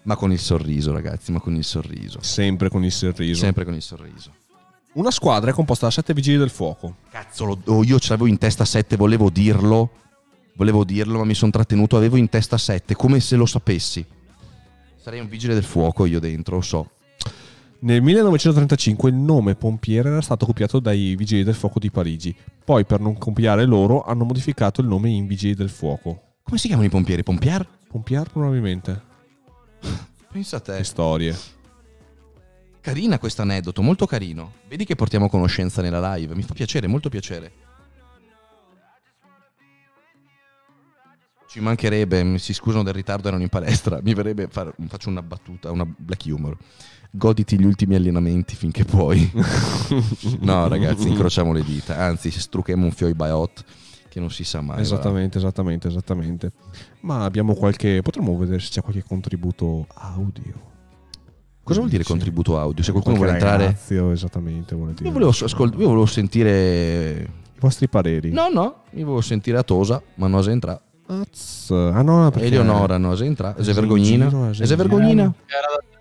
Ma 0.05 0.16
con 0.16 0.32
il 0.32 0.39
sorriso, 0.39 0.93
ragazzi, 0.93 1.32
ma 1.32 1.40
con 1.40 1.55
il 1.55 1.64
sorriso. 1.64 2.18
Sempre 2.22 2.68
con 2.68 2.85
il 2.85 2.93
sorriso. 2.93 3.40
Sempre 3.40 3.64
con 3.64 3.74
il 3.74 3.82
sorriso. 3.82 4.31
Una 4.94 5.10
squadra 5.10 5.51
è 5.51 5.55
composta 5.55 5.86
da 5.86 5.93
sette 5.93 6.14
vigili 6.14 6.36
del 6.36 6.51
fuoco. 6.51 6.97
Cazzo, 7.10 7.59
oh, 7.64 7.82
io 7.82 7.98
ce 7.98 8.10
l'avevo 8.10 8.28
in 8.28 8.39
testa 8.39 8.64
7, 8.64 8.97
volevo 8.97 9.31
dirlo. 9.31 9.90
Volevo 10.56 10.85
dirlo, 10.85 11.18
ma 11.18 11.24
mi 11.24 11.35
sono 11.35 11.51
trattenuto. 11.51 11.97
Avevo 11.97 12.16
in 12.16 12.28
testa 12.28 12.59
7, 12.59 12.94
come 12.94 13.18
se 13.20 13.36
lo 13.36 13.47
sapessi. 13.47 14.05
Sarei 14.97 15.20
un 15.20 15.28
vigile 15.28 15.55
del 15.55 15.64
fuoco 15.64 16.05
io 16.05 16.20
dentro, 16.20 16.56
lo 16.56 16.62
so. 16.62 16.90
Nel 17.81 18.02
1935 18.02 19.10
il 19.10 19.16
nome 19.16 19.55
pompiere 19.55 20.10
era 20.10 20.20
stato 20.20 20.47
copiato 20.47 20.81
dai 20.81 21.16
vigili 21.16 21.43
del 21.44 21.55
fuoco 21.55 21.78
di 21.78 21.90
Parigi. 21.90 22.35
Poi, 22.64 22.85
per 22.85 23.01
non 23.01 23.16
copiare 23.18 23.64
loro, 23.64 24.02
hanno 24.05 24.24
modificato 24.24 24.81
il 24.81 24.86
nome 24.86 25.10
in 25.10 25.26
vigili 25.26 25.55
del 25.55 25.70
fuoco. 25.70 26.36
Come 26.43 26.59
si 26.59 26.66
chiamano 26.66 26.86
i 26.86 26.90
pompieri? 26.90 27.22
Pompier? 27.22 27.66
Pompier 27.89 28.28
probabilmente. 28.31 29.12
Pensa 30.31 30.56
a 30.56 30.61
te. 30.61 30.77
Che 30.77 30.85
storie. 30.85 31.36
Carina 32.81 33.19
questo 33.19 33.43
aneddoto, 33.43 33.82
molto 33.82 34.05
carino. 34.05 34.52
Vedi 34.69 34.85
che 34.85 34.94
portiamo 34.94 35.28
conoscenza 35.28 35.81
nella 35.81 36.15
live. 36.15 36.35
Mi 36.35 36.43
fa 36.43 36.52
piacere, 36.52 36.86
molto 36.86 37.09
piacere. 37.09 37.52
Ci 41.48 41.61
mancherebbe, 41.61 42.36
si 42.39 42.52
scusano 42.52 42.82
del 42.82 42.93
ritardo, 42.93 43.28
erano 43.28 43.43
in 43.43 43.48
palestra. 43.48 44.01
Mi 44.02 44.12
verrebbe 44.12 44.48
fare, 44.51 44.74
faccio 44.89 45.09
una 45.09 45.23
battuta, 45.23 45.70
una 45.70 45.86
black 45.86 46.24
humor. 46.27 46.56
Goditi 47.11 47.59
gli 47.59 47.65
ultimi 47.65 47.94
allenamenti 47.94 48.56
finché 48.56 48.85
puoi. 48.85 49.31
no, 50.40 50.69
ragazzi, 50.69 51.09
incrociamo 51.09 51.52
le 51.52 51.62
dita. 51.62 51.97
Anzi, 51.97 52.31
strucchiamo 52.31 52.85
un 52.85 52.93
fioi 52.93 53.15
biot 53.15 53.65
che 54.15 54.20
non 54.20 54.31
si 54.31 54.45
sa 54.45 54.61
mai. 54.61 54.77
va. 54.77 54.82
Esattamente, 54.82 55.39
esattamente, 55.39 55.89
esattamente. 55.89 56.53
Ma 57.01 57.24
abbiamo 57.24 57.55
qualche. 57.55 58.01
Potremmo 58.01 58.39
vedere 58.39 58.61
se 58.61 58.69
c'è 58.70 58.81
qualche 58.81 59.03
contributo 59.03 59.89
audio. 59.95 60.73
Cosa 61.65 61.81
vuol 61.81 61.91
dire 61.91 62.05
contributo 62.05 62.57
audio? 62.57 62.85
Se 62.85 62.93
qualcuno 62.93 63.16
vuole 63.16 63.32
entrare. 63.32 63.65
ragazzio, 63.65 64.12
esattamente, 64.12 64.77
vuole 64.77 64.93
dire. 64.95 65.07
Io 65.07 65.12
volevo, 65.12 65.31
ascolt- 65.31 65.77
io 65.77 65.86
volevo 65.86 66.07
sentire. 66.07 67.28
I 67.57 67.59
vostri 67.59 67.89
pareri. 67.89 68.31
No, 68.31 68.49
no, 68.49 68.82
io 68.91 69.05
volevo 69.05 69.20
sentire 69.20 69.59
a 69.59 69.65
Tosa, 69.65 70.01
ma 70.15 70.28
non 70.28 70.49
entra. 70.49 70.81
Az. 71.07 71.70
Ah 71.70 72.03
no, 72.03 72.31
perché... 72.31 72.47
Eleonora 72.47 72.97
non 72.99 73.20
entra. 73.20 73.53
In 73.59 73.65
vergognina. 73.65 74.28
giro. 74.53 74.77
vergognina. 74.77 75.23
Era 75.47 75.66
da 75.74 75.94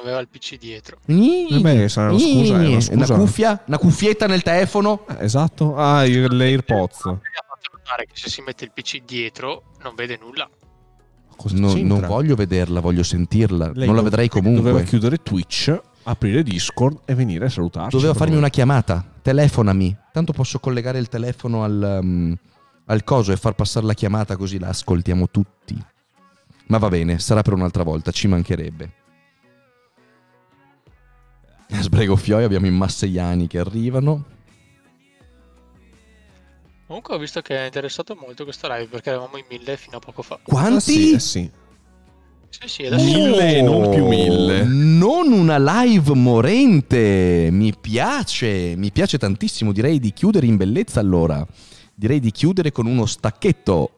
aveva 0.00 0.18
il 0.18 0.28
PC 0.28 0.58
dietro. 0.58 0.98
Eh 1.06 1.58
beh, 1.60 1.88
sarà 1.88 2.10
una 2.10 2.18
scusa, 2.18 2.54
una 2.54 2.80
scusa. 2.80 2.92
Una 2.94 3.06
cuffia, 3.06 3.62
una 3.66 3.78
cuffietta 3.78 4.26
nel 4.26 4.42
telefono. 4.42 5.06
Eh, 5.08 5.24
esatto. 5.24 5.76
Ah, 5.76 6.04
il- 6.06 6.34
l'AirPods. 6.36 7.04
Mi 7.04 7.12
ha 7.12 7.44
fatto 7.48 7.70
notare 7.76 8.04
che 8.06 8.12
se 8.14 8.28
si 8.30 8.42
mette 8.42 8.64
il 8.64 8.72
PC 8.72 9.02
dietro 9.04 9.62
non 9.82 9.94
vede 9.94 10.18
nulla. 10.20 10.48
Cosa 11.36 11.56
No- 11.56 11.74
non 11.76 12.00
voglio 12.06 12.34
vederla, 12.34 12.80
voglio 12.80 13.02
sentirla. 13.02 13.72
Lei 13.74 13.86
non 13.86 13.96
la 13.96 14.02
vedrei 14.02 14.28
Doveva 14.28 14.58
comunque. 14.58 14.84
chiudere 14.84 15.18
Twitch, 15.18 15.78
aprire 16.04 16.42
Discord 16.42 17.00
e 17.04 17.14
venire 17.14 17.44
a 17.46 17.48
salutarci. 17.50 17.94
Doveva 17.94 18.14
farmi 18.14 18.36
una 18.36 18.48
chiamata. 18.48 19.04
Telefonami. 19.20 19.94
Tanto 20.12 20.32
posso 20.32 20.58
collegare 20.60 20.98
il 20.98 21.08
telefono 21.08 21.62
al, 21.62 21.98
um, 22.02 22.34
al 22.86 23.04
coso 23.04 23.32
e 23.32 23.36
far 23.36 23.52
passare 23.54 23.84
la 23.84 23.92
chiamata 23.92 24.36
così 24.36 24.58
la 24.58 24.68
ascoltiamo 24.68 25.28
tutti. 25.30 25.76
Ma 26.68 26.78
va 26.78 26.88
bene, 26.88 27.18
sarà 27.18 27.42
per 27.42 27.52
un'altra 27.52 27.82
volta, 27.82 28.10
ci 28.12 28.28
mancherebbe. 28.28 28.90
Sbrego 31.68 32.16
Fioi, 32.16 32.44
abbiamo 32.44 32.66
i 32.66 32.70
Masseiani 32.70 33.46
che 33.46 33.58
arrivano. 33.58 34.24
Comunque 36.86 37.14
ho 37.14 37.18
visto 37.18 37.40
che 37.40 37.56
è 37.56 37.64
interessato 37.64 38.16
molto 38.20 38.44
questa 38.44 38.72
live 38.74 38.88
perché 38.88 39.10
eravamo 39.10 39.36
in 39.38 39.44
mille 39.50 39.76
fino 39.76 39.96
a 39.96 40.00
poco 40.00 40.22
fa. 40.22 40.34
Ah, 40.34 40.40
Quanti? 40.44 40.80
sì, 40.80 41.12
eh 41.14 41.18
sì. 41.18 41.50
Sì, 42.48 42.68
sì, 42.68 42.86
adesso 42.86 43.04
Mille, 43.04 43.60
non 43.60 43.90
più 43.90 44.06
mille. 44.06 44.62
Non 44.64 45.32
una 45.32 45.58
live 45.58 46.14
morente. 46.14 47.48
Mi 47.50 47.74
piace, 47.78 48.74
mi 48.76 48.90
piace 48.92 49.18
tantissimo. 49.18 49.72
Direi 49.72 49.98
di 49.98 50.12
chiudere 50.12 50.46
in 50.46 50.56
bellezza 50.56 51.00
allora. 51.00 51.44
Direi 51.94 52.20
di 52.20 52.30
chiudere 52.30 52.70
con 52.72 52.86
uno 52.86 53.04
stacchetto. 53.04 53.94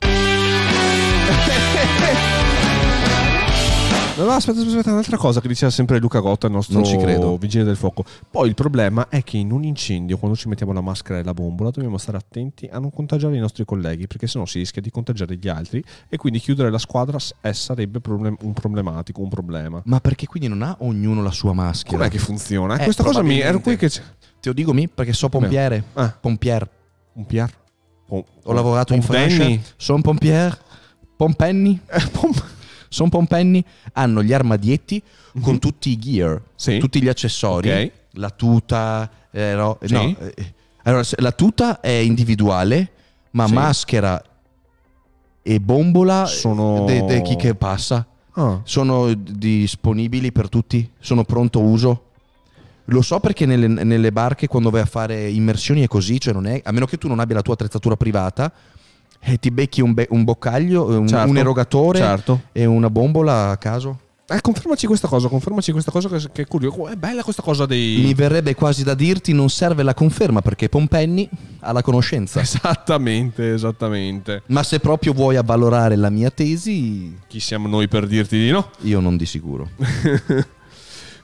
No, 4.19 4.25
no, 4.25 4.31
aspetta, 4.33 4.61
aspetta, 4.61 4.91
un'altra 4.91 5.17
cosa 5.17 5.41
che 5.41 5.47
diceva 5.47 5.71
sempre 5.71 6.01
Luca 6.01 6.19
Gotta, 6.19 6.49
il 6.49 6.53
nostro 6.53 6.75
Non 6.75 6.85
ci 6.85 6.97
credo. 6.97 7.37
vigile 7.37 7.63
del 7.63 7.77
fuoco. 7.77 8.05
Poi 8.29 8.49
il 8.49 8.55
problema 8.55 9.09
è 9.09 9.23
che 9.23 9.37
in 9.37 9.53
un 9.53 9.63
incendio, 9.63 10.19
quando 10.19 10.37
ci 10.37 10.49
mettiamo 10.49 10.73
la 10.73 10.81
maschera 10.81 11.21
e 11.21 11.23
la 11.23 11.33
bombola, 11.33 11.71
dobbiamo 11.71 11.99
stare 11.99 12.17
attenti 12.17 12.69
a 12.71 12.81
non 12.81 12.91
contagiare 12.91 13.37
i 13.37 13.39
nostri 13.39 13.65
colleghi, 13.65 14.09
perché 14.09 14.27
sennò 14.27 14.45
si 14.45 14.59
rischia 14.59 14.83
di 14.83 14.91
contagiare 14.91 15.37
gli 15.37 15.47
altri 15.47 15.85
e 16.09 16.17
quindi 16.17 16.41
chiudere 16.41 16.69
la 16.69 16.79
squadra 16.79 17.17
eh, 17.43 17.53
sarebbe 17.53 18.01
problem- 18.01 18.37
un 18.41 18.53
problematico, 18.55 19.21
un 19.21 19.29
problema. 19.29 19.81
Ma 19.85 20.01
perché 20.01 20.27
quindi 20.27 20.49
non 20.49 20.63
ha 20.63 20.77
ognuno 20.81 21.23
la 21.23 21.31
sua 21.31 21.53
maschera? 21.53 21.97
Com'è 21.99 22.11
che 22.11 22.19
funziona? 22.19 22.77
Eh, 22.77 22.83
Questa 22.85 23.05
cosa 23.05 23.23
mi 23.23 23.39
ero 23.39 23.61
qui 23.61 23.77
che 23.77 23.89
c'è. 23.89 24.03
Te 24.41 24.49
lo 24.49 24.53
dico 24.53 24.73
mi 24.75 24.89
perché 24.89 25.13
so 25.13 25.29
pompiere. 25.29 25.85
Ah, 25.95 26.11
Pompier. 26.21 26.69
PR. 27.25 27.51
Pom- 28.07 28.25
Ho 28.45 28.53
lavorato 28.53 28.95
in 28.95 29.03
Francia. 29.03 29.37
Pompenny? 29.39 29.63
Sono 29.77 30.01
pompier. 30.03 30.59
Pompenni. 31.17 31.81
Eh, 31.87 32.07
pom- 32.11 32.33
Sono 32.89 33.09
pompenni. 33.09 33.65
Hanno 33.93 34.23
gli 34.23 34.33
armadietti 34.33 35.03
con 35.41 35.59
tutti 35.59 35.91
i 35.91 35.99
gear. 35.99 36.41
Sì. 36.55 36.79
Tutti 36.79 37.03
gli 37.03 37.09
accessori. 37.09 37.71
Ok. 37.71 37.93
La 38.13 38.31
tuta. 38.31 39.11
eh, 39.31 39.55
no, 39.55 39.79
Sì. 39.83 39.93
no, 39.93 40.17
eh, 40.19 40.55
allora, 40.85 41.03
la 41.19 41.33
tuta 41.33 41.81
è 41.81 41.91
individuale, 41.91 42.91
ma 43.33 43.47
Sì. 43.47 43.53
maschera 43.53 44.23
e 45.43 45.61
bombola 45.61 46.27
Sono- 46.27 46.85
de, 46.87 47.05
de 47.05 47.23
chi 47.23 47.37
che 47.37 47.55
passa 47.55 48.07
Ah, 48.33 48.61
sono 48.65 49.13
disponibili 49.15 50.31
per 50.31 50.49
tutti, 50.49 50.89
sono 51.01 51.25
pronto 51.25 51.61
uso. 51.61 52.05
Lo 52.85 53.03
so 53.03 53.19
perché 53.21 53.47
nelle, 53.47 53.67
nelle 53.67 54.13
barche 54.13 54.47
quando 54.47 54.71
vai 54.71 54.81
a 54.83 54.87
fare 54.87 55.29
immersioni 55.29 55.83
è 55.83 55.89
così, 55.89 56.21
cioè 56.21 56.33
non 56.33 56.47
è, 56.47 56.61
a 56.65 56.71
meno 56.71 56.87
che 56.87 56.99
tu 56.99 57.09
non 57.09 57.19
abbia 57.19 57.35
la 57.35 57.43
tua 57.43 57.55
attrezzatura 57.55 57.97
privata 57.97 58.51
e 59.21 59.39
ti 59.39 59.51
becchi 59.51 59.81
un, 59.81 59.95
be- 59.95 60.07
un 60.11 60.25
boccaglio, 60.25 60.85
un, 60.87 61.07
Certo, 61.09 61.29
un 61.29 61.37
erogatore 61.37 61.99
certo. 61.99 62.41
e 62.53 62.65
una 62.65 62.91
bombola 62.91 63.51
a 63.51 63.57
caso. 63.57 64.01
Eh, 64.31 64.43
confermaci 64.43 64.87
questa 64.87 65.09
cosa, 65.09 65.29
confermaci 65.29 65.73
questa 65.73 65.91
cosa 65.91 66.11
che, 66.11 66.19
che 66.31 66.43
è 66.43 66.47
curioso. 66.47 66.89
È 66.89 66.97
bella 66.97 67.23
questa 67.23 67.41
cosa 67.41 67.65
dei... 67.65 68.03
Mi 68.03 68.13
verrebbe 68.13 68.55
quasi 68.55 68.85
da 68.85 68.93
dirti 68.93 69.33
non 69.33 69.49
serve 69.49 69.83
la 69.83 69.95
conferma 69.95 70.43
perché 70.43 70.69
Pompenni 70.69 71.27
ha 71.61 71.73
la 71.73 71.81
conoscenza. 71.81 72.39
Esattamente, 72.43 73.55
esattamente. 73.55 74.43
Ma 74.49 74.63
se 74.63 74.81
proprio 74.81 75.15
vuoi 75.15 75.37
avvalorare 75.37 75.97
la 75.97 76.11
mia 76.11 76.29
tesi, 76.31 77.17
Chi 77.27 77.41
siamo 77.41 77.69
noi 77.69 77.89
per 77.89 78.07
dirti 78.07 78.37
di 78.37 78.51
no? 78.51 78.69
io 78.81 79.01
non 79.01 79.17
di 79.17 79.25
sicuro. 79.25 79.71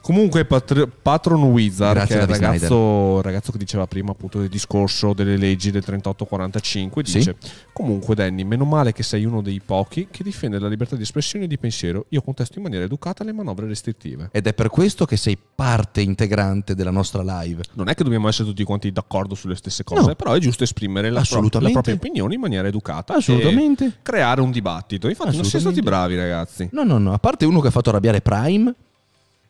Comunque 0.05 0.45
Patr- 0.45 0.87
Patron 1.01 1.41
Wizard, 1.45 1.95
Grazie, 1.95 2.15
che 2.15 2.21
è 2.21 2.23
il 2.25 2.29
ragazzo, 2.29 3.21
ragazzo 3.23 3.51
che 3.51 3.57
diceva 3.57 3.87
prima 3.87 4.11
appunto 4.11 4.37
del 4.37 4.49
discorso 4.49 5.13
delle 5.13 5.35
leggi 5.35 5.71
del 5.71 5.83
3845, 5.83 7.03
Sì. 7.03 7.17
dice 7.17 7.35
comunque 7.73 8.13
Danny, 8.13 8.43
meno 8.43 8.65
male 8.65 8.93
che 8.93 9.01
sei 9.01 9.25
uno 9.25 9.41
dei 9.41 9.59
pochi 9.65 10.07
che 10.11 10.21
difende 10.23 10.59
la 10.59 10.67
libertà 10.67 10.95
di 10.95 11.01
espressione 11.01 11.45
e 11.45 11.47
di 11.47 11.57
pensiero. 11.57 12.05
Io 12.09 12.21
contesto 12.21 12.59
in 12.59 12.63
maniera 12.65 12.85
educata 12.85 13.23
le 13.23 13.33
manovre 13.33 13.65
restrittive. 13.65 14.29
Ed 14.31 14.45
è 14.45 14.53
per 14.53 14.69
questo 14.69 15.05
che 15.05 15.17
sei 15.17 15.39
parte 15.55 16.01
integrante 16.01 16.75
della 16.75 16.91
nostra 16.91 17.23
live. 17.41 17.63
Non 17.73 17.89
è 17.89 17.95
che 17.95 18.03
dobbiamo 18.03 18.27
essere 18.27 18.47
tutti 18.47 18.63
quanti 18.63 18.91
d'accordo 18.91 19.33
sulle 19.33 19.55
stesse 19.55 19.83
cose, 19.83 20.09
No. 20.09 20.13
però 20.13 20.33
è 20.33 20.39
giusto 20.39 20.63
esprimere 20.63 21.09
la, 21.09 21.23
pro- 21.27 21.49
la 21.59 21.69
propria 21.71 21.95
opinione 21.95 22.35
in 22.35 22.41
maniera 22.41 22.67
educata. 22.67 23.15
Assolutamente. 23.15 23.85
E 23.85 23.91
creare 24.03 24.41
un 24.41 24.51
dibattito. 24.51 25.09
Infatti 25.09 25.35
non 25.35 25.45
siete 25.45 25.61
stati 25.61 25.81
bravi 25.81 26.15
ragazzi. 26.15 26.69
No, 26.73 26.83
no, 26.83 26.99
no, 26.99 27.11
a 27.11 27.17
parte 27.17 27.45
uno 27.45 27.59
che 27.59 27.69
ha 27.69 27.71
fatto 27.71 27.89
arrabbiare 27.89 28.21
Prime, 28.21 28.71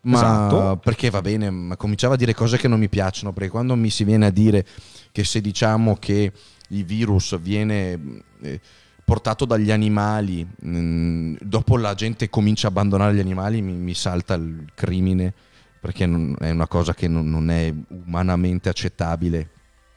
ma 0.06 0.18
Esatto. 0.18 0.78
perché 0.84 1.10
va 1.10 1.22
bene, 1.22 1.50
ma 1.50 1.76
cominciava 1.78 2.14
a 2.14 2.18
dire 2.18 2.34
cose 2.34 2.58
che 2.58 2.68
non 2.68 2.80
mi 2.80 2.90
piacciono, 2.90 3.34
perché 3.34 3.50
quando 3.50 3.76
mi 3.76 3.90
si 3.90 4.04
viene 4.04 4.26
a 4.28 4.32
dire 4.32 4.66
che 5.12 5.24
se 5.24 5.42
diciamo 5.42 5.96
che 5.98 6.32
il 6.70 6.84
virus 6.86 7.40
viene 7.40 8.00
eh, 8.42 8.60
portato 9.04 9.46
dagli 9.46 9.72
animali, 9.72 10.46
mh, 10.46 11.36
dopo 11.42 11.78
la 11.78 11.94
gente 11.96 12.30
comincia 12.30 12.68
a 12.68 12.70
abbandonare 12.72 13.14
gli 13.16 13.20
animali, 13.20 13.62
mi, 13.62 13.74
mi 13.74 13.94
salta 13.94 14.34
il 14.36 14.66
crimine, 14.74 15.34
perché 15.80 16.06
non- 16.06 16.36
è 16.40 16.50
una 16.50 16.68
cosa 16.68 16.94
che 16.94 17.08
non, 17.08 17.30
non 17.30 17.50
è 17.50 17.74
umanamente 18.06 18.70
accettabile. 18.70 19.50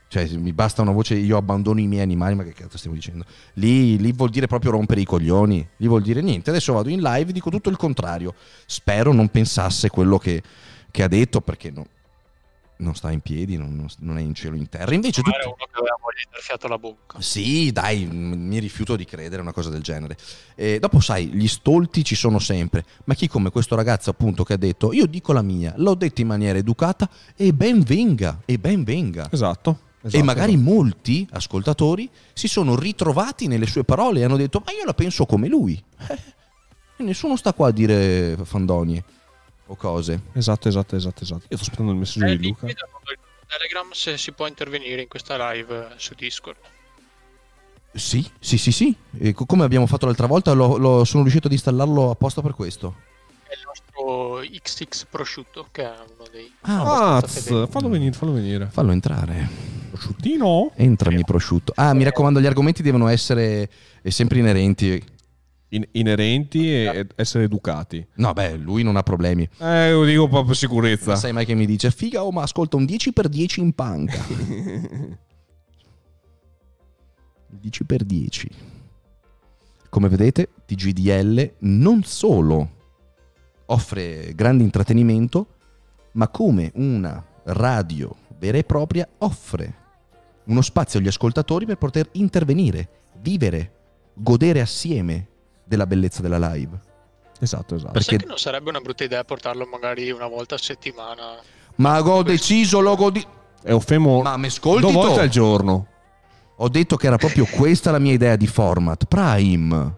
Cioè, 0.09 0.27
mi 0.39 0.55
basta 0.55 0.81
una 0.81 0.93
voce, 0.93 1.15
io 1.17 1.37
abbandono 1.37 1.81
i 1.81 1.87
miei 1.87 2.03
animali, 2.03 2.35
ma 2.35 2.43
che 2.43 2.55
cazzo 2.55 2.79
stiamo 2.79 2.97
dicendo? 2.97 3.27
Lì, 3.55 3.99
lì 3.99 4.13
vuol 4.13 4.31
dire 4.31 4.47
proprio 4.47 4.71
rompere 4.71 5.03
i 5.03 5.05
coglioni, 5.05 5.69
lì 5.77 5.87
vuol 5.87 6.01
dire 6.01 6.23
niente. 6.23 6.49
Adesso 6.49 6.73
vado 6.73 6.89
in 6.89 7.01
live 7.01 7.29
e 7.29 7.33
dico 7.33 7.51
tutto 7.51 7.69
il 7.69 7.77
contrario. 7.77 8.35
Spero 8.65 9.13
non 9.13 9.29
pensasse 9.29 9.91
quello 9.91 10.17
che, 10.17 10.43
che 10.91 11.03
ha 11.03 11.09
detto, 11.09 11.43
perché 11.43 11.71
no- 11.71 11.87
non 12.79 12.95
sta 12.95 13.11
in 13.11 13.21
piedi, 13.21 13.59
non, 13.59 13.87
non- 13.99 14.17
è 14.17 14.23
in 14.23 14.33
cielo 14.33 14.57
in 14.57 14.67
terra. 14.71 14.95
Invece 14.95 15.21
Ma 15.21 15.27
tutti... 15.27 15.39
era 15.41 15.49
uno 15.49 15.57
che 15.57 15.79
aveva 15.79 15.97
voglia 16.01 16.23
di 16.25 16.31
dar 16.31 16.41
fiato 16.41 16.67
alla 16.67 16.79
bocca. 16.79 17.21
Sì, 17.21 17.71
dai, 17.71 18.07
mi 18.07 18.59
rifiuto 18.61 18.97
di 18.97 19.05
credere 19.05 19.41
a 19.41 19.43
una 19.43 19.53
cosa 19.53 19.69
del 19.69 19.83
genere. 19.83 20.17
E 20.55 20.79
dopo, 20.79 21.01
sai, 21.01 21.27
gli 21.27 21.49
stolti 21.49 22.03
ci 22.03 22.15
sono 22.15 22.39
sempre, 22.39 22.83
ma 23.05 23.13
chi 23.13 23.29
come 23.29 23.51
questo 23.51 23.77
ragazzo, 23.77 24.09
appunto, 24.09 24.43
che 24.43 24.55
ha 24.55 24.59
detto: 24.59 24.95
Io 24.95 25.05
dico 25.05 25.35
la 25.35 25.43
mia, 25.43 25.75
l'ho 25.77 25.95
detto 25.95 26.23
in 26.23 26.29
maniera 26.29 26.57
educata 26.57 27.11
e 27.37 27.53
ben 27.53 27.83
venga, 27.83 28.41
e 28.47 28.59
ben 28.59 28.85
venga. 28.85 29.29
Esatto. 29.31 29.81
E 30.01 30.07
esatto, 30.09 30.25
magari 30.25 30.55
esatto. 30.55 30.71
molti 30.71 31.27
ascoltatori 31.33 32.09
si 32.33 32.47
sono 32.49 32.77
ritrovati 32.77 33.47
nelle 33.47 33.67
sue 33.67 33.85
parole 33.85 34.21
e 34.21 34.25
hanno 34.25 34.37
detto: 34.37 34.63
Ma 34.65 34.73
io 34.73 34.85
la 34.85 34.95
penso 34.95 35.27
come 35.27 35.49
lui. 35.49 35.83
E 36.97 37.03
nessuno 37.03 37.37
sta 37.37 37.53
qua 37.53 37.69
a 37.69 37.73
dire 37.73 38.37
fandonie 38.45 39.03
o 39.67 39.77
cose. 39.77 40.21
Esatto, 40.33 40.69
esatto, 40.69 40.97
esatto, 40.97 41.23
esatto. 41.23 41.43
Io 41.49 41.57
sto 41.57 41.65
aspettando 41.65 41.93
il 41.93 41.99
messaggio 41.99 42.27
Eh, 42.27 42.37
di 42.39 42.47
Luca. 42.49 42.67
Telegram 43.47 43.91
se 43.93 44.19
si 44.19 44.33
può 44.33 44.47
intervenire 44.47 45.03
in 45.03 45.09
questa 45.09 45.53
live 45.53 45.89
eh, 45.91 45.95
su 45.97 46.15
Discord. 46.15 46.57
Sì, 47.95 48.29
sì, 48.39 48.59
sì, 48.59 48.71
sì. 48.73 48.95
E 49.19 49.33
co- 49.33 49.47
come 49.47 49.65
abbiamo 49.65 49.87
fatto 49.87 50.07
l'altra 50.07 50.27
volta, 50.27 50.53
lo- 50.53 50.77
lo- 50.77 51.05
sono 51.05 51.23
riuscito 51.23 51.47
ad 51.47 51.53
installarlo 51.53 52.11
apposta 52.11 52.43
per 52.43 52.53
questo. 52.55 52.95
È 53.45 53.53
il 53.55 53.63
nostro 53.65 54.41
XX 54.43 55.07
prosciutto, 55.11 55.69
che 55.73 55.83
è 55.83 55.95
uno 56.15 56.29
dei... 56.31 56.53
Ah, 56.63 57.23
fallo 57.69 57.89
venire, 57.89 58.13
fallo 58.13 58.33
venire. 58.33 58.69
Fallo 58.71 58.93
entrare. 58.93 59.78
Prosciuttino? 59.99 60.71
Entrami 60.77 61.25
prosciutto. 61.25 61.73
Ah, 61.75 61.93
mi 61.93 62.05
raccomando, 62.05 62.41
gli 62.41 62.47
argomenti 62.47 62.83
devono 62.83 63.09
essere 63.09 63.69
eh, 64.01 64.11
sempre 64.13 64.39
inerenti. 64.39 65.03
In- 65.71 65.87
inerenti 65.93 66.73
e 66.73 66.91
ed 66.95 67.13
essere 67.17 67.45
educati. 67.45 68.07
No, 68.15 68.33
beh, 68.33 68.57
lui 68.57 68.85
non 68.85 68.97
ha 68.97 69.03
problemi. 69.03 69.47
Eh, 69.59 69.91
lo 69.91 70.05
dico 70.05 70.23
proprio 70.23 70.45
per 70.45 70.57
sicurezza. 70.57 71.11
Ma 71.11 71.17
sai 71.17 71.33
mai 71.33 71.45
che 71.45 71.55
mi 71.55 71.67
dice, 71.67 71.91
figa, 71.91 72.25
oh, 72.25 72.31
ma 72.31 72.43
ascolta 72.43 72.77
un 72.77 72.85
10x10 72.85 73.61
in 73.61 73.73
panca. 73.73 74.17
10x10. 77.61 78.47
Come 79.91 80.09
vedete, 80.09 80.49
TGDL 80.65 81.55
non 81.61 82.05
solo 82.05 82.71
offre 83.67 84.33
grande 84.35 84.63
intrattenimento, 84.63 85.47
ma 86.13 86.29
come 86.29 86.71
una 86.77 87.23
radio 87.45 88.15
vera 88.39 88.59
e 88.59 88.65
propria 88.65 89.07
offre 89.19 89.87
uno 90.49 90.61
spazio 90.63 90.99
agli 90.99 91.07
ascoltatori 91.09 91.65
per 91.67 91.77
poter 91.77 92.09
intervenire, 92.13 92.89
vivere, 93.21 93.73
godere 94.15 94.61
assieme 94.61 95.29
della 95.65 95.87
bellezza 95.87 96.21
della 96.23 96.53
live. 96.53 96.79
Esatto, 97.41 97.75
esatto. 97.77 97.93
Perché- 97.93 98.11
Sai 98.11 98.19
che 98.19 98.27
non 98.27 98.39
sarebbe 98.39 98.69
una 98.69 98.81
brutta 98.81 99.05
idea 99.05 99.23
portarlo 99.25 99.67
magari 99.71 100.11
una 100.11 100.27
volta 100.27 100.57
a 100.57 100.59
settimana? 100.59 101.37
Ma 101.77 102.01
ho 102.03 102.23
deciso, 102.23 102.81
logo 102.81 103.11
di... 103.11 103.25
E 103.63 103.73
ho 103.73 103.81
fermo 103.81 104.23
Ma 104.23 104.37
mi 104.37 104.47
ascolti 104.47 104.81
due 104.83 104.93
volte 104.93 105.21
al 105.21 105.29
giorno. 105.29 105.87
Ho 106.57 106.69
detto 106.69 106.97
che 106.97 107.07
era 107.07 107.17
proprio 107.17 107.45
questa 107.45 107.91
la 107.91 107.99
mia 107.99 108.13
idea 108.13 108.35
di 108.35 108.47
format. 108.47 109.05
Prime. 109.05 109.95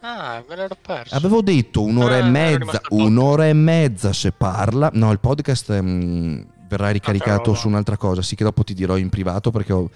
Ah, 0.00 0.42
me 0.46 0.56
l'ero 0.56 0.76
perso. 0.80 1.14
Avevo 1.14 1.40
detto 1.40 1.82
un'ora 1.82 2.16
Eh, 2.16 2.18
e 2.18 2.20
ero 2.20 2.64
mezza, 2.66 2.80
un'ora 2.90 3.48
e 3.48 3.52
mezza 3.54 4.12
se 4.12 4.32
parla. 4.32 4.90
No, 4.92 5.10
il 5.12 5.20
podcast 5.20 5.70
ehm, 5.70 6.46
verrà 6.68 6.90
ricaricato 6.90 7.54
su 7.54 7.68
un'altra 7.68 7.96
cosa. 7.96 8.22
Sì, 8.22 8.34
che 8.34 8.44
dopo 8.44 8.64
ti 8.64 8.74
dirò 8.74 8.96
in 8.96 9.08
privato 9.08 9.50
perché 9.50 9.72
ho, 9.72 9.90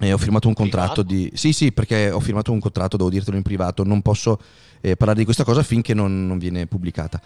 eh, 0.00 0.12
ho 0.12 0.18
firmato 0.18 0.48
un 0.48 0.54
contratto 0.54 1.02
di... 1.02 1.30
Sì, 1.34 1.52
sì, 1.52 1.72
perché 1.72 2.10
ho 2.10 2.20
firmato 2.20 2.52
un 2.52 2.60
contratto, 2.60 2.96
devo 2.96 3.10
dirtelo 3.10 3.36
in 3.36 3.42
privato. 3.42 3.84
Non 3.84 4.02
posso 4.02 4.38
eh, 4.80 4.96
parlare 4.96 5.18
di 5.18 5.24
questa 5.24 5.44
cosa 5.44 5.62
finché 5.62 5.94
non, 5.94 6.26
non 6.26 6.38
viene 6.38 6.66
pubblicata. 6.66 7.20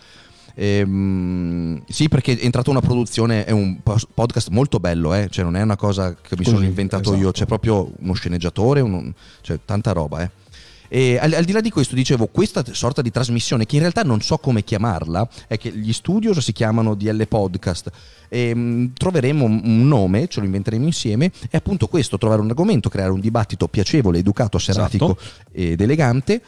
Ehm, 0.57 1.83
sì, 1.89 2.09
perché 2.09 2.39
è 2.39 2.45
entrata 2.45 2.71
una 2.71 2.81
produzione, 2.81 3.45
è 3.45 3.51
un 3.51 3.79
podcast 3.83 4.51
molto 4.51 4.79
bello, 4.79 5.13
eh? 5.13 5.29
cioè 5.31 5.45
non 5.45 5.57
è 5.57 5.63
una 5.63 5.77
cosa 5.77 6.15
che 6.15 6.37
mi 6.37 6.45
Così, 6.45 6.51
sono 6.51 6.65
inventato 6.65 7.11
io, 7.11 7.19
esatto. 7.19 7.33
c'è 7.33 7.47
proprio 7.47 7.91
uno 7.99 8.13
sceneggiatore, 8.13 8.81
uno- 8.81 9.13
cioè 9.41 9.59
tanta 9.65 9.93
roba. 9.93 10.23
Eh. 10.23 10.31
E 10.89 11.19
al, 11.19 11.33
al 11.33 11.45
di 11.45 11.53
là 11.53 11.61
di 11.61 11.71
questo, 11.71 11.95
dicevo, 11.95 12.27
questa 12.27 12.63
sorta 12.73 13.03
di 13.03 13.11
trasmissione, 13.11 13.67
che 13.67 13.77
in 13.77 13.81
realtà 13.81 14.03
non 14.03 14.21
so 14.21 14.39
come 14.39 14.63
chiamarla, 14.63 15.29
è 15.47 15.59
che 15.59 15.71
gli 15.71 15.93
studios 15.93 16.39
si 16.39 16.53
chiamano 16.53 16.95
DL 16.95 17.27
Podcast. 17.27 17.91
E, 18.29 18.55
mh, 18.55 18.93
troveremo 18.95 19.45
un 19.45 19.87
nome, 19.87 20.29
ce 20.29 20.41
lo 20.41 20.47
inventeremo 20.47 20.85
insieme. 20.85 21.31
È 21.49 21.57
appunto 21.57 21.87
questo: 21.87 22.19
trovare 22.19 22.41
un 22.41 22.49
argomento, 22.49 22.89
creare 22.89 23.11
un 23.11 23.21
dibattito 23.21 23.69
piacevole, 23.69 24.19
educato, 24.19 24.59
seratico 24.59 25.17
ed 25.53 25.81
elegante 25.81 26.41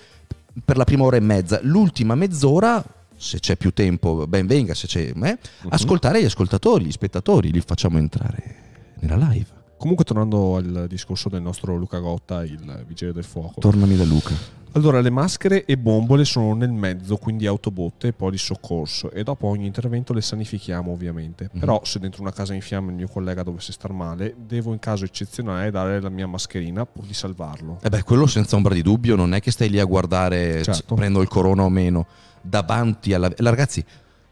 per 0.64 0.76
la 0.76 0.84
prima 0.84 1.04
ora 1.04 1.16
e 1.16 1.20
mezza. 1.20 1.58
L'ultima 1.62 2.14
mezz'ora, 2.14 2.82
se 3.16 3.40
c'è 3.40 3.56
più 3.56 3.72
tempo, 3.72 4.26
ben 4.26 4.46
venga, 4.46 4.74
se 4.74 4.86
c'è, 4.86 5.12
eh, 5.14 5.38
ascoltare 5.68 6.22
gli 6.22 6.26
ascoltatori, 6.26 6.84
gli 6.86 6.92
spettatori, 6.92 7.50
li 7.50 7.60
facciamo 7.60 7.98
entrare 7.98 8.56
nella 9.00 9.16
live. 9.16 9.55
Comunque, 9.78 10.04
tornando 10.04 10.56
al 10.56 10.86
discorso 10.88 11.28
del 11.28 11.42
nostro 11.42 11.76
Luca 11.76 11.98
Gotta, 11.98 12.44
il 12.44 12.84
vigile 12.86 13.12
del 13.12 13.24
fuoco. 13.24 13.60
Tornami 13.60 13.96
da 13.96 14.04
Luca. 14.04 14.34
Allora, 14.72 15.00
le 15.00 15.08
maschere 15.10 15.64
e 15.64 15.78
bombole 15.78 16.24
sono 16.26 16.54
nel 16.54 16.70
mezzo, 16.70 17.16
quindi 17.16 17.46
autobotte 17.46 18.08
e 18.08 18.12
poi 18.12 18.32
di 18.32 18.36
soccorso. 18.38 19.10
E 19.10 19.22
dopo 19.22 19.46
ogni 19.46 19.64
intervento 19.64 20.12
le 20.12 20.20
sanifichiamo, 20.20 20.90
ovviamente. 20.92 21.48
Mhm. 21.52 21.60
Però, 21.60 21.80
se 21.84 21.98
dentro 21.98 22.20
una 22.20 22.32
casa 22.32 22.52
in 22.52 22.60
fiamme 22.60 22.90
il 22.90 22.96
mio 22.96 23.08
collega 23.08 23.42
dovesse 23.42 23.72
star 23.72 23.92
male, 23.92 24.34
devo 24.46 24.72
in 24.72 24.78
caso 24.78 25.04
eccezionale 25.04 25.70
dare 25.70 26.00
la 26.00 26.10
mia 26.10 26.26
mascherina 26.26 26.84
pur 26.84 27.04
di 27.06 27.14
salvarlo. 27.14 27.78
E 27.82 27.88
beh, 27.88 28.02
quello 28.02 28.26
senza 28.26 28.56
ombra 28.56 28.74
di 28.74 28.82
dubbio, 28.82 29.16
non 29.16 29.32
è 29.32 29.40
che 29.40 29.50
stai 29.50 29.70
lì 29.70 29.78
a 29.80 29.84
guardare 29.84 30.62
Certo. 30.62 30.94
prendo 30.94 31.22
il 31.22 31.28
corona 31.28 31.62
o 31.62 31.70
meno. 31.70 32.06
Davanti 32.42 33.14
alla... 33.14 33.30
la- 33.34 33.50
Ragazzi, 33.50 33.82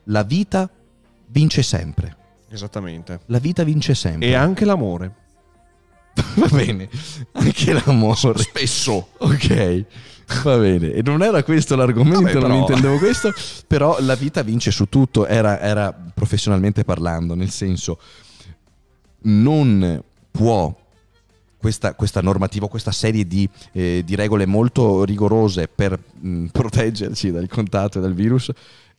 la 0.04 0.22
vita 0.24 0.68
vince 1.28 1.62
sempre. 1.62 2.16
Esattamente. 2.50 3.20
La 3.26 3.38
vita 3.38 3.64
vince 3.64 3.94
sempre. 3.94 4.28
E 4.28 4.34
anche 4.34 4.64
l'amore. 4.66 5.22
Va 6.36 6.48
bene, 6.48 6.88
anche 7.32 7.72
l'amore. 7.72 8.38
Spesso. 8.38 9.08
Ok, 9.18 9.84
va 10.42 10.56
bene. 10.58 10.92
E 10.92 11.02
non 11.02 11.22
era 11.22 11.42
questo 11.42 11.74
l'argomento, 11.76 12.20
Vabbè, 12.20 12.46
non 12.46 12.58
intendevo 12.58 12.98
questo. 12.98 13.32
Però 13.66 13.96
la 14.00 14.14
vita 14.14 14.42
vince 14.42 14.70
su 14.70 14.88
tutto, 14.88 15.26
era, 15.26 15.60
era 15.60 15.92
professionalmente 15.92 16.84
parlando, 16.84 17.34
nel 17.34 17.50
senso, 17.50 17.98
non 19.22 20.02
può 20.30 20.74
questa, 21.64 21.94
questa 21.94 22.20
normativa, 22.20 22.68
questa 22.68 22.92
serie 22.92 23.26
di, 23.26 23.48
eh, 23.72 24.02
di 24.04 24.14
regole 24.14 24.44
molto 24.44 25.02
rigorose 25.02 25.66
per 25.66 25.98
mh, 26.20 26.46
proteggerci 26.52 27.30
dal 27.30 27.48
contatto 27.48 27.98
e 27.98 28.00
dal 28.02 28.12
virus, 28.12 28.50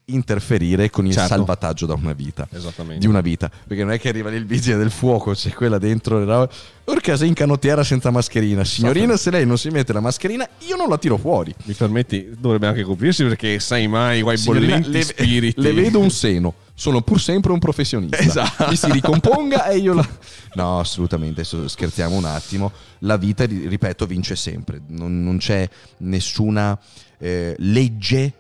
interferire 0.07 0.90
con 0.90 1.06
il 1.07 1.14
Certo. 1.14 1.30
salvataggio 1.30 1.86
da 1.88 1.95
una 1.95 2.14
vita 2.14 2.48
Esattamente. 2.52 2.99
di 2.99 3.07
una 3.07 3.22
vita. 3.22 3.49
Perché 3.49 3.84
non 3.84 3.91
è 3.94 3.99
che 3.99 4.10
arriva 4.10 4.30
lì 4.30 4.36
il 4.38 4.45
vigile 4.45 4.77
del 4.77 4.91
fuoco, 4.91 5.32
c'è 5.34 5.52
quella 5.52 5.77
dentro. 5.77 6.19
le 6.19 6.26
robe. 6.26 6.53
Orca 6.86 7.18
sei 7.18 7.27
in 7.30 7.34
canottiera 7.34 7.84
senza 7.84 8.11
mascherina. 8.11 8.64
Signorina, 8.64 9.18
se 9.18 9.32
lei 9.32 9.45
non 9.48 9.57
si 9.57 9.69
mette 9.69 9.91
la 9.94 10.02
mascherina, 10.02 10.48
io 10.68 10.76
non 10.76 10.88
la 10.90 10.98
tiro 10.99 11.18
fuori. 11.18 11.53
Mi 11.64 11.73
permetti? 11.73 12.30
Dovrebbe 12.38 12.68
anche 12.68 12.84
coprirsi 12.84 13.23
perché 13.23 13.60
sai 13.60 13.88
mai 13.88 14.22
quai 14.22 14.38
Signorina, 14.38 14.68
bollenti 14.77 14.91
le, 14.91 15.03
spiriti. 15.03 15.61
le 15.61 15.73
vedo 15.73 15.99
un 15.99 16.11
seno. 16.11 16.53
Sono 16.77 17.02
pur 17.02 17.19
sempre 17.22 17.52
un 17.53 17.60
professionista. 17.60 18.18
Esatto. 18.18 18.68
Mi 18.69 18.76
si 18.76 18.91
ricomponga 18.91 19.69
e 19.69 19.77
io 19.77 19.94
la. 19.94 20.07
No, 20.56 20.80
assolutamente. 20.80 21.41
Adesso 21.41 21.68
scherziamo 21.68 22.15
un 22.15 22.26
attimo. 22.26 22.72
La 22.99 23.18
vita, 23.18 23.45
ri- 23.45 23.68
ripeto, 23.68 24.06
vince 24.06 24.36
sempre. 24.36 24.82
Non, 24.90 25.23
non 25.23 25.38
c'è 25.38 25.68
nessuna 25.99 26.77
eh, 27.18 27.56
legge 27.60 28.34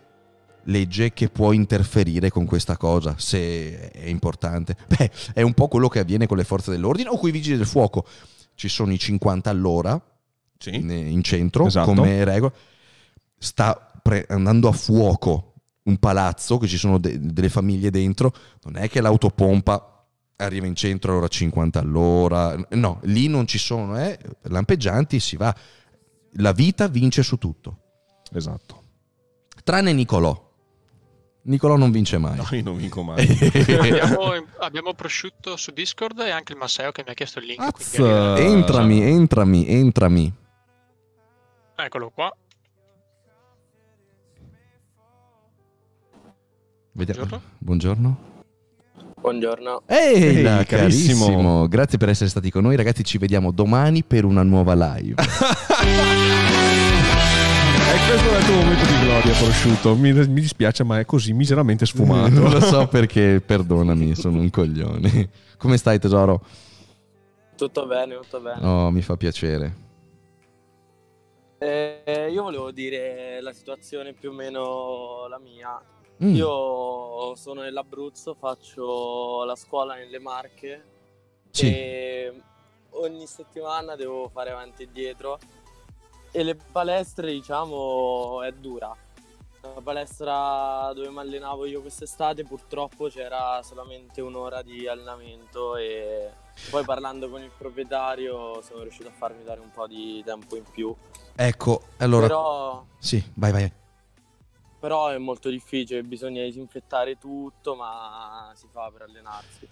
legge 0.65 1.13
che 1.13 1.29
può 1.29 1.51
interferire 1.51 2.29
con 2.29 2.45
questa 2.45 2.77
cosa, 2.77 3.15
se 3.17 3.89
è 3.91 4.07
importante. 4.07 4.75
Beh, 4.87 5.11
è 5.33 5.41
un 5.41 5.53
po' 5.53 5.67
quello 5.67 5.87
che 5.87 5.99
avviene 5.99 6.27
con 6.27 6.37
le 6.37 6.43
forze 6.43 6.71
dell'ordine 6.71 7.09
o 7.09 7.17
con 7.17 7.29
i 7.29 7.31
vigili 7.31 7.57
del 7.57 7.67
fuoco. 7.67 8.05
Ci 8.55 8.67
sono 8.69 8.91
i 8.93 8.97
50 8.99 9.49
all'ora 9.49 9.99
Sì. 10.57 10.75
in, 10.75 10.89
in 10.89 11.21
centro 11.23 11.65
Esatto. 11.67 11.93
come 11.93 12.23
regola. 12.23 12.53
Sta 13.37 13.91
pre- 14.01 14.25
andando 14.29 14.67
a 14.67 14.71
fuoco 14.71 15.53
un 15.83 15.97
palazzo 15.97 16.57
che 16.57 16.67
ci 16.67 16.77
sono 16.77 16.97
de- 16.97 17.19
delle 17.19 17.49
famiglie 17.49 17.91
dentro. 17.91 18.33
Non 18.63 18.77
è 18.77 18.89
che 18.89 19.01
l'autopompa 19.01 20.07
arriva 20.37 20.65
in 20.65 20.75
centro 20.75 21.11
allora 21.11 21.27
50 21.27 21.79
all'ora. 21.79 22.55
No, 22.69 22.99
lì 23.03 23.27
non 23.27 23.45
ci 23.45 23.57
sono, 23.57 23.99
eh, 23.99 24.17
lampeggianti, 24.43 25.19
si 25.19 25.35
va. 25.35 25.55
La 26.37 26.51
vita 26.53 26.87
vince 26.87 27.23
su 27.23 27.37
tutto. 27.37 27.77
Esatto. 28.33 28.81
Tranne 29.63 29.93
Nicolò. 29.93 30.44
Nicolò 31.47 31.75
non 31.75 31.91
vince 31.91 32.17
mai. 32.17 32.37
No, 32.37 32.47
io 32.51 32.63
non 32.63 32.75
vinco 32.75 33.03
mai. 33.03 33.23
abbiamo, 33.79 34.33
abbiamo 34.59 34.93
prosciutto 34.93 35.55
su 35.57 35.71
Discord 35.71 36.19
e 36.19 36.31
anche 36.31 36.53
il 36.53 36.57
Masseo 36.57 36.91
che 36.91 37.03
mi 37.05 37.11
ha 37.11 37.13
chiesto 37.13 37.37
il 37.39 37.45
link. 37.45 37.59
Az. 37.61 37.89
quindi 37.93 38.11
arriva- 38.11 38.39
entrami, 38.39 39.01
entrami, 39.03 39.67
entrami. 39.67 40.33
Eccolo 41.75 42.09
qua. 42.09 42.35
Vediamo. 46.93 47.19
Buongiorno. 47.25 47.41
Buongiorno. 47.59 48.17
Buongiorno. 49.19 49.81
Ehi, 49.85 50.23
Ehi, 50.23 50.41
là, 50.41 50.63
carissimo. 50.63 51.25
carissimo. 51.25 51.67
Grazie 51.67 51.97
per 51.97 52.09
essere 52.09 52.29
stati 52.29 52.49
con 52.49 52.63
noi, 52.63 52.75
ragazzi. 52.75 53.03
Ci 53.03 53.17
vediamo 53.19 53.51
domani 53.51 54.03
per 54.03 54.23
una 54.25 54.41
nuova 54.43 54.73
live. 54.73 55.15
E 57.95 58.07
questo 58.09 58.29
è 58.29 58.37
il 58.37 58.45
tuo 58.45 58.55
momento 58.55 58.85
di 58.85 58.99
gloria, 59.05 59.33
prosciutto. 59.37 59.95
Mi, 59.95 60.11
mi 60.11 60.41
dispiace, 60.41 60.83
ma 60.83 60.99
è 60.99 61.05
così 61.05 61.31
miseramente 61.31 61.85
sfumato. 61.85 62.27
non 62.41 62.51
lo 62.51 62.59
so 62.59 62.87
perché, 62.87 63.41
perdonami, 63.43 64.15
sono 64.15 64.39
un 64.39 64.49
coglione. 64.49 65.29
Come 65.57 65.77
stai, 65.77 65.97
tesoro? 65.97 66.41
Tutto 67.55 67.85
bene, 67.85 68.19
tutto 68.19 68.41
bene. 68.41 68.67
Oh, 68.67 68.91
mi 68.91 69.01
fa 69.01 69.15
piacere. 69.15 69.73
Eh, 71.57 72.27
io 72.29 72.43
volevo 72.43 72.71
dire 72.71 73.39
la 73.39 73.53
situazione 73.53 74.11
più 74.11 74.31
o 74.31 74.33
meno 74.33 75.27
la 75.29 75.39
mia. 75.39 75.81
Mm. 76.21 76.35
Io 76.35 77.33
sono 77.37 77.61
nell'Abruzzo, 77.61 78.35
faccio 78.37 79.45
la 79.45 79.55
scuola 79.55 79.95
nelle 79.95 80.19
Marche 80.19 80.83
Sì. 81.49 81.67
e 81.67 82.33
ogni 82.89 83.25
settimana 83.25 83.95
devo 83.95 84.27
fare 84.27 84.51
avanti 84.51 84.83
e 84.83 84.89
dietro 84.91 85.39
e 86.35 86.43
le 86.43 86.55
palestre, 86.55 87.31
diciamo, 87.31 88.41
è 88.43 88.51
dura. 88.51 88.93
La 89.61 89.81
palestra 89.81 90.91
dove 90.93 91.09
mi 91.09 91.19
allenavo 91.19 91.65
io 91.65 91.79
quest'estate 91.79 92.43
purtroppo 92.43 93.07
c'era 93.07 93.63
solamente 93.63 94.21
un'ora 94.21 94.61
di 94.61 94.85
allenamento 94.85 95.75
e 95.77 96.29
poi 96.69 96.83
parlando 96.83 97.29
con 97.29 97.41
il 97.41 97.51
proprietario 97.57 98.61
sono 98.61 98.81
riuscito 98.81 99.07
a 99.07 99.11
farmi 99.11 99.43
dare 99.43 99.61
un 99.61 99.71
po' 99.71 99.87
di 99.87 100.21
tempo 100.25 100.57
in 100.57 100.65
più. 100.69 100.93
Ecco, 101.35 101.81
allora... 101.97 102.27
Però 102.27 102.85
Sì, 102.99 103.23
vai, 103.35 103.51
vai. 103.51 103.71
Però 104.77 105.07
è 105.07 105.17
molto 105.17 105.49
difficile, 105.49 106.03
bisogna 106.03 106.43
disinfettare 106.43 107.17
tutto, 107.17 107.75
ma 107.75 108.51
si 108.55 108.67
fa 108.69 108.91
per 108.91 109.03
allenarsi. 109.03 109.67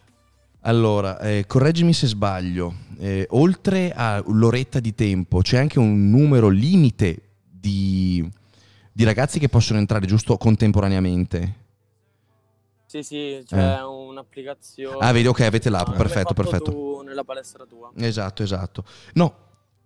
Allora, 0.65 1.19
eh, 1.19 1.45
correggimi 1.45 1.91
se 1.93 2.07
sbaglio, 2.07 2.73
eh, 2.99 3.27
oltre 3.31 3.91
all'oretta 3.93 4.79
di 4.79 4.95
tempo 4.95 5.41
c'è 5.41 5.57
anche 5.57 5.77
un 5.77 6.09
numero 6.09 6.47
limite 6.47 7.21
di, 7.51 8.25
di 8.91 9.03
ragazzi 9.03 9.39
che 9.39 9.49
possono 9.49 9.79
entrare 9.79 10.05
giusto 10.05 10.37
contemporaneamente. 10.37 11.55
Sì, 12.85 13.03
sì, 13.03 13.43
c'è 13.45 13.57
Eh. 13.57 13.81
un'applicazione. 13.81 15.05
Ah, 15.05 15.11
vedi, 15.11 15.27
ok, 15.27 15.41
avete 15.41 15.69
l'app, 15.69 15.85
Come 15.85 15.97
perfetto, 15.97 16.33
perfetto. 16.33 16.71
tu 16.71 17.01
nella 17.01 17.25
palestra 17.25 17.65
tua. 17.65 17.91
Esatto, 17.97 18.41
esatto. 18.43 18.85
No, 19.15 19.35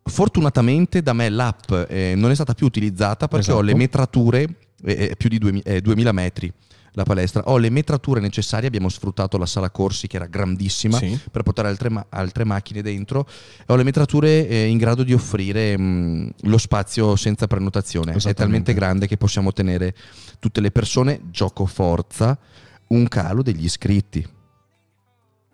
fortunatamente 0.03 1.01
da 1.01 1.13
me 1.13 1.29
l'app 1.29 1.71
eh, 1.89 2.13
non 2.15 2.29
è 2.29 2.35
stata 2.35 2.53
più 2.53 2.67
utilizzata 2.67 3.27
perché 3.27 3.45
Esatto. 3.45 3.57
ho 3.57 3.61
le 3.61 3.73
metrature, 3.73 4.41
eh, 4.83 5.07
eh, 5.09 5.15
più 5.17 5.27
di 5.29 5.39
2000, 5.39 5.63
eh, 5.65 5.81
2000 5.81 6.11
metri 6.11 6.53
la 6.97 7.03
palestra, 7.03 7.43
ho 7.45 7.57
le 7.59 7.69
metrature 7.69 8.19
necessarie, 8.19 8.65
abbiamo 8.67 8.89
sfruttato 8.89 9.37
la 9.37 9.45
sala 9.45 9.69
corsi 9.69 10.07
che 10.07 10.15
era 10.15 10.25
grandissima 10.25 10.97
Sì. 10.97 11.19
per 11.29 11.43
portare 11.43 11.67
altre, 11.67 11.89
ma- 11.89 12.03
altre 12.09 12.43
macchine 12.43 12.81
dentro 12.81 13.27
e 13.59 13.63
ho 13.71 13.75
le 13.75 13.83
metrature 13.83 14.47
eh, 14.47 14.65
in 14.65 14.79
grado 14.79 15.03
di 15.03 15.13
offrire 15.13 15.77
mh, 15.77 16.31
lo 16.41 16.57
spazio 16.57 17.15
senza 17.15 17.45
prenotazione. 17.45 18.13
È 18.15 18.33
talmente 18.33 18.73
grande 18.73 19.05
che 19.05 19.15
possiamo 19.15 19.53
tenere 19.53 19.93
tutte 20.39 20.59
le 20.59 20.71
persone, 20.71 21.21
gioco 21.29 21.67
forza, 21.67 22.35
un 22.87 23.07
calo 23.07 23.43
degli 23.43 23.65
iscritti 23.65 24.27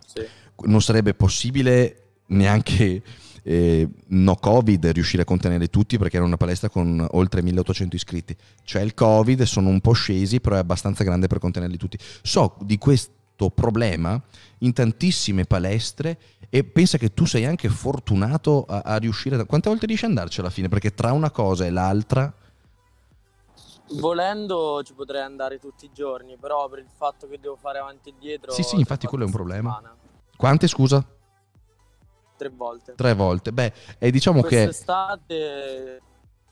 Sì. 0.05 0.21
non 0.65 0.81
sarebbe 0.81 1.13
possibile 1.13 1.97
neanche 2.27 3.01
eh, 3.43 3.87
no 4.07 4.35
covid 4.35 4.85
riuscire 4.87 5.23
a 5.23 5.25
contenere 5.25 5.67
tutti 5.67 5.97
perché 5.97 6.15
era 6.15 6.25
una 6.25 6.37
palestra 6.37 6.69
con 6.69 7.05
oltre 7.11 7.41
1800 7.41 7.95
iscritti 7.95 8.35
c'è 8.63 8.81
il 8.81 8.93
covid 8.93 9.41
sono 9.43 9.69
un 9.69 9.81
po' 9.81 9.91
scesi 9.91 10.39
però 10.39 10.55
è 10.55 10.59
abbastanza 10.59 11.03
grande 11.03 11.27
per 11.27 11.39
contenerli 11.39 11.77
tutti 11.77 11.97
so 12.21 12.55
di 12.61 12.77
questo 12.77 13.49
problema 13.53 14.21
in 14.59 14.71
tantissime 14.71 15.43
palestre 15.43 16.17
e 16.49 16.63
pensa 16.63 16.97
che 16.97 17.13
tu 17.13 17.25
sei 17.25 17.45
anche 17.45 17.67
fortunato 17.67 18.63
a, 18.63 18.81
a 18.85 18.97
riuscire 18.97 19.35
a... 19.35 19.45
quante 19.45 19.69
volte 19.69 19.85
riesci 19.85 20.05
ad 20.05 20.11
andarci 20.11 20.39
alla 20.39 20.49
fine 20.49 20.69
perché 20.69 20.93
tra 20.93 21.11
una 21.11 21.31
cosa 21.31 21.65
e 21.65 21.69
l'altra 21.69 22.33
Volendo 23.99 24.81
ci 24.83 24.93
potrei 24.93 25.21
andare 25.21 25.59
tutti 25.59 25.85
i 25.85 25.91
giorni, 25.93 26.37
però 26.37 26.67
per 26.67 26.79
il 26.79 26.89
fatto 26.95 27.27
che 27.27 27.37
devo 27.39 27.55
fare 27.55 27.79
avanti 27.79 28.09
e 28.09 28.13
dietro... 28.17 28.51
Sì, 28.51 28.63
sì, 28.63 28.77
infatti 28.77 29.05
quello 29.05 29.23
è 29.25 29.27
un 29.27 29.33
problema. 29.33 29.73
settimana. 29.73 29.95
quante 30.35 30.67
scusa? 30.67 31.05
Tre 32.49 32.55
volte. 32.55 32.93
tre 32.95 33.13
volte 33.13 33.51
beh 33.51 33.73
e 33.99 34.11
diciamo 34.11 34.41
che 34.41 34.63
Quest'estate... 34.65 36.01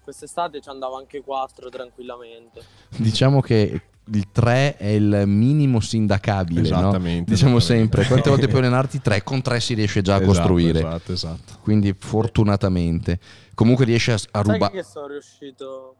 Quest'estate 0.03 0.59
ci 0.61 0.69
andavo 0.69 0.97
anche 0.97 1.21
quattro 1.21 1.69
tranquillamente. 1.69 2.61
diciamo 2.97 3.39
che 3.39 3.81
il 4.03 4.31
3 4.31 4.77
è 4.77 4.87
il 4.87 5.23
minimo 5.27 5.79
sindacabile, 5.79 6.61
no? 6.61 6.65
Esattamente, 6.79 7.31
Diciamo 7.31 7.57
esattamente. 7.57 7.91
sempre, 7.95 8.05
quante 8.07 8.29
volte 8.29 8.47
puoi 8.47 8.61
allenarti? 8.65 8.99
3, 8.99 9.21
con 9.23 9.41
3 9.43 9.59
si 9.59 9.73
riesce 9.75 10.01
già 10.01 10.15
a 10.15 10.21
Esatto, 10.21 10.31
costruire. 10.33 10.79
Esatto, 10.79 11.11
esatto. 11.13 11.53
Quindi 11.61 11.95
fortunatamente. 11.97 13.19
Comunque 13.53 13.85
riesce 13.85 14.11
a, 14.11 14.15
a 14.15 14.43
Sai 14.43 14.53
rubare... 14.53 14.71
che 14.73 14.83
sono 14.83 15.07
riuscito... 15.07 15.95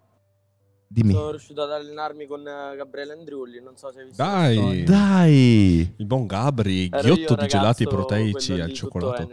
Dimmi. 0.94 1.14
Sono 1.14 1.30
riuscito 1.32 1.62
ad 1.62 1.72
allenarmi 1.72 2.26
con 2.26 2.42
eh, 2.46 2.76
Gabriele 2.76 3.14
Andriulli, 3.14 3.62
non 3.62 3.78
so 3.78 3.92
se 3.94 4.00
hai 4.02 4.06
visto 4.08 4.22
Dai. 4.22 4.84
Dai! 4.84 5.94
Il 5.96 6.06
buon 6.06 6.26
Gabri, 6.26 6.90
Ero 6.92 7.08
io 7.08 7.16
ghiotto 7.16 7.36
di 7.36 7.48
gelati 7.48 7.86
proteici 7.88 8.60
al 8.60 8.74
cioccolato. 8.74 9.30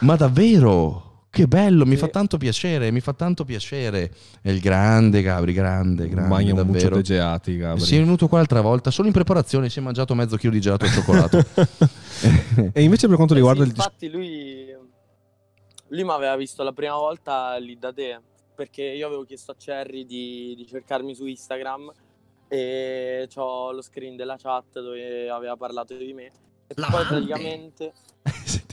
Ma 0.00 0.14
davvero? 0.14 1.24
Che 1.28 1.48
bello, 1.48 1.86
mi 1.86 1.92
Sì. 1.94 2.00
fa 2.02 2.08
tanto 2.08 2.36
piacere, 2.36 2.92
mi 2.92 3.00
fa 3.00 3.14
tanto 3.14 3.44
piacere. 3.44 4.12
È 4.40 4.50
il 4.50 4.60
grande 4.60 5.22
Gabri, 5.22 5.52
grande, 5.54 6.06
grande, 6.08 6.28
Magna 6.28 6.52
un 6.52 6.58
muccio 6.66 6.72
davvero. 6.72 6.96
di 6.96 7.02
gelati, 7.02 7.56
Gabri. 7.56 7.80
Si 7.82 7.96
è 7.96 7.98
venuto 7.98 8.28
qua 8.28 8.38
l'altra 8.38 8.60
volta, 8.60 8.92
solo 8.92 9.08
in 9.08 9.14
preparazione 9.14 9.70
si 9.70 9.80
è 9.80 9.82
mangiato 9.82 10.14
mezzo 10.14 10.36
chilo 10.36 10.52
di 10.52 10.60
gelato 10.60 10.84
al 10.84 10.90
cioccolato. 10.92 11.38
e 12.72 12.80
invece 12.82 13.06
per 13.08 13.16
quanto 13.16 13.32
Eh 13.32 13.38
riguarda 13.38 13.64
sì, 13.64 13.70
il 13.70 13.74
infatti 13.74 14.08
lui, 14.08 14.66
lui 15.88 16.04
mi 16.04 16.10
aveva 16.12 16.36
visto 16.36 16.62
la 16.62 16.72
prima 16.72 16.94
volta 16.94 17.56
lì 17.56 17.76
da 17.76 17.92
te, 17.92 18.20
perché 18.54 18.82
io 18.82 19.06
avevo 19.06 19.24
chiesto 19.24 19.52
a 19.52 19.56
Cherry 19.58 20.04
di, 20.04 20.54
di 20.56 20.66
cercarmi 20.66 21.14
su 21.14 21.26
Instagram 21.26 21.90
e 22.48 23.28
ho 23.34 23.72
lo 23.72 23.80
screen 23.82 24.16
della 24.16 24.36
chat 24.36 24.80
dove 24.80 25.28
aveva 25.30 25.56
parlato 25.56 25.96
di 25.96 26.12
me. 26.12 26.24
E 26.66 26.74
La 26.76 26.88
poi 26.90 27.04
praticamente... 27.06 27.92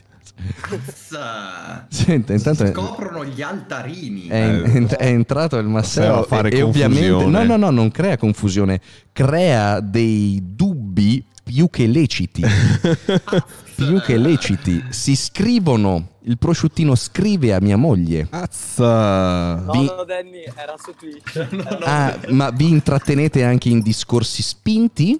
Senta, 1.88 2.32
intanto 2.32 2.66
scoprono 2.66 3.24
gli 3.24 3.42
altarini. 3.42 4.28
è- 4.28 4.60
è- 4.62 4.86
è 4.96 5.06
entrato 5.06 5.56
il 5.58 5.66
Masseo 5.66 6.20
a 6.20 6.22
fare 6.22 6.50
e, 6.50 6.58
e 6.58 6.62
ovviamente... 6.62 7.08
confusione. 7.10 7.44
No, 7.44 7.56
no, 7.56 7.64
no, 7.66 7.70
non 7.70 7.90
crea 7.90 8.16
confusione, 8.16 8.80
crea 9.12 9.80
dei 9.80 10.40
dubbi 10.42 11.24
più 11.42 11.68
che 11.68 11.86
leciti. 11.86 12.42
più 13.86 14.00
che 14.00 14.16
leciti. 14.16 14.84
Si 14.90 15.14
scrivono, 15.16 16.08
il 16.22 16.38
prosciuttino 16.38 16.94
scrive 16.94 17.52
a 17.54 17.60
mia 17.60 17.76
moglie. 17.76 18.26
Azza! 18.30 19.54
No, 19.56 19.72
Vi- 19.72 19.84
no, 19.84 20.04
Danny, 20.04 20.44
era 20.44 20.74
su 20.76 20.94
Twitch. 20.94 21.46
Ah, 21.84 22.18
ma 22.28 22.50
vi 22.50 22.68
intrattenete 22.68 23.42
anche 23.44 23.68
in 23.68 23.80
discorsi 23.80 24.42
spinti? 24.42 25.18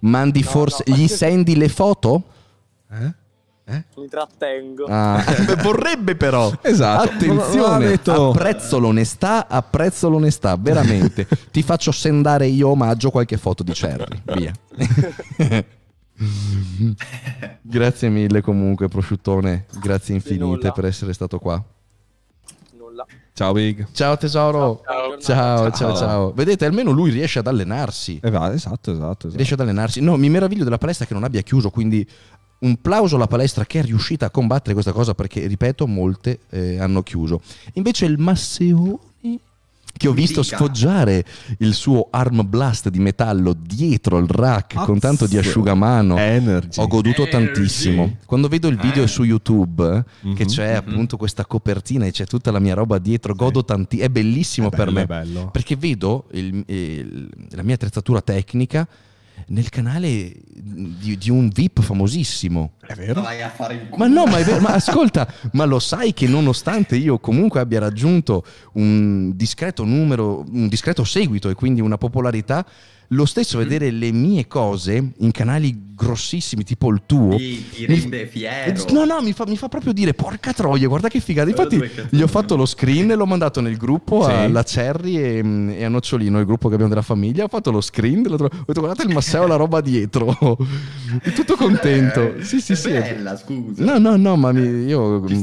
Mandi 0.00 0.40
No, 0.42 0.48
forse, 0.48 0.84
no. 0.86 0.96
gli 0.96 1.06
sendi 1.08 1.56
le 1.56 1.68
foto? 1.68 2.22
Eh? 2.90 3.82
Mi 3.96 4.08
trattengo. 4.10 4.84
Ah, 4.86 5.24
beh, 5.46 5.54
vorrebbe 5.62 6.16
però. 6.16 6.52
Esatto. 6.60 7.10
Attenzione, 7.12 7.86
detto. 7.88 8.30
apprezzo 8.32 8.78
l'onestà, 8.78 9.48
apprezzo 9.48 10.10
l'onestà, 10.10 10.56
veramente. 10.58 11.26
Ti 11.50 11.62
faccio 11.62 11.90
sendare 11.90 12.46
io 12.46 12.68
omaggio 12.68 13.10
qualche 13.10 13.38
foto 13.38 13.62
di 13.62 13.72
Cherry, 13.72 14.20
via. 14.34 14.52
Grazie 17.60 18.08
mille 18.08 18.40
comunque, 18.40 18.88
prosciuttone. 18.88 19.66
Grazie 19.80 20.14
infinite 20.14 20.72
per 20.72 20.84
essere 20.84 21.12
stato 21.12 21.38
qua. 21.38 21.62
Nulla. 22.76 23.04
Ciao 23.32 23.52
Big. 23.52 23.88
Ciao 23.92 24.16
tesoro. 24.16 24.82
Ciao. 24.84 25.18
Ciao, 25.18 25.70
ciao, 25.70 25.72
Ciao. 25.72 25.96
ciao. 25.96 26.32
Vedete, 26.32 26.64
almeno 26.66 26.92
lui 26.92 27.10
riesce 27.10 27.40
ad 27.40 27.46
allenarsi. 27.48 28.20
Eh, 28.22 28.30
va, 28.30 28.52
esatto, 28.52 28.92
esatto, 28.92 29.26
esatto. 29.26 29.36
riesce 29.36 29.54
ad 29.54 29.60
allenarsi. 29.60 30.00
No, 30.00 30.16
mi 30.16 30.28
meraviglio 30.28 30.64
della 30.64 30.78
palestra 30.78 31.04
che 31.04 31.14
non 31.14 31.24
abbia 31.24 31.42
chiuso, 31.42 31.70
quindi 31.70 32.06
un 32.60 32.80
plauso 32.80 33.16
alla 33.16 33.26
palestra 33.26 33.64
che 33.66 33.80
è 33.80 33.82
riuscita 33.82 34.26
a 34.26 34.30
combattere 34.30 34.72
questa 34.72 34.92
cosa 34.92 35.14
perché, 35.14 35.46
ripeto, 35.46 35.86
molte 35.86 36.40
eh, 36.50 36.78
hanno 36.78 37.02
chiuso. 37.02 37.40
Invece 37.74 38.06
il 38.06 38.18
Masseoni, 38.18 38.98
che 39.96 40.08
ho 40.08 40.12
visto 40.12 40.40
Dica. 40.42 40.56
sfoggiare 40.56 41.24
il 41.58 41.72
suo 41.72 42.08
arm 42.10 42.46
blast 42.48 42.88
di 42.88 42.98
metallo 42.98 43.54
dietro 43.58 44.18
il 44.18 44.26
rack 44.28 44.74
con 44.84 44.98
tanto 44.98 45.26
di 45.26 45.36
Azz. 45.38 45.46
asciugamano. 45.46 46.16
Energy. 46.18 46.80
Ho 46.80 46.86
goduto 46.88 47.22
Energy. 47.26 47.30
tantissimo. 47.52 48.16
Quando 48.26 48.48
vedo 48.48 48.66
il 48.68 48.76
video 48.76 49.04
Eh. 49.04 49.06
su 49.08 49.22
YouTube, 49.22 50.04
eh, 50.22 50.34
che 50.34 50.42
Mhm. 50.44 50.48
c'è 50.48 50.72
appunto 50.72 51.16
questa 51.16 51.46
copertina 51.46 52.06
e 52.06 52.10
c'è 52.10 52.26
tutta 52.26 52.50
la 52.50 52.58
mia 52.58 52.74
roba 52.74 52.98
dietro, 52.98 53.34
godo 53.34 53.64
tanti. 53.64 54.00
È 54.00 54.08
bellissimo 54.08 54.68
per 54.68 54.86
Bello, 54.86 54.92
me. 54.94 55.02
è 55.02 55.06
bello. 55.06 55.50
Perché 55.52 55.76
vedo 55.76 56.26
il- 56.32 56.64
il- 56.66 57.28
la 57.50 57.62
mia 57.62 57.74
attrezzatura 57.76 58.20
tecnica 58.20 58.86
nel 59.48 59.68
canale 59.68 60.32
di, 60.46 61.16
di 61.18 61.30
un 61.30 61.48
VIP 61.48 61.82
famosissimo. 61.82 62.72
È 62.80 62.94
vero? 62.94 63.22
Vai 63.22 63.42
a 63.42 63.50
fare 63.50 63.74
il 63.74 63.88
culo. 63.88 63.96
Ma 63.96 64.06
no, 64.06 64.26
ma 64.26 64.38
è 64.38 64.44
vero, 64.44 64.60
ma 64.60 64.74
ascolta, 64.74 65.26
ma 65.52 65.64
lo 65.64 65.78
sai 65.78 66.12
che 66.12 66.26
nonostante 66.26 66.96
io 66.96 67.18
comunque 67.18 67.60
abbia 67.60 67.80
raggiunto 67.80 68.44
un 68.74 69.36
discreto 69.36 69.84
numero, 69.84 70.44
un 70.50 70.68
discreto 70.68 71.04
seguito 71.04 71.48
e 71.48 71.54
quindi 71.54 71.80
una 71.80 71.98
popolarità, 71.98 72.64
lo 73.14 73.24
stesso 73.26 73.58
vedere 73.58 73.90
le 73.90 74.12
mie 74.12 74.46
cose 74.46 75.12
in 75.18 75.30
canali 75.30 75.92
grossissimi 75.94 76.64
tipo 76.64 76.90
il 76.90 77.02
tuo 77.06 77.36
Ti, 77.36 77.68
ti 77.70 77.86
rende 77.86 78.26
fiero. 78.26 78.84
No, 78.92 79.04
no, 79.04 79.20
mi 79.22 79.32
fa, 79.32 79.44
mi 79.46 79.56
fa 79.56 79.68
proprio 79.68 79.92
dire 79.92 80.12
porca 80.12 80.52
troia, 80.52 80.88
guarda 80.88 81.08
che 81.08 81.20
figata. 81.20 81.48
Infatti 81.48 81.80
gli 82.10 82.20
ho 82.20 82.26
fatto 82.26 82.56
lo 82.56 82.66
screen 82.66 83.10
e 83.12 83.14
l'ho 83.14 83.26
mandato 83.26 83.60
nel 83.60 83.76
gruppo 83.76 84.24
Sì. 84.24 84.30
alla 84.30 84.62
Cerri 84.64 85.16
e, 85.18 85.76
e 85.78 85.84
a 85.84 85.88
Nocciolino, 85.88 86.38
il 86.40 86.46
gruppo 86.46 86.66
che 86.68 86.74
abbiamo 86.74 86.90
della 86.92 87.04
famiglia. 87.04 87.44
Ho 87.44 87.48
fatto 87.48 87.70
lo 87.70 87.80
screen, 87.80 88.26
ho 88.28 88.36
detto 88.36 88.80
guardate 88.80 89.06
il 89.06 89.14
Masseo 89.14 89.46
la 89.46 89.56
roba 89.56 89.80
dietro. 89.80 90.36
Tutto 91.34 91.54
contento. 91.56 92.34
Eh, 92.36 92.42
Sì, 92.44 92.60
sì, 92.60 92.72
è 92.72 92.76
sì. 92.76 92.90
bella, 92.90 93.36
scusa. 93.36 93.84
No, 93.84 93.98
no, 93.98 94.16
no, 94.16 94.36
ma 94.36 94.50
mi- 94.52 94.84
io 94.86 95.26
Ci 95.28 95.34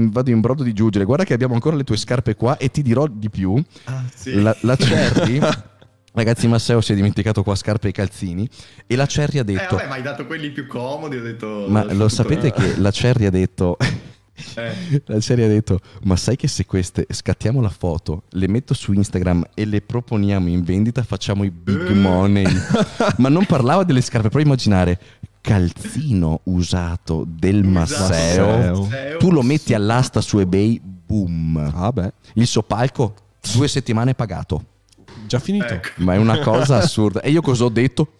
mm, 0.00 0.08
vado 0.08 0.30
in 0.30 0.40
brodo 0.40 0.62
di 0.62 0.72
giugere. 0.72 1.04
Guarda 1.04 1.24
che 1.24 1.34
abbiamo 1.34 1.52
ancora 1.54 1.76
le 1.76 1.84
tue 1.84 1.96
scarpe 1.98 2.34
qua 2.34 2.56
e 2.56 2.70
ti 2.70 2.80
dirò 2.82 3.06
di 3.06 3.28
più. 3.28 3.62
Ah, 3.84 4.02
sì. 4.14 4.40
La, 4.40 4.56
la 4.60 4.76
Cerri, 4.76 5.38
ragazzi, 6.12 6.46
Masseo 6.48 6.80
si 6.80 6.92
è 6.92 6.94
dimenticato 6.94 7.42
qua 7.42 7.54
scarpe 7.54 7.88
e 7.88 7.92
calzini. 7.92 8.48
E 8.86 8.96
la 8.96 9.06
Cerri 9.06 9.38
ha 9.38 9.42
Eh, 9.42 9.44
detto: 9.44 9.76
vabbè, 9.76 9.88
ma 9.88 9.94
hai 9.94 10.02
dato 10.02 10.26
quelli 10.26 10.50
più 10.50 10.66
comodi, 10.66 11.16
ho 11.16 11.22
detto... 11.22 11.66
Ma 11.68 11.84
lo 11.92 12.08
sapete 12.08 12.52
che 12.52 12.78
la 12.78 12.90
Cerri 12.90 13.26
ha 13.26 13.30
detto. 13.30 13.76
Eh. 14.56 15.02
La 15.06 15.20
serie 15.20 15.44
ha 15.44 15.48
detto: 15.48 15.78
Ma 16.04 16.16
sai 16.16 16.36
che 16.36 16.48
se 16.48 16.64
queste 16.64 17.06
scattiamo 17.08 17.60
la 17.60 17.68
foto, 17.68 18.22
le 18.30 18.48
metto 18.48 18.72
su 18.72 18.92
Instagram 18.92 19.44
e 19.54 19.66
le 19.66 19.82
proponiamo 19.82 20.48
in 20.48 20.64
vendita, 20.64 21.02
facciamo 21.02 21.44
i 21.44 21.50
big 21.50 21.90
Eh. 21.90 21.92
money. 21.92 22.46
Ma 23.18 23.28
non 23.28 23.44
parlava 23.44 23.84
delle 23.84 24.00
scarpe, 24.00 24.30
però 24.30 24.42
immaginare 24.42 24.98
calzino 25.42 26.40
usato 26.44 27.24
del 27.28 27.62
Masseo. 27.62 28.46
Masseo. 28.86 29.16
Tu 29.18 29.30
lo 29.30 29.42
metti 29.42 29.74
all'asta 29.74 30.20
su 30.22 30.38
eBay, 30.38 30.80
boom. 30.82 31.70
Ah, 31.74 31.92
beh, 31.92 32.12
Il 32.34 32.46
suo 32.46 32.62
palco, 32.62 33.14
due 33.54 33.68
settimane 33.68 34.14
pagato. 34.14 34.64
Già 35.26 35.38
finito. 35.38 35.72
Ecco. 35.74 35.88
Ma 35.96 36.14
è 36.14 36.16
una 36.18 36.38
cosa 36.44 36.76
assurda. 36.78 37.20
E 37.20 37.30
io 37.30 37.40
cosa 37.40 37.64
ho 37.64 37.68
detto? 37.68 38.12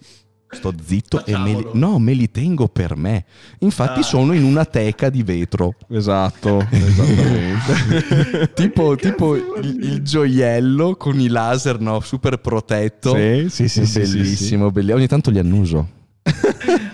Sto 0.53 0.71
zitto 0.85 1.25
e 1.25 1.35
me 1.35 1.45
li, 1.45 1.53
Facciamolo. 1.55 1.71
no, 1.73 1.97
me 1.99 2.13
li 2.13 2.29
tengo 2.29 2.67
per 2.67 2.95
me. 2.95 3.25
Infatti 3.61 4.01
Ah. 4.01 4.03
sono 4.03 4.33
in 4.33 4.43
una 4.43 4.65
teca 4.65 5.09
di 5.09 5.23
vetro. 5.23 5.73
Esatto, 5.89 6.63
esattamente. 6.69 8.51
tipo 8.53 8.95
tipo 8.95 9.35
il, 9.35 9.77
il 9.81 10.01
gioiello 10.03 10.95
con 10.95 11.19
i 11.19 11.27
laser, 11.27 11.79
no? 11.79 11.99
Super 12.01 12.37
protetto. 12.37 13.15
Sì, 13.15 13.47
sì, 13.49 13.67
sì, 13.67 13.85
sì, 13.87 13.99
Bellissimo, 13.99 14.69
belli- 14.69 14.91
Ogni 14.91 15.07
tanto 15.07 15.31
li 15.31 15.39
annuso. 15.39 15.87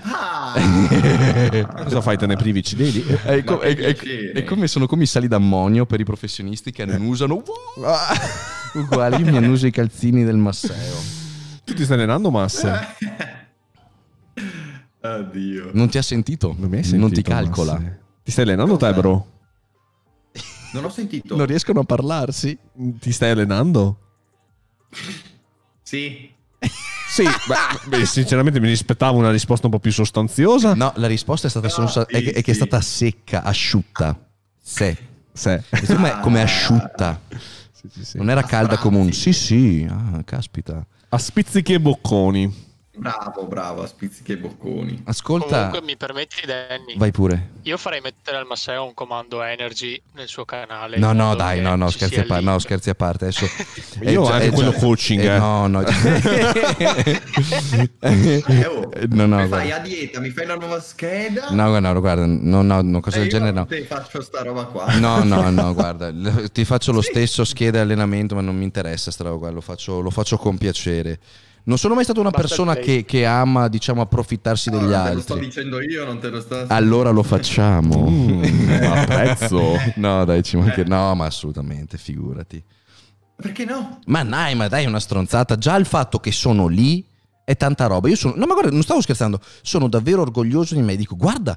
Ah, 0.04 0.54
Cosa 1.84 2.02
fai? 2.02 2.18
Te 2.18 2.26
ne 2.26 2.36
privi? 2.36 2.64
Lì? 2.76 3.02
È, 3.04 3.44
co- 3.44 3.60
è- 3.60 3.76
è- 3.76 3.96
è 4.34 4.44
come 4.44 4.68
sono 4.68 4.88
come 4.88 5.04
i 5.04 5.06
sali 5.06 5.28
d'ammonio 5.28 5.86
per 5.86 6.00
i 6.00 6.04
professionisti 6.04 6.72
che 6.72 6.82
annusano. 6.84 7.44
Uguali, 8.74 9.24
io 9.24 9.32
mi 9.32 9.38
annuso 9.38 9.68
i 9.68 9.72
calzini 9.72 10.24
del 10.24 10.38
Masseo. 10.38 11.18
Tu 11.64 11.74
ti 11.74 11.84
stai 11.84 11.98
allenando, 11.98 12.32
Massa? 12.32 12.96
Oddio. 15.02 15.70
Non 15.74 15.90
ti 15.90 15.98
ha 15.98 16.02
sentito? 16.02 16.56
Non 16.58 16.70
mi 16.70 16.78
hai 16.78 16.84
sentito, 16.84 17.02
Non 17.02 17.12
ti 17.14 17.22
calcola. 17.22 17.74
Massa? 17.74 17.98
Ti 18.24 18.32
stai 18.32 18.44
allenando 18.46 18.78
te, 18.78 18.94
bro? 18.94 19.28
Non 20.74 20.84
ho 20.84 20.90
sentito. 20.90 21.36
Non 21.36 21.46
riescono 21.46 21.80
a 21.80 21.84
parlarsi. 21.84 22.58
Ti 23.00 23.12
stai 23.12 23.32
allenando? 23.32 23.98
Sì. 25.82 26.32
Sì, 27.10 27.24
beh, 27.24 27.88
beh, 27.98 28.06
sinceramente 28.06 28.60
mi 28.60 28.72
aspettavo 28.72 29.18
una 29.18 29.32
risposta 29.32 29.66
un 29.66 29.72
po' 29.74 29.80
più 29.80 29.92
sostanziosa. 29.92 30.74
No, 30.76 30.94
la 30.96 31.08
risposta 31.08 31.48
è 31.48 31.50
stata 31.50 31.68
No, 31.68 31.88
solo- 31.88 32.08
è, 32.08 32.22
che- 32.22 32.32
è 32.32 32.42
che 32.44 32.52
è 32.52 32.54
sì. 32.54 32.62
stata 32.62 32.80
secca, 32.82 33.44
asciutta. 33.44 34.18
Se. 34.62 34.96
Se. 35.34 35.64
Secondo 35.72 36.02
me 36.02 36.20
come 36.22 36.42
asciutta. 36.42 37.20
Sì, 37.72 37.90
sì, 37.92 38.06
sì. 38.06 38.18
Non 38.18 38.30
era 38.30 38.44
calda 38.44 38.78
come 38.78 38.98
un... 38.98 39.12
Sì, 39.12 39.34
sì. 39.34 39.88
Ah, 39.90 40.22
caspita. 40.24 40.86
A 41.10 41.18
spizzichi 41.18 41.74
e 41.74 41.80
bocconi. 41.80 42.68
Bravo, 43.00 43.46
bravo, 43.46 43.84
a 43.84 43.88
spizzichi 43.88 44.34
e 44.34 44.38
bocconi. 44.38 45.04
Ascolta... 45.06 45.56
Comunque 45.68 45.82
mi 45.84 45.96
permetti 45.96 46.46
Danny, 46.46 46.98
Vai 46.98 47.12
pure. 47.12 47.52
io 47.62 47.78
farei 47.78 48.02
mettere 48.02 48.36
al 48.38 48.46
Masseo 48.46 48.84
un 48.84 48.94
comando 48.94 49.42
energy 49.42 50.00
nel 50.16 50.28
suo 50.28 50.44
canale. 50.44 50.98
No, 50.98 51.14
no, 51.14 51.34
dai, 51.34 51.62
no, 51.62 51.76
no, 51.76 51.90
scherzi 51.90 52.16
sia 52.16 52.24
a, 52.24 52.26
parte, 52.28 52.44
lì. 52.44 52.50
no, 52.50 52.60
scherzi 52.60 52.90
a 52.90 52.96
parte. 52.96 53.26
Adesso 53.26 53.46
Io 54.04 54.24
già- 54.26 54.34
anche 54.34 54.50
quello 54.52 54.72
già- 54.72 54.80
coaching, 54.80 55.22
eh. 55.22 55.38
No, 55.38 55.68
no. 55.68 55.84
Eh, 58.02 58.66
oh, 58.66 58.90
no, 59.10 59.26
no, 59.26 59.38
mi 59.42 59.48
fai 59.48 59.72
a 59.72 59.80
dieta, 59.80 60.20
mi 60.20 60.30
fai 60.30 60.46
una 60.46 60.56
nuova 60.56 60.80
scheda. 60.82 61.50
No, 61.52 61.80
no, 61.80 62.00
guarda, 62.00 62.26
no, 62.26 62.62
no, 62.62 62.82
no, 62.82 63.00
cosa 63.00 63.18
e 63.18 63.20
del 63.22 63.30
genere 63.30 63.52
no. 63.52 63.66
Te 63.66 63.84
faccio 63.84 64.22
sta 64.22 64.42
roba 64.44 64.66
qua. 64.66 64.94
No, 64.98 65.24
no, 65.24 65.50
no, 65.50 65.74
guarda, 65.74 66.12
ti 66.52 66.66
faccio 66.66 66.92
lo 66.92 67.02
stesso 67.02 67.44
scheda 67.46 67.78
e 67.78 67.82
allenamento, 67.82 68.36
ma 68.36 68.42
non 68.42 68.56
mi 68.58 68.64
interessa 68.64 69.12
sta 69.12 69.24
roba 69.24 69.38
qua, 69.38 69.50
lo 69.52 69.62
faccio, 69.62 70.00
lo 70.02 70.10
faccio 70.10 70.38
con 70.38 70.58
piacere. 70.58 71.20
Non 71.70 71.78
sono 71.78 71.94
mai 71.94 72.04
stata 72.04 72.20
una 72.20 72.32
Basta 72.32 72.48
persona 72.48 72.74
che, 72.74 73.06
che 73.06 73.28
ama, 73.28 73.68
diciamo, 73.68 74.02
approfittarsi 74.02 74.72
degli 74.72 74.90
non 74.90 75.04
te 75.06 75.14
lo 75.14 75.22
sto 75.22 75.34
altri. 75.34 75.48
dicendo 75.48 75.80
io, 75.82 76.04
non 76.04 76.20
te 76.20 76.30
lo 76.30 76.42
sto 76.42 76.66
Allora 76.68 77.12
lo 77.12 77.22
facciamo. 77.22 78.08
Mm, 78.20 78.82
apprezzo. 78.84 79.78
No, 79.98 80.26
dai, 80.26 80.42
ci 80.42 80.58
manca... 80.58 80.84
No, 80.84 81.14
ma 81.14 81.26
assolutamente, 81.26 81.98
figurati. 82.00 82.62
Perché 83.36 83.66
no? 83.66 84.00
Ma 84.08 84.24
dai, 84.24 84.56
ma 84.56 84.68
dai, 84.68 84.86
è 84.86 84.88
una 84.88 85.00
stronzata. 85.00 85.58
Già 85.58 85.76
il 85.76 85.86
fatto 85.86 86.20
che 86.20 86.32
sono 86.32 86.66
lì 86.68 87.06
è 87.44 87.56
tanta 87.56 87.86
roba. 87.86 88.10
Io 88.10 88.16
sono. 88.16 88.34
No, 88.36 88.48
ma 88.48 88.54
guarda, 88.54 88.72
non 88.72 88.82
stavo 88.82 89.02
scherzando. 89.02 89.40
Sono 89.62 89.88
davvero 89.88 90.22
orgoglioso 90.22 90.74
di 90.74 90.82
me. 90.82 90.96
Dico, 90.96 91.16
guarda, 91.16 91.56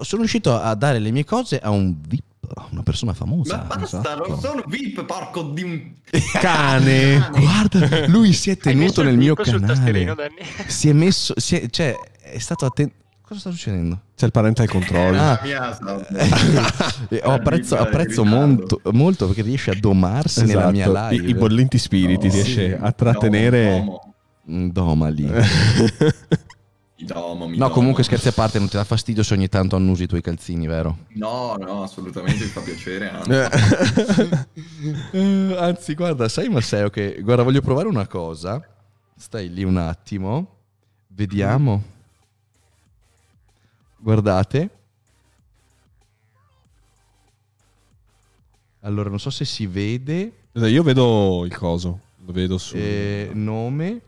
sono 0.00 0.22
riuscito 0.22 0.58
a 0.58 0.74
dare 0.74 0.98
le 0.98 1.12
mie 1.12 1.24
cose 1.24 1.60
a 1.60 1.70
un 1.70 1.94
VIP, 2.08 2.24
una 2.70 2.82
persona 2.82 3.12
famosa. 3.12 3.56
Ma 3.56 3.62
basta, 3.76 3.98
Esatto. 4.00 4.26
non 4.28 4.40
sono 4.40 4.62
VIP, 4.66 5.04
porco 5.04 5.42
di 5.42 5.62
un... 5.62 5.92
Cane. 6.40 7.28
Guarda, 7.30 8.06
lui 8.08 8.32
si 8.32 8.50
è 8.50 8.56
tenuto 8.56 9.02
nel 9.02 9.16
mio 9.16 9.34
canale. 9.34 10.16
Si 10.66 10.88
è 10.88 10.92
messo. 10.92 11.34
Si 11.36 11.56
è- 11.58 11.68
cioè, 11.70 11.96
è 12.22 12.38
stato 12.38 12.64
attento. 12.66 12.94
Cosa 13.22 13.40
sta 13.40 13.50
succedendo? 13.50 14.00
C'è 14.14 14.26
il 14.26 14.32
parental 14.32 14.68
control. 14.68 15.14
Ah. 15.18 15.40
Eh, 17.08 17.20
apprezzo, 17.22 17.76
apprezzo 17.76 18.24
molto, 18.24 18.80
molto 18.92 19.26
perché 19.26 19.42
riesce 19.42 19.70
a 19.70 19.76
domarsi 19.78 20.44
nella 20.44 20.70
mia 20.70 20.86
Esatto. 20.86 21.14
live. 21.14 21.26
I, 21.26 21.30
I 21.30 21.34
bollenti 21.34 21.78
spiriti 21.78 22.26
No, 22.28 22.32
riesce 22.32 22.68
sì. 22.68 22.76
a 22.80 22.92
trattenere. 22.92 23.78
Domo, 23.78 24.00
Mm, 24.50 24.68
Doma 26.96 26.96
lì. 26.96 27.02
mi 27.02 27.06
domo, 27.06 27.46
mi 27.46 27.56
No, 27.56 27.64
domo. 27.64 27.74
comunque 27.74 28.02
scherzi 28.04 28.28
a 28.28 28.32
parte, 28.32 28.58
non 28.58 28.68
ti 28.68 28.76
dà 28.76 28.84
fastidio 28.84 29.22
se 29.22 29.34
ogni 29.34 29.48
tanto 29.48 29.74
annusi 29.76 30.04
i 30.04 30.06
tuoi 30.06 30.20
calzini, 30.22 30.66
vero? 30.66 30.98
No, 31.14 31.56
no, 31.56 31.82
assolutamente 31.82 32.44
mi 32.44 32.50
fa 32.50 32.60
piacere. 32.60 33.10
anzi. 33.10 33.30
Eh, 35.12 35.56
anzi, 35.58 35.94
guarda, 35.94 36.28
sai 36.28 36.48
Masseo 36.48 36.90
che... 36.90 37.18
Guarda, 37.20 37.42
voglio 37.42 37.60
provare 37.62 37.88
una 37.88 38.06
cosa. 38.06 38.62
Stai 39.16 39.52
lì 39.52 39.64
un 39.64 39.76
attimo. 39.76 40.56
Vediamo. 41.08 41.82
Guardate. 43.98 44.70
Allora, 48.80 49.08
non 49.08 49.18
so 49.18 49.30
se 49.30 49.44
si 49.44 49.66
vede. 49.66 50.32
Io 50.52 50.82
vedo 50.82 51.44
il 51.46 51.56
coso. 51.56 52.00
Lo 52.24 52.32
vedo 52.32 52.58
su. 52.58 52.76
eh, 52.76 53.30
nome. 53.32 54.00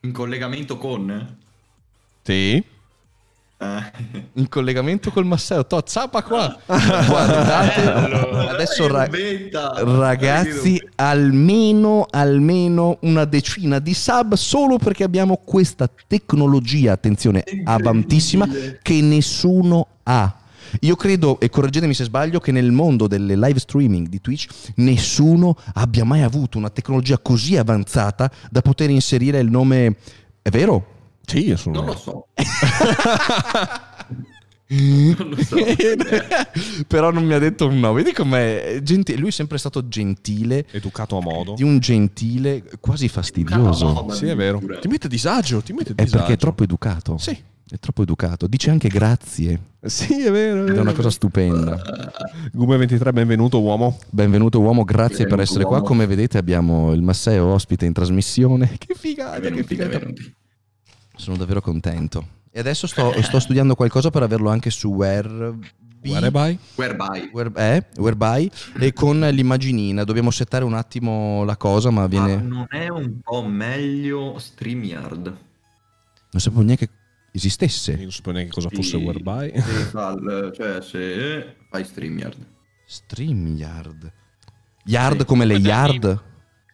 In 0.00 0.12
collegamento 0.12 0.76
con... 0.78 1.36
Sì. 2.22 2.62
Eh, 3.62 3.92
In 4.34 4.48
collegamento 4.48 5.10
col 5.10 5.26
Masseo. 5.26 5.66
To, 5.66 5.82
zappa 5.84 6.22
qua. 6.22 6.58
Guardate. 6.64 7.82
Bello. 7.82 8.48
Adesso 8.48 8.86
Dai, 8.86 8.96
ra- 8.96 9.06
betta. 9.08 9.72
Ragazzi, 9.76 10.82
almeno, 10.94 12.06
almeno 12.08 12.96
una 13.02 13.26
decina 13.26 13.78
di 13.78 13.92
sub 13.92 14.34
solo 14.34 14.78
perché 14.78 15.04
abbiamo 15.04 15.36
questa 15.44 15.90
tecnologia, 16.06 16.92
attenzione, 16.92 17.44
avantissima, 17.64 18.48
che 18.80 19.00
nessuno 19.02 19.86
ha. 20.04 20.34
Io 20.80 20.96
credo, 20.96 21.38
e 21.40 21.48
correggetemi 21.50 21.94
se 21.94 22.04
sbaglio, 22.04 22.38
che 22.40 22.52
nel 22.52 22.70
mondo 22.72 23.06
delle 23.06 23.36
live 23.36 23.58
streaming 23.58 24.08
di 24.08 24.20
Twitch 24.20 24.46
nessuno 24.76 25.56
abbia 25.74 26.04
mai 26.04 26.22
avuto 26.22 26.58
una 26.58 26.70
tecnologia 26.70 27.18
così 27.18 27.56
avanzata 27.56 28.30
da 28.50 28.62
poter 28.62 28.90
inserire 28.90 29.38
il 29.40 29.50
nome... 29.50 29.96
È 30.42 30.48
vero? 30.50 30.86
Sì, 31.26 31.46
io 31.46 31.56
sono. 31.56 31.76
Non 31.76 31.86
lo 31.86 31.96
so. 31.96 32.26
non 34.72 35.28
lo 35.30 35.42
so. 35.44 35.56
Però 36.86 37.10
non 37.10 37.24
mi 37.24 37.34
ha 37.34 37.38
detto 37.38 37.66
un 37.66 37.78
no. 37.80 37.92
Vedi 37.92 38.12
com'è 38.12 38.80
gentile. 38.82 39.18
Lui 39.18 39.28
è 39.28 39.32
sempre 39.32 39.58
stato 39.58 39.88
gentile, 39.88 40.66
Educato 40.70 41.18
a 41.18 41.20
modo. 41.20 41.54
di 41.54 41.62
un 41.62 41.78
gentile 41.78 42.64
quasi 42.80 43.08
fastidioso. 43.08 43.92
No, 43.92 44.04
ma 44.08 44.14
Sì, 44.14 44.26
è 44.26 44.36
vero. 44.36 44.60
Ti 44.80 44.88
mette 44.88 45.06
a 45.06 45.10
disagio. 45.10 45.60
Ti 45.60 45.72
mette 45.72 45.90
a 45.90 45.94
È 45.96 46.02
disagio. 46.02 46.16
perché 46.18 46.32
è 46.34 46.36
troppo 46.38 46.62
educato. 46.62 47.18
Sì. 47.18 47.36
È 47.72 47.78
troppo 47.78 48.02
educato. 48.02 48.48
Dice 48.48 48.70
anche 48.70 48.88
grazie. 48.88 49.60
Sì, 49.82 50.24
è 50.24 50.30
vero. 50.32 50.66
Ed 50.66 50.76
è 50.76 50.80
una 50.80 50.92
cosa 50.92 51.08
stupenda. 51.08 51.80
Gume 52.52 52.76
23, 52.76 53.12
benvenuto 53.12 53.60
uomo. 53.60 53.96
Benvenuto 54.10 54.58
uomo, 54.60 54.82
grazie 54.82 55.18
per 55.26 55.36
Benvenuto, 55.36 55.42
essere 55.42 55.64
qua. 55.64 55.76
uomo. 55.76 55.86
Come 55.86 56.06
vedete 56.06 56.36
abbiamo 56.36 56.92
il 56.92 57.00
Masseo 57.02 57.46
ospite 57.46 57.86
in 57.86 57.92
trasmissione. 57.92 58.74
Che 58.78 58.94
figata, 58.96 59.34
che 59.36 59.40
Benvenuti, 59.42 59.66
figata. 59.68 59.90
benvenuti. 59.90 60.34
Sono 61.14 61.36
davvero 61.36 61.60
contento. 61.60 62.26
E 62.50 62.58
adesso 62.58 62.88
sto, 62.88 63.12
sto 63.22 63.38
studiando 63.38 63.76
qualcosa 63.76 64.10
per 64.10 64.24
averlo 64.24 64.50
anche 64.50 64.70
su 64.70 64.88
Whereby. 64.88 65.68
Whereby? 66.02 66.58
Whereby. 66.74 67.30
Where- 67.32 67.52
eh, 67.54 67.86
Whereby 67.98 68.50
e 68.80 68.92
con 68.92 69.20
l'immaginina 69.20 70.02
dobbiamo 70.02 70.30
settare 70.32 70.64
un 70.64 70.74
attimo 70.74 71.44
la 71.44 71.56
cosa 71.56 71.90
ma 71.90 72.00
Ma 72.00 72.06
viene 72.08 72.36
non 72.42 72.66
è 72.70 72.88
un 72.88 73.20
po' 73.22 73.44
meglio 73.44 74.38
StreamYard? 74.38 75.24
non 76.32 76.40
sapevo 76.40 76.62
neanche 76.62 76.86
che 76.88 76.92
esistesse 77.32 77.92
Io 77.92 78.02
non 78.02 78.12
sapevo 78.12 78.32
neanche 78.36 78.52
cosa 78.52 78.68
fosse 78.70 78.98
Sì, 78.98 79.04
Whereby. 79.04 79.52
se 79.60 79.72
fa- 79.84 80.50
cioè, 80.54 80.80
se 80.82 81.56
fai 81.68 81.84
StreamYard. 81.84 82.46
StreamYard 82.84 84.12
Yard 84.84 85.18
Sì. 85.20 85.24
come 85.24 85.44
le 85.44 85.54
yard 85.54 86.22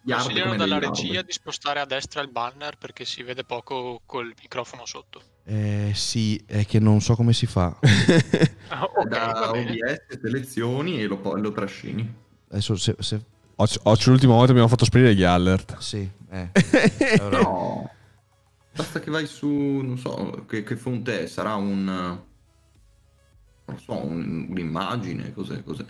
Yard 0.05 0.23
Consigliano 0.23 0.45
come 0.53 0.57
dalla 0.57 0.79
regia 0.79 1.23
di 1.23 1.33
spostare 1.33 1.81
a 1.81 1.85
destra 1.85 2.23
il 2.23 2.31
banner 2.31 2.77
perché 2.79 3.05
si 3.05 3.23
vede 3.25 3.43
poco 3.45 4.01
col 4.07 4.33
microfono 4.41 4.87
sotto. 4.87 5.21
eh, 5.45 5.91
sì 5.95 6.41
è 6.47 6.65
che 6.65 6.79
non 6.79 7.01
so 7.01 7.15
come 7.17 7.33
si 7.33 7.47
fa 7.47 7.77
Ah, 8.69 8.85
ok, 8.85 9.09
da. 9.09 9.51
OBS 9.51 10.21
selezioni 10.21 11.01
e 11.01 11.07
lo, 11.07 11.19
poi 11.19 11.41
lo 11.41 11.51
trascini. 11.53 12.15
adesso 12.51 12.77
se, 12.77 12.95
se- 13.01 13.25
Oggi, 13.59 14.11
l'ultima 14.11 14.35
volta 14.35 14.51
abbiamo 14.51 14.69
fatto 14.69 14.85
sparire 14.85 15.15
gli 15.15 15.23
alert. 15.23 15.79
sì 15.79 16.09
eh. 16.31 16.51
No. 17.31 17.91
Basta 18.77 19.01
che 19.01 19.11
vai 19.11 19.27
su, 19.27 19.49
non 19.49 19.97
so, 19.97 20.45
che, 20.47 20.63
che 20.63 20.77
fonte 20.77 21.23
è? 21.23 21.27
Sarà 21.27 21.55
un... 21.55 21.85
Non 21.85 23.79
so, 23.79 24.05
un- 24.05 24.47
un'immagine, 24.51 25.33
cos'è, 25.33 25.63
cos'è? 25.65 25.85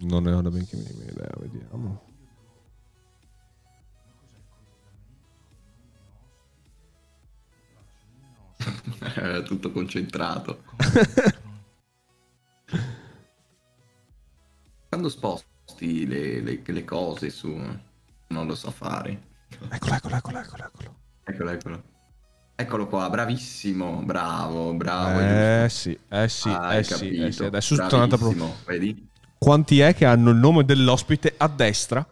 Non 0.00 0.22
ne 0.22 0.32
ho 0.32 0.40
da 0.40 0.50
benché 0.50 0.76
minima 0.76 1.10
idea, 1.10 1.30
vediamo. 1.38 2.06
È 9.14 9.42
tutto 9.44 9.72
concentrato. 9.72 10.62
Quando 14.88 15.08
sposti 15.08 16.06
le, 16.06 16.40
le- 16.40 16.62
le 16.64 16.84
cose 16.84 17.30
su... 17.30 17.48
Non 18.28 18.46
lo 18.46 18.54
so 18.54 18.70
fare. 18.70 19.26
Eccolo, 19.70 19.94
eccolo, 19.94 20.16
eccolo, 20.16 20.38
eccolo. 20.38 20.64
eccolo. 20.64 20.96
Eccolo, 21.24 21.50
eccolo. 21.50 21.82
Eccolo 22.60 22.88
qua, 22.88 23.08
bravissimo, 23.08 24.02
bravo, 24.04 24.72
bravo. 24.74 25.20
Eh 25.20 25.68
sì, 25.68 25.96
eh 26.08 26.28
sì, 26.28 26.48
Hai 26.48 26.80
eh 26.80 26.82
sì, 26.82 27.14
eh 27.14 27.30
sì. 27.30 27.44
Adesso 27.44 27.74
è 27.74 27.78
tutta 27.78 27.94
un'altra 27.94 28.18
pro- 28.18 28.30
Bravissimo, 28.30 28.56
vedi? 28.66 29.08
Quanti 29.38 29.78
è 29.78 29.94
che 29.94 30.04
hanno 30.04 30.30
il 30.30 30.38
nome 30.38 30.64
dell'ospite 30.64 31.34
a 31.36 31.46
destra? 31.46 32.04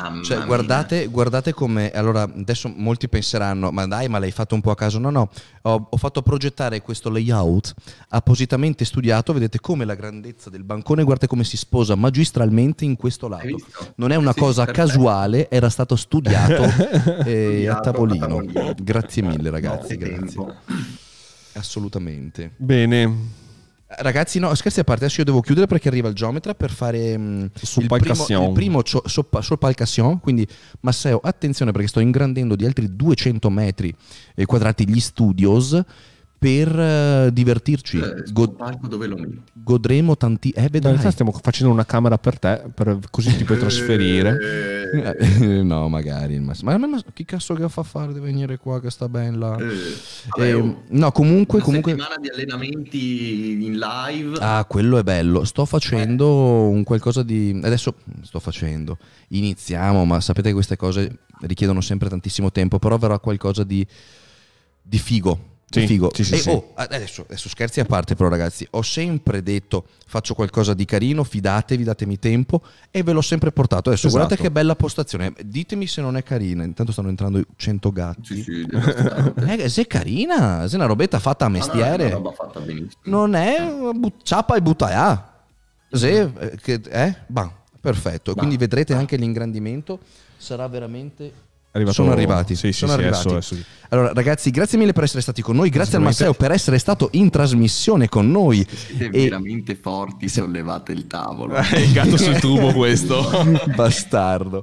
Mamma 0.00 0.22
Cioè, 0.22 0.44
guardate, 0.44 1.06
guardate 1.06 1.52
come. 1.52 1.90
Allora, 1.90 2.22
adesso 2.22 2.72
molti 2.74 3.08
penseranno: 3.08 3.70
ma 3.70 3.86
dai, 3.86 4.08
ma 4.08 4.18
l'hai 4.18 4.30
fatto 4.30 4.54
un 4.54 4.60
po' 4.60 4.70
a 4.70 4.74
caso? 4.74 4.98
No, 4.98 5.10
no. 5.10 5.28
Ho, 5.62 5.86
ho 5.90 5.96
fatto 5.96 6.22
progettare 6.22 6.80
questo 6.82 7.10
layout 7.10 7.74
appositamente 8.08 8.84
studiato. 8.84 9.32
Vedete 9.32 9.60
come 9.60 9.84
la 9.84 9.94
grandezza 9.94 10.50
del 10.50 10.64
bancone, 10.64 11.02
guardate 11.04 11.26
come 11.26 11.44
si 11.44 11.56
sposa 11.56 11.94
magistralmente 11.94 12.84
in 12.84 12.96
questo 12.96 13.28
lato. 13.28 13.56
Non 13.96 14.12
è 14.12 14.16
una 14.16 14.32
Sì, 14.32 14.40
cosa 14.40 14.64
casuale, 14.66 15.48
era 15.50 15.68
stato 15.68 15.96
studiato, 15.96 16.62
eh, 17.24 17.68
Studiato 17.68 17.88
a 17.88 17.92
tavolino. 17.92 18.24
a 18.24 18.28
tavolino. 18.28 18.74
Grazie 18.80 19.22
mille, 19.22 19.50
ragazzi. 19.50 19.96
Grazie. 19.96 20.18
tempo. 20.18 20.54
Assolutamente. 21.54 22.52
Bene. 22.56 23.40
Ragazzi, 23.98 24.38
no, 24.38 24.54
scherzi 24.54 24.80
a 24.80 24.84
parte, 24.84 25.04
adesso 25.04 25.20
io 25.20 25.26
devo 25.26 25.40
chiudere 25.40 25.66
perché 25.66 25.88
arriva 25.88 26.08
il 26.08 26.14
geometra 26.14 26.54
per 26.54 26.70
fare 26.70 27.16
mm, 27.16 27.44
il 27.78 27.86
primo, 27.86 28.26
il 28.28 28.52
primo 28.52 28.82
cio- 28.82 29.02
soppa- 29.06 29.42
soppalcation. 29.42 30.20
Quindi, 30.20 30.46
Masseo, 30.80 31.20
attenzione 31.22 31.72
perché 31.72 31.88
sto 31.88 32.00
ingrandendo 32.00 32.56
di 32.56 32.64
altri 32.64 32.94
200 32.94 33.50
metri 33.50 33.94
quadrati 34.46 34.88
gli 34.88 35.00
studios 35.00 35.80
per 36.42 36.76
eh, 36.76 37.30
divertirci. 37.32 37.98
Eh, 38.00 38.24
God- 38.32 38.56
palco 38.56 38.88
dove 38.88 39.06
lo 39.06 39.14
metti? 39.16 39.40
godremo 39.52 40.16
tanti. 40.16 40.50
Eh, 40.50 40.62
In 40.62 40.68
vedrai. 40.72 40.92
realtà 40.94 41.12
stiamo 41.12 41.30
facendo 41.40 41.72
una 41.72 41.84
camera 41.86 42.18
per 42.18 42.36
te, 42.40 42.64
per- 42.74 42.98
così 43.12 43.36
ti 43.36 43.44
puoi 43.44 43.58
trasferire. 43.58 44.36
Eh, 44.90 45.62
no, 45.62 45.88
magari. 45.88 46.34
il 46.34 46.42
Massimo. 46.42 46.72
Ma, 46.72 46.78
ma- 46.78 46.86
ma 46.88 47.00
chi 47.14 47.24
cazzo 47.24 47.54
che 47.54 47.68
fa 47.68 47.84
fare 47.84 48.12
di 48.12 48.18
venire 48.18 48.56
qua 48.58 48.80
che 48.80 48.90
sta 48.90 49.08
ben 49.08 49.38
là? 49.38 49.56
eh, 49.56 49.66
vabbè, 50.30 50.48
Eh, 50.48 50.52
oh, 50.54 50.82
no, 50.88 51.12
comunque, 51.12 51.58
una 51.58 51.64
comunque. 51.64 51.92
settimana 51.92 52.16
di 52.20 52.28
allenamenti 52.28 53.64
in 53.64 53.78
live. 53.78 54.36
Ah, 54.40 54.64
quello 54.68 54.98
è 54.98 55.04
bello. 55.04 55.44
Sto 55.44 55.64
facendo 55.64 56.68
un 56.68 56.82
qualcosa 56.82 57.22
di. 57.22 57.60
Adesso 57.62 57.94
sto 58.22 58.40
facendo. 58.40 58.98
Iniziamo, 59.28 60.04
ma 60.04 60.20
sapete 60.20 60.48
che 60.48 60.54
queste 60.54 60.74
cose 60.76 61.18
richiedono 61.42 61.80
sempre 61.80 62.08
tantissimo 62.08 62.50
tempo. 62.50 62.80
Però 62.80 62.98
verrà 62.98 63.20
qualcosa 63.20 63.62
di. 63.62 63.86
di 64.82 64.98
figo. 64.98 65.50
Sì, 65.80 65.86
figo. 65.86 66.10
sì, 66.14 66.24
sì, 66.24 66.34
e 66.34 66.38
sì. 66.38 66.48
oh, 66.50 66.72
adesso, 66.74 67.22
adesso 67.22 67.48
scherzi 67.48 67.80
a 67.80 67.84
parte, 67.84 68.14
però, 68.14 68.28
ragazzi. 68.28 68.66
Ho 68.72 68.82
sempre 68.82 69.42
detto 69.42 69.86
faccio 70.06 70.34
qualcosa 70.34 70.74
di 70.74 70.84
carino, 70.84 71.24
fidatevi, 71.24 71.82
datemi 71.84 72.18
tempo. 72.18 72.62
E 72.90 73.02
ve 73.02 73.12
l'ho 73.12 73.20
sempre 73.22 73.52
portato. 73.52 73.88
Adesso 73.88 74.06
Esatto. 74.08 74.22
guardate 74.24 74.42
che 74.48 74.52
bella 74.52 74.76
postazione. 74.76 75.32
Ditemi 75.44 75.86
se 75.86 76.00
non 76.02 76.16
è 76.16 76.22
carina. 76.22 76.62
Intanto 76.64 76.92
stanno 76.92 77.08
entrando 77.08 77.42
100 77.56 77.90
gatti. 77.90 78.42
Sì. 78.42 78.66
Eh, 79.52 79.68
se 79.68 79.82
è 79.82 79.86
carina, 79.86 80.66
se 80.66 80.74
è 80.74 80.76
una 80.76 80.86
robetta 80.86 81.18
fatta 81.18 81.44
a 81.44 81.48
Ah, 81.48 81.50
no, 81.50 81.56
è 81.56 81.58
mestiere. 81.58 82.04
una 82.06 82.14
roba 82.14 82.32
fatta 82.32 82.60
benissimo. 82.60 83.00
Non 83.04 83.34
è 83.34 83.56
but- 83.94 84.22
ciappa 84.22 84.56
e 84.56 84.62
buttaia. 84.62 85.30
Sì, 85.90 86.06
eh, 86.08 86.58
che, 86.60 86.80
eh? 86.88 87.14
Bah, 87.26 87.50
perfetto. 87.80 88.34
Quindi 88.34 88.56
vedrete 88.56 88.94
anche 88.94 89.16
l'ingrandimento. 89.16 89.98
Sarà 90.36 90.66
veramente. 90.68 91.32
È 91.72 91.78
arrivato- 91.78 91.94
Sono 92.02 92.12
arrivati. 92.12 92.54
Sì, 92.54 92.66
sì, 92.70 92.72
sono 92.80 92.92
sì, 92.92 92.98
arrivati. 92.98 93.28
adesso- 93.28 93.54
adesso- 93.54 93.66
Allora, 93.88 94.12
ragazzi, 94.14 94.50
grazie 94.50 94.76
mille 94.78 94.92
per 94.92 95.04
essere 95.04 95.22
stati 95.22 95.40
con 95.40 95.56
noi. 95.56 95.70
Grazie 95.70 95.96
al. 95.96 96.02
Matteo 96.02 96.34
per 96.34 96.50
essere 96.50 96.78
stato 96.78 97.08
in 97.12 97.30
trasmissione 97.30 98.08
con 98.10 98.30
noi. 98.30 98.66
Siete 98.70 99.06
E- 99.06 99.22
veramente 99.24 99.74
forti, 99.74 100.28
sollevate 100.28 100.92
il 100.92 101.06
tavolo. 101.06 101.54
Il 101.76 101.92
gatto 101.92 102.16
sul 102.18 102.38
tubo 102.38 102.72
questo. 102.72 103.26
Bastardo. 103.74 104.62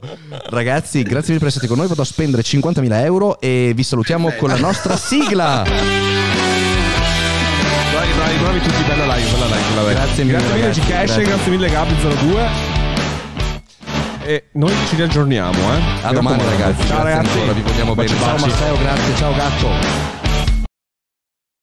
Ragazzi, 0.50 1.02
grazie 1.02 1.34
mille 1.34 1.40
per 1.40 1.48
essere 1.48 1.66
stati 1.66 1.68
con 1.68 1.78
noi. 1.78 1.88
Vado 1.88 2.02
a 2.02 2.06
spendere 2.06 2.44
50.000 2.44 3.04
euro 3.04 3.40
e 3.40 3.72
vi 3.76 3.84
salutiamo 3.84 4.26
Perfetto. 4.28 4.46
con 4.46 4.56
la 4.56 4.62
nostra 4.62 4.96
sigla. 4.96 5.64
Bravi, 7.92 8.12
bravi, 8.14 8.38
bravi 8.38 8.60
tutti, 8.60 8.84
bella 8.88 9.16
live, 9.16 9.32
bella 9.32 9.46
live, 9.46 9.68
bella 9.70 9.82
live. 9.82 9.94
Grazie 9.94 10.24
mille, 10.24 10.38
Grazie 10.38 10.56
mille 10.56 10.70
Gcash, 10.72 10.88
grazie. 10.88 11.24
grazie 11.24 11.52
mille 11.52 11.68
Gabri02. 11.70 12.69
E 14.24 14.44
noi 14.54 14.74
ci 14.88 14.96
riaggiorniamo, 14.96 15.58
eh. 15.58 15.82
A 16.04 16.12
domani, 16.12 16.44
ragazzi. 16.44 16.88
Ciao 16.88 17.04
ragazzi. 17.04 17.38
ancora, 17.38 17.54
vi 17.54 17.62
vogliamo 17.62 17.96
bene. 17.96 18.10
Ciao. 18.10 18.38
Matteo, 18.38 18.78
grazie. 18.78 19.16
Ciao 19.16 19.34
gatto. 19.34 20.19